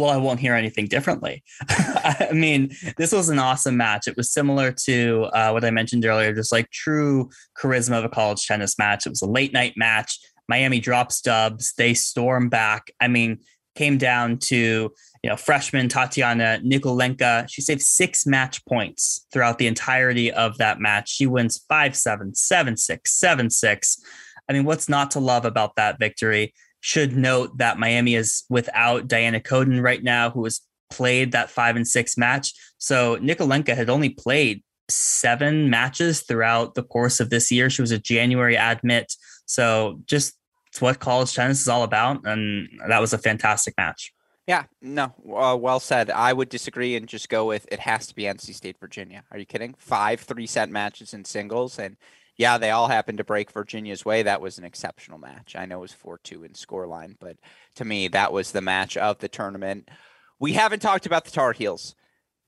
well, 0.00 0.10
I 0.10 0.16
won't 0.16 0.40
hear 0.40 0.54
anything 0.54 0.86
differently. 0.86 1.42
I 1.68 2.30
mean, 2.32 2.74
this 2.96 3.12
was 3.12 3.28
an 3.28 3.38
awesome 3.38 3.76
match. 3.76 4.08
It 4.08 4.16
was 4.16 4.32
similar 4.32 4.72
to 4.84 5.28
uh, 5.32 5.50
what 5.50 5.64
I 5.64 5.70
mentioned 5.70 6.04
earlier, 6.04 6.34
just 6.34 6.52
like 6.52 6.70
true 6.70 7.30
charisma 7.56 7.98
of 7.98 8.04
a 8.04 8.08
college 8.08 8.46
tennis 8.46 8.78
match. 8.78 9.06
It 9.06 9.10
was 9.10 9.22
a 9.22 9.26
late 9.26 9.52
night 9.52 9.74
match. 9.76 10.18
Miami 10.48 10.80
drops 10.80 11.20
dubs. 11.20 11.74
They 11.76 11.94
storm 11.94 12.48
back. 12.48 12.90
I 13.00 13.08
mean, 13.08 13.38
came 13.76 13.98
down 13.98 14.38
to 14.38 14.92
you 15.22 15.30
know 15.30 15.36
freshman 15.36 15.88
Tatiana 15.88 16.60
Nikolenka. 16.64 17.48
She 17.48 17.62
saved 17.62 17.82
six 17.82 18.26
match 18.26 18.64
points 18.66 19.26
throughout 19.32 19.58
the 19.58 19.66
entirety 19.66 20.32
of 20.32 20.58
that 20.58 20.80
match. 20.80 21.08
She 21.08 21.26
wins 21.26 21.64
five 21.68 21.94
seven, 21.94 22.34
seven 22.34 22.76
six, 22.76 23.12
seven 23.12 23.50
six. 23.50 24.02
I 24.48 24.52
mean, 24.52 24.64
what's 24.64 24.88
not 24.88 25.12
to 25.12 25.20
love 25.20 25.44
about 25.44 25.76
that 25.76 25.98
victory? 26.00 26.52
Should 26.80 27.16
note 27.16 27.58
that 27.58 27.78
Miami 27.78 28.14
is 28.14 28.44
without 28.48 29.08
Diana 29.08 29.40
Koden 29.40 29.82
right 29.82 30.02
now, 30.02 30.30
who 30.30 30.44
has 30.44 30.60
played 30.90 31.32
that 31.32 31.50
five 31.50 31.76
and 31.76 31.86
six 31.86 32.16
match. 32.16 32.52
So 32.78 33.16
Nikolenka 33.18 33.76
had 33.76 33.90
only 33.90 34.10
played 34.10 34.62
seven 34.88 35.70
matches 35.70 36.22
throughout 36.22 36.74
the 36.74 36.82
course 36.82 37.20
of 37.20 37.30
this 37.30 37.50
year. 37.50 37.70
She 37.70 37.82
was 37.82 37.92
a 37.92 37.98
January 37.98 38.56
admit. 38.56 39.14
So 39.46 40.00
just 40.06 40.34
it's 40.68 40.80
what 40.80 41.00
college 41.00 41.34
tennis 41.34 41.60
is 41.60 41.68
all 41.68 41.82
about. 41.82 42.26
And 42.26 42.68
that 42.88 43.00
was 43.00 43.12
a 43.12 43.18
fantastic 43.18 43.74
match. 43.76 44.12
Yeah, 44.46 44.64
no, 44.82 45.14
uh, 45.32 45.56
well 45.56 45.78
said. 45.78 46.10
I 46.10 46.32
would 46.32 46.48
disagree 46.48 46.96
and 46.96 47.06
just 47.06 47.28
go 47.28 47.46
with 47.46 47.68
it 47.70 47.78
has 47.78 48.08
to 48.08 48.14
be 48.14 48.24
NC 48.24 48.54
State, 48.54 48.78
Virginia. 48.80 49.22
Are 49.30 49.38
you 49.38 49.46
kidding? 49.46 49.76
Five 49.78 50.20
three 50.20 50.46
set 50.46 50.70
matches 50.70 51.14
in 51.14 51.24
singles, 51.24 51.78
and 51.78 51.96
yeah, 52.40 52.56
they 52.56 52.70
all 52.70 52.88
happened 52.88 53.18
to 53.18 53.24
break 53.24 53.52
Virginia's 53.52 54.06
way. 54.06 54.22
That 54.22 54.40
was 54.40 54.56
an 54.56 54.64
exceptional 54.64 55.18
match. 55.18 55.54
I 55.54 55.66
know 55.66 55.76
it 55.76 55.82
was 55.82 55.92
4 55.92 56.16
2 56.24 56.42
in 56.42 56.52
scoreline, 56.54 57.16
but 57.20 57.36
to 57.74 57.84
me, 57.84 58.08
that 58.08 58.32
was 58.32 58.52
the 58.52 58.62
match 58.62 58.96
of 58.96 59.18
the 59.18 59.28
tournament. 59.28 59.90
We 60.38 60.54
haven't 60.54 60.80
talked 60.80 61.04
about 61.04 61.26
the 61.26 61.32
Tar 61.32 61.52
Heels. 61.52 61.94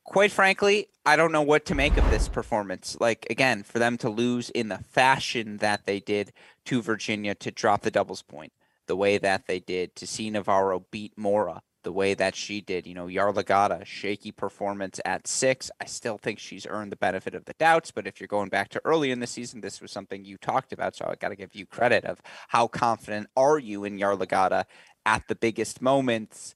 Quite 0.04 0.32
frankly, 0.32 0.86
I 1.04 1.16
don't 1.16 1.30
know 1.30 1.42
what 1.42 1.66
to 1.66 1.74
make 1.74 1.98
of 1.98 2.10
this 2.10 2.26
performance. 2.26 2.96
Like, 3.00 3.26
again, 3.28 3.64
for 3.64 3.78
them 3.78 3.98
to 3.98 4.08
lose 4.08 4.48
in 4.48 4.68
the 4.68 4.78
fashion 4.78 5.58
that 5.58 5.84
they 5.84 6.00
did 6.00 6.32
to 6.64 6.80
Virginia 6.80 7.34
to 7.34 7.50
drop 7.50 7.82
the 7.82 7.90
doubles 7.90 8.22
point, 8.22 8.54
the 8.86 8.96
way 8.96 9.18
that 9.18 9.46
they 9.46 9.60
did, 9.60 9.94
to 9.96 10.06
see 10.06 10.30
Navarro 10.30 10.86
beat 10.90 11.18
Morra, 11.18 11.60
the 11.82 11.92
way 11.92 12.14
that 12.14 12.34
she 12.34 12.60
did. 12.60 12.86
You 12.86 12.94
know, 12.94 13.06
Yarlagadda, 13.06 13.84
shaky 13.84 14.32
performance 14.32 15.00
at 15.04 15.26
six. 15.26 15.70
I 15.80 15.84
still 15.86 16.18
think 16.18 16.38
she's 16.38 16.66
earned 16.66 16.92
the 16.92 16.96
benefit 16.96 17.34
of 17.34 17.44
the 17.44 17.54
doubts. 17.58 17.90
But 17.90 18.06
if 18.06 18.20
you're 18.20 18.28
going 18.28 18.48
back 18.48 18.68
to 18.70 18.80
early 18.84 19.10
in 19.10 19.20
the 19.20 19.26
season, 19.26 19.60
this 19.60 19.80
was 19.80 19.90
something 19.90 20.24
you 20.24 20.36
talked 20.38 20.72
about. 20.72 20.96
So 20.96 21.06
I 21.06 21.14
got 21.16 21.28
to 21.28 21.36
give 21.36 21.54
you 21.54 21.66
credit 21.66 22.04
of 22.04 22.20
how 22.48 22.66
confident 22.66 23.28
are 23.36 23.58
you 23.58 23.84
in 23.84 23.98
Yarlagadda 23.98 24.64
at 25.06 25.26
the 25.28 25.34
biggest 25.34 25.82
moments. 25.82 26.54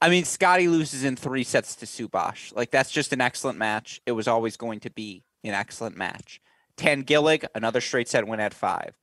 I 0.00 0.10
mean, 0.10 0.24
Scotty 0.24 0.68
loses 0.68 1.04
in 1.04 1.16
three 1.16 1.44
sets 1.44 1.76
to 1.76 1.86
Subhash. 1.86 2.54
Like 2.54 2.70
that's 2.70 2.90
just 2.90 3.12
an 3.12 3.20
excellent 3.20 3.58
match. 3.58 4.00
It 4.06 4.12
was 4.12 4.28
always 4.28 4.56
going 4.56 4.80
to 4.80 4.90
be 4.90 5.24
an 5.42 5.54
excellent 5.54 5.96
match. 5.96 6.40
Tanguilig, 6.76 7.46
another 7.54 7.80
straight 7.80 8.08
set 8.08 8.26
win 8.26 8.40
at 8.40 8.52
five. 8.52 8.94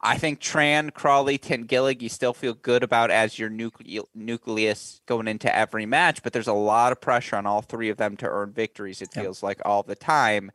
I 0.00 0.16
think 0.16 0.40
Tran, 0.40 0.94
Crawley, 0.94 1.38
Gillig, 1.38 2.02
you 2.02 2.08
still 2.08 2.32
feel 2.32 2.54
good 2.54 2.84
about 2.84 3.10
as 3.10 3.38
your 3.38 3.50
nucle- 3.50 4.04
nucleus 4.14 5.00
going 5.06 5.26
into 5.26 5.54
every 5.54 5.86
match, 5.86 6.22
but 6.22 6.32
there's 6.32 6.46
a 6.46 6.52
lot 6.52 6.92
of 6.92 7.00
pressure 7.00 7.34
on 7.34 7.46
all 7.46 7.62
three 7.62 7.88
of 7.88 7.96
them 7.96 8.16
to 8.18 8.28
earn 8.28 8.52
victories, 8.52 9.02
it 9.02 9.12
feels 9.12 9.42
like 9.42 9.60
all 9.64 9.82
the 9.82 9.96
time. 9.96 10.52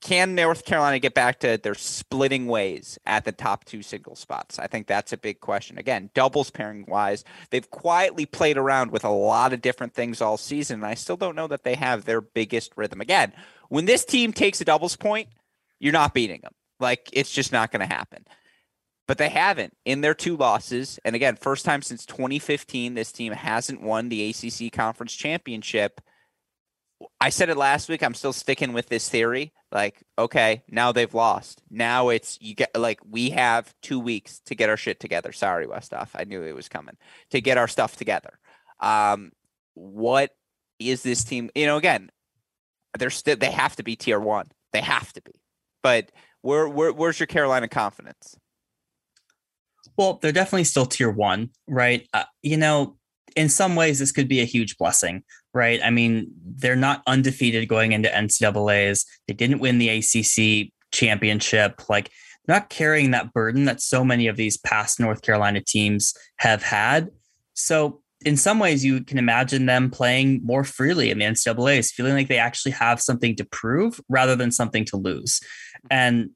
Can 0.00 0.34
North 0.34 0.64
Carolina 0.64 0.98
get 0.98 1.14
back 1.14 1.40
to 1.40 1.58
their 1.62 1.74
splitting 1.74 2.46
ways 2.46 2.98
at 3.06 3.24
the 3.24 3.32
top 3.32 3.64
two 3.64 3.82
single 3.82 4.14
spots? 4.14 4.58
I 4.58 4.66
think 4.66 4.86
that's 4.86 5.12
a 5.12 5.18
big 5.18 5.40
question. 5.40 5.78
Again, 5.78 6.10
doubles 6.14 6.50
pairing 6.50 6.86
wise, 6.86 7.24
they've 7.50 7.70
quietly 7.70 8.24
played 8.24 8.56
around 8.56 8.92
with 8.92 9.04
a 9.04 9.10
lot 9.10 9.52
of 9.52 9.62
different 9.62 9.94
things 9.94 10.22
all 10.22 10.36
season, 10.36 10.80
and 10.80 10.86
I 10.86 10.94
still 10.94 11.16
don't 11.16 11.36
know 11.36 11.48
that 11.48 11.64
they 11.64 11.74
have 11.74 12.04
their 12.04 12.20
biggest 12.20 12.72
rhythm. 12.76 13.00
Again, 13.00 13.32
when 13.68 13.84
this 13.84 14.04
team 14.04 14.32
takes 14.32 14.60
a 14.60 14.64
doubles 14.64 14.96
point, 14.96 15.28
you're 15.78 15.92
not 15.92 16.14
beating 16.14 16.40
them. 16.40 16.54
Like, 16.78 17.10
it's 17.12 17.32
just 17.32 17.52
not 17.52 17.72
going 17.72 17.86
to 17.86 17.94
happen 17.94 18.24
but 19.06 19.18
they 19.18 19.28
haven't 19.28 19.76
in 19.84 20.00
their 20.00 20.14
two 20.14 20.36
losses. 20.36 20.98
And 21.04 21.14
again, 21.14 21.36
first 21.36 21.64
time 21.64 21.82
since 21.82 22.04
2015, 22.06 22.94
this 22.94 23.12
team 23.12 23.32
hasn't 23.32 23.82
won 23.82 24.08
the 24.08 24.30
ACC 24.30 24.72
Conference 24.72 25.14
Championship. 25.14 26.00
I 27.20 27.28
said 27.28 27.50
it 27.50 27.56
last 27.56 27.88
week. 27.88 28.02
I'm 28.02 28.14
still 28.14 28.32
sticking 28.32 28.72
with 28.72 28.88
this 28.88 29.08
theory. 29.08 29.52
Like, 29.70 30.02
okay, 30.18 30.62
now 30.68 30.92
they've 30.92 31.12
lost. 31.12 31.62
Now 31.70 32.08
it's 32.08 32.38
you 32.40 32.54
get 32.54 32.76
like 32.76 33.00
we 33.08 33.30
have 33.30 33.74
two 33.82 34.00
weeks 34.00 34.40
to 34.46 34.54
get 34.54 34.70
our 34.70 34.76
shit 34.76 34.98
together. 34.98 35.32
Sorry, 35.32 35.66
Westoff. 35.66 36.10
I 36.14 36.24
knew 36.24 36.42
it 36.42 36.54
was 36.54 36.68
coming 36.68 36.96
to 37.30 37.40
get 37.40 37.58
our 37.58 37.68
stuff 37.68 37.96
together. 37.96 38.38
Um, 38.80 39.32
what 39.74 40.30
is 40.78 41.02
this 41.02 41.24
team? 41.24 41.50
You 41.54 41.66
know, 41.66 41.76
again, 41.76 42.10
they're 42.98 43.10
still 43.10 43.36
they 43.36 43.50
have 43.50 43.76
to 43.76 43.82
be 43.82 43.96
tier 43.96 44.20
one. 44.20 44.50
They 44.72 44.80
have 44.80 45.12
to 45.14 45.22
be. 45.22 45.32
But 45.82 46.10
where, 46.42 46.68
where 46.68 46.92
where's 46.92 47.20
your 47.20 47.26
Carolina 47.26 47.68
confidence? 47.68 48.36
Well, 49.96 50.18
they're 50.20 50.32
definitely 50.32 50.64
still 50.64 50.86
tier 50.86 51.10
one, 51.10 51.50
right? 51.66 52.06
Uh, 52.12 52.24
you 52.42 52.56
know, 52.56 52.96
in 53.34 53.48
some 53.48 53.76
ways, 53.76 53.98
this 53.98 54.12
could 54.12 54.28
be 54.28 54.40
a 54.40 54.44
huge 54.44 54.76
blessing, 54.78 55.22
right? 55.54 55.80
I 55.84 55.90
mean, 55.90 56.30
they're 56.42 56.76
not 56.76 57.02
undefeated 57.06 57.68
going 57.68 57.92
into 57.92 58.08
NCAA's. 58.08 59.04
They 59.28 59.34
didn't 59.34 59.60
win 59.60 59.78
the 59.78 59.88
ACC 59.88 60.72
championship. 60.92 61.88
Like, 61.88 62.10
not 62.48 62.70
carrying 62.70 63.10
that 63.10 63.32
burden 63.32 63.64
that 63.64 63.80
so 63.80 64.04
many 64.04 64.28
of 64.28 64.36
these 64.36 64.56
past 64.56 65.00
North 65.00 65.22
Carolina 65.22 65.60
teams 65.60 66.14
have 66.36 66.62
had. 66.62 67.10
So, 67.54 68.00
in 68.24 68.36
some 68.36 68.58
ways, 68.58 68.84
you 68.84 69.04
can 69.04 69.18
imagine 69.18 69.66
them 69.66 69.90
playing 69.90 70.40
more 70.42 70.64
freely 70.64 71.10
in 71.10 71.18
the 71.18 71.26
NCAA's, 71.26 71.92
feeling 71.92 72.14
like 72.14 72.28
they 72.28 72.38
actually 72.38 72.72
have 72.72 73.00
something 73.00 73.36
to 73.36 73.44
prove 73.44 74.00
rather 74.08 74.34
than 74.34 74.50
something 74.50 74.84
to 74.86 74.96
lose. 74.96 75.40
And 75.90 76.30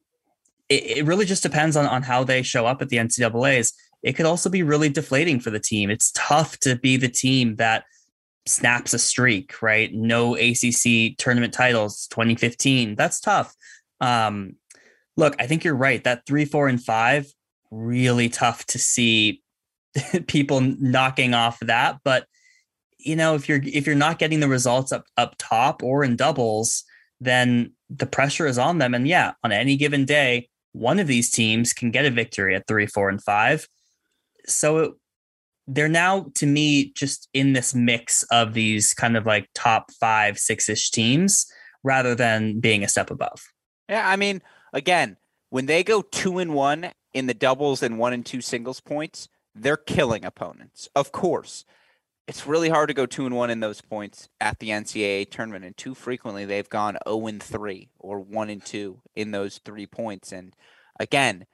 it, 0.71 0.97
it 0.99 1.05
really 1.05 1.25
just 1.25 1.43
depends 1.43 1.75
on, 1.75 1.85
on 1.85 2.01
how 2.01 2.23
they 2.23 2.41
show 2.41 2.65
up 2.65 2.81
at 2.81 2.89
the 2.89 2.97
NCAA's. 2.97 3.73
It 4.03 4.13
could 4.13 4.25
also 4.25 4.49
be 4.49 4.63
really 4.63 4.89
deflating 4.89 5.39
for 5.39 5.49
the 5.49 5.59
team. 5.59 5.89
It's 5.89 6.11
tough 6.15 6.57
to 6.59 6.75
be 6.75 6.97
the 6.97 7.09
team 7.09 7.57
that 7.57 7.83
snaps 8.45 8.93
a 8.93 8.99
streak, 8.99 9.61
right? 9.61 9.93
No 9.93 10.35
ACC 10.35 11.17
tournament 11.17 11.53
titles 11.53 12.07
2015. 12.07 12.95
That's 12.95 13.19
tough. 13.19 13.53
Um, 13.99 14.55
look, 15.17 15.35
I 15.39 15.45
think 15.45 15.63
you're 15.63 15.75
right. 15.75 16.03
That 16.03 16.25
three, 16.25 16.45
four, 16.45 16.67
and 16.67 16.81
five, 16.81 17.27
really 17.69 18.29
tough 18.29 18.65
to 18.67 18.79
see 18.79 19.43
people 20.27 20.61
knocking 20.61 21.33
off 21.33 21.59
that. 21.59 21.99
But 22.03 22.25
you 22.97 23.15
know, 23.15 23.35
if 23.35 23.49
you're 23.49 23.61
if 23.63 23.85
you're 23.85 23.95
not 23.95 24.19
getting 24.19 24.39
the 24.39 24.47
results 24.47 24.91
up 24.91 25.05
up 25.17 25.35
top 25.37 25.83
or 25.83 26.03
in 26.03 26.15
doubles, 26.15 26.83
then 27.19 27.73
the 27.89 28.05
pressure 28.05 28.47
is 28.47 28.57
on 28.57 28.77
them. 28.77 28.93
And 28.93 29.07
yeah, 29.07 29.33
on 29.43 29.51
any 29.51 29.75
given 29.75 30.05
day, 30.05 30.49
one 30.73 30.99
of 30.99 31.07
these 31.07 31.29
teams 31.29 31.73
can 31.73 31.91
get 31.91 32.05
a 32.05 32.11
victory 32.11 32.55
at 32.55 32.67
three, 32.67 32.85
four, 32.85 33.09
and 33.09 33.21
five. 33.21 33.67
So 34.45 34.77
it, 34.77 34.91
they're 35.67 35.89
now, 35.89 36.27
to 36.35 36.45
me, 36.45 36.91
just 36.93 37.29
in 37.33 37.53
this 37.53 37.73
mix 37.75 38.23
of 38.31 38.53
these 38.53 38.93
kind 38.93 39.15
of 39.15 39.25
like 39.25 39.49
top 39.53 39.91
five, 39.91 40.37
six 40.37 40.69
ish 40.69 40.91
teams 40.91 41.45
rather 41.83 42.15
than 42.15 42.59
being 42.59 42.83
a 42.83 42.89
step 42.89 43.11
above. 43.11 43.41
Yeah. 43.89 44.07
I 44.07 44.15
mean, 44.15 44.41
again, 44.73 45.17
when 45.49 45.65
they 45.65 45.83
go 45.83 46.01
two 46.01 46.39
and 46.39 46.53
one 46.53 46.91
in 47.13 47.27
the 47.27 47.33
doubles 47.33 47.83
and 47.83 47.99
one 47.99 48.13
and 48.13 48.25
two 48.25 48.41
singles 48.41 48.79
points, 48.79 49.27
they're 49.53 49.77
killing 49.77 50.23
opponents, 50.23 50.87
of 50.95 51.11
course 51.11 51.65
it's 52.27 52.47
really 52.47 52.69
hard 52.69 52.87
to 52.87 52.93
go 52.93 53.05
two 53.05 53.25
and 53.25 53.35
one 53.35 53.49
in 53.49 53.59
those 53.59 53.81
points 53.81 54.29
at 54.39 54.59
the 54.59 54.69
NCAA 54.69 55.29
tournament, 55.29 55.65
and 55.65 55.75
too 55.75 55.93
frequently 55.93 56.45
they've 56.45 56.69
gone 56.69 56.93
zero 56.93 57.01
oh 57.05 57.27
and 57.27 57.41
three 57.41 57.89
or 57.99 58.19
one 58.19 58.49
and 58.49 58.63
two 58.63 59.01
in 59.15 59.31
those 59.31 59.59
three 59.59 59.87
points. 59.87 60.31
And 60.31 60.55
again, 60.99 61.45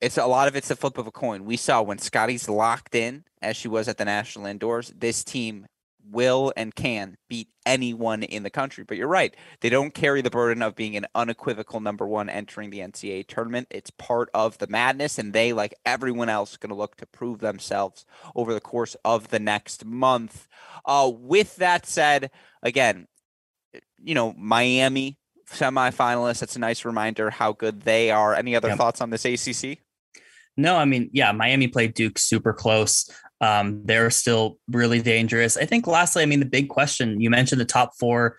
it's 0.00 0.18
a 0.18 0.26
lot 0.26 0.48
of 0.48 0.56
it's 0.56 0.70
a 0.70 0.76
flip 0.76 0.98
of 0.98 1.06
a 1.06 1.10
coin. 1.10 1.44
We 1.44 1.56
saw 1.56 1.82
when 1.82 1.98
Scotty's 1.98 2.48
locked 2.48 2.94
in, 2.94 3.24
as 3.40 3.56
she 3.56 3.68
was 3.68 3.88
at 3.88 3.98
the 3.98 4.04
national 4.04 4.46
indoors, 4.46 4.92
this 4.96 5.24
team 5.24 5.66
will 6.10 6.52
and 6.56 6.74
can 6.74 7.16
beat 7.28 7.48
anyone 7.66 8.22
in 8.22 8.42
the 8.42 8.50
country. 8.50 8.84
But 8.84 8.96
you're 8.96 9.08
right. 9.08 9.34
They 9.60 9.68
don't 9.68 9.94
carry 9.94 10.22
the 10.22 10.30
burden 10.30 10.62
of 10.62 10.76
being 10.76 10.96
an 10.96 11.06
unequivocal 11.14 11.80
number 11.80 12.06
one 12.06 12.28
entering 12.28 12.70
the 12.70 12.80
NCAA 12.80 13.26
tournament. 13.26 13.68
It's 13.70 13.90
part 13.90 14.30
of 14.34 14.58
the 14.58 14.66
madness, 14.66 15.18
and 15.18 15.32
they, 15.32 15.52
like 15.52 15.74
everyone 15.84 16.28
else, 16.28 16.56
going 16.56 16.70
to 16.70 16.76
look 16.76 16.96
to 16.96 17.06
prove 17.06 17.40
themselves 17.40 18.04
over 18.34 18.54
the 18.54 18.60
course 18.60 18.96
of 19.04 19.28
the 19.28 19.38
next 19.38 19.84
month. 19.84 20.48
Uh, 20.84 21.10
with 21.14 21.56
that 21.56 21.86
said, 21.86 22.30
again, 22.62 23.06
you 24.02 24.14
know, 24.14 24.32
Miami 24.36 25.18
semifinalists. 25.50 26.40
That's 26.40 26.56
a 26.56 26.60
nice 26.60 26.84
reminder 26.84 27.30
how 27.30 27.52
good 27.52 27.82
they 27.82 28.10
are. 28.10 28.34
Any 28.34 28.54
other 28.56 28.68
yep. 28.68 28.78
thoughts 28.78 29.00
on 29.00 29.10
this 29.10 29.24
ACC? 29.24 29.78
No, 30.56 30.76
I 30.76 30.84
mean, 30.84 31.10
yeah, 31.12 31.30
Miami 31.32 31.68
played 31.68 31.94
Duke 31.94 32.18
super 32.18 32.52
close. 32.52 33.08
Um, 33.40 33.82
they're 33.84 34.10
still 34.10 34.58
really 34.68 35.00
dangerous. 35.00 35.56
I 35.56 35.64
think 35.64 35.86
lastly, 35.86 36.22
I 36.22 36.26
mean, 36.26 36.40
the 36.40 36.46
big 36.46 36.68
question 36.68 37.20
you 37.20 37.30
mentioned 37.30 37.60
the 37.60 37.64
top 37.64 37.92
four 37.98 38.36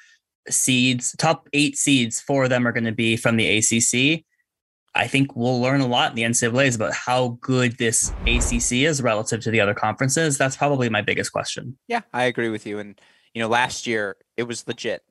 seeds, 0.49 1.15
top 1.17 1.47
eight 1.53 1.77
seeds, 1.77 2.19
four 2.19 2.43
of 2.43 2.49
them 2.49 2.67
are 2.67 2.71
going 2.71 2.83
to 2.85 2.91
be 2.91 3.15
from 3.15 3.37
the 3.37 3.57
ACC. 3.57 4.25
I 4.95 5.07
think 5.07 5.35
we'll 5.35 5.61
learn 5.61 5.81
a 5.81 5.87
lot 5.87 6.09
in 6.11 6.15
the 6.15 6.23
NCAA's 6.23 6.75
about 6.75 6.93
how 6.93 7.37
good 7.41 7.77
this 7.77 8.11
ACC 8.25 8.83
is 8.83 9.01
relative 9.01 9.39
to 9.41 9.51
the 9.51 9.61
other 9.61 9.73
conferences. 9.73 10.37
That's 10.37 10.57
probably 10.57 10.89
my 10.89 11.01
biggest 11.01 11.31
question. 11.31 11.77
Yeah, 11.87 12.01
I 12.11 12.23
agree 12.23 12.49
with 12.49 12.65
you. 12.65 12.79
And, 12.79 12.99
you 13.33 13.41
know, 13.41 13.47
last 13.47 13.85
year 13.85 14.17
it 14.35 14.43
was 14.43 14.67
legit. 14.67 15.03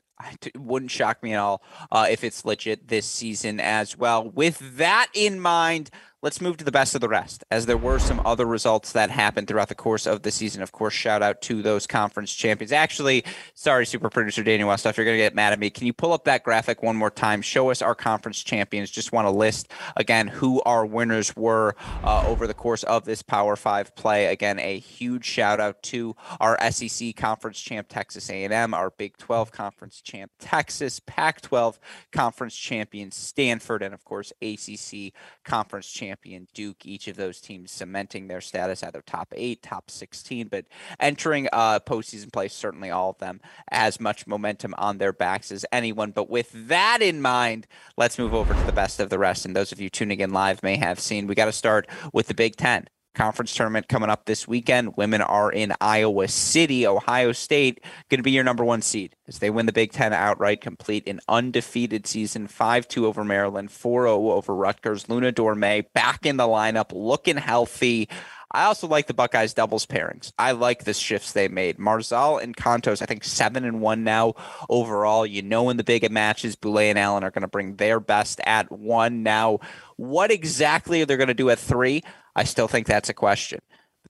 It 0.43 0.59
wouldn't 0.59 0.91
shock 0.91 1.23
me 1.23 1.33
at 1.35 1.39
all 1.39 1.63
uh, 1.93 2.09
if 2.11 2.25
it's 2.25 2.45
legit 2.45 2.89
this 2.89 3.07
season 3.07 3.61
as 3.61 3.97
well. 3.97 4.29
With 4.29 4.77
that 4.77 5.07
in 5.15 5.39
mind, 5.39 5.91
Let's 6.21 6.41
move 6.41 6.57
to 6.57 6.65
the 6.65 6.73
best 6.73 6.97
of 6.97 7.01
the 7.01 7.09
rest, 7.09 7.45
as 7.49 7.67
there 7.67 7.77
were 7.77 8.01
some 8.01 8.21
other 8.25 8.45
results 8.45 8.91
that 8.91 9.09
happened 9.09 9.47
throughout 9.47 9.69
the 9.69 9.77
course 9.77 10.05
of 10.05 10.23
the 10.23 10.33
season. 10.33 10.63
Of 10.63 10.73
course, 10.73 10.93
shout 10.93 11.23
out 11.23 11.41
to 11.43 11.63
those 11.63 11.87
conference 11.87 12.35
champions. 12.35 12.73
Actually, 12.73 13.23
sorry, 13.55 13.87
super 13.87 14.11
producer 14.11 14.43
Daniel 14.43 14.69
West, 14.69 14.85
if 14.85 14.97
you're 14.97 15.07
going 15.07 15.17
to 15.17 15.23
get 15.23 15.37
mad 15.37 15.53
at 15.53 15.61
me, 15.61 15.71
can 15.71 15.87
you 15.87 15.93
pull 15.93 16.13
up 16.13 16.25
that 16.25 16.43
graphic 16.43 16.83
one 16.83 16.97
more 16.97 17.13
time? 17.13 17.41
Show 17.41 17.71
us 17.71 17.83
our 17.83 17.95
conference 17.95 18.43
champions. 18.43 18.91
Just 18.91 19.13
want 19.13 19.27
to 19.27 19.31
list 19.31 19.71
again 19.97 20.27
who 20.27 20.61
our 20.63 20.85
winners 20.85 21.37
were 21.37 21.77
uh, 22.03 22.27
over 22.27 22.49
the 22.49 22.55
course 22.55 22.83
of 22.83 23.05
this 23.05 23.23
Power 23.23 23.55
Five 23.55 23.95
play. 23.95 24.27
Again, 24.27 24.59
a 24.59 24.81
huge 24.81 25.25
shout 25.25 25.61
out 25.61 25.81
to 25.85 26.17
our 26.41 26.59
SEC 26.73 27.15
conference 27.15 27.61
champ 27.61 27.87
Texas 27.89 28.29
A&M, 28.29 28.75
our 28.75 28.91
Big 28.91 29.17
12 29.19 29.53
conference 29.53 30.01
champ 30.01 30.33
Texas, 30.41 31.01
Pac-12 31.07 31.79
conference 32.11 32.57
champion 32.57 33.13
Stanford, 33.13 33.83
and 33.85 33.95
of 33.95 34.05
course 34.05 34.33
ACC 34.43 35.13
conference 35.45 35.89
champ 35.89 36.08
champion 36.09 36.49
Duke. 36.55 36.87
Each 36.87 37.07
of 37.09 37.17
those 37.17 37.41
teams 37.41 37.71
cementing 37.71 38.29
their 38.29 38.41
status 38.41 38.83
either 38.83 39.03
top 39.03 39.33
eight, 39.37 39.63
top 39.63 39.91
16, 39.91 40.49
but 40.49 40.65
entering 41.01 41.49
uh, 41.53 41.81
postseason 41.81 42.33
play, 42.33 42.49
certainly 42.49 42.91
all 42.91 43.11
of 43.11 43.19
them 43.19 43.41
as 43.71 44.01
much 44.01 44.27
momentum 44.27 44.75
on 44.79 44.99
their 44.99 45.13
backs 45.13 45.53
as 45.53 45.67
anyone. 45.71 46.11
But 46.11 46.31
with 46.31 46.51
that 46.69 47.03
in 47.03 47.21
mind, 47.21 47.67
let's 47.97 48.19
move 48.19 48.33
over 48.33 48.55
to 48.55 48.63
the 48.63 48.73
best 48.73 49.01
of 49.01 49.11
the 49.11 49.19
rest. 49.19 49.45
And 49.45 49.55
those 49.55 49.71
of 49.71 49.81
you 49.81 49.91
tuning 49.91 50.21
in 50.21 50.33
live 50.33 50.63
may 50.63 50.77
have 50.77 50.99
seen, 50.99 51.27
we 51.27 51.35
got 51.35 51.47
to 51.47 51.53
start 51.53 51.87
with 52.13 52.29
the 52.29 52.35
Big 52.35 52.57
Ten 52.57 52.89
conference 53.19 53.53
tournament 53.53 53.89
coming 53.89 54.09
up 54.09 54.27
this 54.27 54.47
weekend. 54.47 54.97
Women 54.97 55.21
are 55.21 55.51
in 55.51 55.75
Iowa 55.81 56.29
City. 56.29 56.87
Ohio 56.87 57.33
State 57.33 57.83
going 58.09 58.21
to 58.21 58.23
be 58.23 58.31
your 58.31 58.45
number 58.45 58.65
one 58.65 58.81
seed 58.81 59.17
as 59.27 59.41
they 59.41 59.51
win 59.51 59.67
the 59.67 59.73
Big 59.73 59.91
Ten 59.91 60.13
outright, 60.13 60.61
complete 60.61 61.09
an 61.09 61.21
undefeated 61.29 62.07
season 62.07 62.47
5 62.47 62.87
2 62.87 63.07
over 63.07 63.25
Maryland, 63.25 63.73
4 63.73 64.05
0 64.05 64.31
over 64.31 64.55
Rutgers. 64.55 65.09
Luna 65.09 65.33
Dorme 65.33 65.85
back 65.93 66.25
in 66.25 66.37
the 66.37 66.45
lineup, 66.45 66.93
looking 66.93 67.37
healthy. 67.37 68.09
I 68.51 68.65
also 68.65 68.87
like 68.87 69.09
the 69.09 69.15
Buckeyes 69.15 69.53
doubles 69.53 69.85
pairings. 69.85 70.33
I 70.39 70.53
like 70.53 70.85
the 70.85 70.95
shifts 70.95 71.33
they 71.33 71.49
made. 71.49 71.77
Marzal 71.77 72.43
and 72.43 72.57
Kontos, 72.57 73.03
I 73.03 73.07
think 73.07 73.25
seven 73.25 73.65
and 73.65 73.81
one 73.81 74.05
now 74.05 74.35
overall. 74.71 75.27
You 75.27 75.43
know, 75.43 75.69
in 75.69 75.77
the 75.77 75.85
big 75.85 76.11
matches, 76.11 76.57
Boulais 76.57 76.89
and 76.89 76.99
Allen 76.99 77.25
are 77.25 77.31
going 77.31 77.43
to 77.43 77.49
bring 77.49 77.77
their 77.77 78.01
best 78.01 78.41
at 78.47 78.73
one. 78.73 79.23
Now, 79.23 79.59
what 79.97 80.31
exactly 80.31 81.03
are 81.03 81.07
they're 81.07 81.19
going 81.19 81.29
to 81.29 81.35
do 81.35 81.51
at 81.51 81.59
three? 81.59 82.03
I 82.39 82.45
still 82.45 82.69
think 82.69 82.87
that's 82.87 83.09
a 83.09 83.15
question. 83.15 83.59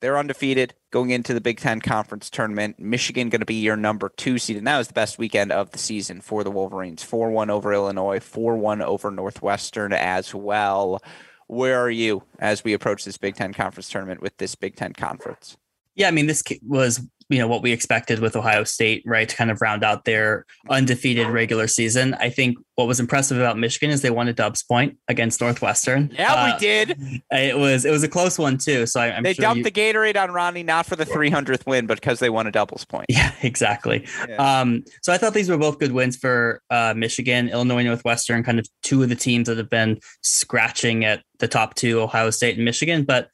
They're 0.03 0.19
undefeated 0.19 0.75
going 0.91 1.09
into 1.09 1.33
the 1.33 1.41
Big 1.41 1.61
Ten 1.61 1.81
Conference 1.81 2.29
tournament. 2.29 2.79
Michigan 2.79 3.31
going 3.31 3.41
to 3.41 3.47
be 3.47 3.55
your 3.55 3.75
number 3.75 4.11
two 4.11 4.37
seed, 4.37 4.59
and 4.59 4.67
that 4.67 4.77
was 4.77 4.89
the 4.89 4.93
best 4.93 5.19
weekend 5.19 5.51
of 5.51 5.71
the 5.71 5.79
season 5.79 6.21
for 6.21 6.45
the 6.45 6.51
Wolverines. 6.51 7.03
4 7.03 7.31
1 7.31 7.49
over 7.49 7.73
Illinois, 7.73 8.21
4 8.21 8.59
1 8.59 8.83
over 8.83 9.11
Northwestern 9.11 9.95
as 9.95 10.35
well. 10.35 11.03
Where 11.47 11.81
are 11.81 11.91
you 11.91 12.23
as 12.39 12.63
we 12.63 12.75
approach 12.75 13.07
this 13.07 13.17
Big 13.17 13.35
Ten 13.35 13.55
Conference 13.55 13.89
tournament 13.89 14.21
with 14.21 14.37
this 14.37 14.55
Big 14.55 14.77
Ten 14.77 14.93
Conference? 14.93 15.57
Yeah, 15.95 16.09
I 16.09 16.11
mean, 16.11 16.27
this 16.27 16.43
was 16.63 17.01
you 17.29 17.39
know 17.39 17.49
what 17.49 17.63
we 17.63 17.73
expected 17.73 18.21
with 18.21 18.37
Ohio 18.37 18.65
State, 18.65 19.03
right? 19.05 19.29
To 19.29 19.37
kind 19.37 19.51
of 19.51 19.61
round 19.61 19.85
out 19.85 20.05
their 20.05 20.47
undefeated 20.71 21.27
regular 21.27 21.67
season. 21.67 22.15
I 22.15 22.31
think 22.31 22.57
what 22.75 22.87
was 22.87 23.01
impressive 23.01 23.39
about 23.39 23.59
Michigan 23.59 23.91
is 23.91 24.03
they 24.03 24.11
won 24.11 24.29
a 24.29 24.33
Dubs 24.33 24.63
point 24.63 24.97
against 25.09 25.41
Northwestern. 25.41 26.11
Yeah, 26.15 26.33
uh, 26.33 26.53
we 26.53 26.59
did. 26.59 27.23
It 27.31 27.59
was 27.59 27.85
it 27.85 27.91
was 27.91 28.03
a 28.03 28.09
close 28.09 28.39
one 28.39 28.57
too. 28.57 28.87
So 28.87 29.01
I, 29.01 29.09
am 29.09 29.23
they 29.23 29.35
sure 29.35 29.43
dumped 29.43 29.59
you... 29.59 29.65
the 29.65 29.71
Gatorade 29.71 30.17
on 30.17 30.31
Ronnie 30.31 30.63
not 30.63 30.87
for 30.87 30.97
the 30.97 31.05
300th 31.05 31.67
win, 31.67 31.87
but 31.87 32.01
because 32.01 32.19
they 32.19 32.31
won 32.31 32.47
a 32.47 32.53
doubles 32.53 32.85
point. 32.85 33.07
Yeah, 33.09 33.33
exactly. 33.43 34.07
Yeah. 34.29 34.61
Um, 34.61 34.85
so 35.03 35.13
I 35.13 35.19
thought 35.19 35.35
these 35.35 35.51
were 35.51 35.59
both 35.59 35.79
good 35.79 35.93
wins 35.93 36.17
for 36.17 36.63
uh, 36.71 36.95
Michigan, 36.97 37.49
Illinois, 37.49 37.83
Northwestern, 37.83 38.43
kind 38.43 38.59
of 38.59 38.67
two 38.83 39.03
of 39.03 39.09
the 39.09 39.17
teams 39.17 39.49
that 39.49 39.59
have 39.59 39.71
been 39.71 39.99
scratching 40.23 41.05
at 41.05 41.23
the 41.41 41.49
top 41.49 41.75
two, 41.75 42.01
Ohio 42.01 42.31
State 42.31 42.57
and 42.57 42.65
Michigan, 42.65 43.05
but 43.05 43.31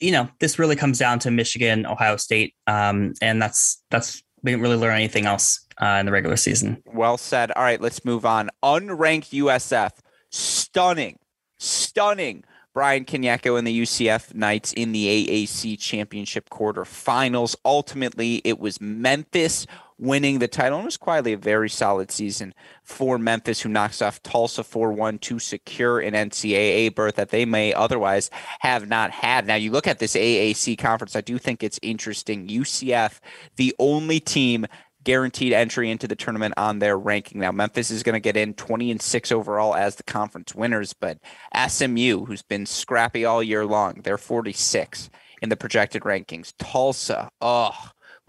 you 0.00 0.12
know, 0.12 0.28
this 0.40 0.58
really 0.58 0.76
comes 0.76 0.98
down 0.98 1.18
to 1.20 1.30
Michigan, 1.30 1.86
Ohio 1.86 2.16
State, 2.16 2.54
um, 2.66 3.14
and 3.20 3.40
that's 3.40 3.82
that's 3.90 4.22
we 4.42 4.50
didn't 4.50 4.62
really 4.62 4.76
learn 4.76 4.94
anything 4.94 5.26
else 5.26 5.66
uh, 5.80 5.98
in 6.00 6.06
the 6.06 6.12
regular 6.12 6.36
season. 6.36 6.82
Well 6.86 7.16
said. 7.16 7.52
All 7.52 7.62
right, 7.62 7.80
let's 7.80 8.04
move 8.04 8.26
on. 8.26 8.50
Unranked 8.62 9.30
USF, 9.30 9.90
stunning, 10.30 11.18
stunning. 11.58 12.44
Brian 12.74 13.04
Kanyeko 13.04 13.58
and 13.58 13.66
the 13.66 13.82
UCF 13.82 14.34
Knights 14.34 14.72
in 14.72 14.92
the 14.92 15.26
AAC 15.26 15.78
championship 15.78 16.48
quarterfinals. 16.48 17.54
Ultimately, 17.66 18.40
it 18.44 18.58
was 18.58 18.80
Memphis 18.80 19.66
winning 20.02 20.40
the 20.40 20.48
title. 20.48 20.80
It 20.80 20.84
was 20.84 20.96
quietly 20.96 21.32
a 21.32 21.38
very 21.38 21.70
solid 21.70 22.10
season 22.10 22.52
for 22.82 23.18
Memphis, 23.18 23.60
who 23.60 23.68
knocks 23.68 24.02
off 24.02 24.22
Tulsa 24.22 24.64
4 24.64 24.92
1 24.92 25.18
to 25.20 25.38
secure 25.38 26.00
an 26.00 26.14
NCAA 26.14 26.94
berth 26.94 27.14
that 27.14 27.30
they 27.30 27.44
may 27.44 27.72
otherwise 27.72 28.28
have 28.58 28.88
not 28.88 29.12
had. 29.12 29.46
Now, 29.46 29.54
you 29.54 29.70
look 29.70 29.86
at 29.86 30.00
this 30.00 30.14
AAC 30.14 30.76
conference, 30.76 31.14
I 31.14 31.20
do 31.20 31.38
think 31.38 31.62
it's 31.62 31.78
interesting. 31.82 32.48
UCF, 32.48 33.20
the 33.56 33.74
only 33.78 34.18
team 34.18 34.66
guaranteed 35.04 35.52
entry 35.52 35.90
into 35.90 36.06
the 36.06 36.16
tournament 36.16 36.54
on 36.56 36.78
their 36.78 36.98
ranking. 36.98 37.40
Now, 37.40 37.52
Memphis 37.52 37.90
is 37.90 38.02
going 38.02 38.14
to 38.14 38.20
get 38.20 38.36
in 38.36 38.54
20 38.54 38.90
and 38.90 39.02
6 39.02 39.32
overall 39.32 39.74
as 39.74 39.96
the 39.96 40.02
conference 40.02 40.54
winners, 40.54 40.92
but 40.92 41.18
SMU, 41.68 42.24
who's 42.24 42.42
been 42.42 42.66
scrappy 42.66 43.24
all 43.24 43.42
year 43.42 43.64
long, 43.64 44.00
they're 44.02 44.18
46 44.18 45.10
in 45.42 45.48
the 45.48 45.56
projected 45.56 46.02
rankings. 46.02 46.52
Tulsa, 46.58 47.30
oh, 47.40 47.72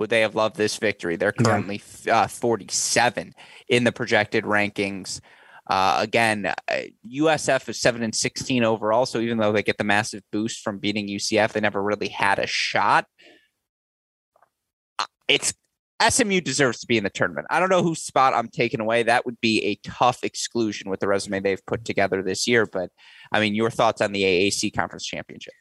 would 0.04 0.10
they 0.10 0.20
have 0.20 0.36
loved 0.36 0.58
this 0.58 0.76
victory? 0.76 1.16
They're 1.16 1.32
currently 1.32 1.82
yeah. 2.04 2.24
uh, 2.24 2.28
47 2.28 3.34
in 3.70 3.86
the 3.86 3.92
projected 3.94 4.44
rankings. 4.44 5.22
Uh, 5.70 5.96
again, 6.02 6.46
uh, 6.46 6.54
USF 7.10 7.70
is 7.70 7.80
seven 7.80 8.04
and 8.04 8.14
16 8.14 8.66
overall. 8.66 9.06
So 9.06 9.20
even 9.20 9.38
though 9.38 9.54
they 9.54 9.64
get 9.64 9.78
the 9.78 9.86
massive 9.86 10.22
boost 10.30 10.62
from 10.62 10.78
beating 10.78 11.08
UCF, 11.08 11.54
they 11.54 11.62
never 11.62 11.82
really 11.82 12.10
had 12.10 12.38
a 12.38 12.46
shot. 12.46 13.06
Uh, 15.00 15.06
it's 15.30 15.54
SMU 16.06 16.42
deserves 16.42 16.82
to 16.82 16.88
be 16.88 16.98
in 16.98 17.06
the 17.06 17.10
tournament. 17.10 17.48
I 17.50 17.62
don't 17.62 17.70
know 17.70 17.82
whose 17.82 18.02
spot 18.02 18.34
I'm 18.34 18.50
taking 18.50 18.82
away. 18.82 19.04
That 19.04 19.26
would 19.26 19.40
be 19.40 19.64
a 19.64 19.88
tough 19.88 20.26
exclusion 20.26 20.90
with 20.90 21.00
the 21.00 21.08
resume 21.08 21.40
they've 21.40 21.66
put 21.66 21.86
together 21.86 22.22
this 22.22 22.46
year. 22.46 22.66
But 22.66 22.90
I 23.32 23.40
mean, 23.40 23.56
your 23.56 23.70
thoughts 23.70 24.02
on 24.02 24.12
the 24.12 24.24
AAC 24.24 24.76
conference 24.76 25.06
championship? 25.06 25.54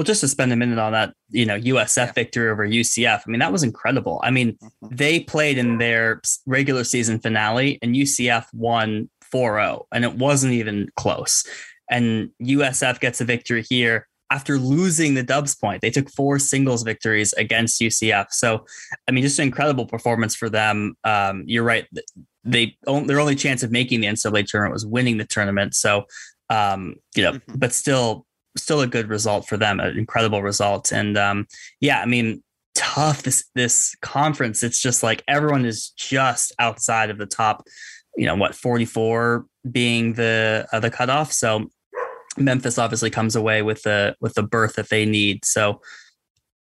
Well, 0.00 0.06
just 0.06 0.22
to 0.22 0.28
spend 0.28 0.50
a 0.50 0.56
minute 0.56 0.78
on 0.78 0.92
that, 0.92 1.12
you 1.28 1.44
know, 1.44 1.60
USF 1.60 2.06
yeah. 2.06 2.12
victory 2.12 2.48
over 2.48 2.66
UCF. 2.66 3.20
I 3.26 3.30
mean, 3.30 3.40
that 3.40 3.52
was 3.52 3.62
incredible. 3.62 4.18
I 4.24 4.30
mean, 4.30 4.52
mm-hmm. 4.52 4.96
they 4.96 5.20
played 5.20 5.58
in 5.58 5.76
their 5.76 6.22
regular 6.46 6.84
season 6.84 7.18
finale 7.20 7.78
and 7.82 7.94
UCF 7.94 8.46
won 8.54 9.10
4-0 9.30 9.84
and 9.92 10.02
it 10.06 10.14
wasn't 10.14 10.54
even 10.54 10.88
close. 10.96 11.44
And 11.90 12.30
USF 12.42 12.98
gets 13.00 13.20
a 13.20 13.26
victory 13.26 13.62
here 13.68 14.08
after 14.30 14.56
losing 14.56 15.12
the 15.12 15.22
Dubs 15.22 15.54
point. 15.54 15.82
They 15.82 15.90
took 15.90 16.08
four 16.08 16.38
singles 16.38 16.82
victories 16.82 17.34
against 17.34 17.78
UCF. 17.78 18.28
So, 18.30 18.64
I 19.06 19.10
mean, 19.10 19.22
just 19.22 19.38
an 19.38 19.48
incredible 19.48 19.84
performance 19.84 20.34
for 20.34 20.48
them. 20.48 20.94
Um, 21.04 21.44
you're 21.46 21.62
right. 21.62 21.86
They 22.44 22.74
their 22.86 23.20
only 23.20 23.36
chance 23.36 23.62
of 23.62 23.70
making 23.70 24.00
the 24.00 24.06
NCAA 24.06 24.46
tournament 24.46 24.72
was 24.72 24.86
winning 24.86 25.18
the 25.18 25.26
tournament. 25.26 25.74
So, 25.74 26.06
um, 26.48 26.94
you 27.14 27.22
know, 27.22 27.32
mm-hmm. 27.32 27.58
but 27.58 27.74
still 27.74 28.24
still 28.56 28.80
a 28.80 28.86
good 28.86 29.08
result 29.08 29.46
for 29.48 29.56
them, 29.56 29.80
an 29.80 29.96
incredible 29.96 30.42
result. 30.42 30.92
And 30.92 31.16
um, 31.16 31.46
yeah, 31.80 32.00
I 32.00 32.06
mean, 32.06 32.42
tough 32.74 33.22
this 33.22 33.44
this 33.54 33.94
conference. 34.02 34.62
It's 34.62 34.80
just 34.80 35.02
like 35.02 35.22
everyone 35.28 35.64
is 35.64 35.90
just 35.90 36.52
outside 36.58 37.10
of 37.10 37.18
the 37.18 37.26
top. 37.26 37.64
You 38.16 38.26
know 38.26 38.36
what, 38.36 38.54
forty 38.54 38.84
four 38.84 39.46
being 39.70 40.14
the 40.14 40.66
uh, 40.72 40.80
the 40.80 40.90
cutoff. 40.90 41.32
So 41.32 41.70
Memphis 42.36 42.78
obviously 42.78 43.10
comes 43.10 43.36
away 43.36 43.62
with 43.62 43.82
the 43.82 44.16
with 44.20 44.34
the 44.34 44.42
berth 44.42 44.74
that 44.74 44.88
they 44.88 45.06
need. 45.06 45.44
So 45.44 45.80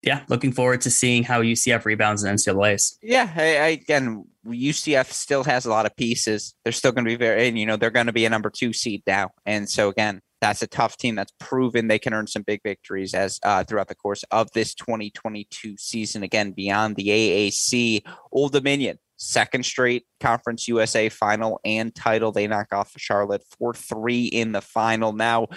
yeah, 0.01 0.21
looking 0.29 0.53
forward 0.53 0.81
to 0.81 0.91
seeing 0.91 1.23
how 1.23 1.41
UCF 1.41 1.83
rebounds 1.83 2.23
in 2.23 2.33
NCAA's. 2.33 2.97
Yeah, 3.01 3.31
I, 3.35 3.57
I, 3.57 3.67
again, 3.67 4.25
UCF 4.47 5.11
still 5.11 5.43
has 5.43 5.65
a 5.65 5.69
lot 5.69 5.85
of 5.85 5.95
pieces. 5.97 6.55
They're 6.63 6.71
still 6.71 6.93
going 6.93 7.03
to 7.03 7.09
be 7.09 7.17
very, 7.17 7.49
and 7.49 7.59
you 7.59 7.65
know, 7.65 7.75
they're 7.75 7.89
going 7.89 8.05
to 8.05 8.13
be 8.13 8.25
a 8.25 8.29
number 8.29 8.49
two 8.49 8.71
seed 8.71 9.03
now, 9.05 9.31
and 9.45 9.69
so 9.69 9.89
again, 9.89 10.21
that's 10.41 10.61
a 10.61 10.67
tough 10.67 10.97
team 10.97 11.15
that's 11.15 11.33
proven 11.39 11.87
they 11.87 11.99
can 11.99 12.13
earn 12.13 12.27
some 12.27 12.43
big 12.43 12.61
victories 12.63 13.13
as 13.13 13.39
uh, 13.43 13.63
throughout 13.63 13.87
the 13.87 13.95
course 13.95 14.23
of 14.31 14.49
this 14.51 14.73
2022 14.75 15.75
season. 15.77 16.23
Again, 16.23 16.51
beyond 16.51 16.95
the 16.95 17.07
AAC, 17.07 18.03
Old 18.31 18.53
Dominion 18.53 18.97
second 19.19 19.65
straight 19.65 20.05
Conference 20.19 20.67
USA 20.67 21.09
final 21.09 21.59
and 21.63 21.93
title. 21.93 22.31
They 22.31 22.47
knock 22.47 22.67
off 22.71 22.93
Charlotte 22.97 23.43
4 23.59 23.73
3 23.73 24.25
in 24.25 24.53
the 24.53 24.61
final. 24.61 25.13
Now, 25.13 25.47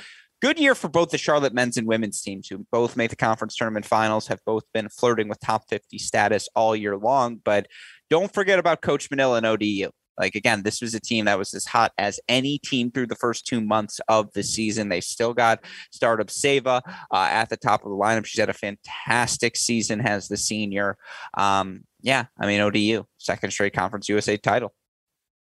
good 0.42 0.59
year 0.59 0.74
for 0.74 0.88
both 0.88 1.10
the 1.10 1.18
Charlotte 1.18 1.54
men's 1.54 1.76
and 1.76 1.86
women's 1.86 2.20
teams, 2.20 2.48
who 2.48 2.66
both 2.70 2.96
made 2.96 3.10
the 3.10 3.16
conference 3.16 3.56
tournament 3.56 3.86
finals, 3.86 4.26
have 4.26 4.40
both 4.44 4.64
been 4.74 4.88
flirting 4.88 5.28
with 5.28 5.40
top 5.40 5.68
50 5.68 5.96
status 5.98 6.48
all 6.54 6.76
year 6.76 6.96
long. 6.96 7.40
But 7.42 7.68
don't 8.10 8.34
forget 8.34 8.59
about 8.59 8.82
Coach 8.82 9.10
Manila 9.10 9.36
and 9.38 9.46
ODU. 9.46 9.90
Like 10.18 10.34
again, 10.34 10.62
this 10.62 10.80
was 10.80 10.94
a 10.94 11.01
team 11.01 11.24
that 11.26 11.39
was 11.39 11.55
as 11.55 11.64
hot 11.64 11.93
as 11.98 12.20
any 12.28 12.59
team 12.59 12.90
through 12.90 13.06
the 13.06 13.16
first 13.16 13.47
two 13.47 13.60
months 13.60 14.01
of 14.09 14.32
the 14.32 14.43
season. 14.43 14.89
They 14.89 15.01
still 15.01 15.34
got 15.34 15.64
startup 15.90 16.28
Seva 16.28 16.80
uh, 17.10 17.28
at 17.30 17.48
the 17.48 17.56
top 17.56 17.84
of 17.84 17.90
the 17.90 17.97
lineup. 17.97 18.26
She's 18.26 18.40
had 18.40 18.51
a 18.51 18.55
fantastic 18.55 19.56
season 19.56 20.01
as 20.01 20.28
the 20.28 20.36
senior. 20.36 20.97
Um, 21.34 21.84
yeah, 22.01 22.26
I 22.39 22.47
mean 22.47 22.60
ODU 22.60 23.05
second 23.18 23.51
straight 23.51 23.74
Conference 23.74 24.09
USA 24.09 24.36
title. 24.36 24.74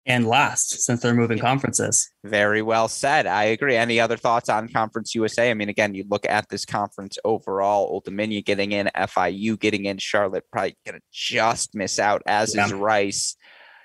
And 0.04 0.26
last, 0.26 0.82
since 0.82 1.00
they're 1.00 1.14
moving 1.14 1.38
conferences. 1.38 2.10
Very 2.24 2.60
well 2.60 2.88
said. 2.88 3.26
I 3.26 3.44
agree. 3.44 3.76
Any 3.76 4.00
other 4.00 4.16
thoughts 4.16 4.48
on 4.48 4.68
Conference 4.68 5.14
USA? 5.14 5.48
I 5.48 5.54
mean, 5.54 5.68
again, 5.68 5.94
you 5.94 6.04
look 6.08 6.26
at 6.28 6.48
this 6.48 6.64
conference 6.64 7.18
overall, 7.24 7.86
Old 7.88 8.04
Dominion 8.04 8.42
getting 8.44 8.72
in, 8.72 8.90
FIU 8.96 9.58
getting 9.58 9.84
in, 9.84 9.98
Charlotte 9.98 10.44
probably 10.50 10.76
going 10.84 10.98
to 10.98 11.04
just 11.12 11.76
miss 11.76 12.00
out, 12.00 12.20
as 12.26 12.56
yeah. 12.56 12.66
is 12.66 12.72
Rice. 12.72 13.36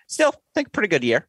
Still, 0.08 0.34
think 0.56 0.72
pretty 0.72 0.88
good 0.88 1.04
year. 1.04 1.28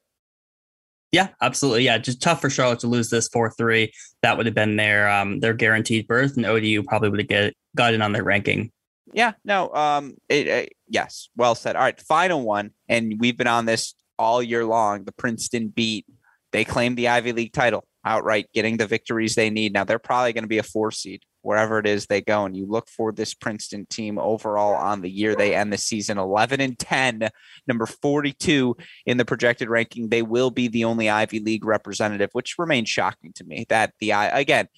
Yeah, 1.11 1.29
absolutely. 1.41 1.85
Yeah, 1.85 1.99
just 1.99 2.21
tough 2.21 2.41
for 2.41 2.51
Charlotte 2.51 2.81
to 2.81 2.87
lose 2.87 3.11
this 3.11 3.29
four 3.29 3.51
three. 3.51 3.93
That 4.23 4.37
would 4.37 4.47
have 4.47 4.55
been 4.55 4.77
their 4.77 5.09
um 5.09 5.41
their 5.41 5.55
guaranteed 5.55 6.07
berth, 6.07 6.37
and 6.37 6.47
ODU 6.47 6.83
probably 6.85 7.09
would 7.11 7.21
have 7.21 7.29
get 7.29 7.55
got 7.77 7.95
in 7.95 8.03
on 8.03 8.13
their 8.13 8.25
ranking. 8.25 8.71
Yeah, 9.15 9.33
no, 9.43 9.73
um, 9.73 10.17
it, 10.29 10.47
it, 10.47 10.73
yes, 10.87 11.31
well 11.35 11.55
said. 11.55 11.77
All 11.77 11.83
right, 11.83 11.99
final 11.99 12.43
one, 12.43 12.73
and 12.89 13.15
we've 13.19 13.39
been 13.39 13.47
on 13.47 13.65
this 13.65 13.95
all 14.19 14.43
year 14.43 14.67
long. 14.67 15.05
The 15.05 15.13
Princeton 15.13 15.69
beat. 15.69 16.05
They 16.53 16.65
claim 16.65 16.95
the 16.95 17.09
Ivy 17.09 17.33
League 17.33 17.53
title 17.55 17.85
outright, 18.05 18.49
getting 18.53 18.77
the 18.77 18.87
victories 18.87 19.35
they 19.35 19.49
need. 19.49 19.73
Now 19.73 19.85
they're 19.85 19.99
probably 19.99 20.35
going 20.35 20.45
to 20.45 20.49
be 20.49 20.59
a 20.59 20.63
four 20.63 20.91
seed 20.91 21.23
wherever 21.43 21.79
it 21.79 21.87
is 21.87 22.07
they 22.07 22.21
go. 22.21 22.45
And 22.45 22.57
you 22.57 22.67
look 22.67 22.89
for 22.89 23.13
this 23.13 23.35
Princeton 23.35 23.87
team 23.87 24.19
overall 24.19 24.75
on 24.75 25.03
the 25.03 25.11
year. 25.11 25.35
They 25.35 25.55
end 25.55 25.73
the 25.73 25.79
season 25.79 26.19
11 26.19 26.61
and 26.61 26.79
10, 26.79 27.29
number 27.67 27.87
42 27.87 28.77
in 29.07 29.17
the 29.17 29.25
projected 29.25 29.69
ranking. 29.69 30.09
They 30.09 30.23
will 30.23 30.51
be 30.51 30.69
the 30.69 30.85
only 30.85 31.09
Ivy 31.09 31.41
League 31.41 31.65
representative, 31.65 32.31
which 32.33 32.57
remains 32.59 32.89
shocking 32.89 33.33
to 33.35 33.45
me. 33.45 33.67
That 33.69 33.93
the 34.01 34.13
I 34.13 34.39
again, 34.39 34.69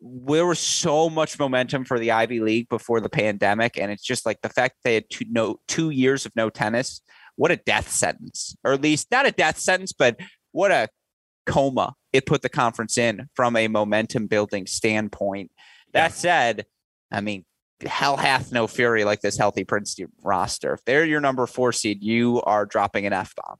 there 0.00 0.46
was 0.46 0.60
so 0.60 1.10
much 1.10 1.38
momentum 1.38 1.84
for 1.84 1.98
the 1.98 2.12
Ivy 2.12 2.40
League 2.40 2.68
before 2.68 3.00
the 3.00 3.08
pandemic, 3.08 3.78
and 3.78 3.90
it's 3.90 4.04
just 4.04 4.26
like 4.26 4.40
the 4.42 4.48
fact 4.48 4.76
they 4.84 4.94
had 4.94 5.10
two 5.10 5.24
no 5.30 5.60
two 5.66 5.90
years 5.90 6.26
of 6.26 6.32
no 6.36 6.50
tennis. 6.50 7.00
What 7.36 7.50
a 7.52 7.56
death 7.56 7.90
sentence, 7.90 8.56
or 8.64 8.72
at 8.72 8.82
least 8.82 9.08
not 9.10 9.26
a 9.26 9.30
death 9.30 9.58
sentence, 9.58 9.92
but 9.92 10.18
what 10.50 10.72
a 10.72 10.88
coma 11.46 11.94
it 12.12 12.26
put 12.26 12.42
the 12.42 12.48
conference 12.48 12.98
in 12.98 13.28
from 13.34 13.56
a 13.56 13.68
momentum 13.68 14.26
building 14.26 14.66
standpoint. 14.66 15.50
That 15.92 16.12
said, 16.12 16.66
I 17.10 17.20
mean, 17.20 17.44
hell 17.86 18.16
hath 18.16 18.52
no 18.52 18.66
fury 18.66 19.04
like 19.04 19.20
this 19.20 19.38
healthy 19.38 19.64
Princeton 19.64 20.08
roster. 20.22 20.74
If 20.74 20.84
they're 20.84 21.04
your 21.04 21.20
number 21.20 21.46
four 21.46 21.72
seed, 21.72 22.02
you 22.02 22.42
are 22.42 22.66
dropping 22.66 23.06
an 23.06 23.12
F 23.12 23.34
bomb. 23.36 23.56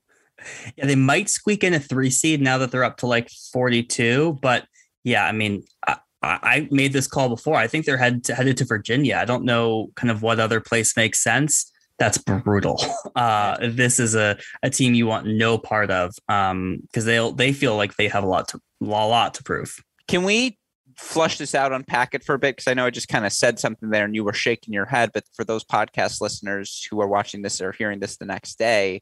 Yeah, 0.75 0.85
they 0.85 0.95
might 0.95 1.29
squeak 1.29 1.63
in 1.63 1.73
a 1.73 1.79
three 1.79 2.09
seed 2.09 2.41
now 2.41 2.57
that 2.59 2.71
they're 2.71 2.83
up 2.83 2.97
to 2.97 3.07
like 3.07 3.29
42. 3.51 4.39
But 4.41 4.65
yeah, 5.03 5.25
I 5.25 5.31
mean, 5.31 5.63
I, 5.87 5.97
I 6.21 6.67
made 6.71 6.93
this 6.93 7.07
call 7.07 7.29
before. 7.29 7.55
I 7.55 7.67
think 7.67 7.85
they're 7.85 7.97
head 7.97 8.23
to, 8.25 8.35
headed 8.35 8.57
to 8.57 8.65
Virginia. 8.65 9.17
I 9.17 9.25
don't 9.25 9.43
know 9.43 9.91
kind 9.95 10.11
of 10.11 10.21
what 10.21 10.39
other 10.39 10.59
place 10.59 10.95
makes 10.95 11.19
sense. 11.19 11.71
That's 11.97 12.17
brutal. 12.17 12.81
Uh, 13.15 13.57
this 13.61 13.99
is 13.99 14.15
a, 14.15 14.37
a 14.63 14.69
team 14.69 14.93
you 14.93 15.05
want 15.05 15.27
no 15.27 15.57
part 15.57 15.91
of 15.91 16.13
because 16.25 16.51
um, 16.51 16.81
they 16.93 17.31
they 17.35 17.51
feel 17.51 17.75
like 17.75 17.93
they 17.97 18.07
have 18.07 18.23
a 18.23 18.27
lot 18.27 18.47
to 18.47 18.61
a 18.81 18.85
lot 18.85 19.33
to 19.33 19.43
prove. 19.43 19.83
Can 20.07 20.23
we 20.23 20.57
flush 20.99 21.37
this 21.37 21.55
out, 21.55 21.71
unpack 21.71 22.13
it 22.13 22.23
for 22.23 22.35
a 22.35 22.39
bit? 22.39 22.55
Because 22.55 22.67
I 22.67 22.73
know 22.73 22.85
I 22.85 22.89
just 22.89 23.07
kind 23.07 23.25
of 23.25 23.33
said 23.33 23.59
something 23.59 23.89
there 23.89 24.05
and 24.05 24.15
you 24.15 24.23
were 24.23 24.33
shaking 24.33 24.73
your 24.73 24.85
head. 24.85 25.11
But 25.13 25.23
for 25.33 25.43
those 25.43 25.63
podcast 25.63 26.21
listeners 26.21 26.87
who 26.89 27.01
are 27.01 27.07
watching 27.07 27.41
this 27.41 27.61
or 27.61 27.71
hearing 27.71 27.99
this 27.99 28.17
the 28.17 28.25
next 28.25 28.59
day, 28.59 29.01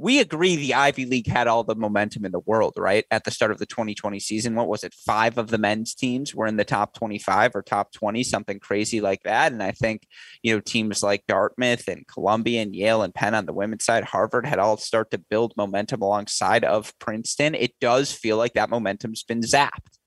we 0.00 0.20
agree 0.20 0.54
the 0.54 0.74
Ivy 0.74 1.06
League 1.06 1.26
had 1.26 1.48
all 1.48 1.64
the 1.64 1.74
momentum 1.74 2.24
in 2.24 2.30
the 2.30 2.38
world, 2.38 2.74
right? 2.76 3.04
At 3.10 3.24
the 3.24 3.32
start 3.32 3.50
of 3.50 3.58
the 3.58 3.66
2020 3.66 4.20
season, 4.20 4.54
what 4.54 4.68
was 4.68 4.84
it? 4.84 4.94
Five 4.94 5.38
of 5.38 5.48
the 5.48 5.58
men's 5.58 5.92
teams 5.92 6.32
were 6.32 6.46
in 6.46 6.56
the 6.56 6.64
top 6.64 6.94
25 6.94 7.56
or 7.56 7.62
top 7.62 7.90
20, 7.92 8.22
something 8.22 8.60
crazy 8.60 9.00
like 9.00 9.24
that. 9.24 9.50
And 9.50 9.60
I 9.60 9.72
think, 9.72 10.06
you 10.44 10.54
know, 10.54 10.60
teams 10.60 11.02
like 11.02 11.26
Dartmouth 11.26 11.88
and 11.88 12.06
Columbia 12.06 12.62
and 12.62 12.76
Yale 12.76 13.02
and 13.02 13.12
Penn 13.12 13.34
on 13.34 13.46
the 13.46 13.52
women's 13.52 13.84
side, 13.84 14.04
Harvard 14.04 14.46
had 14.46 14.60
all 14.60 14.76
start 14.76 15.10
to 15.10 15.18
build 15.18 15.54
momentum 15.56 16.00
alongside 16.00 16.64
of 16.64 16.96
Princeton. 17.00 17.56
It 17.56 17.74
does 17.80 18.12
feel 18.12 18.36
like 18.36 18.52
that 18.52 18.70
momentum's 18.70 19.24
been 19.24 19.40
zapped. 19.40 19.97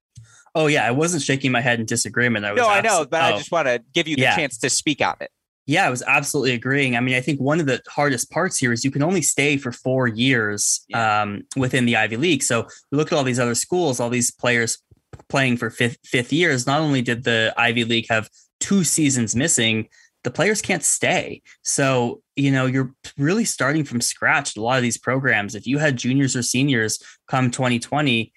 Oh 0.54 0.68
yeah, 0.68 0.86
I 0.86 0.92
wasn't 0.92 1.24
shaking 1.24 1.52
my 1.52 1.62
head 1.62 1.80
in 1.80 1.86
disagreement. 1.86 2.46
I 2.46 2.52
was 2.52 2.62
no, 2.62 2.70
I 2.70 2.82
know, 2.82 3.06
but 3.10 3.22
oh. 3.22 3.26
I 3.26 3.38
just 3.38 3.52
want 3.52 3.68
to 3.68 3.82
give 3.94 4.08
you 4.08 4.16
the 4.16 4.24
yeah. 4.24 4.36
chance 4.36 4.58
to 4.60 4.70
speak 4.70 5.02
on 5.02 5.16
it. 5.22 5.32
Yeah, 5.68 5.86
I 5.86 5.90
was 5.90 6.04
absolutely 6.06 6.54
agreeing. 6.54 6.98
I 6.98 7.00
mean, 7.00 7.16
I 7.16 7.22
think 7.22 7.40
one 7.40 7.60
of 7.60 7.66
the 7.66 7.82
hardest 7.88 8.32
parts 8.32 8.58
here 8.58 8.74
is 8.74 8.84
you 8.84 8.92
can 8.92 9.04
only 9.04 9.22
stay 9.22 9.58
for 9.58 9.72
four 9.72 10.08
years 10.08 10.84
yeah. 10.90 11.22
um, 11.22 11.44
within 11.56 11.86
the 11.86 11.96
Ivy 11.96 12.18
League. 12.18 12.44
So 12.44 12.68
we 12.92 12.98
look 12.98 13.12
at 13.12 13.18
all 13.18 13.24
these 13.24 13.40
other 13.40 13.56
schools, 13.56 14.00
all 14.00 14.10
these 14.10 14.32
players 14.32 14.80
playing 15.30 15.58
for 15.58 15.70
fifth 15.70 15.98
fifth 16.04 16.34
years. 16.34 16.68
Not 16.68 16.82
only 16.82 17.02
did 17.02 17.24
the 17.24 17.54
Ivy 17.58 17.86
League 17.86 18.08
have 18.10 18.30
two 18.60 18.84
seasons 18.84 19.36
missing, 19.36 19.88
the 20.24 20.32
players 20.32 20.62
can't 20.62 20.84
stay. 20.84 21.42
So, 21.64 22.22
you 22.36 22.52
know, 22.52 22.66
you're 22.66 22.94
really 23.18 23.46
starting 23.46 23.84
from 23.84 24.02
scratch 24.02 24.56
a 24.56 24.62
lot 24.62 24.78
of 24.78 24.84
these 24.84 24.98
programs. 24.98 25.56
If 25.56 25.66
you 25.66 25.78
had 25.78 25.98
juniors 25.98 26.36
or 26.36 26.44
seniors 26.44 27.02
come 27.28 27.50
2020, 27.50 28.32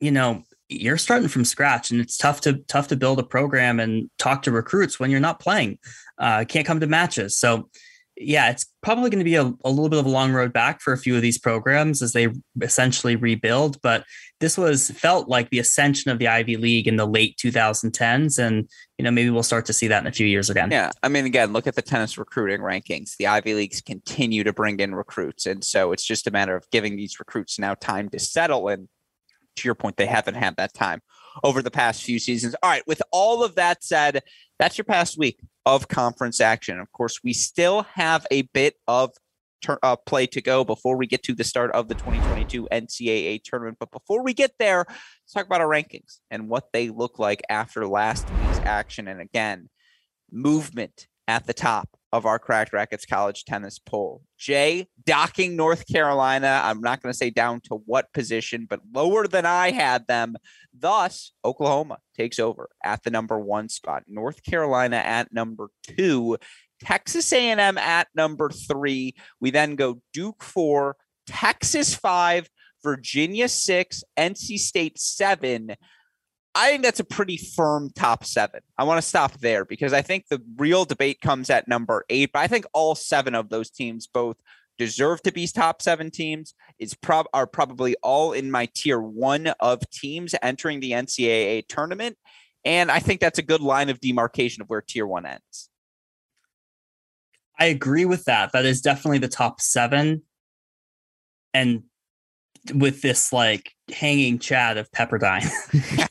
you 0.00 0.10
know, 0.10 0.44
you're 0.68 0.98
starting 0.98 1.28
from 1.28 1.44
scratch 1.44 1.90
and 1.90 2.00
it's 2.00 2.16
tough 2.16 2.40
to 2.40 2.54
tough 2.68 2.88
to 2.88 2.96
build 2.96 3.18
a 3.18 3.22
program 3.22 3.78
and 3.78 4.10
talk 4.18 4.42
to 4.42 4.50
recruits 4.50 4.98
when 4.98 5.10
you're 5.10 5.20
not 5.20 5.40
playing 5.40 5.78
uh, 6.18 6.44
can't 6.44 6.66
come 6.66 6.80
to 6.80 6.86
matches. 6.86 7.38
So 7.38 7.68
yeah 8.16 8.50
it's 8.50 8.66
probably 8.82 9.10
going 9.10 9.18
to 9.18 9.24
be 9.24 9.34
a, 9.34 9.52
a 9.64 9.70
little 9.70 9.88
bit 9.88 9.98
of 9.98 10.06
a 10.06 10.10
long 10.10 10.32
road 10.32 10.52
back 10.52 10.80
for 10.80 10.92
a 10.92 10.98
few 10.98 11.14
of 11.14 11.22
these 11.22 11.38
programs 11.38 12.00
as 12.00 12.12
they 12.12 12.28
essentially 12.62 13.14
rebuild 13.14 13.80
but 13.82 14.04
this 14.40 14.56
was 14.56 14.90
felt 14.90 15.28
like 15.28 15.50
the 15.50 15.58
ascension 15.58 16.10
of 16.10 16.18
the 16.18 16.28
ivy 16.28 16.56
league 16.56 16.88
in 16.88 16.96
the 16.96 17.06
late 17.06 17.36
2010s 17.36 18.38
and 18.38 18.68
you 18.96 19.04
know 19.04 19.10
maybe 19.10 19.28
we'll 19.28 19.42
start 19.42 19.66
to 19.66 19.72
see 19.72 19.86
that 19.86 20.02
in 20.02 20.06
a 20.06 20.12
few 20.12 20.26
years 20.26 20.48
again. 20.48 20.70
Yeah 20.70 20.90
i 21.02 21.08
mean 21.08 21.26
again 21.26 21.52
look 21.52 21.66
at 21.66 21.74
the 21.74 21.82
tennis 21.82 22.16
recruiting 22.16 22.60
rankings. 22.60 23.16
The 23.18 23.26
ivy 23.26 23.54
leagues 23.54 23.82
continue 23.82 24.44
to 24.44 24.52
bring 24.52 24.80
in 24.80 24.94
recruits 24.94 25.44
and 25.44 25.62
so 25.62 25.92
it's 25.92 26.04
just 26.04 26.26
a 26.26 26.30
matter 26.30 26.56
of 26.56 26.68
giving 26.70 26.96
these 26.96 27.18
recruits 27.18 27.58
now 27.58 27.74
time 27.74 28.08
to 28.10 28.18
settle 28.18 28.68
and 28.68 28.88
to 29.56 29.68
your 29.68 29.74
point, 29.74 29.96
they 29.96 30.06
haven't 30.06 30.34
had 30.34 30.56
that 30.56 30.74
time 30.74 31.00
over 31.44 31.62
the 31.62 31.70
past 31.70 32.02
few 32.02 32.18
seasons. 32.18 32.54
All 32.62 32.70
right, 32.70 32.86
with 32.86 33.02
all 33.12 33.44
of 33.44 33.54
that 33.56 33.82
said, 33.82 34.22
that's 34.58 34.78
your 34.78 34.84
past 34.84 35.18
week 35.18 35.40
of 35.64 35.88
conference 35.88 36.40
action. 36.40 36.80
Of 36.80 36.92
course, 36.92 37.20
we 37.22 37.32
still 37.32 37.82
have 37.94 38.26
a 38.30 38.42
bit 38.42 38.74
of 38.86 39.12
uh, 39.82 39.96
play 39.96 40.26
to 40.28 40.40
go 40.40 40.64
before 40.64 40.96
we 40.96 41.06
get 41.06 41.22
to 41.24 41.34
the 41.34 41.44
start 41.44 41.70
of 41.72 41.88
the 41.88 41.94
2022 41.94 42.68
NCAA 42.70 43.42
tournament. 43.42 43.78
But 43.80 43.90
before 43.90 44.22
we 44.22 44.34
get 44.34 44.52
there, 44.58 44.84
let's 44.88 45.32
talk 45.34 45.46
about 45.46 45.60
our 45.60 45.68
rankings 45.68 46.18
and 46.30 46.48
what 46.48 46.72
they 46.72 46.88
look 46.90 47.18
like 47.18 47.42
after 47.48 47.86
last 47.86 48.28
week's 48.30 48.58
action. 48.60 49.08
And 49.08 49.20
again, 49.20 49.68
movement 50.30 51.06
at 51.26 51.46
the 51.46 51.54
top 51.54 51.95
of 52.12 52.24
our 52.24 52.38
Cracked 52.38 52.72
Racquets 52.72 53.06
college 53.06 53.44
tennis 53.44 53.78
poll. 53.78 54.22
Jay 54.38 54.86
docking 55.04 55.56
North 55.56 55.86
Carolina. 55.86 56.60
I'm 56.64 56.80
not 56.80 57.02
going 57.02 57.12
to 57.12 57.16
say 57.16 57.30
down 57.30 57.60
to 57.64 57.82
what 57.86 58.12
position, 58.12 58.66
but 58.68 58.80
lower 58.94 59.26
than 59.26 59.44
I 59.44 59.72
had 59.72 60.06
them. 60.06 60.36
Thus, 60.72 61.32
Oklahoma 61.44 61.98
takes 62.16 62.38
over 62.38 62.68
at 62.84 63.02
the 63.02 63.10
number 63.10 63.38
one 63.38 63.68
spot. 63.68 64.04
North 64.06 64.42
Carolina 64.42 64.96
at 64.96 65.32
number 65.32 65.68
two. 65.82 66.36
Texas 66.82 67.32
A&M 67.32 67.78
at 67.78 68.08
number 68.14 68.50
three. 68.50 69.14
We 69.40 69.50
then 69.50 69.76
go 69.76 70.00
Duke 70.12 70.42
four, 70.42 70.96
Texas 71.26 71.94
five, 71.94 72.48
Virginia 72.82 73.48
six, 73.48 74.04
NC 74.18 74.58
State 74.58 74.98
seven. 74.98 75.74
I 76.58 76.70
think 76.70 76.84
that's 76.84 77.00
a 77.00 77.04
pretty 77.04 77.36
firm 77.36 77.90
top 77.94 78.24
seven. 78.24 78.60
I 78.78 78.84
want 78.84 78.96
to 78.96 79.06
stop 79.06 79.38
there 79.40 79.66
because 79.66 79.92
I 79.92 80.00
think 80.00 80.28
the 80.28 80.42
real 80.56 80.86
debate 80.86 81.20
comes 81.20 81.50
at 81.50 81.68
number 81.68 82.06
eight. 82.08 82.30
But 82.32 82.38
I 82.38 82.46
think 82.46 82.64
all 82.72 82.94
seven 82.94 83.34
of 83.34 83.50
those 83.50 83.70
teams 83.70 84.06
both 84.06 84.38
deserve 84.78 85.20
to 85.22 85.32
be 85.32 85.46
top 85.46 85.82
seven 85.82 86.10
teams. 86.10 86.54
Is 86.78 86.94
prob 86.94 87.26
are 87.34 87.46
probably 87.46 87.94
all 88.02 88.32
in 88.32 88.50
my 88.50 88.70
tier 88.74 88.98
one 88.98 89.48
of 89.60 89.88
teams 89.90 90.34
entering 90.42 90.80
the 90.80 90.92
NCAA 90.92 91.68
tournament, 91.68 92.16
and 92.64 92.90
I 92.90 93.00
think 93.00 93.20
that's 93.20 93.38
a 93.38 93.42
good 93.42 93.60
line 93.60 93.90
of 93.90 94.00
demarcation 94.00 94.62
of 94.62 94.68
where 94.68 94.80
tier 94.80 95.06
one 95.06 95.26
ends. 95.26 95.68
I 97.58 97.66
agree 97.66 98.06
with 98.06 98.24
that. 98.24 98.52
That 98.52 98.64
is 98.64 98.80
definitely 98.80 99.18
the 99.18 99.28
top 99.28 99.60
seven. 99.60 100.22
And 101.52 101.84
with 102.72 103.02
this 103.02 103.32
like 103.32 103.72
hanging 103.92 104.38
chat 104.38 104.76
of 104.76 104.90
Pepperdine, 104.92 105.48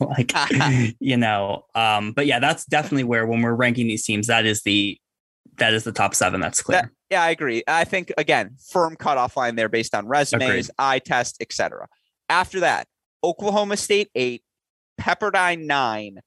like 0.00 0.94
you 1.00 1.16
know, 1.16 1.64
um, 1.74 2.12
but 2.12 2.26
yeah, 2.26 2.38
that's 2.38 2.64
definitely 2.64 3.04
where 3.04 3.26
when 3.26 3.42
we're 3.42 3.54
ranking 3.54 3.86
these 3.86 4.04
teams, 4.04 4.26
that 4.26 4.46
is 4.46 4.62
the 4.62 4.98
that 5.58 5.74
is 5.74 5.84
the 5.84 5.92
top 5.92 6.14
seven. 6.14 6.40
That's 6.40 6.62
clear. 6.62 6.82
That, 6.82 6.90
yeah, 7.10 7.22
I 7.22 7.30
agree. 7.30 7.62
I 7.66 7.84
think 7.84 8.12
again, 8.18 8.56
firm 8.70 8.96
cutoff 8.96 9.36
line 9.36 9.56
there 9.56 9.68
based 9.68 9.94
on 9.94 10.06
resumes, 10.06 10.68
Agreed. 10.68 10.70
eye 10.78 10.98
test, 10.98 11.36
etc. 11.40 11.88
After 12.28 12.60
that, 12.60 12.86
Oklahoma 13.22 13.76
State 13.76 14.10
eight, 14.14 14.42
Pepperdine 15.00 15.66
nine, 15.66 16.20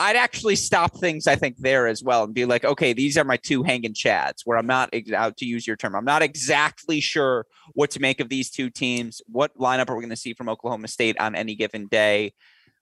I'd 0.00 0.16
actually 0.16 0.54
stop 0.54 0.96
things, 0.98 1.26
I 1.26 1.34
think, 1.34 1.56
there 1.58 1.88
as 1.88 2.02
well 2.02 2.22
and 2.22 2.32
be 2.32 2.44
like, 2.44 2.64
okay, 2.64 2.92
these 2.92 3.18
are 3.18 3.24
my 3.24 3.36
two 3.36 3.64
hanging 3.64 3.94
chads 3.94 4.42
where 4.44 4.56
I'm 4.56 4.66
not 4.66 4.90
out 5.12 5.36
to 5.38 5.44
use 5.44 5.66
your 5.66 5.76
term. 5.76 5.96
I'm 5.96 6.04
not 6.04 6.22
exactly 6.22 7.00
sure 7.00 7.46
what 7.72 7.90
to 7.92 8.00
make 8.00 8.20
of 8.20 8.28
these 8.28 8.50
two 8.50 8.70
teams. 8.70 9.20
What 9.26 9.56
lineup 9.58 9.90
are 9.90 9.96
we 9.96 10.02
going 10.02 10.10
to 10.10 10.16
see 10.16 10.34
from 10.34 10.48
Oklahoma 10.48 10.86
State 10.86 11.18
on 11.18 11.34
any 11.34 11.56
given 11.56 11.88
day? 11.88 12.32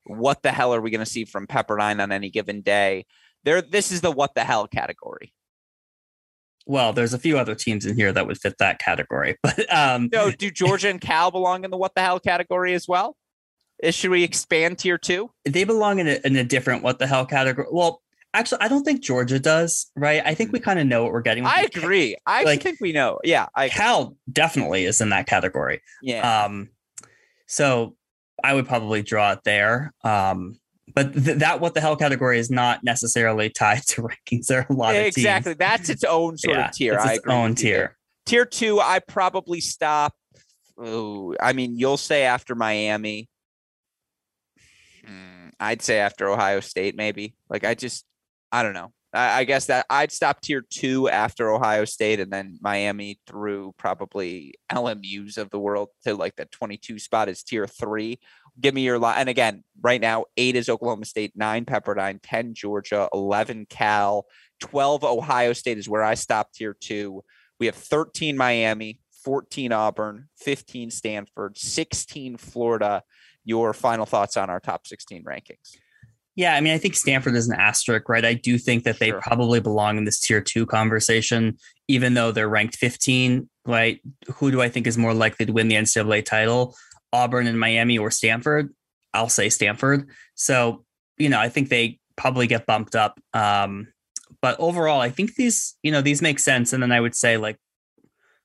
What 0.05 0.43
the 0.43 0.51
hell 0.51 0.73
are 0.73 0.81
we 0.81 0.91
going 0.91 1.03
to 1.03 1.09
see 1.09 1.25
from 1.25 1.47
Pepperdine 1.47 2.01
on 2.01 2.11
any 2.11 2.29
given 2.29 2.61
day? 2.61 3.05
There, 3.43 3.61
this 3.61 3.91
is 3.91 4.01
the 4.01 4.11
what 4.11 4.35
the 4.35 4.43
hell 4.43 4.67
category. 4.67 5.33
Well, 6.67 6.93
there's 6.93 7.13
a 7.13 7.19
few 7.19 7.39
other 7.39 7.55
teams 7.55 7.85
in 7.85 7.95
here 7.95 8.11
that 8.11 8.27
would 8.27 8.37
fit 8.37 8.57
that 8.59 8.77
category, 8.79 9.37
but 9.43 9.73
um, 9.73 10.09
no, 10.11 10.31
do 10.31 10.51
Georgia 10.51 10.89
and 10.89 11.01
Cal 11.01 11.31
belong 11.31 11.63
in 11.63 11.71
the 11.71 11.77
what 11.77 11.95
the 11.95 12.01
hell 12.01 12.19
category 12.19 12.73
as 12.73 12.87
well? 12.87 13.15
Should 13.89 14.11
we 14.11 14.23
expand 14.23 14.79
tier 14.79 14.97
two? 14.97 15.31
They 15.45 15.63
belong 15.63 15.99
in 15.99 16.07
a, 16.07 16.19
in 16.25 16.35
a 16.35 16.43
different 16.43 16.83
what 16.83 16.99
the 16.99 17.07
hell 17.07 17.25
category. 17.25 17.67
Well, 17.71 18.01
actually, 18.33 18.61
I 18.61 18.67
don't 18.67 18.83
think 18.83 19.01
Georgia 19.01 19.39
does, 19.39 19.91
right? 19.95 20.21
I 20.25 20.33
think 20.33 20.51
we 20.51 20.59
kind 20.59 20.79
of 20.79 20.87
know 20.87 21.03
what 21.03 21.11
we're 21.11 21.21
getting. 21.21 21.45
I 21.45 21.67
agree. 21.73 22.15
I 22.25 22.43
like, 22.43 22.61
think 22.61 22.79
we 22.79 22.91
know. 22.91 23.19
Yeah. 23.23 23.47
I 23.55 23.69
Cal 23.69 24.15
definitely 24.31 24.85
is 24.85 25.01
in 25.01 25.09
that 25.09 25.27
category. 25.27 25.81
Yeah. 26.01 26.45
Um, 26.45 26.69
so 27.47 27.95
I 28.43 28.53
would 28.53 28.67
probably 28.67 29.01
draw 29.01 29.33
it 29.33 29.39
there. 29.43 29.93
Um, 30.03 30.59
but 30.93 31.13
th- 31.13 31.39
that 31.39 31.59
what 31.59 31.73
the 31.73 31.81
hell 31.81 31.95
category 31.95 32.39
is 32.39 32.49
not 32.49 32.83
necessarily 32.83 33.49
tied 33.51 33.83
to 33.87 34.03
rankings. 34.03 34.47
There 34.47 34.59
are 34.59 34.67
a 34.69 34.73
lot 34.73 34.95
yeah, 34.95 35.01
of 35.01 35.07
exactly. 35.07 35.53
That's 35.53 35.89
its 35.89 36.03
own 36.03 36.37
sort 36.37 36.57
yeah, 36.57 36.67
of 36.67 36.71
tier. 36.73 36.93
It's 36.95 37.17
its 37.17 37.27
own 37.27 37.55
tier. 37.55 37.97
Tier 38.25 38.45
two, 38.45 38.79
I 38.79 38.99
probably 38.99 39.61
stop. 39.61 40.13
Oh, 40.77 41.35
I 41.39 41.53
mean, 41.53 41.77
you'll 41.77 41.97
say 41.97 42.23
after 42.23 42.55
Miami. 42.55 43.29
Mm, 45.07 45.51
I'd 45.59 45.81
say 45.81 45.99
after 45.99 46.29
Ohio 46.29 46.59
State, 46.59 46.95
maybe. 46.95 47.35
Like 47.49 47.63
I 47.63 47.73
just, 47.73 48.05
I 48.51 48.63
don't 48.63 48.73
know. 48.73 48.91
I, 49.13 49.39
I 49.39 49.43
guess 49.43 49.65
that 49.67 49.85
I'd 49.89 50.11
stop 50.11 50.41
tier 50.41 50.63
two 50.69 51.09
after 51.09 51.51
Ohio 51.51 51.85
State, 51.85 52.19
and 52.19 52.31
then 52.31 52.57
Miami 52.61 53.19
through 53.27 53.73
probably 53.77 54.55
LMU's 54.71 55.37
of 55.37 55.49
the 55.49 55.59
world 55.59 55.89
to 56.03 56.15
like 56.15 56.35
the 56.35 56.45
22 56.45 56.99
spot 56.99 57.29
is 57.29 57.43
tier 57.43 57.67
three. 57.67 58.19
Give 58.59 58.73
me 58.73 58.81
your 58.81 58.99
line. 58.99 59.19
And 59.19 59.29
again, 59.29 59.63
right 59.81 60.01
now, 60.01 60.25
eight 60.35 60.55
is 60.55 60.67
Oklahoma 60.67 61.05
State, 61.05 61.33
nine 61.35 61.63
Pepperdine, 61.65 62.19
10 62.23 62.55
Georgia, 62.55 63.07
11 63.13 63.67
Cal, 63.69 64.25
12 64.61 65.03
Ohio 65.03 65.53
State 65.53 65.77
is 65.77 65.87
where 65.87 66.03
I 66.03 66.15
stop 66.15 66.51
tier 66.53 66.75
two. 66.79 67.23
We 67.59 67.67
have 67.67 67.75
13 67.75 68.35
Miami, 68.35 68.99
14 69.23 69.71
Auburn, 69.71 70.29
15 70.37 70.89
Stanford, 70.89 71.57
16 71.57 72.37
Florida, 72.37 73.03
your 73.47 73.73
final 73.73 74.05
thoughts 74.05 74.35
on 74.35 74.49
our 74.49 74.59
top 74.59 74.85
16 74.85 75.23
rankings. 75.23 75.77
Yeah, 76.35 76.53
I 76.53 76.61
mean, 76.61 76.73
I 76.73 76.77
think 76.77 76.95
Stanford 76.95 77.33
is 77.35 77.47
an 77.47 77.55
asterisk, 77.59 78.09
right? 78.09 78.23
I 78.23 78.35
do 78.35 78.59
think 78.59 78.83
that 78.83 78.99
they 78.99 79.09
sure. 79.09 79.21
probably 79.21 79.59
belong 79.59 79.97
in 79.97 80.03
this 80.03 80.19
tier 80.19 80.41
two 80.41 80.67
conversation, 80.67 81.57
even 81.87 82.13
though 82.13 82.31
they're 82.31 82.49
ranked 82.49 82.75
15, 82.75 83.49
right? 83.65 84.01
Who 84.35 84.51
do 84.51 84.61
I 84.61 84.69
think 84.69 84.85
is 84.85 84.97
more 84.97 85.15
likely 85.15 85.47
to 85.47 85.53
win 85.53 85.69
the 85.69 85.75
NCAA 85.75 86.25
title? 86.25 86.75
Auburn 87.13 87.47
and 87.47 87.59
Miami 87.59 87.97
or 87.97 88.11
Stanford? 88.11 88.71
I'll 89.13 89.29
say 89.29 89.49
Stanford. 89.49 90.09
So, 90.35 90.83
you 91.17 91.29
know, 91.29 91.39
I 91.39 91.49
think 91.49 91.69
they 91.69 91.99
probably 92.17 92.45
get 92.47 92.65
bumped 92.67 92.95
up. 92.95 93.19
Um, 93.33 93.87
but 94.41 94.59
overall, 94.59 94.99
I 94.99 95.09
think 95.09 95.35
these, 95.35 95.75
you 95.81 95.91
know, 95.91 96.01
these 96.01 96.21
make 96.21 96.37
sense. 96.37 96.73
And 96.73 96.83
then 96.83 96.91
I 96.91 96.99
would 96.99 97.15
say 97.15 97.37
like 97.37 97.57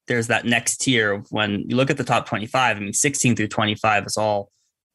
there's 0.07 0.29
that 0.29 0.47
next 0.47 0.79
tier 0.79 1.25
when 1.31 1.65
you 1.69 1.77
look 1.77 1.91
at 1.91 1.97
the 1.97 2.05
top 2.05 2.27
25, 2.27 2.77
I 2.77 2.81
mean, 2.81 2.93
16 2.93 3.37
through 3.37 3.49
25 3.49 4.07
is 4.07 4.17
all 4.17 4.52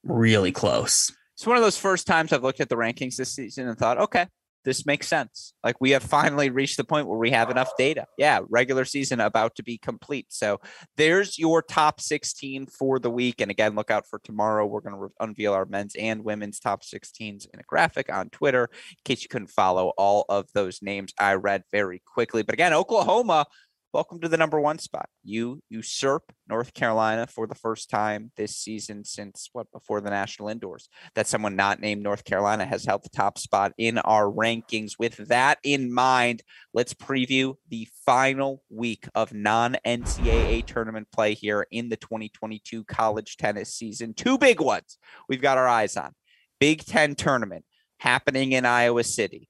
really 0.08 0.52
close. 0.52 1.12
It's 1.36 1.46
one 1.46 1.58
of 1.58 1.64
those 1.64 1.78
first 1.78 2.08
times 2.08 2.34
I've 2.34 2.44
looked 2.44 2.62
at 2.62 2.70
the 2.70 2.76
rankings 2.76 3.16
this 3.16 3.34
season 3.34 3.68
and 3.68 3.78
thought, 3.78 4.00
okay, 4.00 4.28
this 4.68 4.86
makes 4.86 5.08
sense. 5.08 5.54
Like 5.64 5.80
we 5.80 5.92
have 5.92 6.04
finally 6.04 6.50
reached 6.50 6.76
the 6.76 6.84
point 6.84 7.08
where 7.08 7.18
we 7.18 7.32
have 7.32 7.50
enough 7.50 7.72
data. 7.78 8.06
Yeah, 8.18 8.42
regular 8.50 8.84
season 8.84 9.22
about 9.22 9.56
to 9.56 9.64
be 9.64 9.78
complete. 9.78 10.26
So 10.28 10.60
there's 10.98 11.40
your 11.40 11.62
top 11.62 12.02
16 12.02 12.68
for 12.68 13.00
the 13.00 13.10
week. 13.10 13.40
And 13.40 13.50
again, 13.50 13.76
look 13.76 13.92
out 13.92 14.06
for 14.10 14.20
tomorrow. 14.20 14.66
We're 14.66 14.82
going 14.82 14.96
to 14.96 15.00
re- 15.00 15.10
unveil 15.22 15.54
our 15.54 15.66
men's 15.66 15.96
and 15.96 16.22
women's 16.22 16.60
top 16.60 16.84
16s 16.84 17.48
in 17.54 17.60
a 17.62 17.64
graphic 17.66 18.12
on 18.12 18.30
Twitter 18.30 18.64
in 18.90 18.98
case 19.06 19.24
you 19.24 19.30
couldn't 19.30 19.48
follow 19.48 19.94
all 19.98 20.26
of 20.28 20.48
those 20.54 20.82
names 20.82 21.14
I 21.18 21.36
read 21.36 21.64
very 21.72 22.02
quickly. 22.06 22.42
But 22.42 22.54
again, 22.54 22.74
Oklahoma 22.74 23.46
welcome 23.94 24.20
to 24.20 24.28
the 24.28 24.38
number 24.38 24.60
one 24.60 24.80
spot. 24.80 25.08
You 25.24 25.62
usurp 25.70 26.32
North 26.48 26.74
Carolina 26.74 27.28
for 27.28 27.48
the 27.48 27.56
first 27.56 27.90
time 27.90 28.32
this 28.36 28.56
season 28.56 29.06
since 29.06 29.50
what 29.54 29.72
before 29.72 30.02
the 30.02 30.10
national 30.10 30.50
indoors 30.50 30.90
that 31.16 31.28
someone 31.28 31.56
not 31.56 31.80
named 31.80 32.04
North 32.04 32.26
Carolina 32.26 32.66
has 32.66 32.86
held 32.86 33.04
the 33.04 33.10
top 33.10 33.38
spot 33.38 33.74
in 33.78 33.98
our 34.00 34.26
rankings. 34.26 34.94
With 35.00 35.16
that 35.30 35.60
in 35.64 35.92
mind, 35.92 36.44
let's 36.74 36.94
preview 36.94 37.56
the 37.70 37.88
final 38.06 38.62
week 38.70 39.08
of 39.16 39.34
non 39.34 39.78
NCAA 39.86 40.66
tournament 40.66 41.08
play 41.14 41.34
here 41.34 41.66
in 41.72 41.90
the 41.90 41.98
2022 41.98 42.84
college 42.86 43.38
tennis 43.38 43.74
season. 43.74 44.14
Two 44.14 44.38
big 44.38 44.60
ones 44.60 44.98
we've 45.30 45.42
got 45.42 45.58
our 45.58 45.68
eyes 45.68 45.96
on. 45.96 46.12
Big 46.60 46.86
Ten 46.86 47.16
tournament 47.16 47.66
happening 48.00 48.52
in 48.52 48.66
Iowa 48.66 49.04
City. 49.04 49.50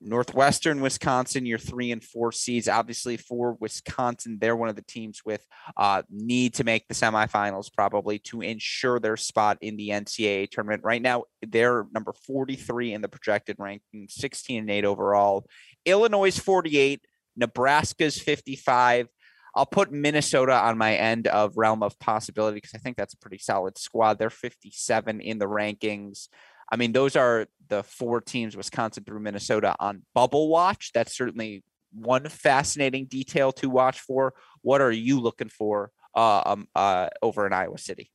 Northwestern, 0.00 0.80
Wisconsin, 0.80 1.46
your 1.46 1.58
three 1.58 1.90
and 1.90 2.02
four 2.02 2.30
seeds. 2.32 2.68
Obviously, 2.68 3.16
for 3.16 3.56
Wisconsin, 3.60 4.38
they're 4.40 4.56
one 4.56 4.68
of 4.68 4.76
the 4.76 4.82
teams 4.82 5.22
with 5.24 5.44
uh, 5.76 6.02
need 6.10 6.54
to 6.54 6.64
make 6.64 6.86
the 6.88 6.94
semifinals 6.94 7.72
probably 7.72 8.18
to 8.20 8.42
ensure 8.42 9.00
their 9.00 9.16
spot 9.16 9.58
in 9.60 9.76
the 9.76 9.90
NCAA 9.90 10.50
tournament. 10.50 10.84
Right 10.84 11.00
now, 11.00 11.24
they're 11.42 11.86
number 11.92 12.12
43 12.26 12.92
in 12.92 13.00
the 13.00 13.08
projected 13.08 13.56
ranking, 13.58 14.08
16 14.08 14.60
and 14.60 14.70
8 14.70 14.84
overall. 14.84 15.46
Illinois 15.84 16.38
48, 16.38 17.00
Nebraska's 17.36 18.18
55. 18.18 19.08
I'll 19.54 19.64
put 19.64 19.90
Minnesota 19.90 20.52
on 20.52 20.76
my 20.76 20.94
end 20.96 21.28
of 21.28 21.56
realm 21.56 21.82
of 21.82 21.98
possibility 21.98 22.56
because 22.56 22.74
I 22.74 22.78
think 22.78 22.98
that's 22.98 23.14
a 23.14 23.18
pretty 23.18 23.38
solid 23.38 23.78
squad. 23.78 24.18
They're 24.18 24.28
57 24.28 25.20
in 25.20 25.38
the 25.38 25.46
rankings. 25.46 26.28
I 26.70 26.76
mean, 26.76 26.92
those 26.92 27.16
are 27.16 27.46
the 27.68 27.82
four 27.82 28.20
teams, 28.20 28.56
Wisconsin 28.56 29.04
through 29.04 29.20
Minnesota, 29.20 29.74
on 29.80 30.02
bubble 30.14 30.48
watch. 30.48 30.92
That's 30.92 31.16
certainly 31.16 31.62
one 31.92 32.28
fascinating 32.28 33.06
detail 33.06 33.52
to 33.52 33.70
watch 33.70 34.00
for. 34.00 34.34
What 34.62 34.80
are 34.80 34.92
you 34.92 35.20
looking 35.20 35.48
for 35.48 35.90
uh, 36.14 36.42
um, 36.46 36.68
uh, 36.74 37.08
over 37.22 37.46
in 37.46 37.52
Iowa 37.52 37.78
City? 37.78 38.10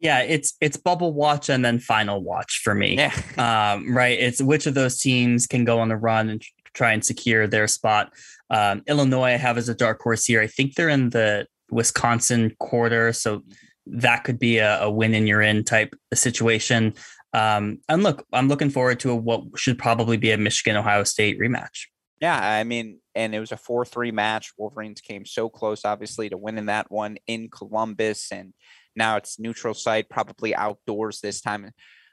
Yeah, 0.00 0.20
it's 0.20 0.54
it's 0.60 0.76
bubble 0.76 1.14
watch 1.14 1.48
and 1.48 1.64
then 1.64 1.78
final 1.78 2.22
watch 2.22 2.60
for 2.62 2.74
me. 2.74 2.96
Yeah. 2.96 3.14
Um, 3.38 3.94
right. 3.96 4.18
It's 4.18 4.40
which 4.40 4.66
of 4.66 4.74
those 4.74 4.98
teams 4.98 5.46
can 5.46 5.64
go 5.64 5.80
on 5.80 5.88
the 5.88 5.96
run 5.96 6.28
and 6.28 6.42
try 6.72 6.92
and 6.92 7.04
secure 7.04 7.46
their 7.46 7.66
spot. 7.66 8.12
Um, 8.50 8.82
Illinois, 8.86 9.32
I 9.32 9.36
have 9.36 9.58
as 9.58 9.68
a 9.68 9.74
dark 9.74 10.00
horse 10.00 10.24
here. 10.24 10.40
I 10.40 10.46
think 10.46 10.74
they're 10.74 10.88
in 10.88 11.10
the 11.10 11.46
Wisconsin 11.70 12.54
quarter, 12.58 13.12
so 13.12 13.42
that 13.86 14.24
could 14.24 14.38
be 14.38 14.58
a, 14.58 14.82
a 14.82 14.90
win 14.90 15.14
and 15.14 15.26
you're 15.28 15.42
in 15.42 15.64
type 15.64 15.94
situation. 16.12 16.94
Um, 17.34 17.80
and 17.88 18.04
look, 18.04 18.24
I'm 18.32 18.48
looking 18.48 18.70
forward 18.70 19.00
to 19.00 19.10
a, 19.10 19.16
what 19.16 19.42
should 19.56 19.76
probably 19.76 20.16
be 20.16 20.30
a 20.30 20.38
Michigan 20.38 20.76
Ohio 20.76 21.02
State 21.02 21.38
rematch. 21.38 21.86
Yeah, 22.20 22.38
I 22.38 22.62
mean, 22.62 23.00
and 23.16 23.34
it 23.34 23.40
was 23.40 23.50
a 23.50 23.56
4 23.56 23.84
3 23.84 24.12
match. 24.12 24.52
Wolverines 24.56 25.00
came 25.00 25.26
so 25.26 25.48
close, 25.48 25.84
obviously, 25.84 26.30
to 26.30 26.36
winning 26.36 26.66
that 26.66 26.90
one 26.90 27.16
in 27.26 27.50
Columbus. 27.50 28.30
And 28.30 28.54
now 28.94 29.16
it's 29.16 29.40
neutral 29.40 29.74
site, 29.74 30.08
probably 30.08 30.54
outdoors 30.54 31.20
this 31.20 31.40
time. 31.40 31.70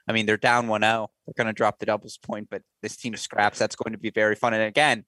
I 0.07 0.13
mean, 0.13 0.25
they're 0.25 0.37
down 0.37 0.67
1 0.67 0.81
0. 0.81 1.11
They're 1.25 1.33
going 1.43 1.53
to 1.53 1.57
drop 1.57 1.77
the 1.77 1.85
doubles 1.85 2.17
point, 2.17 2.47
but 2.49 2.63
this 2.81 2.97
team 2.97 3.13
of 3.13 3.19
scraps. 3.19 3.59
That's 3.59 3.75
going 3.75 3.93
to 3.93 3.99
be 3.99 4.09
very 4.09 4.35
fun. 4.35 4.55
And 4.55 4.63
again, 4.63 5.05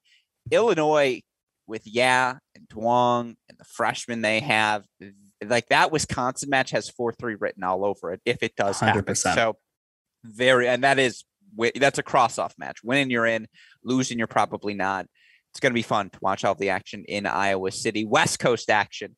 Illinois 0.52 1.22
with 1.66 1.88
Yeah 1.88 2.36
and 2.56 2.68
Duong 2.70 3.36
and 3.50 3.58
the 3.58 3.66
freshmen 3.66 4.22
they 4.22 4.42
have, 4.42 4.86
like 5.44 5.68
that 5.70 5.92
Wisconsin 5.92 6.52
match 6.52 6.70
has 6.70 6.90
4 6.90 7.14
3 7.14 7.36
written 7.36 7.64
all 7.64 7.84
over 7.84 8.14
it 8.14 8.22
if 8.26 8.44
it 8.44 8.56
does 8.56 8.80
100%. 8.80 8.96
happen. 8.96 9.16
So 9.16 9.58
very, 10.24 10.68
and 10.68 10.84
that 10.84 11.00
is 11.00 11.24
that's 11.76 12.00
a 12.00 12.04
cross 12.04 12.38
off 12.38 12.56
match. 12.58 12.84
Winning, 12.84 13.10
you're 13.10 13.26
in. 13.26 13.48
Losing, 13.84 14.18
you're 14.18 14.28
probably 14.28 14.74
not. 14.74 15.06
It's 15.52 15.60
going 15.60 15.72
to 15.72 15.76
be 15.76 15.84
fun 15.84 16.10
to 16.10 16.20
watch 16.22 16.44
all 16.46 16.56
the 16.56 16.70
action 16.70 17.06
in 17.08 17.26
Iowa 17.26 17.72
City. 17.72 18.06
West 18.06 18.40
Coast 18.40 18.70
action. 18.70 19.16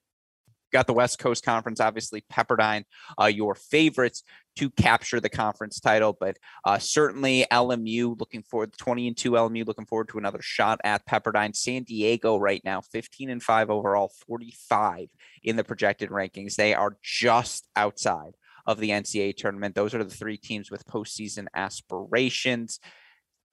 got 0.74 0.88
the 0.88 0.94
West 0.94 1.18
Coast 1.18 1.46
Conference, 1.46 1.80
obviously 1.80 2.26
Pepperdine, 2.30 2.84
uh, 3.22 3.28
your 3.28 3.56
favorites 3.56 4.24
to 4.58 4.70
capture 4.70 5.22
the 5.22 5.30
conference 5.30 5.80
title, 5.80 6.18
but 6.20 6.38
uh, 6.66 6.78
certainly 6.78 7.46
LMU 7.52 8.20
looking 8.20 8.44
forward 8.44 8.74
20 8.78 9.08
and 9.08 9.18
2 9.18 9.32
LMU 9.32 9.66
looking 9.66 9.86
forward 9.86 10.10
to 10.10 10.18
another 10.18 10.42
shot 10.42 10.80
at 10.84 11.06
Pepperdine. 11.06 11.56
San 11.56 11.84
Diego 11.84 12.38
right 12.38 12.62
now 12.66 12.82
15 12.82 13.30
and 13.30 13.44
5 13.44 13.70
overall, 13.70 14.12
45 14.28 15.08
in 15.44 15.56
the 15.56 15.64
projected 15.64 16.10
rankings. 16.10 16.56
They 16.56 16.74
are 16.74 16.98
just 17.02 17.68
outside 17.78 18.36
of 18.66 18.80
the 18.80 18.90
NCAA 18.90 19.36
tournament. 19.36 19.76
Those 19.76 19.94
are 19.94 20.04
the 20.04 20.10
three 20.10 20.38
teams 20.38 20.72
with 20.72 20.86
postseason 20.86 21.48
aspirations. 21.54 22.80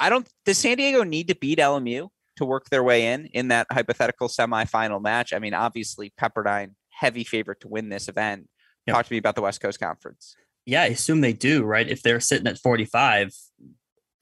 I 0.01 0.09
don't 0.09 0.28
does 0.44 0.59
San 0.59 0.76
Diego 0.76 1.05
need 1.05 1.28
to 1.28 1.34
beat 1.34 1.59
LMU 1.59 2.09
to 2.36 2.44
work 2.44 2.68
their 2.70 2.82
way 2.82 3.12
in 3.12 3.26
in 3.26 3.48
that 3.48 3.66
hypothetical 3.70 4.28
semifinal 4.28 5.01
match? 5.01 5.32
I 5.32 5.39
mean, 5.39 5.55
obviously 5.55 6.12
Pepperdine 6.20 6.72
heavy 6.90 7.24
favorite 7.24 7.60
to 7.60 7.68
win 7.68 7.89
this 7.89 8.09
event. 8.09 8.48
Yep. 8.86 8.97
Talk 8.97 9.06
to 9.06 9.12
me 9.12 9.18
about 9.18 9.34
the 9.34 9.43
West 9.43 9.60
Coast 9.60 9.80
Conference. 9.80 10.36
Yeah, 10.66 10.82
I 10.82 10.86
assume 10.86 11.20
they 11.20 11.32
do, 11.32 11.64
right? 11.64 11.89
If 11.89 12.02
they're 12.02 12.20
sitting 12.20 12.47
at 12.47 12.59
45, 12.59 13.32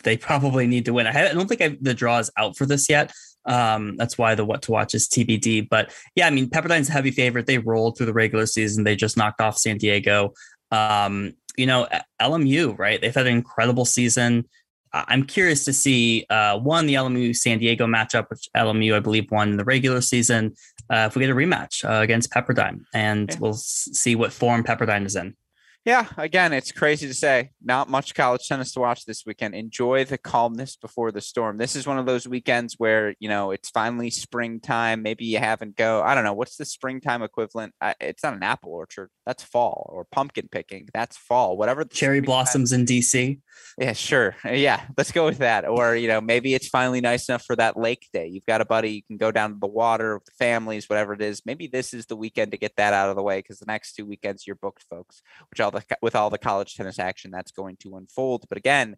they 0.05 0.17
probably 0.17 0.67
need 0.67 0.87
to 0.87 0.93
win. 0.93 1.07
I, 1.07 1.33
don't 1.33 1.49
think 1.49 1.61
I, 1.61 1.77
the 1.81 1.95
draw 1.95 2.19
is 2.19 2.31
out 2.39 2.57
for 2.57 2.67
this 2.67 2.89
yet. 2.89 3.13
Um, 3.45 3.97
that's 3.97 4.19
why 4.19 4.35
the 4.35 4.45
what 4.45 4.63
to 4.63 4.73
watch 4.73 4.95
is 4.95 5.09
TBD. 5.09 5.69
But 5.69 5.93
yeah, 6.15 6.27
I 6.27 6.31
mean, 6.31 6.49
Pepperdine's 6.49 6.89
a 6.89 6.93
heavy 6.93 7.11
favorite. 7.11 7.47
They 7.47 7.59
rolled 7.59 7.97
through 7.97 8.07
the 8.07 8.13
regular 8.13 8.47
season. 8.47 8.85
They 8.85 8.97
just 8.97 9.17
knocked 9.17 9.41
off 9.41 9.59
San 9.59 9.79
Diego. 9.79 10.33
Um, 10.71 11.35
you 11.57 11.67
know, 11.67 11.89
LMU, 12.21 12.79
right? 12.79 13.01
They've 13.01 13.15
had 13.15 13.27
an 13.27 13.37
incredible 13.37 13.85
season. 13.85 14.49
I'm 14.93 15.25
curious 15.25 15.65
to 15.67 15.73
see 15.73 16.27
uh, 16.31 16.59
one 16.59 16.87
the 16.87 16.95
LMU 16.95 17.35
San 17.37 17.59
Diego 17.59 17.87
matchup, 17.87 18.29
which 18.29 18.49
LMU 18.57 18.95
I 18.95 19.01
believe 19.01 19.31
won 19.31 19.51
in 19.51 19.57
the 19.57 19.65
regular 19.65 20.01
season. 20.01 20.55
Uh, 20.89 21.07
if 21.09 21.15
we 21.15 21.21
get 21.21 21.31
a 21.31 21.35
rematch 21.35 21.89
uh, 21.89 22.03
against 22.03 22.33
Pepperdine, 22.33 22.81
and 22.93 23.37
we'll 23.39 23.55
see 23.55 24.17
what 24.17 24.33
form 24.33 24.65
Pepperdine 24.65 25.07
is 25.07 25.15
in 25.15 25.37
yeah, 25.85 26.09
again, 26.19 26.53
it's 26.53 26.73
crazy 26.73 27.09
to 27.09 27.15
say. 27.15 27.51
Not 27.63 27.89
much 27.89 28.15
college 28.15 28.47
tennis 28.47 28.73
to 28.73 28.81
watch 28.81 29.07
this 29.07 29.25
weekend. 29.25 29.55
Enjoy 29.55 30.05
the 30.05 30.19
calmness 30.19 30.77
before 30.77 31.11
the 31.11 31.23
storm. 31.23 31.57
This 31.57 31.75
is 31.75 31.87
one 31.87 31.99
of 31.99 32.05
those 32.05 32.29
weekends 32.29 32.75
where, 32.77 33.15
you 33.19 33.31
know, 33.31 33.51
it's 33.51 33.71
finally 33.71 34.11
springtime. 34.11 35.03
Maybe 35.03 35.25
you 35.25 35.39
haven't 35.39 35.77
go. 35.77 36.03
I 36.03 36.15
don't 36.15 36.25
know. 36.25 36.35
What's 36.35 36.57
the 36.57 36.67
springtime 36.67 37.23
equivalent? 37.23 37.75
It's 37.99 38.23
not 38.23 38.35
an 38.35 38.43
apple 38.43 38.73
orchard. 38.73 39.11
That's 39.25 39.43
fall 39.43 39.91
or 39.91 40.05
pumpkin 40.05 40.49
picking. 40.51 40.89
That's 40.93 41.17
fall. 41.17 41.57
Whatever. 41.57 41.85
Cherry 41.85 42.21
blossoms 42.21 42.73
in 42.73 42.85
DC. 42.85 43.41
Yeah, 43.79 43.93
sure. 43.93 44.37
Yeah, 44.61 44.83
let's 44.99 45.13
go 45.13 45.25
with 45.25 45.39
that. 45.39 45.67
Or, 45.67 45.97
you 45.97 46.09
know, 46.09 46.21
maybe 46.21 46.55
it's 46.55 46.69
finally 46.69 47.01
nice 47.01 47.29
enough 47.29 47.45
for 47.45 47.57
that 47.57 47.79
lake 47.79 48.09
day. 48.13 48.27
You've 48.27 48.45
got 48.45 48.61
a 48.61 48.65
buddy, 48.65 48.91
you 48.91 49.03
can 49.03 49.17
go 49.17 49.31
down 49.31 49.53
to 49.53 49.59
the 49.59 49.67
water 49.67 50.19
with 50.19 50.27
the 50.27 50.33
families, 50.33 50.89
whatever 50.89 51.15
it 51.15 51.23
is. 51.23 51.43
Maybe 51.47 51.67
this 51.67 51.95
is 51.95 52.07
the 52.07 52.17
weekend 52.17 52.51
to 52.51 52.59
get 52.59 52.77
that 52.77 52.93
out 52.93 53.09
of 53.09 53.17
the 53.17 53.23
way 53.23 53.39
because 53.39 53.59
the 53.59 53.67
next 53.67 53.95
two 53.95 54.05
weekends 54.05 54.47
you're 54.47 54.57
booked, 54.57 54.85
folks, 54.91 55.23
which 55.51 55.61
all 55.75 55.81
the 55.81 55.97
with 56.03 56.17
all 56.17 56.31
the 56.31 56.39
college 56.39 56.75
tennis 56.75 56.99
action 56.99 57.31
that's 57.31 57.53
going 57.53 57.77
to 57.81 57.97
unfold. 57.97 58.45
But 58.49 58.59
again, 58.59 58.97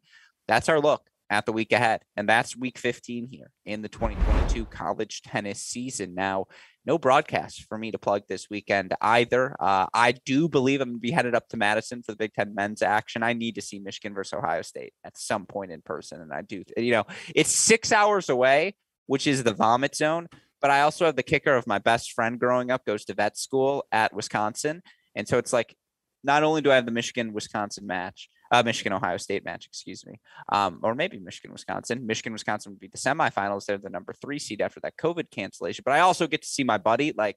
that's 0.49 0.69
our 0.69 0.81
look 0.81 1.03
at 1.31 1.47
the 1.47 1.53
week 1.53 1.73
ahead. 1.73 2.03
And 2.17 2.29
that's 2.29 2.57
week 2.57 2.79
15 2.79 3.27
here 3.27 3.51
in 3.65 3.81
the 3.81 3.89
2022 3.89 4.67
college 4.67 5.23
tennis 5.23 5.63
season. 5.63 6.15
Now, 6.15 6.47
no 6.85 6.99
broadcast 6.99 7.65
for 7.69 7.79
me 7.79 7.91
to 7.93 7.99
plug 7.99 8.23
this 8.29 8.51
weekend 8.51 8.95
either. 9.01 9.57
Uh, 9.59 9.87
I 9.95 10.13
do 10.13 10.49
believe 10.49 10.81
I'm 10.81 10.91
going 10.91 10.99
to 10.99 11.01
be 11.01 11.11
headed 11.11 11.35
up 11.35 11.49
to 11.49 11.57
Madison 11.57 12.03
for 12.03 12.13
the 12.13 12.17
Big 12.17 12.35
Ten 12.35 12.55
men's 12.55 12.83
action. 12.83 13.23
I 13.23 13.33
need 13.33 13.55
to 13.55 13.63
see 13.63 13.79
Michigan 13.79 14.15
versus 14.15 14.35
Ohio 14.35 14.63
State 14.63 14.93
at 15.05 15.17
some 15.17 15.47
point 15.47 15.73
in 15.73 15.81
person. 15.81 16.21
And 16.21 16.33
I 16.35 16.43
do, 16.43 16.65
you 16.77 16.93
know, 16.93 17.05
it's 17.35 17.51
six 17.51 17.93
hours 17.93 18.29
away, 18.29 18.75
which 19.07 19.27
is 19.27 19.43
the 19.43 19.55
vomit 19.55 19.95
zone. 19.95 20.29
But 20.61 20.71
I 20.71 20.83
also 20.83 21.07
have 21.07 21.17
the 21.17 21.23
kicker 21.23 21.55
of 21.55 21.67
my 21.67 21.79
best 21.79 22.13
friend 22.13 22.39
growing 22.39 22.71
up 22.71 22.85
goes 22.85 23.05
to 23.07 23.15
vet 23.15 23.39
school 23.39 23.85
at 23.91 24.13
Wisconsin. 24.13 24.83
And 25.15 25.27
so 25.27 25.39
it's 25.39 25.53
like 25.53 25.77
not 26.25 26.43
only 26.43 26.61
do 26.61 26.71
I 26.71 26.77
have 26.77 26.87
the 26.87 26.93
Michigan 26.93 27.33
Wisconsin 27.33 27.87
match, 27.87 28.29
uh, 28.51 28.63
Michigan 28.63 28.93
Ohio 28.93 29.17
State 29.17 29.45
match, 29.45 29.67
excuse 29.67 30.05
me, 30.07 30.21
um, 30.51 30.79
or 30.83 30.95
maybe 30.95 31.19
Michigan 31.19 31.53
Wisconsin. 31.53 32.07
Michigan 32.07 32.33
Wisconsin 32.33 32.73
would 32.73 32.81
be 32.81 32.89
the 32.89 32.99
semifinals. 32.99 33.65
They're 33.65 33.79
the 33.79 33.89
number 33.89 34.13
three 34.13 34.39
seed 34.39 34.61
after 34.61 34.81
that 34.81 34.97
COVID 34.99 35.31
cancellation. 35.31 35.83
But 35.85 35.95
I 35.95 36.01
also 36.01 36.27
get 36.27 36.43
to 36.43 36.49
see 36.49 36.63
my 36.63 36.79
buddy. 36.79 37.13
Like 37.17 37.37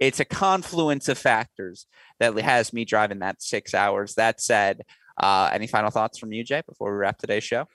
it's 0.00 0.20
a 0.20 0.24
confluence 0.24 1.08
of 1.08 1.18
factors 1.18 1.86
that 2.20 2.36
has 2.38 2.72
me 2.72 2.84
driving 2.84 3.20
that 3.20 3.42
six 3.42 3.74
hours. 3.74 4.14
That 4.14 4.40
said, 4.40 4.82
uh, 5.16 5.50
any 5.52 5.66
final 5.66 5.90
thoughts 5.90 6.18
from 6.18 6.32
you, 6.32 6.44
Jay, 6.44 6.62
before 6.68 6.90
we 6.92 6.98
wrap 6.98 7.18
today's 7.18 7.44
show? 7.44 7.66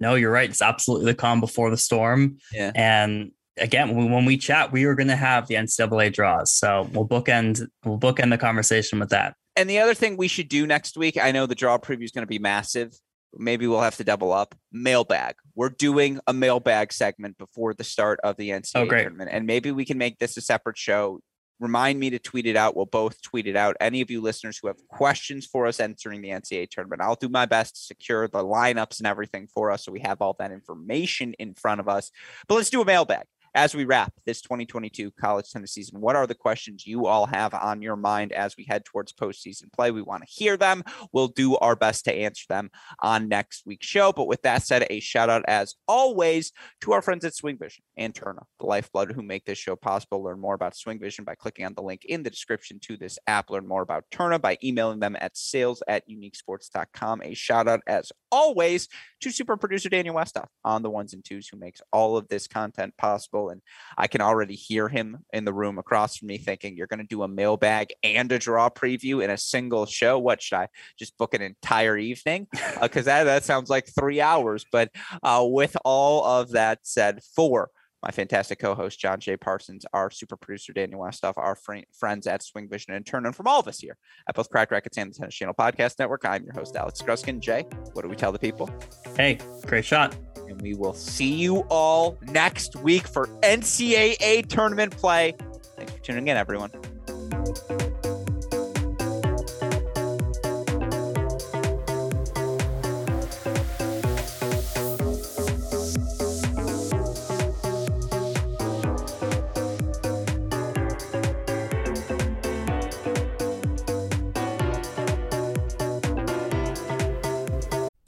No, 0.00 0.14
you're 0.14 0.32
right. 0.32 0.48
It's 0.48 0.62
absolutely 0.62 1.06
the 1.06 1.14
calm 1.14 1.40
before 1.40 1.70
the 1.70 1.76
storm. 1.76 2.38
Yeah. 2.52 2.72
And 2.74 3.32
again, 3.58 3.94
when 3.94 4.24
we 4.24 4.38
chat, 4.38 4.72
we 4.72 4.84
are 4.84 4.94
going 4.94 5.08
to 5.08 5.16
have 5.16 5.46
the 5.46 5.54
NCAA 5.54 6.12
draws. 6.12 6.52
So 6.52 6.88
we'll 6.92 7.06
bookend 7.06 7.66
we'll 7.84 7.98
bookend 7.98 8.30
the 8.30 8.38
conversation 8.38 8.98
with 8.98 9.10
that. 9.10 9.34
And 9.60 9.68
the 9.68 9.80
other 9.80 9.92
thing 9.92 10.16
we 10.16 10.26
should 10.26 10.48
do 10.48 10.66
next 10.66 10.96
week, 10.96 11.18
I 11.22 11.32
know 11.32 11.44
the 11.44 11.54
draw 11.54 11.76
preview 11.76 12.04
is 12.04 12.12
going 12.12 12.22
to 12.22 12.26
be 12.26 12.38
massive. 12.38 12.98
Maybe 13.36 13.66
we'll 13.66 13.82
have 13.82 13.98
to 13.98 14.04
double 14.04 14.32
up. 14.32 14.54
Mailbag. 14.72 15.34
We're 15.54 15.68
doing 15.68 16.18
a 16.26 16.32
mailbag 16.32 16.94
segment 16.94 17.36
before 17.36 17.74
the 17.74 17.84
start 17.84 18.20
of 18.24 18.38
the 18.38 18.48
NCAA 18.48 18.76
oh, 18.76 18.86
tournament, 18.88 19.28
and 19.30 19.46
maybe 19.46 19.70
we 19.70 19.84
can 19.84 19.98
make 19.98 20.18
this 20.18 20.38
a 20.38 20.40
separate 20.40 20.78
show. 20.78 21.20
Remind 21.58 22.00
me 22.00 22.08
to 22.08 22.18
tweet 22.18 22.46
it 22.46 22.56
out. 22.56 22.74
We'll 22.74 22.86
both 22.86 23.20
tweet 23.20 23.46
it 23.46 23.54
out. 23.54 23.76
Any 23.82 24.00
of 24.00 24.10
you 24.10 24.22
listeners 24.22 24.58
who 24.58 24.68
have 24.68 24.78
questions 24.88 25.44
for 25.44 25.66
us 25.66 25.78
entering 25.78 26.22
the 26.22 26.30
NCAA 26.30 26.70
tournament, 26.70 27.02
I'll 27.02 27.16
do 27.16 27.28
my 27.28 27.44
best 27.44 27.76
to 27.76 27.82
secure 27.82 28.28
the 28.28 28.42
lineups 28.42 28.96
and 28.96 29.06
everything 29.06 29.46
for 29.46 29.70
us 29.70 29.84
so 29.84 29.92
we 29.92 30.00
have 30.00 30.22
all 30.22 30.36
that 30.38 30.52
information 30.52 31.34
in 31.34 31.52
front 31.52 31.80
of 31.80 31.88
us. 31.88 32.10
But 32.48 32.54
let's 32.54 32.70
do 32.70 32.80
a 32.80 32.86
mailbag 32.86 33.26
as 33.54 33.74
we 33.74 33.84
wrap 33.84 34.12
this 34.26 34.40
2022 34.40 35.10
college 35.12 35.50
tennis 35.50 35.72
season, 35.72 36.00
what 36.00 36.16
are 36.16 36.26
the 36.26 36.34
questions 36.34 36.86
you 36.86 37.06
all 37.06 37.26
have 37.26 37.54
on 37.54 37.82
your 37.82 37.96
mind 37.96 38.32
as 38.32 38.56
we 38.56 38.64
head 38.64 38.84
towards 38.84 39.12
postseason 39.12 39.72
play? 39.72 39.90
We 39.90 40.02
want 40.02 40.22
to 40.22 40.28
hear 40.30 40.56
them. 40.56 40.84
We'll 41.12 41.28
do 41.28 41.56
our 41.56 41.76
best 41.76 42.04
to 42.04 42.14
answer 42.14 42.44
them 42.48 42.70
on 43.00 43.28
next 43.28 43.66
week's 43.66 43.86
show. 43.86 44.12
But 44.12 44.28
with 44.28 44.42
that 44.42 44.62
said, 44.62 44.86
a 44.90 45.00
shout 45.00 45.30
out 45.30 45.44
as 45.48 45.74
always 45.88 46.52
to 46.82 46.92
our 46.92 47.02
friends 47.02 47.24
at 47.24 47.34
Swing 47.34 47.58
Vision 47.58 47.84
and 47.96 48.14
Tourna, 48.14 48.44
the 48.58 48.66
lifeblood 48.66 49.12
who 49.12 49.22
make 49.22 49.44
this 49.44 49.58
show 49.58 49.76
possible. 49.76 50.22
Learn 50.22 50.40
more 50.40 50.54
about 50.54 50.76
Swing 50.76 50.98
Vision 50.98 51.24
by 51.24 51.34
clicking 51.34 51.66
on 51.66 51.74
the 51.74 51.82
link 51.82 52.04
in 52.04 52.22
the 52.22 52.30
description 52.30 52.78
to 52.80 52.96
this 52.96 53.18
app. 53.26 53.50
Learn 53.50 53.66
more 53.66 53.82
about 53.82 54.04
Tourna 54.12 54.40
by 54.40 54.58
emailing 54.62 55.00
them 55.00 55.16
at 55.20 55.36
sales 55.36 55.82
at 55.88 56.08
uniquesports.com. 56.08 57.22
A 57.22 57.34
shout 57.34 57.68
out 57.68 57.80
as 57.86 58.12
always 58.30 58.88
to 59.20 59.30
super 59.30 59.56
producer 59.56 59.88
Daniel 59.88 60.14
Westoff 60.14 60.48
on 60.64 60.82
the 60.82 60.90
ones 60.90 61.12
and 61.12 61.24
twos 61.24 61.48
who 61.48 61.56
makes 61.56 61.82
all 61.92 62.16
of 62.16 62.28
this 62.28 62.46
content 62.46 62.96
possible. 62.96 63.39
And 63.48 63.62
I 63.96 64.06
can 64.06 64.20
already 64.20 64.54
hear 64.54 64.88
him 64.88 65.18
in 65.32 65.44
the 65.44 65.52
room 65.52 65.78
across 65.78 66.16
from 66.16 66.28
me 66.28 66.38
thinking, 66.38 66.76
You're 66.76 66.86
going 66.86 67.00
to 67.00 67.06
do 67.06 67.22
a 67.22 67.28
mailbag 67.28 67.92
and 68.04 68.30
a 68.30 68.38
draw 68.38 68.68
preview 68.68 69.24
in 69.24 69.30
a 69.30 69.38
single 69.38 69.86
show. 69.86 70.18
What 70.18 70.42
should 70.42 70.56
I 70.56 70.68
just 70.98 71.16
book 71.18 71.34
an 71.34 71.42
entire 71.42 71.96
evening? 71.96 72.46
Because 72.80 73.06
uh, 73.06 73.10
that, 73.10 73.24
that 73.24 73.44
sounds 73.44 73.70
like 73.70 73.88
three 73.88 74.20
hours. 74.20 74.64
But 74.70 74.90
uh, 75.22 75.44
with 75.46 75.76
all 75.84 76.24
of 76.24 76.50
that 76.50 76.80
said, 76.82 77.20
for 77.34 77.70
my 78.02 78.10
fantastic 78.10 78.58
co-host 78.58 78.98
John 78.98 79.20
J. 79.20 79.36
Parsons, 79.36 79.84
our 79.92 80.10
super 80.10 80.36
producer 80.36 80.72
Daniel 80.72 81.00
Westoff, 81.00 81.34
our 81.36 81.54
fr- 81.54 81.78
friends 81.92 82.26
at 82.26 82.42
Swing 82.42 82.68
Vision 82.68 82.94
and 82.94 83.04
Tourna, 83.04 83.26
and 83.26 83.36
from 83.36 83.46
all 83.46 83.60
of 83.60 83.68
us 83.68 83.78
here 83.78 83.96
at 84.28 84.34
both 84.34 84.50
Cracked 84.50 84.72
Racquets 84.72 84.98
and 84.98 85.12
the 85.12 85.18
Tennis 85.18 85.34
Channel 85.34 85.54
Podcast 85.54 85.98
Network. 85.98 86.24
I'm 86.24 86.44
your 86.44 86.54
host 86.54 86.76
Alex 86.76 87.02
Gruskin. 87.02 87.40
Jay, 87.40 87.64
what 87.92 88.02
do 88.02 88.08
we 88.08 88.16
tell 88.16 88.32
the 88.32 88.38
people? 88.38 88.70
Hey, 89.16 89.38
great 89.66 89.84
shot 89.84 90.16
and 90.50 90.60
we 90.60 90.74
will 90.74 90.92
see 90.92 91.32
you 91.32 91.60
all 91.70 92.18
next 92.22 92.76
week 92.76 93.06
for 93.06 93.26
NCAA 93.42 94.46
tournament 94.46 94.96
play. 94.96 95.34
Thanks 95.76 95.92
for 95.92 96.00
tuning 96.00 96.28
in, 96.28 96.36
everyone. 96.36 96.70